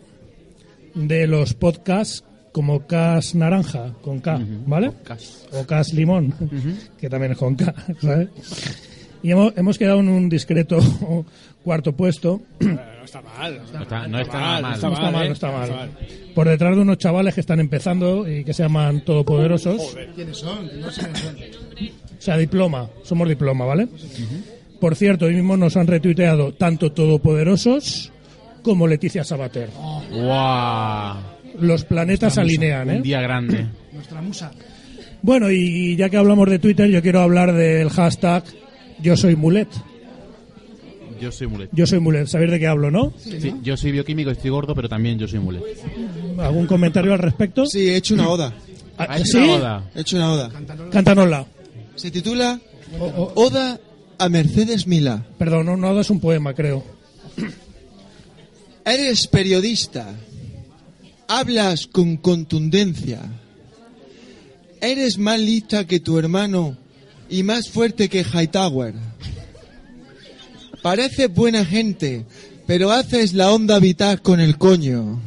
de 0.96 1.28
los 1.28 1.54
podcasts 1.54 2.24
como 2.52 2.86
Cas 2.86 3.34
Naranja, 3.36 3.94
con 4.02 4.20
K, 4.20 4.40
¿vale? 4.68 4.92
O 5.54 5.66
Cas 5.66 5.92
Limón, 5.94 6.34
que 7.00 7.10
también 7.10 7.32
es 7.32 7.38
con 7.38 7.56
K, 7.56 7.74
¿sabes? 8.02 8.28
Y 9.24 9.32
hemos, 9.32 9.54
hemos 9.58 9.78
quedado 9.78 10.02
en 10.02 10.10
un 10.10 10.30
discreto 10.30 10.78
cuarto 11.64 11.94
puesto. 11.94 12.42
No 12.60 13.06
está 13.06 13.22
mal. 13.22 13.62
No 13.74 13.82
está, 13.82 14.08
no 14.08 14.20
está 14.20 14.40
nada 14.40 14.62
mal. 14.62 14.82
No 14.82 14.94
está 14.94 15.12
mal, 15.12 15.28
no 15.28 15.34
está 15.34 15.52
mal. 15.52 15.90
Por 16.36 16.48
detrás 16.50 16.76
de 16.76 16.82
unos 16.82 16.98
chavales 16.98 17.34
que 17.34 17.42
están 17.42 17.60
empezando 17.60 18.30
y 18.30 18.44
que 18.44 18.54
se 18.54 18.64
llaman 18.64 19.04
Todopoderosos. 19.06 19.96
¿Quiénes 20.14 20.38
son? 20.38 20.68
Que 20.70 20.76
no 20.76 20.92
sé 20.92 21.02
quiénes 21.02 21.56
son. 21.56 21.64
O 22.18 22.22
sea, 22.22 22.38
diploma, 22.38 22.90
somos 23.04 23.28
diploma, 23.28 23.66
¿vale? 23.66 23.88
Por 24.80 24.96
cierto, 24.96 25.26
hoy 25.26 25.36
mismo 25.36 25.56
nos 25.56 25.78
han 25.78 25.88
retuiteado 25.88 26.54
tanto 26.54 26.92
Todopoderosos 26.92 28.12
como 28.62 28.88
Leticia 28.88 29.24
Sabater. 29.24 29.70
¡Guau! 30.12 31.18
Los 31.60 31.86
planetas 31.86 32.38
alinean, 32.38 32.90
Un 32.90 32.96
¿eh? 32.96 33.02
día 33.02 33.22
grande. 33.22 33.68
Nuestra 33.92 34.22
musa. 34.22 34.52
Bueno, 35.22 35.50
y 35.52 35.96
ya 35.96 36.10
que 36.10 36.18
hablamos 36.18 36.50
de 36.50 36.60
Twitter, 36.60 36.90
yo 36.90 37.02
quiero 37.02 37.22
hablar 37.22 37.54
del 37.54 37.90
hashtag 37.90 38.44
Yo 39.04 39.16
soy 39.18 39.36
Mulet. 39.36 39.68
Yo 41.22 41.32
soy 41.32 41.48
mulet. 41.48 41.70
Yo 41.72 41.86
soy 41.88 42.00
Mulet, 42.00 42.28
¿sabéis 42.28 42.52
de 42.52 42.60
qué 42.60 42.68
hablo, 42.68 42.92
no? 42.92 43.14
Sí, 43.18 43.54
yo 43.62 43.78
soy 43.78 43.92
bioquímico, 43.94 44.30
estoy 44.32 44.50
gordo, 44.50 44.76
pero 44.76 44.90
también 44.90 45.18
yo 45.18 45.26
soy 45.26 45.40
mulet. 45.40 45.62
¿Algún 46.38 46.68
comentario 46.68 47.14
al 47.14 47.20
respecto? 47.20 47.66
Sí, 47.66 47.88
he 47.90 47.96
hecho 47.96 48.16
una 48.16 48.28
oda. 48.28 48.54
Ah, 48.98 49.06
¿Ha 49.10 49.18
hecho 49.20 49.26
¿Sí? 49.32 49.38
una 49.38 49.54
oda? 49.54 49.92
He 49.96 50.02
hecho 50.02 50.18
una 50.18 50.32
oda. 50.34 50.52
Cántanosla. 50.92 51.46
Se 51.96 52.12
titula 52.12 52.60
Oda 53.36 53.80
a 54.18 54.28
Mercedes 54.30 54.86
Milá. 54.86 55.26
perdón, 55.38 55.68
no, 55.68 55.78
no 55.78 55.98
es 56.00 56.10
un 56.10 56.20
poema, 56.20 56.54
creo. 56.54 56.84
Eres 58.86 59.28
periodista. 59.28 60.14
Hablas 61.30 61.88
con 61.88 62.18
contundencia. 62.18 63.22
Eres 64.82 65.18
más 65.18 65.40
lista 65.40 65.88
que 65.88 66.02
tu 66.02 66.20
hermano 66.20 66.78
y 67.34 67.42
más 67.44 67.68
fuerte 67.70 68.10
que 68.10 68.24
Hightower. 68.24 68.94
Pareces 70.84 71.34
buena 71.34 71.66
gente, 71.66 72.26
pero 72.68 72.92
haces 72.92 73.34
la 73.34 73.52
onda 73.52 73.80
vital 73.80 74.22
con 74.22 74.40
el 74.40 74.58
coño. 74.58 75.20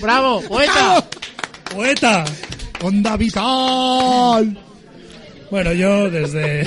¡Bravo! 0.00 0.40
¡Poeta! 0.42 1.06
¡Poeta! 1.72 2.24
¡Onda 2.82 3.16
vital! 3.16 4.58
Bueno, 5.50 5.72
yo 5.72 6.10
desde... 6.10 6.64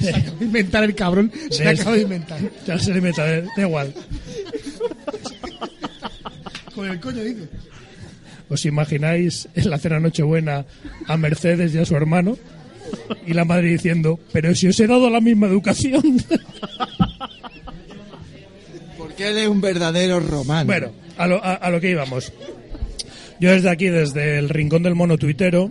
Se 0.00 0.10
acaba 0.10 0.36
de 0.38 0.44
inventar 0.46 0.82
el 0.84 0.94
cabrón. 0.94 1.30
Se 1.50 1.62
Des- 1.62 1.80
acaba 1.80 1.94
de 1.96 2.02
inventar. 2.02 2.40
Ya 2.66 2.78
se 2.78 2.90
le 2.90 2.96
inventa, 2.98 3.32
eh, 3.32 3.44
da 3.56 3.62
igual. 3.62 3.94
Con 6.74 6.90
el 6.90 6.98
coño 6.98 7.22
dice. 7.22 7.48
¿Os 8.50 8.66
imagináis 8.66 9.48
en 9.54 9.70
la 9.70 9.78
cena 9.78 10.00
Nochebuena 10.00 10.66
a 11.06 11.16
Mercedes 11.16 11.74
y 11.74 11.78
a 11.78 11.86
su 11.86 11.96
hermano? 11.96 12.36
Y 13.26 13.32
la 13.32 13.44
madre 13.44 13.68
diciendo, 13.68 14.18
pero 14.32 14.54
si 14.54 14.66
os 14.68 14.78
he 14.80 14.86
dado 14.88 15.08
la 15.08 15.20
misma 15.20 15.46
educación. 15.46 16.02
Porque 18.98 19.28
él 19.28 19.38
es 19.38 19.48
un 19.48 19.60
verdadero 19.60 20.20
romano. 20.20 20.66
bueno, 20.66 20.90
a 21.16 21.26
lo, 21.26 21.42
a- 21.44 21.54
a 21.54 21.70
lo 21.70 21.80
que 21.80 21.90
íbamos. 21.90 22.32
Yo 23.40 23.50
desde 23.52 23.70
aquí, 23.70 23.86
desde 23.86 24.38
el 24.38 24.48
rincón 24.48 24.82
del 24.82 24.94
mono 24.94 25.16
tuitero, 25.16 25.70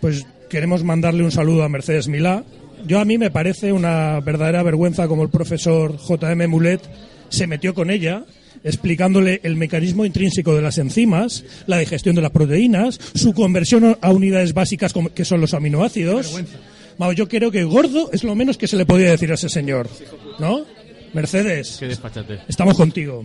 pues 0.00 0.26
queremos 0.48 0.84
mandarle 0.84 1.24
un 1.24 1.30
saludo 1.32 1.64
a 1.64 1.68
Mercedes 1.68 2.08
Milá. 2.08 2.44
Yo 2.86 3.00
a 3.00 3.04
mí 3.04 3.18
me 3.18 3.30
parece 3.30 3.72
una 3.72 4.20
verdadera 4.20 4.62
vergüenza 4.62 5.08
como 5.08 5.22
el 5.24 5.28
profesor 5.30 5.98
J.M. 5.98 6.46
Mulet 6.46 6.80
se 7.28 7.46
metió 7.46 7.74
con 7.74 7.90
ella 7.90 8.24
explicándole 8.64 9.40
el 9.42 9.56
mecanismo 9.56 10.04
intrínseco 10.04 10.54
de 10.54 10.62
las 10.62 10.78
enzimas, 10.78 11.44
la 11.66 11.78
digestión 11.78 12.14
de 12.16 12.22
las 12.22 12.30
proteínas, 12.30 12.98
su 13.14 13.32
conversión 13.34 13.96
a 14.00 14.10
unidades 14.12 14.54
básicas 14.54 14.92
como- 14.92 15.10
que 15.12 15.24
son 15.24 15.40
los 15.40 15.54
aminoácidos. 15.54 16.38
Vamos, 16.98 17.14
yo 17.16 17.28
creo 17.28 17.50
que 17.50 17.64
gordo 17.64 18.10
es 18.12 18.24
lo 18.24 18.34
menos 18.34 18.58
que 18.58 18.66
se 18.66 18.76
le 18.76 18.84
podía 18.86 19.10
decir 19.10 19.30
a 19.30 19.34
ese 19.34 19.48
señor, 19.48 19.88
¿no? 20.38 20.64
Mercedes, 21.14 21.76
¡Qué 21.78 21.86
despachate! 21.86 22.40
estamos 22.48 22.76
contigo. 22.76 23.24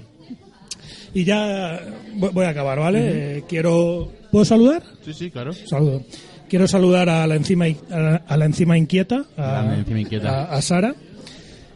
Y 1.13 1.23
ya 1.25 1.79
voy 2.15 2.45
a 2.45 2.49
acabar, 2.49 2.79
¿vale? 2.79 3.37
Eh, 3.37 3.43
quiero... 3.47 4.11
¿Puedo 4.31 4.45
saludar? 4.45 4.81
Sí, 5.05 5.13
sí, 5.13 5.29
claro. 5.29 5.53
Saludo. 5.53 6.03
Quiero 6.49 6.67
saludar 6.67 7.07
a 7.09 7.25
la 7.27 7.35
enzima, 7.35 7.65
a 7.91 7.99
la, 7.99 8.15
a 8.27 8.37
la 8.37 8.45
enzima 8.45 8.77
inquieta, 8.77 9.25
a, 9.37 9.63
La 9.63 9.77
enzima 9.77 9.99
inquieta. 9.99 10.45
a- 10.45 10.55
a 10.55 10.61
Sara, 10.61 10.95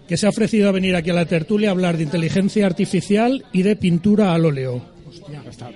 que 0.08 0.18
se 0.18 0.26
ha 0.26 0.30
ofrecido 0.30 0.70
a 0.70 0.72
venir 0.72 0.96
aquí 0.96 1.10
a 1.10 1.14
la 1.14 1.26
tertulia 1.26 1.70
a 1.70 1.72
hablar 1.72 1.98
de 1.98 2.04
inteligencia 2.04 2.66
artificial 2.66 3.46
y 3.52 3.64
de 3.64 3.76
pintura 3.76 4.34
al 4.34 4.46
óleo. 4.46 4.82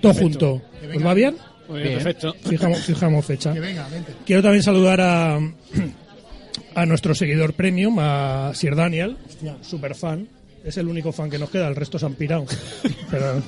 Todo 0.01 0.13
junto. 0.13 0.61
¿Os 0.95 1.05
va 1.05 1.13
bien? 1.13 1.35
Muy 1.67 1.81
bien, 1.81 1.93
perfecto. 1.95 2.35
Fijamos, 2.47 2.79
fijamos 2.79 3.25
fecha. 3.25 3.53
Que 3.53 3.59
venga, 3.59 3.87
vente. 3.89 4.13
Quiero 4.25 4.41
también 4.41 4.63
saludar 4.63 4.99
a, 5.01 5.39
a 6.75 6.85
nuestro 6.85 7.15
seguidor 7.15 7.53
premium, 7.53 7.97
a 7.99 8.51
Sir 8.53 8.75
Daniel, 8.75 9.17
super 9.61 9.95
fan. 9.95 10.27
Es 10.63 10.77
el 10.77 10.87
único 10.87 11.11
fan 11.11 11.27
que 11.29 11.39
nos 11.39 11.49
queda, 11.49 11.67
el 11.67 11.75
resto 11.75 11.97
se 11.97 12.05
han 12.05 12.13
pirado. 12.13 12.45
Pero, 13.11 13.43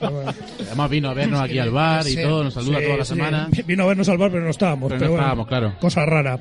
pero 0.00 0.12
bueno. 0.12 0.34
Además 0.66 0.90
vino 0.90 1.08
a 1.08 1.14
vernos 1.14 1.40
aquí 1.40 1.58
al 1.58 1.70
bar 1.70 2.06
y 2.06 2.10
Sí, 2.10 2.22
todo, 2.22 2.44
nos 2.44 2.52
saluda 2.52 2.78
sí, 2.78 2.84
toda 2.84 2.96
la 2.98 3.04
sí. 3.06 3.14
semana. 3.14 3.48
Vino 3.66 3.84
a 3.84 3.86
vernos 3.86 4.06
al 4.10 4.18
bar, 4.18 4.30
pero 4.30 4.44
no 4.44 4.50
estábamos. 4.50 4.92
Pero 4.92 5.00
no 5.06 5.10
bueno, 5.12 5.22
estábamos, 5.22 5.46
claro. 5.46 5.74
Cosa 5.80 6.04
rara. 6.04 6.38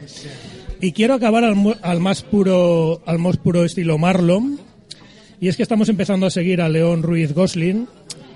Y 0.82 0.94
quiero 0.94 1.14
acabar 1.14 1.44
al, 1.44 1.56
al 1.84 2.00
más 2.00 2.24
puro 2.24 3.02
al 3.06 3.20
más 3.20 3.38
puro 3.38 3.64
estilo 3.64 4.00
Marlon. 4.00 4.60
Y 5.40 5.48
es 5.48 5.56
que 5.56 5.64
estamos 5.64 5.90
empezando 5.90 6.26
a 6.26 6.32
seguir 6.32 6.62
a 6.62 6.70
León 6.70 7.04
Ruiz 7.04 7.34
Gosling, 7.34 7.88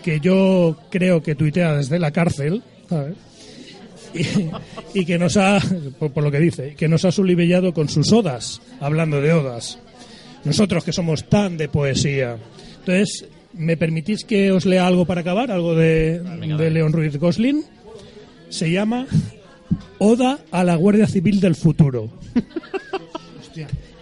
que 0.03 0.19
yo 0.19 0.77
creo 0.89 1.21
que 1.21 1.35
tuitea 1.35 1.75
desde 1.75 1.99
la 1.99 2.11
cárcel, 2.11 2.63
¿sabes? 2.89 3.15
Y, 4.13 4.99
y 4.99 5.05
que 5.05 5.17
nos 5.17 5.37
ha, 5.37 5.59
por, 5.99 6.11
por 6.13 6.23
lo 6.23 6.31
que 6.31 6.39
dice, 6.39 6.75
que 6.75 6.87
nos 6.87 7.03
ha 7.03 7.11
sulibellado 7.11 7.73
con 7.73 7.89
sus 7.89 8.11
odas, 8.13 8.61
hablando 8.79 9.21
de 9.21 9.33
odas. 9.33 9.77
Nosotros 10.45 10.83
que 10.83 10.93
somos 10.93 11.27
tan 11.27 11.57
de 11.57 11.67
poesía. 11.67 12.37
Entonces, 12.79 13.25
¿me 13.53 13.75
permitís 13.77 14.23
que 14.23 14.51
os 14.51 14.65
lea 14.65 14.87
algo 14.87 15.05
para 15.05 15.21
acabar? 15.21 15.51
Algo 15.51 15.75
de, 15.75 16.19
de 16.19 16.69
León 16.69 16.93
Ruiz 16.93 17.17
Gosling. 17.17 17.63
Se 18.49 18.71
llama 18.71 19.07
Oda 19.99 20.39
a 20.51 20.63
la 20.63 20.75
Guardia 20.75 21.07
Civil 21.07 21.39
del 21.39 21.55
Futuro. 21.55 22.09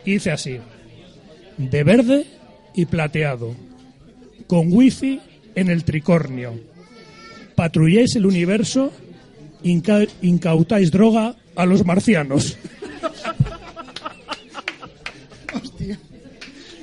Y 0.06 0.12
dice 0.14 0.32
así: 0.32 0.58
De 1.58 1.84
verde 1.84 2.26
y 2.74 2.86
plateado, 2.86 3.56
con 4.48 4.72
wifi 4.74 5.20
en 5.56 5.70
el 5.70 5.84
tricornio. 5.84 6.54
Patrulláis 7.56 8.16
el 8.16 8.26
universo, 8.26 8.92
inca- 9.64 10.08
incautáis 10.22 10.90
droga 10.92 11.36
a 11.56 11.66
los 11.66 11.86
marcianos. 11.86 12.58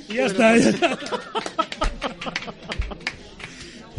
Y 0.09 0.15
ya 0.15 0.27
está. 0.27 0.55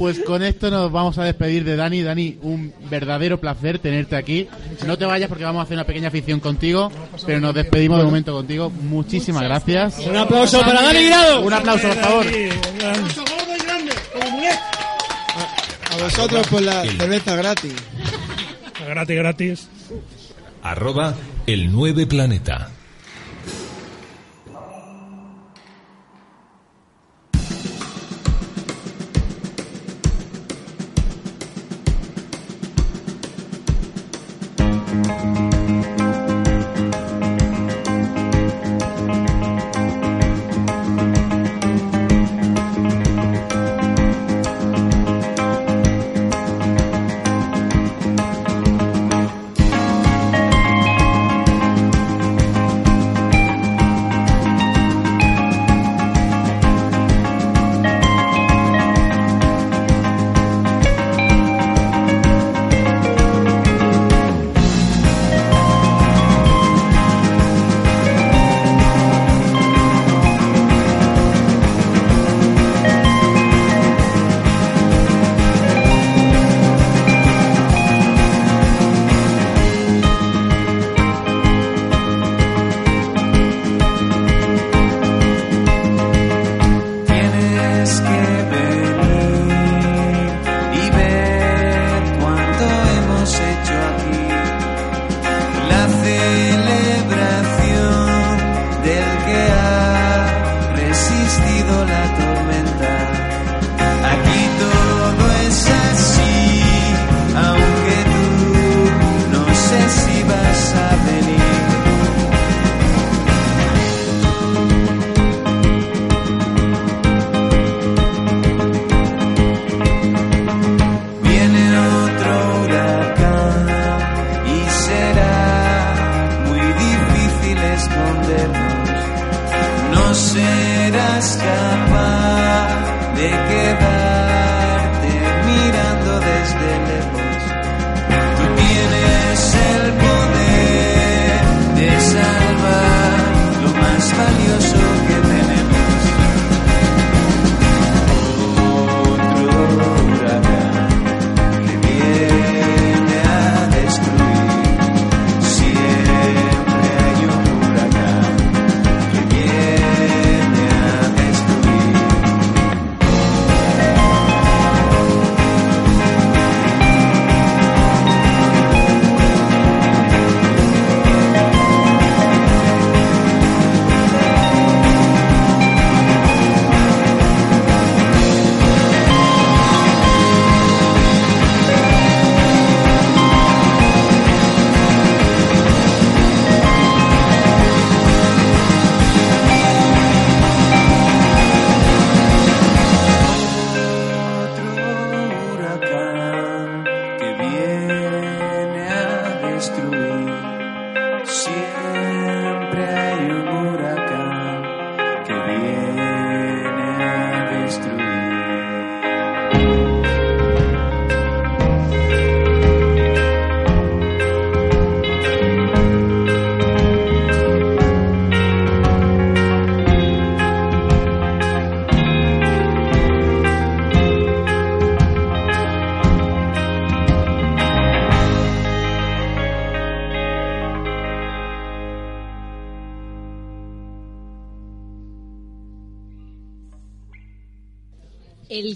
Pues 0.02 0.18
con 0.26 0.42
esto 0.42 0.72
nos 0.72 0.92
vamos 0.92 1.20
a 1.20 1.26
despedir 1.26 1.64
de 1.64 1.76
Dani. 1.76 2.02
Dani, 2.02 2.40
un 2.42 2.74
verdadero 2.90 3.40
placer 3.40 3.78
tenerte 3.78 4.16
aquí. 4.16 4.48
No 4.88 4.98
te 4.98 5.06
vayas 5.06 5.30
porque 5.30 5.44
vamos 5.44 5.60
a 5.60 5.64
hacer 5.64 5.78
una 5.78 5.84
pequeña 5.84 6.10
ficción 6.10 6.40
contigo, 6.40 6.92
pero 7.24 7.40
nos 7.40 7.54
despedimos 7.54 8.00
de 8.00 8.06
momento 8.06 8.34
contigo. 8.34 8.72
Muchísimas 8.72 9.44
gracias. 9.44 10.00
Un 10.00 10.18
aplauso 10.18 10.60
para 10.62 10.82
Dani 10.82 11.02
Guirado. 11.02 11.42
Un 11.42 11.54
aplauso, 11.54 11.88
por 11.88 11.98
favor. 11.98 12.26
A 15.92 16.04
vosotros 16.04 16.48
por 16.48 16.64
la 16.64 16.82
cerveza 16.82 17.36
gratis. 17.36 17.74
Gratis, 18.84 19.16
gratis. 19.16 19.70
Arroba 20.64 21.14
el 21.46 21.72
9 21.72 22.08
planeta. 22.08 22.72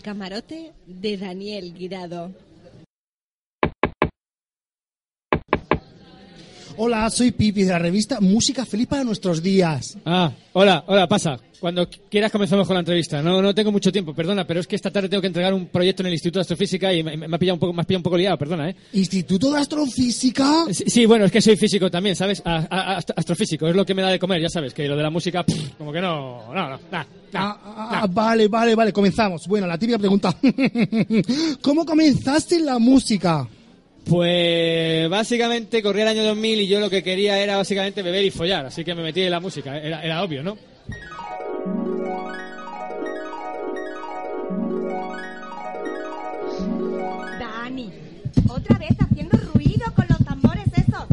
Camarote 0.06 0.72
de 0.86 1.18
Daniel 1.18 1.74
Guirado. 1.74 2.32
Hola, 6.78 7.10
soy 7.10 7.32
Pipi 7.32 7.64
de 7.64 7.72
la 7.72 7.80
revista 7.80 8.22
Música 8.22 8.68
Feliz 8.68 8.86
para 8.86 9.04
nuestros 9.04 9.42
días. 9.42 9.98
Ah, 10.06 10.32
hola, 10.56 10.84
hola, 10.88 11.08
pasa. 11.08 11.40
Cuando 11.60 11.88
quieras 11.90 12.32
comenzamos 12.32 12.68
con 12.68 12.74
la 12.76 12.82
entrevista. 12.82 13.22
No, 13.22 13.42
no 13.42 13.56
tengo 13.56 13.72
mucho 13.72 13.92
tiempo, 13.92 14.14
perdona, 14.14 14.46
pero 14.46 14.60
es 14.60 14.68
que 14.68 14.76
esta 14.76 14.92
tarde 14.92 15.08
tengo 15.10 15.22
que 15.22 15.28
entregar 15.28 15.54
un 15.54 15.68
proyecto 15.68 16.04
en 16.04 16.08
el 16.08 16.14
Instituto 16.14 16.40
de 16.40 16.42
Astrofísica 16.42 16.94
y 16.94 17.02
me, 17.02 17.16
me 17.18 17.36
ha 17.36 17.40
pillado 17.40 17.56
un 17.56 17.60
poco, 17.60 17.74
me 17.74 17.82
has 17.82 17.88
pillado 17.88 18.00
un 18.00 18.04
poco 18.04 18.18
liado, 18.18 18.38
perdona, 18.38 18.70
¿eh? 18.70 18.76
¿Instituto 18.94 19.52
de 19.52 19.62
Astrofísica? 19.62 20.66
Sí, 20.72 20.84
sí, 20.88 21.06
bueno, 21.06 21.26
es 21.26 21.32
que 21.32 21.42
soy 21.42 21.56
físico 21.56 21.90
también, 21.90 22.16
¿sabes? 22.16 22.42
A- 22.46 22.68
a- 22.70 22.98
ast- 23.00 23.14
astrofísico, 23.16 23.68
es 23.68 23.76
lo 23.76 23.86
que 23.86 23.96
me 23.96 24.02
da 24.02 24.10
de 24.10 24.20
comer, 24.20 24.42
ya 24.42 24.50
sabes, 24.50 24.74
que 24.74 24.88
lo 24.88 24.96
de 24.98 25.04
la 25.04 25.10
música, 25.10 25.44
pff, 25.44 25.76
como 25.78 25.92
que 25.94 26.02
no, 26.02 26.54
no, 26.54 26.70
no, 26.70 26.70
nah, 26.70 26.78
nah, 26.92 27.04
Ah, 27.38 28.00
ah, 28.04 28.08
vale, 28.10 28.48
vale, 28.48 28.76
vale, 28.76 28.94
comenzamos. 28.94 29.46
Bueno, 29.48 29.66
la 29.68 29.78
típica 29.78 29.98
pregunta. 29.98 30.34
¿Cómo 31.62 31.86
comenzaste 31.86 32.56
en 32.56 32.66
la 32.66 32.80
música? 32.80 33.46
Pues 34.08 35.10
básicamente 35.10 35.82
corría 35.82 36.04
el 36.04 36.10
año 36.10 36.24
2000 36.24 36.62
y 36.62 36.68
yo 36.68 36.80
lo 36.80 36.92
que 36.92 37.02
quería 37.02 37.40
era 37.40 37.58
básicamente 37.58 38.04
beber 38.04 38.24
y 38.24 38.30
follar, 38.30 38.68
así 38.68 38.86
que 38.86 38.94
me 38.94 39.02
metí 39.02 39.24
en 39.24 39.32
la 39.32 39.40
música, 39.40 39.80
era, 39.80 40.22
obvio, 40.22 40.44
¿no? 40.44 40.58
Dani, 47.40 47.92
otra 48.48 48.78
vez 48.78 48.92
haciendo 49.00 49.40
ruido 49.54 49.86
con 49.96 50.06
los 50.08 50.24
tambores 50.24 50.68
esos. 50.74 51.08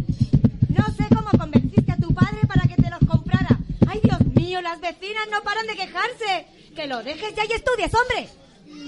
No 0.68 0.84
sé 0.94 1.06
cómo 1.14 1.30
convenciste 1.38 1.92
a 1.92 1.96
tu 1.96 2.12
padre 2.12 2.40
para 2.46 2.68
que 2.68 2.76
te 2.76 2.90
los 2.90 3.00
comprara. 3.08 3.58
Ay, 3.86 4.00
Dios 4.04 4.20
mío, 4.34 4.60
las 4.60 4.78
vecinas 4.82 5.28
no 5.30 5.42
paran 5.42 5.66
de 5.66 5.76
quejarse. 5.76 6.46
Que 6.76 6.86
lo 6.86 7.02
dejes 7.02 7.34
ya 7.34 7.44
y 7.48 7.52
estudies, 7.52 7.92
hombre. 7.94 8.41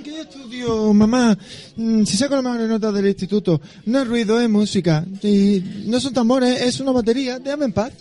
¿Qué 0.05 0.21
estudio, 0.21 0.93
mamá? 0.93 1.37
Mm, 1.77 2.05
Si 2.05 2.17
saco 2.19 2.37
la 2.37 2.43
mejor 2.43 2.69
nota 2.69 2.93
del 2.93 3.07
instituto, 3.09 3.61
no 3.87 4.03
es 4.03 4.07
ruido, 4.09 4.39
es 4.41 4.49
música. 4.51 5.05
Y 5.23 5.63
no 5.87 5.99
son 5.99 6.13
tambores, 6.13 6.61
es 6.61 6.79
una 6.81 6.93
batería. 6.93 7.39
Déjame 7.39 7.65
en 7.67 7.73
paz. 7.73 7.93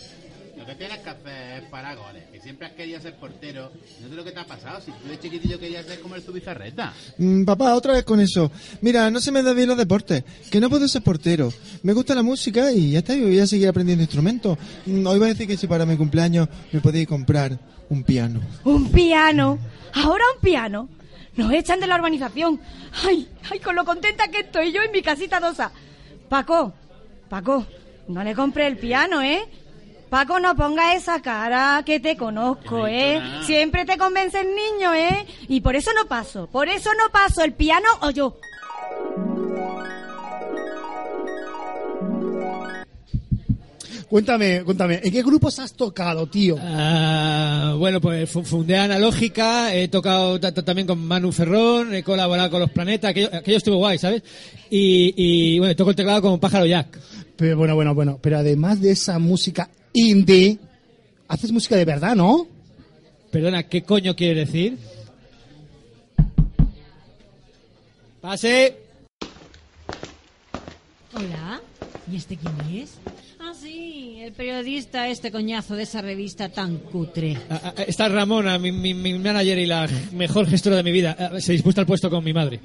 Lo 0.58 0.66
que 0.66 0.74
tienes 0.74 0.98
que 0.98 1.10
hacer 1.10 1.62
es 1.62 1.68
parar 1.70 1.96
goles, 1.96 2.24
que 2.32 2.40
siempre 2.40 2.66
has 2.66 2.72
querido 2.74 3.00
ser 3.00 3.14
portero. 3.16 3.70
No 4.02 4.08
sé 4.08 4.14
lo 4.14 4.22
que 4.24 4.32
te 4.32 4.38
ha 4.40 4.46
pasado, 4.46 4.80
si 4.84 4.90
tú 4.92 5.08
de 5.08 5.18
chiquitillo 5.18 5.58
querías 5.58 5.86
ser 5.86 6.00
como 6.00 6.14
el 6.14 6.22
Zubizarreta. 6.22 6.92
Mm, 7.18 7.44
papá, 7.44 7.74
otra 7.74 7.94
vez 7.94 8.04
con 8.04 8.20
eso. 8.20 8.50
Mira, 8.82 9.10
no 9.10 9.20
se 9.20 9.32
me 9.32 9.42
da 9.42 9.52
bien 9.54 9.68
los 9.68 9.76
deportes, 9.78 10.24
que 10.50 10.60
no 10.60 10.68
puedo 10.70 10.86
ser 10.88 11.02
portero. 11.02 11.52
Me 11.82 11.92
gusta 11.94 12.14
la 12.14 12.22
música 12.22 12.70
y 12.72 12.92
ya 12.92 12.98
está, 13.00 13.14
yo 13.14 13.24
voy 13.26 13.38
a 13.40 13.46
seguir 13.46 13.68
aprendiendo 13.68 14.02
instrumentos. 14.02 14.58
Mm, 14.86 15.06
Hoy 15.06 15.18
voy 15.18 15.26
a 15.28 15.32
decir 15.32 15.46
que 15.46 15.56
si 15.56 15.66
para 15.66 15.86
mi 15.86 15.96
cumpleaños 15.96 16.48
me 16.70 16.80
podéis 16.80 17.08
comprar 17.08 17.58
un 17.88 18.02
piano. 18.04 18.40
Un 18.64 18.90
piano. 18.90 19.58
Ahora 19.94 20.24
un 20.34 20.40
piano. 20.42 20.88
Nos 21.36 21.52
echan 21.52 21.80
de 21.80 21.86
la 21.86 21.96
urbanización. 21.96 22.60
Ay, 23.04 23.28
ay, 23.50 23.58
con 23.60 23.74
lo 23.74 23.84
contenta 23.84 24.28
que 24.28 24.40
estoy 24.40 24.72
yo 24.72 24.82
en 24.82 24.92
mi 24.92 25.02
casita 25.02 25.40
dosa. 25.40 25.72
Paco, 26.28 26.72
Paco, 27.28 27.66
no 28.08 28.22
le 28.22 28.34
compre 28.34 28.66
el 28.66 28.78
piano, 28.78 29.22
¿eh? 29.22 29.44
Paco, 30.10 30.38
no 30.38 30.54
ponga 30.54 30.94
esa 30.94 31.20
cara 31.22 31.82
que 31.84 31.98
te 31.98 32.16
conozco, 32.16 32.86
¿eh? 32.86 33.20
Siempre 33.42 33.84
te 33.84 33.98
convence 33.98 34.40
el 34.40 34.54
niño, 34.54 34.94
¿eh? 34.94 35.26
Y 35.48 35.60
por 35.60 35.74
eso 35.74 35.92
no 35.92 36.06
paso, 36.06 36.46
por 36.46 36.68
eso 36.68 36.90
no 36.94 37.10
paso 37.10 37.42
el 37.42 37.52
piano 37.52 37.88
o 38.00 38.10
yo. 38.10 38.36
Cuéntame, 44.08 44.62
cuéntame, 44.64 45.00
¿en 45.02 45.10
qué 45.12 45.22
grupos 45.22 45.58
has 45.58 45.72
tocado, 45.72 46.26
tío? 46.26 46.56
Ah, 46.60 47.74
bueno, 47.78 48.00
pues 48.00 48.30
fu- 48.30 48.44
fundé 48.44 48.76
Analógica, 48.76 49.74
he 49.74 49.88
tocado 49.88 50.38
ta- 50.38 50.52
ta- 50.52 50.62
también 50.64 50.86
con 50.86 50.98
Manu 51.04 51.32
Ferrón, 51.32 51.94
he 51.94 52.02
colaborado 52.04 52.50
con 52.50 52.60
Los 52.60 52.70
Planetas, 52.70 53.10
aquello, 53.10 53.30
aquello 53.32 53.56
estuvo 53.58 53.76
guay, 53.78 53.98
¿sabes? 53.98 54.22
Y, 54.70 55.14
y 55.16 55.58
bueno, 55.58 55.74
toco 55.74 55.90
el 55.90 55.96
teclado 55.96 56.22
con 56.22 56.38
Pájaro 56.38 56.66
Jack. 56.66 56.98
Pero 57.36 57.56
bueno, 57.56 57.74
bueno, 57.74 57.94
bueno, 57.94 58.18
pero 58.22 58.38
además 58.38 58.80
de 58.80 58.92
esa 58.92 59.18
música 59.18 59.68
indie, 59.92 60.58
haces 61.26 61.50
música 61.50 61.74
de 61.74 61.84
verdad, 61.84 62.14
¿no? 62.14 62.46
Perdona, 63.32 63.64
¿qué 63.64 63.82
coño 63.82 64.14
quiere 64.14 64.40
decir? 64.44 64.78
Pase. 68.20 68.76
Hola, 71.14 71.60
¿y 72.12 72.16
este 72.16 72.36
quién 72.36 72.82
es? 72.82 72.92
El 74.24 74.32
periodista, 74.32 75.06
este 75.08 75.30
coñazo 75.30 75.76
de 75.76 75.82
esa 75.82 76.00
revista 76.00 76.48
tan 76.48 76.78
cutre. 76.78 77.36
Ah, 77.50 77.74
ah, 77.76 77.82
Está 77.86 78.08
Ramona, 78.08 78.58
mi, 78.58 78.72
manager 78.94 79.58
y 79.58 79.66
la 79.66 79.86
mejor 80.12 80.46
gestora 80.46 80.76
de 80.76 80.82
mi 80.82 80.92
vida. 80.92 81.14
Ah, 81.18 81.38
Se 81.42 81.52
dispuesta 81.52 81.82
al 81.82 81.86
puesto 81.86 82.08
con 82.08 82.24
mi 82.24 82.32
madre. 82.32 82.58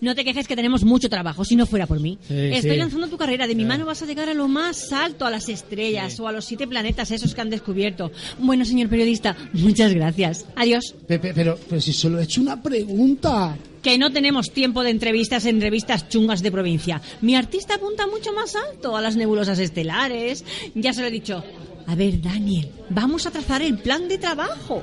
No 0.00 0.14
te 0.14 0.24
quejes 0.24 0.46
que 0.46 0.56
tenemos 0.56 0.84
mucho 0.84 1.08
trabajo, 1.08 1.44
si 1.44 1.56
no 1.56 1.64
fuera 1.66 1.86
por 1.86 2.00
mí. 2.00 2.18
Sí, 2.28 2.34
Estoy 2.34 2.72
sí. 2.72 2.76
lanzando 2.76 3.08
tu 3.08 3.16
carrera. 3.16 3.46
De 3.46 3.54
mi 3.54 3.64
mano 3.64 3.86
vas 3.86 4.02
a 4.02 4.06
llegar 4.06 4.28
a 4.28 4.34
lo 4.34 4.46
más 4.46 4.92
alto, 4.92 5.24
a 5.24 5.30
las 5.30 5.48
estrellas 5.48 6.20
o 6.20 6.28
a 6.28 6.32
los 6.32 6.44
siete 6.44 6.66
planetas 6.66 7.10
esos 7.10 7.34
que 7.34 7.40
han 7.40 7.48
descubierto. 7.50 8.12
Bueno, 8.38 8.64
señor 8.64 8.88
periodista, 8.90 9.34
muchas 9.54 9.94
gracias. 9.94 10.44
Adiós. 10.54 10.94
Pepe, 11.06 11.32
pero, 11.34 11.58
pero 11.68 11.80
si 11.80 11.92
solo 11.94 12.18
he 12.20 12.24
hecho 12.24 12.40
una 12.42 12.62
pregunta. 12.62 13.56
Que 13.82 13.96
no 13.98 14.10
tenemos 14.12 14.50
tiempo 14.52 14.82
de 14.82 14.90
entrevistas 14.90 15.46
en 15.46 15.60
revistas 15.60 16.08
chungas 16.08 16.42
de 16.42 16.50
provincia. 16.52 17.00
Mi 17.22 17.34
artista 17.36 17.76
apunta 17.76 18.06
mucho 18.06 18.32
más 18.34 18.54
alto, 18.56 18.96
a 18.96 19.00
las 19.00 19.16
nebulosas 19.16 19.58
estelares. 19.60 20.44
Ya 20.74 20.92
se 20.92 21.00
lo 21.00 21.06
he 21.06 21.10
dicho. 21.10 21.42
A 21.86 21.94
ver, 21.94 22.20
Daniel, 22.20 22.68
vamos 22.90 23.26
a 23.26 23.30
trazar 23.30 23.62
el 23.62 23.78
plan 23.78 24.08
de 24.08 24.18
trabajo. 24.18 24.82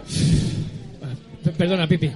Perdona, 1.58 1.86
Pipi. 1.88 2.10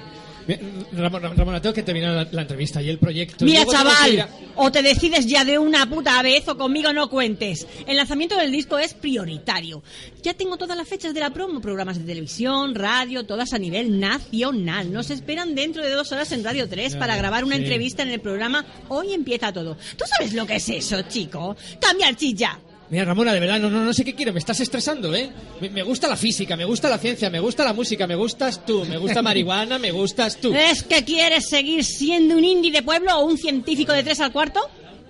Ramona, 0.93 1.29
Ramona, 1.29 1.61
tengo 1.61 1.73
que 1.73 1.83
terminar 1.83 2.13
la, 2.13 2.27
la 2.31 2.41
entrevista 2.41 2.81
y 2.81 2.89
el 2.89 2.97
proyecto. 2.97 3.45
Mira, 3.45 3.61
ir 3.61 3.67
chaval, 3.67 4.29
o 4.55 4.71
te 4.71 4.81
decides 4.81 5.25
ya 5.25 5.43
de 5.43 5.59
una 5.59 5.89
puta 5.89 6.21
vez 6.21 6.47
o 6.47 6.57
conmigo 6.57 6.93
no 6.93 7.09
cuentes. 7.09 7.67
El 7.85 7.97
lanzamiento 7.97 8.35
del 8.37 8.51
disco 8.51 8.77
es 8.77 8.93
prioritario. 8.93 9.83
Ya 10.23 10.33
tengo 10.33 10.57
todas 10.57 10.77
las 10.77 10.87
fechas 10.87 11.13
de 11.13 11.19
la 11.19 11.31
promo, 11.31 11.61
programas 11.61 11.97
de 11.99 12.05
televisión, 12.05 12.75
radio, 12.75 13.25
todas 13.25 13.53
a 13.53 13.59
nivel 13.59 13.99
nacional. 13.99 14.91
Nos 14.91 15.09
esperan 15.09 15.55
dentro 15.55 15.83
de 15.83 15.91
dos 15.91 16.11
horas 16.11 16.31
en 16.31 16.43
Radio 16.43 16.67
3 16.69 16.93
Ya, 16.93 16.99
para 16.99 17.17
grabar 17.17 17.43
una 17.43 17.55
sí. 17.55 17.63
entrevista 17.63 18.03
en 18.03 18.09
el 18.09 18.19
programa 18.21 18.65
Hoy 18.89 19.13
empieza 19.13 19.51
todo. 19.51 19.77
¿Tú 19.97 20.05
sabes 20.17 20.33
lo 20.33 20.45
que 20.45 20.55
es 20.55 20.69
eso, 20.69 21.01
chico? 21.03 21.55
¡Cambiar 21.79 22.15
chilla! 22.15 22.59
Mira, 22.89 23.03
Ramona, 23.03 23.33
de 23.33 23.39
verdad, 23.41 23.59
no, 23.59 23.69
no, 23.69 23.83
no 23.83 23.93
sé 23.93 24.05
qué 24.05 24.15
quiero, 24.15 24.31
me 24.31 24.39
estás 24.39 24.61
estresando, 24.61 25.13
¿eh? 25.13 25.29
Me, 25.59 25.69
me 25.69 25.83
gusta 25.83 26.07
la 26.07 26.15
física, 26.15 26.55
me 26.55 26.63
gusta 26.63 26.87
la 26.89 26.97
ciencia, 26.97 27.29
me 27.29 27.39
gusta 27.41 27.65
la 27.65 27.73
música, 27.73 28.07
me 28.07 28.15
gustas 28.15 28.65
tú, 28.65 28.85
me 28.85 28.97
gusta 28.97 29.21
marihuana, 29.21 29.77
me 29.77 29.91
gustas 29.91 30.37
tú. 30.39 30.53
¿Es 30.53 30.83
que 30.83 31.03
quieres 31.03 31.49
seguir 31.49 31.83
siendo 31.83 32.37
un 32.37 32.45
indie 32.45 32.71
de 32.71 32.83
pueblo 32.83 33.17
o 33.19 33.25
un 33.25 33.37
científico 33.37 33.91
de 33.91 34.03
tres 34.03 34.21
al 34.21 34.31
cuarto? 34.31 34.61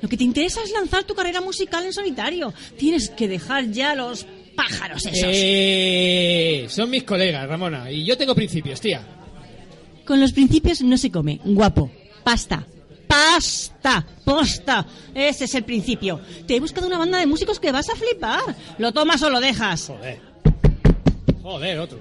Lo 0.01 0.09
que 0.09 0.17
te 0.17 0.23
interesa 0.23 0.61
es 0.63 0.71
lanzar 0.71 1.03
tu 1.03 1.13
carrera 1.13 1.39
musical 1.41 1.85
en 1.85 1.93
solitario. 1.93 2.53
Tienes 2.77 3.09
que 3.09 3.27
dejar 3.27 3.69
ya 3.69 3.93
los 3.93 4.25
pájaros 4.55 5.05
esos. 5.05 5.29
Eh, 5.31 6.65
son 6.69 6.89
mis 6.89 7.03
colegas, 7.03 7.47
Ramona, 7.47 7.91
y 7.91 8.03
yo 8.05 8.17
tengo 8.17 8.33
principios, 8.33 8.81
tía. 8.81 9.01
Con 10.05 10.19
los 10.19 10.31
principios 10.31 10.81
no 10.81 10.97
se 10.97 11.11
come. 11.11 11.39
Guapo. 11.43 11.91
Pasta. 12.23 12.65
Pasta. 13.17 14.05
Posta. 14.23 14.85
Ese 15.15 15.45
es 15.45 15.55
el 15.55 15.63
principio. 15.63 16.19
Te 16.45 16.55
he 16.55 16.59
buscado 16.59 16.85
una 16.85 16.99
banda 16.99 17.17
de 17.17 17.25
músicos 17.25 17.59
que 17.59 17.71
vas 17.71 17.89
a 17.89 17.95
flipar. 17.95 18.55
¿Lo 18.77 18.91
tomas 18.91 19.23
o 19.23 19.29
lo 19.31 19.39
dejas? 19.39 19.87
Joder. 19.87 20.19
Joder, 21.41 21.79
otro. 21.79 21.97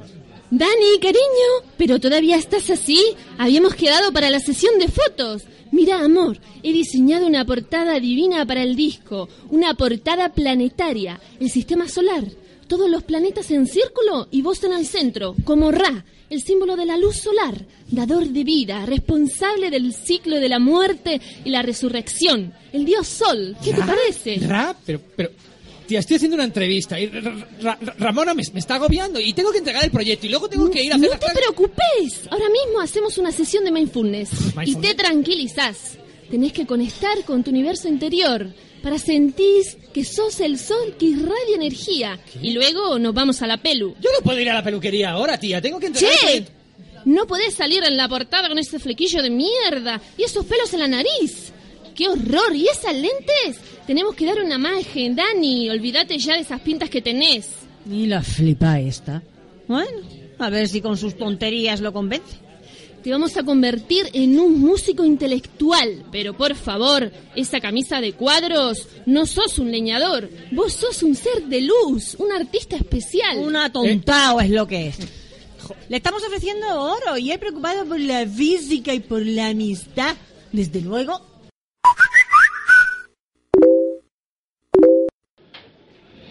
Dani, 0.51 0.99
cariño, 1.01 1.73
pero 1.79 1.99
todavía 1.99 2.37
estás 2.37 2.69
así. 2.69 3.03
Habíamos 3.39 3.75
quedado 3.75 4.13
para 4.13 4.29
la 4.29 4.41
sesión 4.41 4.79
de 4.79 4.89
fotos. 4.89 5.45
Mira, 5.73 6.05
amor, 6.05 6.39
he 6.63 6.73
diseñado 6.73 7.27
una 7.27 7.47
portada 7.47 7.99
divina 7.99 8.45
para 8.45 8.63
el 8.63 8.77
disco, 8.77 9.29
una 9.49 9.73
portada 9.75 10.33
planetaria, 10.33 11.19
el 11.41 11.51
sistema 11.51 11.89
solar, 11.89 12.25
todos 12.67 12.91
los 12.91 13.03
planetas 13.05 13.51
en 13.51 13.67
círculo 13.67 14.29
y 14.31 14.43
vos 14.43 14.63
en 14.65 14.73
el 14.73 14.87
centro, 14.87 15.35
como 15.45 15.71
Ra, 15.71 16.05
el 16.31 16.43
símbolo 16.43 16.77
de 16.77 16.87
la 16.87 16.97
luz 16.97 17.17
solar, 17.19 17.65
dador 17.91 18.27
de 18.29 18.43
vida, 18.45 18.85
responsable 18.87 19.71
del 19.71 19.93
ciclo 19.95 20.37
de 20.41 20.49
la 20.49 20.59
muerte 20.59 21.21
y 21.45 21.51
la 21.51 21.63
resurrección, 21.63 22.53
el 22.73 22.85
dios 22.85 23.07
Sol. 23.07 23.57
¿Qué 23.63 23.71
te 23.73 23.81
¿Ra? 23.81 23.87
parece? 23.87 24.37
¿Ra? 24.47 24.77
Pero, 24.85 25.01
pero, 25.15 25.31
tía, 25.87 26.01
estoy 26.01 26.17
haciendo 26.17 26.35
una 26.35 26.45
entrevista 26.45 26.99
y 26.99 27.07
Ra- 27.07 27.21
Ra- 27.61 27.79
Ra- 27.81 27.95
Ramona 27.99 28.35
me, 28.35 28.43
me 28.53 28.59
está 28.59 28.75
agobiando 28.75 29.21
y 29.21 29.33
tengo 29.33 29.53
que 29.53 29.59
entregar 29.59 29.85
el 29.85 29.91
proyecto 29.93 30.27
y 30.27 30.31
luego 30.31 30.49
tengo 30.49 30.69
que 30.69 30.83
ir 30.83 30.93
a 30.93 30.97
hacer 30.97 31.09
No 31.11 31.19
te 31.19 31.33
preocupes. 31.33 32.23
Ahora 32.31 32.47
mismo 32.49 32.81
hacemos 32.81 33.17
una 33.19 33.31
sesión 33.31 33.65
de 33.65 33.71
mindfulness 33.71 34.31
y 34.33 34.57
Mindfulness. 34.59 34.81
te 34.81 34.95
tranquilizás. 34.95 35.77
Tenés 36.31 36.53
que 36.53 36.67
conectar 36.67 37.23
con 37.25 37.45
tu 37.45 37.51
universo 37.53 37.87
interior 37.87 38.49
para 38.87 39.01
sentir 39.01 39.65
que 39.93 40.05
sos 40.05 40.39
el 40.39 40.61
sol 40.61 40.95
que 40.97 41.07
irradia 41.07 41.57
energía. 41.57 42.21
Y 42.41 42.53
luego 42.53 43.01
nos 43.01 43.13
vamos 43.13 43.43
a 43.43 43.49
la 43.49 43.57
pelu. 43.57 43.97
Yo 44.01 44.11
no 44.17 44.23
puedo 44.23 44.39
ir 44.39 44.49
a 44.49 44.55
la 44.55 44.63
peluquería 44.63 45.11
ahora, 45.11 45.41
tía. 45.41 45.61
Tengo 45.61 45.81
que 45.81 45.87
entregar 45.87 46.15
el 46.33 46.45
¡Che! 46.45 46.53
No 47.05 47.27
podés 47.27 47.55
salir 47.55 47.83
en 47.83 47.97
la 47.97 48.09
portada 48.09 48.49
con 48.49 48.61
ese 48.61 48.79
flequillo 48.79 49.25
de 49.25 49.31
mierda 49.31 50.01
y 50.17 50.23
esos 50.23 50.47
pelos 50.47 50.73
en 50.73 50.79
la 50.79 50.87
nariz. 50.87 51.53
¡Qué 51.97 52.09
horror! 52.09 52.55
¿Y 52.55 52.69
esas 52.69 52.95
lentes? 52.95 53.61
Tenemos 53.89 54.15
que 54.15 54.25
dar 54.25 54.39
una 54.41 54.55
imagen, 54.55 55.17
Dani. 55.17 55.69
Olvídate 55.69 56.17
ya 56.19 56.35
de 56.35 56.43
esas 56.43 56.61
pintas 56.61 56.89
que 56.89 57.03
tenés. 57.03 57.49
Y 57.91 58.07
la 58.07 58.23
flipa 58.23 58.79
esta. 58.79 59.21
Bueno, 59.67 60.03
a 60.39 60.49
ver 60.49 60.69
si 60.69 60.81
con 60.81 60.97
sus 60.97 61.17
tonterías 61.17 61.81
lo 61.81 61.93
convence. 61.93 62.37
Te 63.07 63.13
vamos 63.13 63.37
a 63.37 63.45
convertir 63.45 64.11
en 64.15 64.41
un 64.41 64.61
músico 64.61 65.05
intelectual. 65.05 66.07
Pero 66.11 66.37
por 66.37 66.57
favor, 66.57 67.13
esa 67.37 67.61
camisa 67.61 68.01
de 68.01 68.15
cuadros, 68.15 68.89
no 69.07 69.27
sos 69.27 69.61
un 69.61 69.71
leñador, 69.71 70.29
vos 70.51 70.73
sos 70.73 71.05
un 71.05 71.15
ser 71.15 71.45
de 71.45 71.61
luz, 71.61 72.17
un 72.19 72.33
artista 72.33 72.75
especial. 72.75 73.39
Un 73.39 73.55
atontao 73.55 74.41
es 74.41 74.51
lo 74.51 74.67
que 74.67 74.89
es. 74.89 74.99
Le 75.89 75.99
estamos 75.99 76.21
ofreciendo 76.25 76.67
oro 76.83 77.17
y 77.17 77.31
él 77.31 77.39
preocupado 77.39 77.87
por 77.87 78.01
la 78.01 78.27
física 78.27 78.93
y 78.93 78.99
por 78.99 79.25
la 79.25 79.51
amistad. 79.51 80.17
Desde 80.51 80.81
luego, 80.81 81.21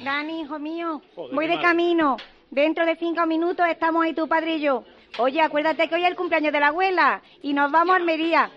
Dani, 0.04 0.42
hijo 0.42 0.60
mío, 0.60 1.02
voy 1.16 1.48
de 1.48 1.58
camino. 1.62 2.18
Dentro 2.52 2.86
de 2.86 2.98
cinco 2.98 3.26
minutos 3.26 3.66
estamos 3.70 4.04
ahí 4.04 4.14
tu 4.14 4.28
padre 4.28 4.58
y 4.58 4.62
yo. 4.62 4.84
Oye, 5.18 5.42
acuérdate 5.42 5.88
que 5.88 5.96
hoy 5.96 6.04
es 6.04 6.10
el 6.10 6.16
cumpleaños 6.16 6.52
de 6.52 6.60
la 6.60 6.68
abuela 6.68 7.22
y 7.42 7.54
nos 7.54 7.72
vamos 7.72 7.94
a 7.94 7.98
Almería. 7.98 8.52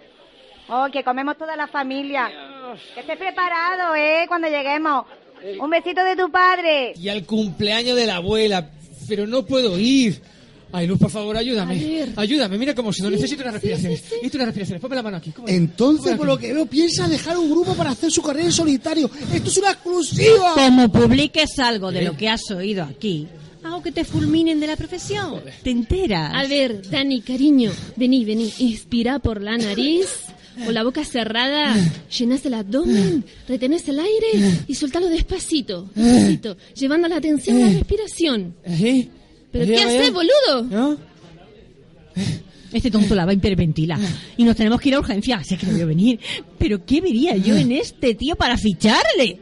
Oh, 0.68 0.86
que 0.93 1.02
comemos 1.02 1.39
toda 1.39 1.56
la 1.56 1.66
familia. 1.66 2.30
Que 2.94 3.01
estés 3.01 3.16
preparado, 3.16 3.94
¿eh? 3.94 4.24
Cuando 4.28 4.48
lleguemos. 4.48 5.06
Un 5.60 5.70
besito 5.70 6.02
de 6.02 6.16
tu 6.16 6.30
padre. 6.30 6.93
Y 6.97 7.09
al 7.09 7.24
cumpleaños 7.24 7.97
de 7.97 8.06
la 8.06 8.16
abuela, 8.16 8.70
pero 9.09 9.26
no 9.26 9.47
puedo 9.47 9.78
ir. 9.78 10.20
Ay, 10.70 10.86
Luz, 10.86 10.98
por 10.98 11.10
favor, 11.10 11.35
ayúdame. 11.36 12.09
Ayúdame, 12.16 12.59
mira 12.59 12.74
cómo 12.74 12.93
si 12.93 13.01
no 13.02 13.09
necesito 13.09 13.43
unas 13.43 13.55
respiraciones. 13.55 14.02
Necesito 14.02 14.36
unas 14.36 14.47
respiraciones. 14.48 14.82
Ponme 14.82 14.97
la 14.97 15.02
mano 15.02 15.16
aquí. 15.16 15.30
¿Cómo? 15.30 15.48
Entonces, 15.48 16.14
por 16.16 16.26
lo 16.26 16.36
que 16.36 16.52
veo, 16.52 16.66
piensa 16.66 17.09
dejar 17.09 17.39
un 17.39 17.51
grupo 17.51 17.74
para 17.74 17.90
hacer 17.90 18.10
su 18.10 18.20
carrera 18.20 18.47
en 18.47 18.52
solitario. 18.52 19.10
¡Esto 19.32 19.48
es 19.48 19.56
una 19.56 19.70
exclusiva! 19.70 20.52
como 20.55 20.93
publiques 20.93 21.59
algo 21.59 21.90
de 21.90 22.02
lo 22.02 22.16
que 22.16 22.28
has 22.28 22.51
oído 22.51 22.85
aquí, 22.85 23.26
hago 23.69 23.82
que 23.82 23.93
te 23.93 24.05
fulminen 24.05 24.61
de 24.61 24.66
la 24.66 24.77
profesión. 24.77 25.40
¿Te 25.62 25.70
enteras? 25.70 26.32
A 26.35 26.47
ver, 26.47 26.89
Dani, 26.89 27.20
cariño, 27.20 27.70
vení, 27.97 28.24
vení. 28.24 28.53
Inspira 28.59 29.19
por 29.19 29.43
la 29.43 29.57
nariz, 29.57 30.09
con 30.65 30.74
la 30.74 30.82
boca 30.82 31.05
cerrada, 31.05 31.77
llenás 32.16 32.45
el 32.47 32.55
abdomen, 32.55 33.24
retenés 33.47 33.89
el 33.89 34.01
aire 34.01 34.62
y 34.66 34.74
soltalo 34.74 35.09
despacito, 35.09 35.89
despacito, 35.95 36.57
llevando 36.74 37.09
la 37.09 37.16
atención 37.16 37.59
a 37.59 37.66
la 37.66 37.73
respiración. 37.73 38.55
¿Eh? 38.65 39.09
¿Pero 39.53 39.66
qué 39.66 39.77
haces, 39.77 40.12
boludo? 40.12 40.62
¿No? 40.70 40.99
Este 42.73 42.90
tonto 42.90 43.15
la 43.15 43.24
va 43.24 43.31
a 43.31 43.35
hiperventilar. 43.35 43.99
Y 44.36 44.45
nos 44.45 44.55
tenemos 44.55 44.81
que 44.81 44.90
ir 44.90 44.95
a 44.95 44.99
urgencia. 44.99 45.43
Sé 45.43 45.57
que 45.57 45.65
no 45.65 45.73
voy 45.73 45.81
a 45.81 45.86
venir. 45.86 46.20
Pero 46.59 46.85
¿qué 46.85 47.01
vería 47.01 47.35
yo 47.36 47.57
en 47.57 47.73
este 47.73 48.15
tío 48.15 48.36
para 48.36 48.59
ficharle? 48.59 49.40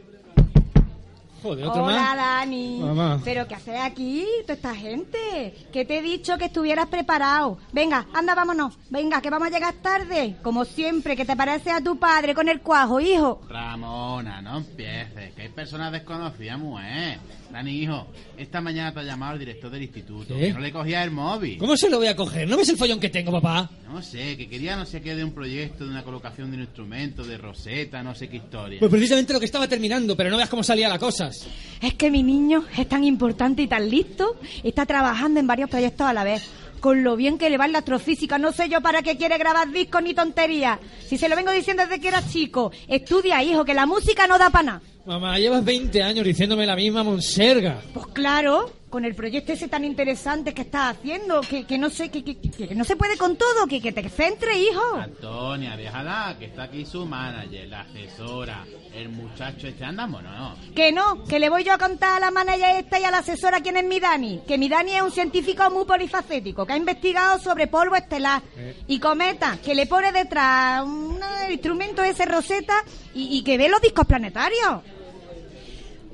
Joder, 1.47 1.65
otro 1.65 1.83
Hola, 1.85 1.95
más. 1.95 2.17
Dani. 2.17 2.79
Mamá. 2.79 3.21
¿Pero 3.23 3.47
qué 3.47 3.55
haces 3.55 3.75
aquí, 3.79 4.25
toda 4.41 4.55
esta 4.55 4.75
gente? 4.75 5.55
Que 5.71 5.85
te 5.85 5.99
he 5.99 6.01
dicho 6.01 6.37
que 6.37 6.45
estuvieras 6.45 6.87
preparado. 6.87 7.57
Venga, 7.71 8.05
anda, 8.13 8.35
vámonos. 8.35 8.73
Venga, 8.89 9.21
que 9.21 9.29
vamos 9.29 9.47
a 9.47 9.51
llegar 9.51 9.73
tarde. 9.75 10.35
Como 10.43 10.65
siempre, 10.65 11.15
que 11.15 11.23
te 11.23 11.37
parece 11.37 11.71
a 11.71 11.79
tu 11.81 11.97
padre 11.97 12.33
con 12.35 12.49
el 12.49 12.59
cuajo, 12.59 12.99
hijo. 12.99 13.41
Ramona, 13.47 14.41
no 14.41 14.57
empieces, 14.57 15.33
que 15.33 15.43
hay 15.43 15.49
personas 15.49 15.93
desconocidas, 15.93 16.59
mujer. 16.59 17.19
Dani, 17.51 17.71
hijo, 17.71 18.07
esta 18.37 18.59
mañana 18.59 18.93
te 18.93 18.99
ha 18.99 19.03
llamado 19.03 19.33
el 19.33 19.39
director 19.39 19.71
del 19.71 19.83
instituto, 19.83 20.35
¿Qué? 20.35 20.47
que 20.47 20.53
no 20.53 20.59
le 20.59 20.71
cogía 20.73 21.01
el 21.03 21.11
móvil. 21.11 21.57
¿Cómo 21.57 21.77
se 21.77 21.89
lo 21.89 21.97
voy 21.97 22.07
a 22.07 22.15
coger? 22.15 22.45
¿No 22.47 22.57
ves 22.57 22.67
el 22.67 22.77
follón 22.77 22.99
que 22.99 23.09
tengo, 23.09 23.31
papá? 23.31 23.69
No 23.87 24.01
sé, 24.01 24.35
que 24.35 24.49
quería 24.49 24.75
no 24.75 24.85
sé 24.85 25.01
qué 25.01 25.15
de 25.15 25.23
un 25.23 25.31
proyecto, 25.31 25.85
de 25.85 25.91
una 25.91 26.03
colocación 26.03 26.51
de 26.51 26.57
un 26.57 26.63
instrumento, 26.63 27.23
de 27.23 27.37
roseta, 27.37 28.03
no 28.03 28.13
sé 28.13 28.27
qué 28.27 28.35
historia. 28.37 28.79
Pues 28.79 28.91
precisamente 28.91 29.31
lo 29.31 29.39
que 29.39 29.45
estaba 29.45 29.65
terminando, 29.65 30.17
pero 30.17 30.29
no 30.29 30.35
veas 30.35 30.49
cómo 30.49 30.61
salía 30.61 30.89
la 30.89 30.99
cosa. 30.99 31.31
Es 31.81 31.93
que 31.93 32.09
mi 32.09 32.23
niño 32.23 32.65
es 32.77 32.87
tan 32.87 33.03
importante 33.03 33.61
y 33.61 33.67
tan 33.67 33.89
listo. 33.89 34.35
Está 34.63 34.85
trabajando 34.85 35.39
en 35.39 35.47
varios 35.47 35.69
proyectos 35.69 36.07
a 36.07 36.13
la 36.13 36.23
vez. 36.23 36.43
Con 36.79 37.03
lo 37.03 37.15
bien 37.15 37.37
que 37.37 37.49
le 37.49 37.57
va 37.57 37.65
en 37.65 37.71
la 37.71 37.79
astrofísica, 37.79 38.37
no 38.37 38.51
sé 38.51 38.69
yo 38.69 38.81
para 38.81 39.01
qué 39.01 39.17
quiere 39.17 39.37
grabar 39.37 39.71
discos 39.71 40.03
ni 40.03 40.13
tonterías. 40.13 40.79
Si 41.07 41.17
se 41.17 41.27
lo 41.27 41.35
vengo 41.35 41.51
diciendo 41.51 41.83
desde 41.83 41.99
que 41.99 42.07
era 42.07 42.27
chico, 42.27 42.71
estudia, 42.87 43.43
hijo, 43.43 43.65
que 43.65 43.73
la 43.73 43.85
música 43.85 44.27
no 44.27 44.37
da 44.37 44.49
para 44.49 44.63
nada. 44.63 44.81
Mamá, 45.05 45.39
llevas 45.39 45.63
20 45.63 46.03
años 46.03 46.25
diciéndome 46.25 46.65
la 46.65 46.75
misma 46.75 47.03
monserga. 47.03 47.81
Pues 47.93 48.07
claro, 48.07 48.71
con 48.89 49.03
el 49.03 49.15
proyecto 49.15 49.51
ese 49.51 49.67
tan 49.67 49.83
interesante 49.83 50.53
que 50.53 50.61
estás 50.61 50.95
haciendo, 50.95 51.41
que, 51.41 51.65
que 51.65 51.77
no 51.77 51.89
sé, 51.89 52.09
que, 52.09 52.23
que- 52.23 52.37
que 52.39 52.73
no 52.73 52.85
se 52.85 52.95
puede 52.95 53.17
con 53.17 53.35
todo, 53.35 53.67
que, 53.67 53.81
que 53.81 53.91
te 53.91 54.07
centre, 54.09 54.57
hijo. 54.57 54.95
Antonia, 54.95 55.75
déjala, 55.75 56.35
que 56.39 56.45
está 56.45 56.63
aquí 56.63 56.85
su 56.85 57.05
manager, 57.05 57.67
la 57.67 57.81
asesora, 57.81 58.65
el 58.93 59.09
muchacho 59.09 59.67
este, 59.67 59.83
andamos, 59.83 60.23
no. 60.23 60.55
Que 60.73 60.91
no, 60.93 61.23
que 61.25 61.37
le 61.39 61.49
voy 61.49 61.63
yo 61.65 61.73
a 61.73 61.77
contar 61.77 62.15
a 62.17 62.19
la 62.21 62.31
manager 62.31 62.77
esta 62.77 62.99
y 62.99 63.03
a 63.03 63.11
la 63.11 63.17
asesora 63.19 63.59
quién 63.59 63.75
es 63.77 63.83
mi 63.85 63.99
Dani. 63.99 64.41
Que 64.47 64.57
mi 64.57 64.69
Dani 64.69 64.91
es 64.95 65.01
un 65.01 65.11
científico 65.11 65.69
muy 65.69 65.83
polifacético, 65.85 66.65
que 66.65 66.73
ha 66.73 66.77
investigado 66.77 67.39
sobre 67.39 67.67
polvo 67.67 67.95
estelar 67.95 68.41
y 68.87 68.99
cometa, 68.99 69.57
que 69.63 69.75
le 69.75 69.85
pone 69.87 70.11
detrás 70.13 70.83
un 70.85 71.19
instrumento 71.51 72.03
ese 72.03 72.25
roseta 72.25 72.83
y, 73.13 73.37
y 73.37 73.43
que 73.43 73.57
ve 73.57 73.67
los 73.67 73.81
discos 73.81 74.05
planetarios. 74.05 74.81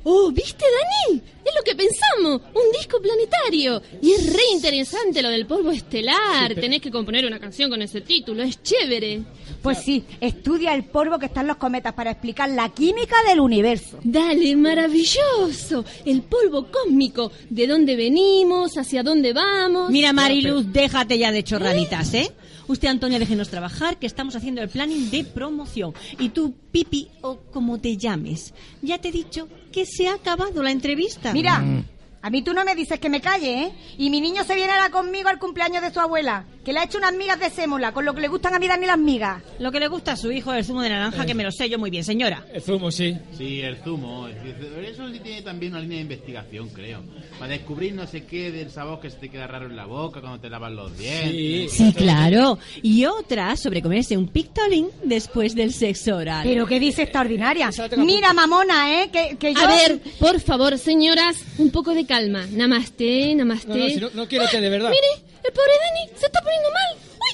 Oh, 0.06 0.32
¿viste, 0.32 0.66
Dani? 0.66 1.22
Es 1.46 1.54
lo 1.56 1.64
que 1.64 1.76
pensamos, 1.76 2.42
un 2.54 2.72
disco 2.78 3.00
planetario. 3.02 3.82
Y 4.02 4.12
es 4.12 4.34
re 4.34 4.42
interesante 4.52 5.22
lo 5.22 5.30
del 5.30 5.46
polvo 5.46 5.72
estelar. 5.72 6.56
Tenés 6.56 6.82
que 6.82 6.92
componer 6.92 7.26
una 7.26 7.40
canción 7.40 7.70
con 7.70 7.82
ese 7.82 8.02
título, 8.02 8.44
es 8.44 8.62
chévere. 8.62 9.22
Pues 9.62 9.80
sí, 9.80 10.04
estudia 10.20 10.74
el 10.74 10.86
polvo 10.86 11.20
que 11.20 11.28
está 11.28 11.42
en 11.42 11.48
los 11.48 11.58
cometas 11.58 11.94
para 11.94 12.12
explicar 12.12 12.50
la 12.50 12.70
química 12.70 13.16
del 13.28 13.40
universo. 13.40 14.00
Dale, 14.04 14.56
maravilloso. 14.56 15.86
El 16.06 16.22
polvo 16.24 16.68
cósmico. 16.70 17.32
¿De 17.50 17.68
dónde 17.68 17.96
venimos? 17.96 18.78
¿Hacia 18.78 19.04
dónde 19.04 19.32
vamos? 19.32 19.90
Mira, 19.90 20.12
Mariluz, 20.12 20.66
déjate 20.72 21.18
ya 21.18 21.32
de 21.32 21.44
chorraditas, 21.44 22.14
¿eh? 22.14 22.32
Usted, 22.68 22.88
Antonia, 22.88 23.20
déjenos 23.20 23.50
trabajar, 23.50 23.98
que 23.98 24.08
estamos 24.08 24.36
haciendo 24.36 24.62
el 24.62 24.70
planning 24.70 25.10
de 25.12 25.24
promoción. 25.24 25.94
Y 26.20 26.30
tú, 26.30 26.54
Pipi, 26.72 27.10
o 27.22 27.38
como 27.52 27.80
te 27.80 27.98
llames, 27.98 28.54
ya 28.82 28.98
te 29.00 29.10
he 29.10 29.12
dicho 29.12 29.48
que 29.72 29.86
se 29.86 30.08
ha 30.08 30.14
acabado 30.14 30.64
la 30.64 30.72
entrevista. 30.72 31.34
Mira, 31.34 31.60
Mm. 31.60 31.86
A 32.24 32.30
mí 32.30 32.42
tú 32.42 32.54
no 32.54 32.64
me 32.64 32.74
dices 32.74 33.00
que 33.02 33.10
me 33.10 33.20
calle, 33.20 33.64
¿eh? 33.64 33.72
Y 33.98 34.10
mi 34.10 34.22
niño 34.22 34.46
se 34.46 34.56
viene 34.56 34.72
ahora 34.72 34.90
conmigo 34.90 35.28
al 35.28 35.40
cumpleaños 35.40 35.82
de 35.82 35.92
su 35.92 36.00
abuela, 36.00 36.46
que 36.64 36.72
le 36.72 36.80
ha 36.80 36.86
hecho 36.86 36.98
unas 36.98 37.14
migas 37.14 37.38
de 37.38 37.50
sémola, 37.50 37.92
con 37.92 38.06
lo 38.06 38.14
que 38.16 38.22
le 38.22 38.30
gustan 38.30 38.54
a 38.54 38.60
mi 38.60 38.68
Dani 38.70 38.86
las 38.86 38.98
migas. 38.98 39.44
Lo 39.60 39.74
que 39.74 39.82
le 39.82 39.90
gusta 39.90 40.14
a 40.14 40.16
su 40.16 40.32
hijo 40.32 40.54
es 40.54 40.60
el 40.60 40.66
zumo 40.66 40.82
de 40.82 40.90
naranja, 40.90 41.26
que 41.26 41.34
me 41.34 41.44
lo 41.44 41.52
sé 41.52 41.70
yo 41.70 41.78
muy 41.78 41.90
bien, 41.90 42.06
señora. 42.06 42.46
El 42.54 42.62
zumo, 42.62 42.92
sí. 42.92 43.18
Sí, 43.38 43.60
el 43.60 43.76
zumo. 43.84 44.30
Eso 44.30 45.12
sí 45.12 45.20
tiene 45.20 45.42
también 45.42 45.74
una 45.74 45.82
línea 45.82 45.98
de 45.98 46.04
investigación, 46.04 46.70
creo. 46.70 47.04
Para 47.38 47.52
descubrir 47.52 47.94
no 47.94 48.08
sé 48.08 48.24
qué 48.24 48.54
del 48.54 48.72
sabor 48.72 49.02
que 49.02 49.10
se 49.10 49.18
te 49.18 49.28
queda 49.28 49.46
raro 49.46 49.66
en 49.66 49.76
la 49.76 49.86
boca 49.86 50.22
cuando 50.22 50.40
te 50.40 50.50
lavas 50.50 50.72
los 50.72 50.98
dientes. 50.98 51.74
Sí, 51.74 51.92
claro. 51.92 52.58
Y 52.82 53.04
otra 53.04 53.58
sobre 53.58 53.82
comerse 53.82 54.16
un 54.16 54.30
pictolín 54.30 54.88
después 55.04 55.56
del 55.56 55.74
sexo 55.74 56.16
oral. 56.16 56.44
Pero 56.46 56.66
qué 56.68 56.80
dice 56.80 57.04
extraordinaria. 57.04 57.70
Mira, 57.98 58.32
mamona, 58.32 59.04
¿eh? 59.04 59.10
Que, 59.12 59.36
que 59.38 59.54
yo... 59.54 59.60
A 59.60 59.68
ver, 59.68 60.00
por 60.20 60.40
favor, 60.40 60.78
señoras, 60.78 61.36
un 61.58 61.70
poco 61.70 61.94
de 61.94 62.06
calma. 62.14 62.46
Namaste, 62.52 63.34
namaste. 63.36 63.68
No, 63.70 63.76
no, 63.78 63.88
si 63.90 63.96
no- 64.00 64.10
no 64.14 64.28
quiero 64.28 64.46
té, 64.48 64.62
de 64.62 64.70
verdad. 64.70 64.90
Mire, 64.92 65.12
el 65.44 65.52
pobre 65.52 65.72
Dani 65.84 66.20
se 66.20 66.26
está 66.28 66.40
poniendo 66.42 66.70
mal. 66.72 66.90
¡Uy! 67.26 67.34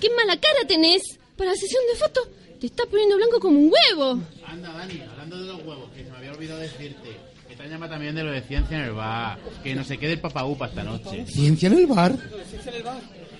¡Qué 0.00 0.08
mala 0.10 0.36
cara 0.40 0.60
tenés! 0.66 1.02
Para 1.36 1.50
la 1.50 1.56
sesión 1.56 1.82
de 1.92 1.98
fotos, 1.98 2.28
te 2.60 2.66
estás 2.66 2.86
poniendo 2.86 3.16
blanco 3.16 3.38
como 3.40 3.58
un 3.58 3.70
huevo. 3.72 4.20
Anda, 4.46 4.72
Dani, 4.72 5.00
hablando 5.12 5.38
de 5.40 5.46
los 5.46 5.58
huevos, 5.64 5.90
que 5.94 6.04
se 6.04 6.10
me 6.10 6.16
había 6.16 6.32
olvidado 6.32 6.60
decirte. 6.60 7.10
Que 7.48 7.54
te 7.54 7.62
han 7.62 7.70
llamado 7.70 7.92
también 7.92 8.14
de 8.14 8.24
lo 8.24 8.32
de 8.32 8.42
ciencia 8.42 8.76
en 8.78 8.84
el 8.84 8.92
bar. 8.92 9.38
Que 9.62 9.74
no 9.74 9.84
se 9.84 9.98
quede 9.98 10.14
el 10.14 10.20
papaupa 10.20 10.66
esta 10.66 10.82
noche. 10.82 11.24
¿Ciencia 11.26 11.68
en 11.68 11.74
el 11.78 11.86
bar? 11.86 12.12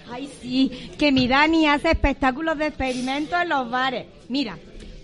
Ay, 0.08 0.28
sí, 0.40 0.90
que 0.98 1.10
mi 1.10 1.26
Dani 1.26 1.66
hace 1.66 1.90
espectáculos 1.90 2.56
de 2.58 2.66
experimentos 2.68 3.40
en 3.42 3.48
los 3.48 3.68
bares. 3.68 4.06
Mira, 4.28 4.56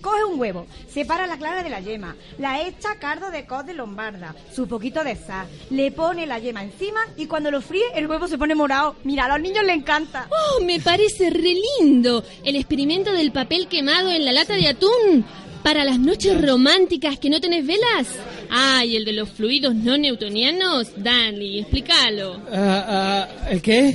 coge 0.03 0.24
un 0.24 0.39
huevo, 0.39 0.66
separa 0.93 1.27
la 1.27 1.39
clara 1.39 1.62
de 1.62 1.70
la 1.70 1.81
yema, 1.81 2.15
la 2.39 2.61
echa 2.66 2.91
a 2.93 2.99
cardo 2.99 3.31
de 3.31 3.47
cos 3.47 3.65
de 3.65 3.73
lombarda, 3.73 4.35
su 4.55 4.69
poquito 4.69 5.03
de 5.05 5.16
sal, 5.16 5.47
le 5.70 5.91
pone 5.93 6.27
la 6.27 6.39
yema 6.39 6.62
encima 6.62 7.01
y 7.16 7.27
cuando 7.27 7.51
lo 7.51 7.61
fríe 7.62 7.85
el 7.95 8.07
huevo 8.07 8.29
se 8.29 8.37
pone 8.37 8.55
morado. 8.55 8.97
Mira, 9.05 9.24
a 9.24 9.29
los 9.29 9.41
niños 9.41 9.65
les 9.65 9.77
encanta. 9.77 10.29
Oh, 10.31 10.62
me 10.65 10.81
parece 10.81 11.31
re 11.31 11.55
lindo. 11.81 12.23
El 12.45 12.57
experimento 12.57 13.12
del 13.12 13.33
papel 13.33 13.69
quemado 13.69 14.11
en 14.11 14.24
la 14.24 14.33
lata 14.33 14.55
de 14.55 14.69
atún. 14.69 15.24
Para 15.62 15.85
las 15.85 15.97
noches 16.01 16.45
románticas 16.45 17.20
que 17.20 17.31
no 17.31 17.41
tenés 17.41 17.65
velas. 17.65 18.09
Ah, 18.51 18.85
y 18.85 18.97
el 18.97 19.05
de 19.05 19.12
los 19.12 19.29
fluidos 19.31 19.77
no 19.77 19.97
newtonianos. 19.97 20.89
Dani, 20.97 21.61
explícalo. 21.61 22.41
Ah, 22.53 23.29
ah, 23.45 23.49
¿El 23.49 23.62
qué? 23.62 23.95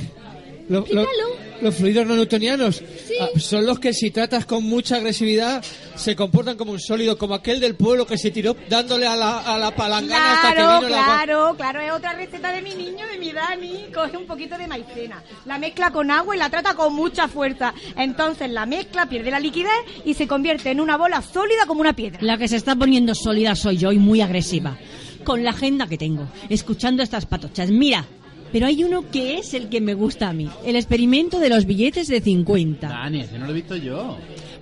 Lo- 0.70 0.80
lo- 0.80 1.02
Explícalo. 1.02 1.47
Los 1.60 1.74
fluidos 1.74 2.06
no 2.06 2.14
newtonianos 2.16 2.82
Ah, 3.20 3.28
son 3.38 3.66
los 3.66 3.80
que 3.80 3.92
si 3.92 4.10
tratas 4.12 4.46
con 4.46 4.62
mucha 4.62 4.96
agresividad 4.96 5.64
se 5.96 6.14
comportan 6.14 6.56
como 6.56 6.70
un 6.72 6.78
sólido, 6.78 7.18
como 7.18 7.34
aquel 7.34 7.58
del 7.58 7.74
pueblo 7.74 8.06
que 8.06 8.16
se 8.16 8.30
tiró 8.30 8.54
dándole 8.68 9.06
a 9.08 9.16
la, 9.16 9.38
a 9.40 9.58
la 9.58 9.74
palangana 9.74 10.34
hasta 10.34 10.48
que 10.50 10.54
Claro, 10.60 10.78
vino 10.80 10.88
la... 10.90 11.04
claro, 11.04 11.54
claro, 11.56 11.80
es 11.80 11.90
otra 11.92 12.12
receta 12.12 12.52
de 12.52 12.62
mi 12.62 12.74
niño, 12.74 13.04
de 13.10 13.18
mi 13.18 13.32
Dani. 13.32 13.86
Coge 13.92 14.16
un 14.16 14.26
poquito 14.26 14.56
de 14.56 14.68
maicena, 14.68 15.20
la 15.46 15.58
mezcla 15.58 15.90
con 15.90 16.10
agua 16.12 16.36
y 16.36 16.38
la 16.38 16.48
trata 16.48 16.74
con 16.74 16.94
mucha 16.94 17.26
fuerza. 17.26 17.74
Entonces 17.96 18.48
la 18.50 18.64
mezcla 18.66 19.06
pierde 19.08 19.32
la 19.32 19.40
liquidez 19.40 19.72
y 20.04 20.14
se 20.14 20.28
convierte 20.28 20.70
en 20.70 20.80
una 20.80 20.96
bola 20.96 21.20
sólida 21.22 21.66
como 21.66 21.80
una 21.80 21.94
piedra. 21.94 22.18
La 22.22 22.38
que 22.38 22.46
se 22.46 22.54
está 22.56 22.76
poniendo 22.76 23.16
sólida 23.16 23.56
soy 23.56 23.78
yo 23.78 23.90
y 23.90 23.98
muy 23.98 24.20
agresiva. 24.20 24.76
Con 25.24 25.42
la 25.42 25.50
agenda 25.50 25.86
que 25.88 25.98
tengo, 25.98 26.28
escuchando 26.48 27.02
estas 27.02 27.26
patochas. 27.26 27.68
Mira, 27.70 28.06
Pero 28.52 28.66
hay 28.66 28.84
uno 28.84 29.10
que 29.10 29.38
es 29.38 29.54
el 29.54 29.68
que 29.68 29.80
me 29.80 29.94
gusta 29.94 30.28
a 30.28 30.32
mí. 30.32 30.48
El 30.64 30.76
experimento 30.76 31.38
de 31.38 31.48
los 31.48 31.66
billetes 31.66 32.08
de 32.08 32.20
50. 32.20 32.88
Dani, 32.88 33.20
ese 33.20 33.38
no 33.38 33.46
lo 33.46 33.52
he 33.52 33.54
visto 33.54 33.76
yo. 33.76 34.16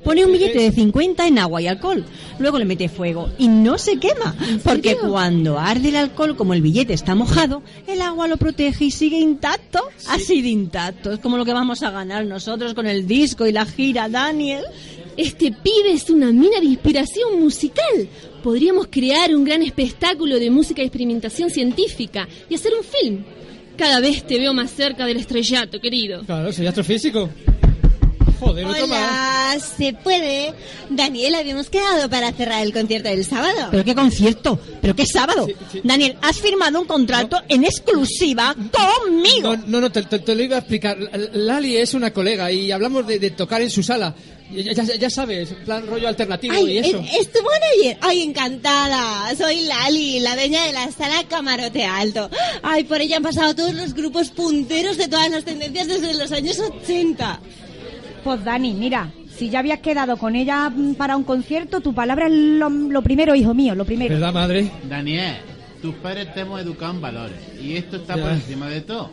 Pone 0.06 0.24
un 0.24 0.30
billete 0.30 0.60
de 0.60 0.70
50 0.70 1.26
en 1.26 1.38
agua 1.40 1.60
y 1.60 1.66
alcohol. 1.66 2.04
Luego 2.38 2.60
le 2.60 2.64
mete 2.64 2.88
fuego 2.88 3.28
y 3.38 3.48
no 3.48 3.76
se 3.76 3.98
quema. 3.98 4.36
Porque 4.62 4.96
cuando 4.96 5.58
arde 5.58 5.88
el 5.88 5.96
alcohol, 5.96 6.36
como 6.36 6.54
el 6.54 6.62
billete 6.62 6.92
está 6.92 7.16
mojado, 7.16 7.60
el 7.88 8.00
agua 8.00 8.28
lo 8.28 8.36
protege 8.36 8.84
y 8.84 8.90
sigue 8.92 9.18
intacto. 9.18 9.80
Así 10.08 10.42
de 10.42 10.48
intacto. 10.50 11.12
Es 11.12 11.18
como 11.18 11.36
lo 11.36 11.44
que 11.44 11.52
vamos 11.52 11.82
a 11.82 11.90
ganar 11.90 12.24
nosotros 12.24 12.72
con 12.72 12.86
el 12.86 13.08
disco 13.08 13.48
y 13.48 13.52
la 13.52 13.66
gira, 13.66 14.08
Daniel. 14.08 14.62
Este 15.16 15.50
pibe 15.50 15.92
es 15.92 16.08
una 16.08 16.30
mina 16.30 16.60
de 16.60 16.66
inspiración 16.66 17.40
musical. 17.40 18.08
Podríamos 18.44 18.86
crear 18.88 19.34
un 19.34 19.44
gran 19.44 19.62
espectáculo 19.62 20.38
de 20.38 20.50
música 20.50 20.82
y 20.82 20.84
experimentación 20.84 21.50
científica 21.50 22.28
y 22.48 22.54
hacer 22.54 22.72
un 22.78 22.84
film. 22.84 23.24
Cada 23.76 24.00
vez 24.00 24.26
te 24.26 24.38
veo 24.38 24.54
más 24.54 24.70
cerca 24.70 25.04
del 25.06 25.18
estrellato, 25.18 25.80
querido. 25.80 26.22
Claro, 26.24 26.52
soy 26.52 26.66
astrofísico. 26.66 27.28
Joder. 28.40 28.66
Hola, 28.66 29.56
¿se 29.78 29.94
puede? 29.94 30.52
Daniel, 30.90 31.34
habíamos 31.36 31.70
quedado 31.70 32.08
para 32.10 32.32
cerrar 32.32 32.62
el 32.66 32.72
concierto 32.72 33.08
del 33.08 33.24
sábado. 33.24 33.68
¿Pero 33.70 33.82
qué 33.84 33.94
concierto? 33.94 34.60
¿Pero 34.82 34.94
qué 34.94 35.06
sábado? 35.06 35.46
Daniel, 35.82 36.16
has 36.20 36.38
firmado 36.38 36.78
un 36.80 36.86
contrato 36.86 37.38
en 37.48 37.64
exclusiva 37.64 38.54
conmigo. 38.54 39.56
No, 39.56 39.62
no, 39.66 39.80
no, 39.80 39.90
te, 39.92 40.02
te- 40.02 40.18
te 40.18 40.34
lo 40.34 40.42
iba 40.42 40.56
a 40.56 40.58
explicar. 40.58 40.98
Lali 41.32 41.78
es 41.78 41.94
una 41.94 42.12
colega 42.12 42.52
y 42.52 42.70
hablamos 42.72 43.06
de, 43.06 43.18
de 43.18 43.30
tocar 43.30 43.62
en 43.62 43.70
su 43.70 43.82
sala. 43.82 44.14
Ya, 44.56 44.72
ya- 44.72 44.94
ya 44.96 45.10
sabes, 45.10 45.50
plan 45.64 45.86
rollo 45.86 46.08
alternativo 46.08 46.54
Ay, 46.56 46.72
y 46.72 46.78
eso. 46.78 46.98
¿es- 47.00 47.20
¿es 47.20 47.32
tu 47.32 47.38
manager? 47.42 47.98
Ay, 48.00 48.22
encantada. 48.22 49.34
Soy 49.36 49.60
Lali, 49.62 50.20
la 50.20 50.34
dueña 50.34 50.64
de 50.66 50.72
la 50.72 50.90
sala 50.90 51.24
Camarote 51.28 51.84
Alto. 51.84 52.30
Ay, 52.62 52.84
por 52.84 53.00
ella 53.00 53.18
han 53.18 53.22
pasado 53.22 53.54
todos 53.54 53.74
los 53.74 53.92
grupos 53.94 54.30
punteros 54.30 54.96
de 54.96 55.08
todas 55.08 55.30
las 55.30 55.44
tendencias 55.44 55.86
desde 55.88 56.14
los 56.14 56.32
años 56.32 56.58
80. 56.58 57.40
Pues 58.24 58.42
Dani, 58.44 58.72
mira, 58.74 59.12
si 59.36 59.50
ya 59.50 59.58
habías 59.60 59.80
quedado 59.80 60.16
con 60.16 60.34
ella 60.34 60.72
para 60.96 61.16
un 61.16 61.24
concierto, 61.24 61.80
tu 61.80 61.94
palabra 61.94 62.26
es 62.26 62.32
lo, 62.32 62.68
lo 62.70 63.02
primero, 63.02 63.34
hijo 63.34 63.52
mío, 63.54 63.74
lo 63.74 63.84
primero. 63.84 64.14
¿Verdad, 64.14 64.32
madre? 64.32 64.70
Daniel, 64.88 65.36
tus 65.82 65.94
padres 65.96 66.32
te 66.34 66.40
hemos 66.40 66.60
educado 66.60 66.92
en 66.94 67.00
valores. 67.02 67.36
Y 67.62 67.76
esto 67.76 67.96
está 67.96 68.16
Ya. 68.16 68.22
por 68.22 68.32
encima 68.32 68.68
de 68.68 68.80
todo. 68.80 69.10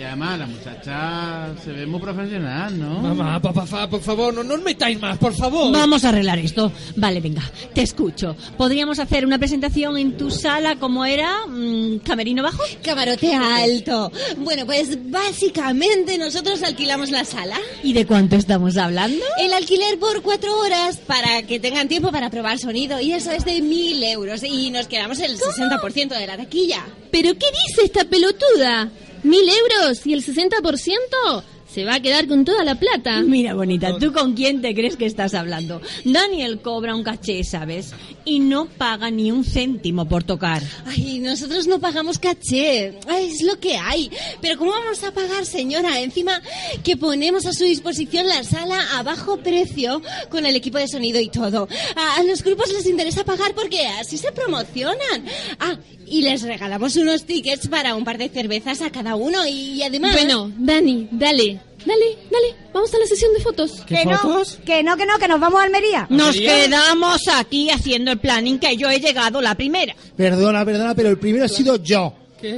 Y 0.00 0.02
además, 0.02 0.38
la 0.38 0.46
muchacha 0.46 1.48
se 1.62 1.72
ve 1.72 1.84
muy 1.84 2.00
profesional, 2.00 2.78
¿no? 2.78 3.00
Mamá, 3.00 3.38
papá, 3.38 3.66
fa- 3.66 3.86
por 3.90 4.00
favor, 4.00 4.32
no, 4.32 4.42
no 4.42 4.54
os 4.54 4.62
metáis 4.62 4.98
más, 4.98 5.18
por 5.18 5.34
favor. 5.34 5.70
Vamos 5.74 6.02
a 6.06 6.08
arreglar 6.08 6.38
esto. 6.38 6.72
Vale, 6.96 7.20
venga, 7.20 7.42
te 7.74 7.82
escucho. 7.82 8.34
¿Podríamos 8.56 8.98
hacer 8.98 9.26
una 9.26 9.38
presentación 9.38 9.98
en 9.98 10.16
tu 10.16 10.30
sala 10.30 10.76
como 10.76 11.04
era? 11.04 11.46
mm, 11.46 11.98
¿Camerino 11.98 12.42
bajo? 12.42 12.62
Camarote 12.82 13.34
Alto. 13.34 14.10
Bueno, 14.38 14.64
pues 14.64 14.96
básicamente 15.10 16.16
nosotros 16.16 16.62
alquilamos 16.62 17.10
la 17.10 17.26
sala. 17.26 17.58
¿Y 17.82 17.92
de 17.92 18.06
cuánto 18.06 18.36
estamos 18.36 18.78
hablando? 18.78 19.22
El 19.38 19.52
alquiler 19.52 19.98
por 19.98 20.22
cuatro 20.22 20.58
horas 20.60 20.96
para 20.96 21.42
que 21.42 21.60
tengan 21.60 21.88
tiempo 21.88 22.10
para 22.10 22.30
probar 22.30 22.58
sonido 22.58 23.00
y 23.02 23.12
eso 23.12 23.32
es 23.32 23.44
de 23.44 23.60
mil 23.60 24.02
euros 24.02 24.42
y 24.44 24.70
nos 24.70 24.86
quedamos 24.88 25.18
el 25.20 25.36
60% 25.36 26.08
de 26.18 26.26
la 26.26 26.38
taquilla. 26.38 26.86
¿Pero 27.10 27.34
qué 27.34 27.46
dice 27.68 27.84
esta 27.84 28.04
pelotuda? 28.06 28.88
¿Mil 29.22 29.48
euros 29.48 30.06
y 30.06 30.14
el 30.14 30.24
60%? 30.24 31.42
Se 31.72 31.84
va 31.84 31.94
a 31.94 32.00
quedar 32.00 32.26
con 32.26 32.44
toda 32.44 32.64
la 32.64 32.74
plata. 32.74 33.22
Mira, 33.22 33.54
bonita, 33.54 33.96
¿tú 33.98 34.12
con 34.12 34.34
quién 34.34 34.60
te 34.60 34.74
crees 34.74 34.96
que 34.96 35.06
estás 35.06 35.34
hablando? 35.34 35.80
Daniel 36.04 36.60
cobra 36.60 36.96
un 36.96 37.04
caché, 37.04 37.44
¿sabes? 37.44 37.92
Y 38.24 38.40
no 38.40 38.66
paga 38.66 39.10
ni 39.10 39.30
un 39.30 39.44
céntimo 39.44 40.08
por 40.08 40.24
tocar. 40.24 40.62
Ay, 40.86 41.20
nosotros 41.20 41.68
no 41.68 41.78
pagamos 41.78 42.18
caché. 42.18 42.98
Ay, 43.06 43.30
es 43.30 43.42
lo 43.42 43.60
que 43.60 43.76
hay. 43.76 44.10
Pero 44.40 44.58
¿cómo 44.58 44.72
vamos 44.72 45.04
a 45.04 45.12
pagar, 45.12 45.46
señora? 45.46 46.00
Encima 46.00 46.42
que 46.82 46.96
ponemos 46.96 47.46
a 47.46 47.52
su 47.52 47.62
disposición 47.62 48.26
la 48.26 48.42
sala 48.42 48.98
a 48.98 49.04
bajo 49.04 49.36
precio 49.36 50.02
con 50.28 50.46
el 50.46 50.56
equipo 50.56 50.78
de 50.78 50.88
sonido 50.88 51.20
y 51.20 51.28
todo. 51.28 51.68
A, 51.94 52.22
los 52.24 52.42
grupos 52.42 52.72
les 52.72 52.86
interesa 52.86 53.24
pagar 53.24 53.54
porque 53.54 53.86
así 53.86 54.18
se 54.18 54.32
promocionan. 54.32 55.24
Ah, 55.60 55.78
y 56.10 56.22
les 56.22 56.42
regalamos 56.42 56.96
unos 56.96 57.24
tickets 57.24 57.68
para 57.68 57.94
un 57.94 58.04
par 58.04 58.18
de 58.18 58.28
cervezas 58.28 58.82
a 58.82 58.90
cada 58.90 59.14
uno 59.14 59.46
y 59.46 59.80
además... 59.82 60.12
Bueno, 60.12 60.50
Dani, 60.58 61.08
dale, 61.12 61.59
dale, 61.86 62.18
dale. 62.30 62.54
Vamos 62.72 62.92
a 62.94 62.98
la 62.98 63.06
sesión 63.06 63.32
de 63.34 63.40
fotos. 63.40 63.82
que 63.86 64.04
no, 64.04 64.20
que 64.64 64.82
no, 64.82 64.96
que 64.96 65.06
no, 65.06 65.18
que 65.18 65.28
nos 65.28 65.40
vamos 65.40 65.60
a 65.60 65.64
Almería. 65.64 66.06
Nos 66.10 66.36
quedamos 66.36 67.28
aquí 67.28 67.70
haciendo 67.70 68.12
el 68.12 68.18
planning 68.18 68.58
que 68.58 68.76
yo 68.76 68.90
he 68.90 69.00
llegado 69.00 69.40
la 69.40 69.54
primera. 69.54 69.94
Perdona, 70.16 70.64
perdona, 70.64 70.94
pero 70.94 71.08
el 71.08 71.18
primero 71.18 71.44
ha 71.44 71.48
sido 71.48 71.76
yo. 71.76 72.14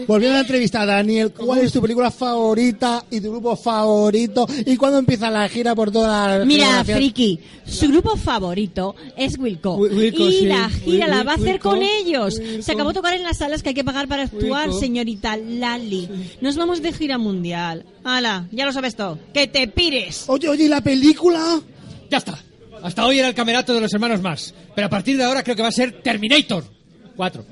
Volviendo 0.06 0.34
a 0.36 0.38
la 0.38 0.40
entrevista, 0.40 0.84
Daniel, 0.86 1.32
¿cuál 1.32 1.60
es 1.60 1.72
tu 1.72 1.80
película 1.80 2.10
favorita 2.10 3.04
y 3.10 3.20
tu 3.20 3.30
grupo 3.30 3.56
favorito? 3.56 4.46
¿Y 4.66 4.76
cuándo 4.76 4.98
empieza 4.98 5.30
la 5.30 5.48
gira 5.48 5.74
por 5.74 5.90
toda 5.90 6.38
la 6.38 6.44
Mira? 6.44 6.84
Friki, 6.84 7.38
su 7.64 7.88
grupo 7.88 8.16
favorito 8.16 8.94
es 9.16 9.38
Wilco. 9.38 9.76
Wilco, 9.76 10.28
y 10.28 10.32
sí. 10.32 10.46
la 10.46 10.68
gira 10.70 11.06
Wil- 11.06 11.10
la 11.10 11.22
va 11.24 11.32
a 11.32 11.34
hacer 11.34 11.54
Wilco, 11.54 11.70
con 11.70 11.82
ellos. 11.82 12.38
Wilco. 12.38 12.62
Se 12.62 12.72
acabó 12.72 12.90
de 12.90 12.94
tocar 12.94 13.14
en 13.14 13.22
las 13.22 13.38
salas 13.38 13.62
que 13.62 13.70
hay 13.70 13.74
que 13.74 13.84
pagar 13.84 14.08
para 14.08 14.24
actuar, 14.24 14.68
Wilco. 14.68 14.80
señorita 14.80 15.36
Lali. 15.36 16.08
Nos 16.40 16.56
vamos 16.56 16.82
de 16.82 16.92
gira 16.92 17.18
mundial. 17.18 17.84
Hala, 18.04 18.48
ya 18.52 18.66
lo 18.66 18.72
sabes 18.72 18.96
todo. 18.96 19.18
¡Que 19.32 19.46
te 19.46 19.68
pires! 19.68 20.24
Oye, 20.28 20.48
oye, 20.48 20.64
¿y 20.64 20.68
la 20.68 20.80
película? 20.80 21.60
Ya 22.10 22.18
está. 22.18 22.38
Hasta 22.82 23.06
hoy 23.06 23.18
era 23.20 23.28
el 23.28 23.34
camerato 23.34 23.72
de 23.74 23.80
los 23.80 23.92
hermanos 23.94 24.20
Mars. 24.20 24.54
Pero 24.74 24.86
a 24.88 24.90
partir 24.90 25.16
de 25.16 25.22
ahora 25.24 25.42
creo 25.44 25.54
que 25.54 25.62
va 25.62 25.68
a 25.68 25.72
ser 25.72 26.02
Terminator 26.02 26.64
4. 27.16 27.44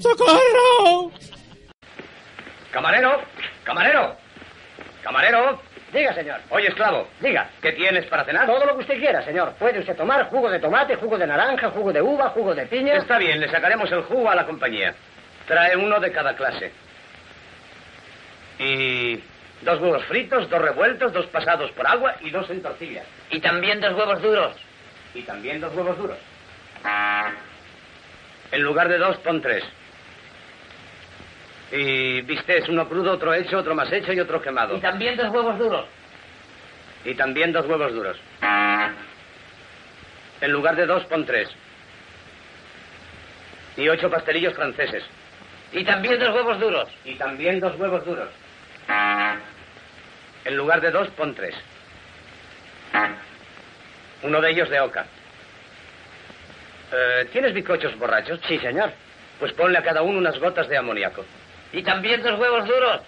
¡Socorro! 0.00 1.12
Camarero, 2.70 3.20
camarero, 3.62 4.16
camarero. 5.02 5.60
Diga, 5.92 6.12
señor. 6.12 6.40
Oye, 6.50 6.66
esclavo. 6.66 7.06
Diga. 7.20 7.48
¿Qué 7.62 7.70
tienes 7.72 8.04
para 8.06 8.24
cenar? 8.24 8.46
Todo 8.46 8.64
lo 8.66 8.74
que 8.74 8.80
usted 8.80 8.98
quiera, 8.98 9.22
señor. 9.24 9.54
Puede 9.54 9.78
usted 9.78 9.96
tomar 9.96 10.28
jugo 10.28 10.50
de 10.50 10.58
tomate, 10.58 10.96
jugo 10.96 11.16
de 11.16 11.26
naranja, 11.26 11.70
jugo 11.70 11.92
de 11.92 12.02
uva, 12.02 12.30
jugo 12.30 12.52
de 12.52 12.66
piña. 12.66 12.94
Está 12.96 13.18
bien, 13.18 13.40
le 13.40 13.48
sacaremos 13.48 13.90
el 13.92 14.02
jugo 14.02 14.28
a 14.28 14.34
la 14.34 14.44
compañía. 14.44 14.92
Trae 15.46 15.76
uno 15.76 16.00
de 16.00 16.10
cada 16.10 16.34
clase. 16.34 16.72
Y 18.58 19.22
dos 19.62 19.80
huevos 19.80 20.04
fritos, 20.06 20.50
dos 20.50 20.60
revueltos, 20.60 21.12
dos 21.12 21.26
pasados 21.26 21.70
por 21.72 21.86
agua 21.86 22.16
y 22.22 22.30
dos 22.30 22.50
en 22.50 22.60
tortilla. 22.60 23.04
Y 23.30 23.38
también 23.38 23.80
dos 23.80 23.94
huevos 23.94 24.20
duros. 24.20 24.56
Y 25.14 25.22
también 25.22 25.60
dos 25.60 25.72
huevos 25.76 25.96
duros. 25.96 26.18
En 28.50 28.62
lugar 28.62 28.88
de 28.88 28.98
dos, 28.98 29.16
pon 29.18 29.40
tres. 29.40 29.62
Y 31.76 32.20
vistes 32.20 32.68
uno 32.68 32.88
crudo, 32.88 33.10
otro 33.10 33.34
hecho, 33.34 33.58
otro 33.58 33.74
más 33.74 33.90
hecho 33.92 34.12
y 34.12 34.20
otro 34.20 34.40
quemado. 34.40 34.76
Y 34.76 34.80
también 34.80 35.16
dos 35.16 35.28
huevos 35.30 35.58
duros. 35.58 35.86
Y 37.04 37.14
también 37.14 37.52
dos 37.52 37.66
huevos 37.66 37.92
duros. 37.92 38.16
En 40.40 40.52
lugar 40.52 40.76
de 40.76 40.86
dos, 40.86 41.04
pon 41.06 41.26
tres. 41.26 41.48
Y 43.76 43.88
ocho 43.88 44.08
pastelillos 44.08 44.54
franceses. 44.54 45.02
Y 45.72 45.84
también 45.84 46.20
dos 46.20 46.32
huevos 46.32 46.60
duros. 46.60 46.88
Y 47.04 47.16
también 47.16 47.58
dos 47.58 47.76
huevos 47.76 48.04
duros. 48.04 48.28
En 50.44 50.56
lugar 50.56 50.80
de 50.80 50.92
dos, 50.92 51.08
pon 51.08 51.34
tres. 51.34 51.56
Uno 54.22 54.40
de 54.40 54.50
ellos 54.50 54.70
de 54.70 54.78
oca. 54.78 55.06
Eh, 56.92 57.28
¿Tienes 57.32 57.52
bizcochos 57.52 57.98
borrachos? 57.98 58.38
Sí, 58.46 58.58
señor. 58.60 58.92
Pues 59.40 59.52
ponle 59.54 59.76
a 59.76 59.82
cada 59.82 60.02
uno 60.02 60.18
unas 60.18 60.38
gotas 60.38 60.68
de 60.68 60.76
amoníaco. 60.76 61.24
Y 61.74 61.82
también 61.82 62.22
dos 62.22 62.38
huevos 62.38 62.68
duros. 62.68 63.00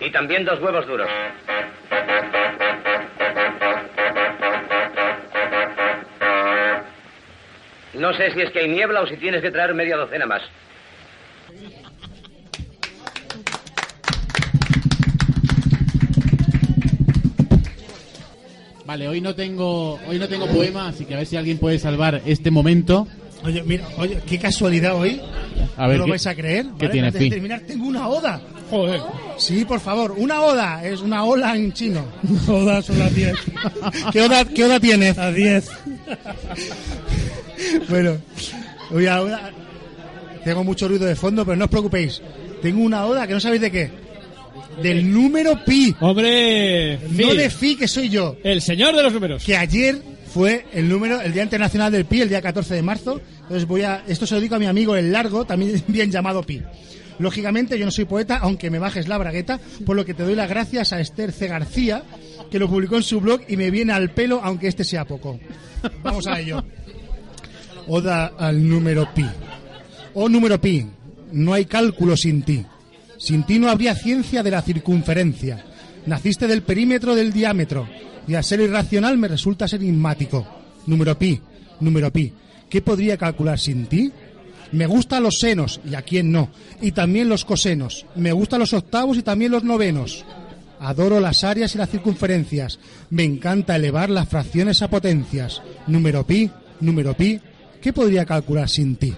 Y 0.00 0.10
también 0.10 0.44
dos 0.44 0.60
huevos 0.60 0.86
duros. 0.86 1.08
No 7.94 8.12
sé 8.14 8.32
si 8.32 8.40
es 8.40 8.50
que 8.50 8.58
hay 8.58 8.68
niebla 8.68 9.02
o 9.02 9.06
si 9.06 9.16
tienes 9.16 9.40
que 9.40 9.50
traer 9.52 9.72
media 9.72 9.96
docena 9.96 10.26
más. 10.26 10.42
Vale, 18.84 19.08
hoy 19.08 19.20
no 19.20 19.34
tengo 19.34 19.98
hoy 20.06 20.18
no 20.18 20.28
tengo 20.28 20.46
poema, 20.48 20.88
así 20.88 21.04
que 21.04 21.14
a 21.14 21.18
ver 21.18 21.26
si 21.26 21.36
alguien 21.36 21.58
puede 21.58 21.78
salvar 21.78 22.20
este 22.26 22.50
momento. 22.50 23.06
Oye, 23.44 23.62
mira, 23.62 23.86
oye, 23.96 24.20
qué 24.28 24.38
casualidad 24.38 24.96
hoy. 24.96 25.20
A 25.76 25.86
ver, 25.86 25.96
¿No 25.98 26.00
lo 26.00 26.04
¿qué- 26.06 26.10
vais 26.12 26.26
a 26.26 26.34
creer? 26.34 26.66
qué 26.78 26.88
tiene, 26.88 27.08
Antes 27.08 27.20
de 27.22 27.30
terminar, 27.30 27.60
tengo 27.60 27.86
una 27.86 28.08
oda. 28.08 28.40
Joder. 28.70 29.00
Sí, 29.38 29.64
por 29.64 29.78
favor, 29.80 30.12
una 30.16 30.40
oda. 30.42 30.84
Es 30.84 31.00
una 31.00 31.24
ola 31.24 31.54
en 31.54 31.72
chino. 31.72 32.04
Oda 32.48 32.80
son 32.82 32.98
las 32.98 33.14
10. 33.14 33.34
¿Qué 34.12 34.22
oda, 34.22 34.44
¿Qué 34.44 34.64
oda 34.64 34.80
tienes? 34.80 35.16
Las 35.16 35.34
10. 35.34 35.68
bueno, 37.88 38.16
voy 38.90 39.06
a, 39.06 39.52
tengo 40.44 40.64
mucho 40.64 40.88
ruido 40.88 41.06
de 41.06 41.16
fondo, 41.16 41.44
pero 41.44 41.56
no 41.56 41.64
os 41.64 41.70
preocupéis. 41.70 42.20
Tengo 42.62 42.82
una 42.82 43.04
oda 43.06 43.26
que 43.26 43.34
no 43.34 43.40
sabéis 43.40 43.60
de 43.62 43.70
qué. 43.70 43.90
Del 44.82 45.10
número 45.12 45.64
pi. 45.64 45.94
Hombre, 46.00 46.98
No 47.10 47.34
de 47.34 47.50
fi, 47.50 47.76
que 47.76 47.88
soy 47.88 48.08
yo. 48.08 48.36
El 48.42 48.60
señor 48.60 48.94
de 48.96 49.02
los 49.02 49.12
números. 49.12 49.44
Que 49.44 49.56
ayer 49.56 50.00
fue 50.36 50.66
el 50.74 50.86
número, 50.86 51.22
el 51.22 51.32
Día 51.32 51.44
Internacional 51.44 51.90
del 51.90 52.04
Pi, 52.04 52.20
el 52.20 52.28
día 52.28 52.42
14 52.42 52.74
de 52.74 52.82
marzo. 52.82 53.22
Entonces 53.40 53.66
voy 53.66 53.84
a, 53.84 54.04
esto 54.06 54.26
se 54.26 54.34
lo 54.34 54.40
digo 54.42 54.54
a 54.54 54.58
mi 54.58 54.66
amigo 54.66 54.94
el 54.94 55.10
largo, 55.10 55.46
también 55.46 55.82
bien 55.88 56.10
llamado 56.12 56.42
Pi. 56.42 56.62
Lógicamente, 57.18 57.78
yo 57.78 57.86
no 57.86 57.90
soy 57.90 58.04
poeta, 58.04 58.36
aunque 58.42 58.68
me 58.68 58.78
bajes 58.78 59.08
la 59.08 59.16
bragueta, 59.16 59.58
por 59.86 59.96
lo 59.96 60.04
que 60.04 60.12
te 60.12 60.24
doy 60.24 60.34
las 60.34 60.50
gracias 60.50 60.92
a 60.92 61.00
Esther 61.00 61.32
C. 61.32 61.48
García, 61.48 62.02
que 62.50 62.58
lo 62.58 62.68
publicó 62.68 62.96
en 62.96 63.02
su 63.02 63.18
blog 63.18 63.40
y 63.48 63.56
me 63.56 63.70
viene 63.70 63.94
al 63.94 64.10
pelo, 64.10 64.42
aunque 64.44 64.68
este 64.68 64.84
sea 64.84 65.06
poco. 65.06 65.40
Vamos 66.02 66.26
a 66.26 66.38
ello. 66.38 66.62
Oda 67.86 68.26
al 68.38 68.68
número 68.68 69.08
pi. 69.14 69.24
Oh 70.12 70.28
número 70.28 70.60
pi, 70.60 70.86
no 71.32 71.54
hay 71.54 71.64
cálculo 71.64 72.14
sin 72.14 72.42
ti. 72.42 72.62
Sin 73.16 73.44
ti 73.44 73.58
no 73.58 73.70
habría 73.70 73.94
ciencia 73.94 74.42
de 74.42 74.50
la 74.50 74.60
circunferencia. 74.60 75.64
Naciste 76.04 76.46
del 76.46 76.60
perímetro 76.60 77.14
del 77.14 77.32
diámetro 77.32 77.88
y 78.28 78.34
al 78.34 78.44
ser 78.44 78.60
irracional 78.60 79.16
me 79.18 79.28
resulta 79.28 79.68
ser 79.68 79.80
enigmático. 79.82 80.46
Número 80.86 81.18
pi, 81.18 81.40
número 81.80 82.12
pi. 82.12 82.32
¿Qué 82.68 82.80
podría 82.82 83.16
calcular 83.16 83.58
sin 83.58 83.86
ti? 83.86 84.10
Me 84.72 84.86
gustan 84.86 85.22
los 85.22 85.38
senos, 85.38 85.80
y 85.88 85.94
a 85.94 86.02
quién 86.02 86.32
no, 86.32 86.50
y 86.82 86.90
también 86.92 87.28
los 87.28 87.44
cosenos. 87.44 88.04
Me 88.16 88.32
gustan 88.32 88.60
los 88.60 88.72
octavos 88.72 89.16
y 89.16 89.22
también 89.22 89.52
los 89.52 89.62
novenos. 89.62 90.24
Adoro 90.80 91.20
las 91.20 91.44
áreas 91.44 91.74
y 91.74 91.78
las 91.78 91.88
circunferencias. 91.88 92.78
Me 93.10 93.22
encanta 93.24 93.76
elevar 93.76 94.10
las 94.10 94.28
fracciones 94.28 94.82
a 94.82 94.90
potencias. 94.90 95.62
Número 95.86 96.26
pi, 96.26 96.50
número 96.80 97.14
pi. 97.16 97.40
¿Qué 97.80 97.92
podría 97.92 98.24
calcular 98.26 98.68
sin 98.68 98.96
ti? 98.96 99.14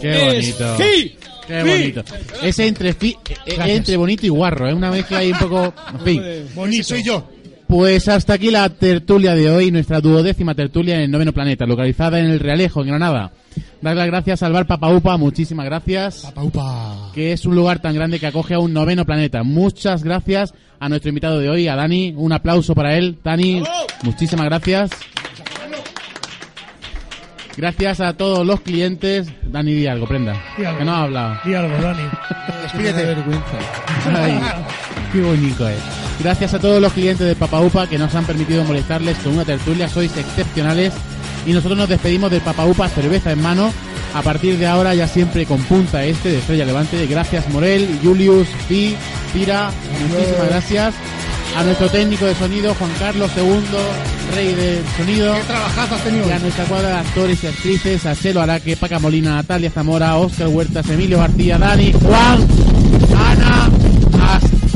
Qué 0.00 0.24
bonito. 0.24 0.76
Sí. 0.78 1.16
Qué 1.46 1.62
bonito. 1.62 2.04
Es 2.42 2.58
entre, 2.60 2.94
fi- 2.94 3.16
eh, 3.28 3.34
eh, 3.44 3.54
Gracias. 3.56 3.78
entre 3.78 3.96
bonito 3.96 4.24
y 4.24 4.28
guarro, 4.28 4.68
es 4.68 4.74
una 4.74 4.90
mezcla 4.90 5.18
ahí 5.18 5.32
un 5.32 5.38
poco... 5.38 5.74
En 5.94 6.00
fin. 6.00 6.22
Bonito. 6.54 6.84
soy 6.84 7.02
yo. 7.02 7.28
Pues 7.70 8.08
hasta 8.08 8.32
aquí 8.32 8.50
la 8.50 8.68
tertulia 8.68 9.36
de 9.36 9.48
hoy, 9.48 9.70
nuestra 9.70 10.00
duodécima 10.00 10.56
tertulia 10.56 10.96
en 10.96 11.02
el 11.02 11.10
noveno 11.12 11.32
planeta, 11.32 11.66
localizada 11.66 12.18
en 12.18 12.26
el 12.26 12.40
Realejo, 12.40 12.80
en 12.80 12.88
Granada. 12.88 13.30
Dar 13.80 13.94
las 13.94 14.08
gracias 14.08 14.42
al 14.42 14.52
bar 14.52 14.66
Papaupa, 14.66 15.16
muchísimas 15.16 15.66
gracias. 15.66 16.22
Papaupa. 16.22 17.12
Que 17.14 17.32
es 17.32 17.46
un 17.46 17.54
lugar 17.54 17.80
tan 17.80 17.94
grande 17.94 18.18
que 18.18 18.26
acoge 18.26 18.54
a 18.54 18.58
un 18.58 18.72
noveno 18.72 19.04
planeta. 19.04 19.44
Muchas 19.44 20.02
gracias 20.02 20.52
a 20.80 20.88
nuestro 20.88 21.10
invitado 21.10 21.38
de 21.38 21.48
hoy, 21.48 21.68
a 21.68 21.76
Dani. 21.76 22.12
Un 22.16 22.32
aplauso 22.32 22.74
para 22.74 22.96
él. 22.98 23.18
Dani, 23.22 23.62
muchísimas 24.02 24.46
gracias. 24.46 24.90
Gracias 27.56 28.00
a 28.00 28.14
todos 28.14 28.44
los 28.44 28.62
clientes. 28.62 29.32
Dani, 29.44 29.74
di 29.74 29.86
algo, 29.86 30.08
prenda. 30.08 30.32
Di 30.58 30.64
algo. 30.64 30.80
Que 30.80 30.84
no 30.84 30.92
ha 30.92 31.02
hablado. 31.04 31.38
Di 31.44 31.54
algo, 31.54 31.80
Dani. 31.80 32.02
Despídete. 32.62 33.16
Ay, 34.12 34.40
qué 35.12 35.20
bonito 35.20 35.68
es. 35.68 35.99
Gracias 36.22 36.52
a 36.52 36.58
todos 36.58 36.82
los 36.82 36.92
clientes 36.92 37.26
de 37.26 37.34
Papaupa 37.34 37.86
que 37.86 37.98
nos 37.98 38.14
han 38.14 38.26
permitido 38.26 38.62
molestarles 38.64 39.16
con 39.18 39.32
una 39.32 39.44
tertulia. 39.44 39.88
Sois 39.88 40.14
excepcionales. 40.16 40.92
Y 41.46 41.52
nosotros 41.52 41.78
nos 41.78 41.88
despedimos 41.88 42.30
del 42.30 42.42
Papaupa 42.42 42.88
cerveza 42.88 43.32
en 43.32 43.40
mano. 43.40 43.72
A 44.14 44.22
partir 44.22 44.58
de 44.58 44.66
ahora 44.66 44.94
ya 44.94 45.08
siempre 45.08 45.46
con 45.46 45.62
punta 45.62 46.04
este 46.04 46.30
de 46.30 46.38
Estrella 46.38 46.66
Levante. 46.66 47.06
Gracias 47.06 47.48
Morel, 47.48 48.00
Julius, 48.02 48.48
Pi, 48.68 48.96
Pira. 49.32 49.70
Muchísimas 50.08 50.48
gracias. 50.48 50.94
A 51.56 51.64
nuestro 51.64 51.88
técnico 51.88 52.26
de 52.26 52.34
sonido, 52.34 52.74
Juan 52.74 52.90
Carlos 52.98 53.30
II, 53.36 54.34
rey 54.34 54.54
del 54.54 54.84
sonido. 54.96 55.34
Qué 55.34 55.42
trabajazo 55.42 55.94
has 55.96 56.04
tenido 56.04 56.28
Y 56.28 56.32
a 56.32 56.38
nuestra 56.38 56.64
cuadra 56.64 56.88
de 56.88 56.94
actores 56.96 57.42
y 57.42 57.46
actrices, 57.48 58.06
a 58.06 58.14
Chelo 58.14 58.40
Araque, 58.40 58.76
Paca 58.76 58.98
Molina, 58.98 59.36
Natalia 59.36 59.70
Zamora, 59.70 60.16
Óscar 60.16 60.48
Huertas, 60.48 60.88
Emilio 60.90 61.18
García, 61.18 61.58
Dani, 61.58 61.92
Juan, 61.92 62.46
Ana, 63.16 63.70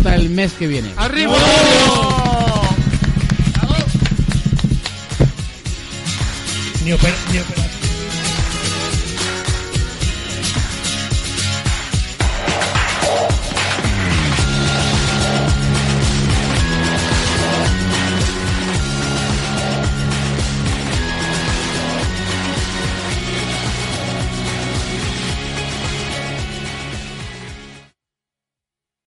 hasta 0.04 0.16
el 0.16 0.28
mes 0.28 0.52
que 0.52 0.66
viene. 0.66 0.90
¡Arriba! 0.98 1.34
Ni, 6.84 6.92
opera- 6.92 7.16
ni 7.32 7.38
operación. 7.38 7.83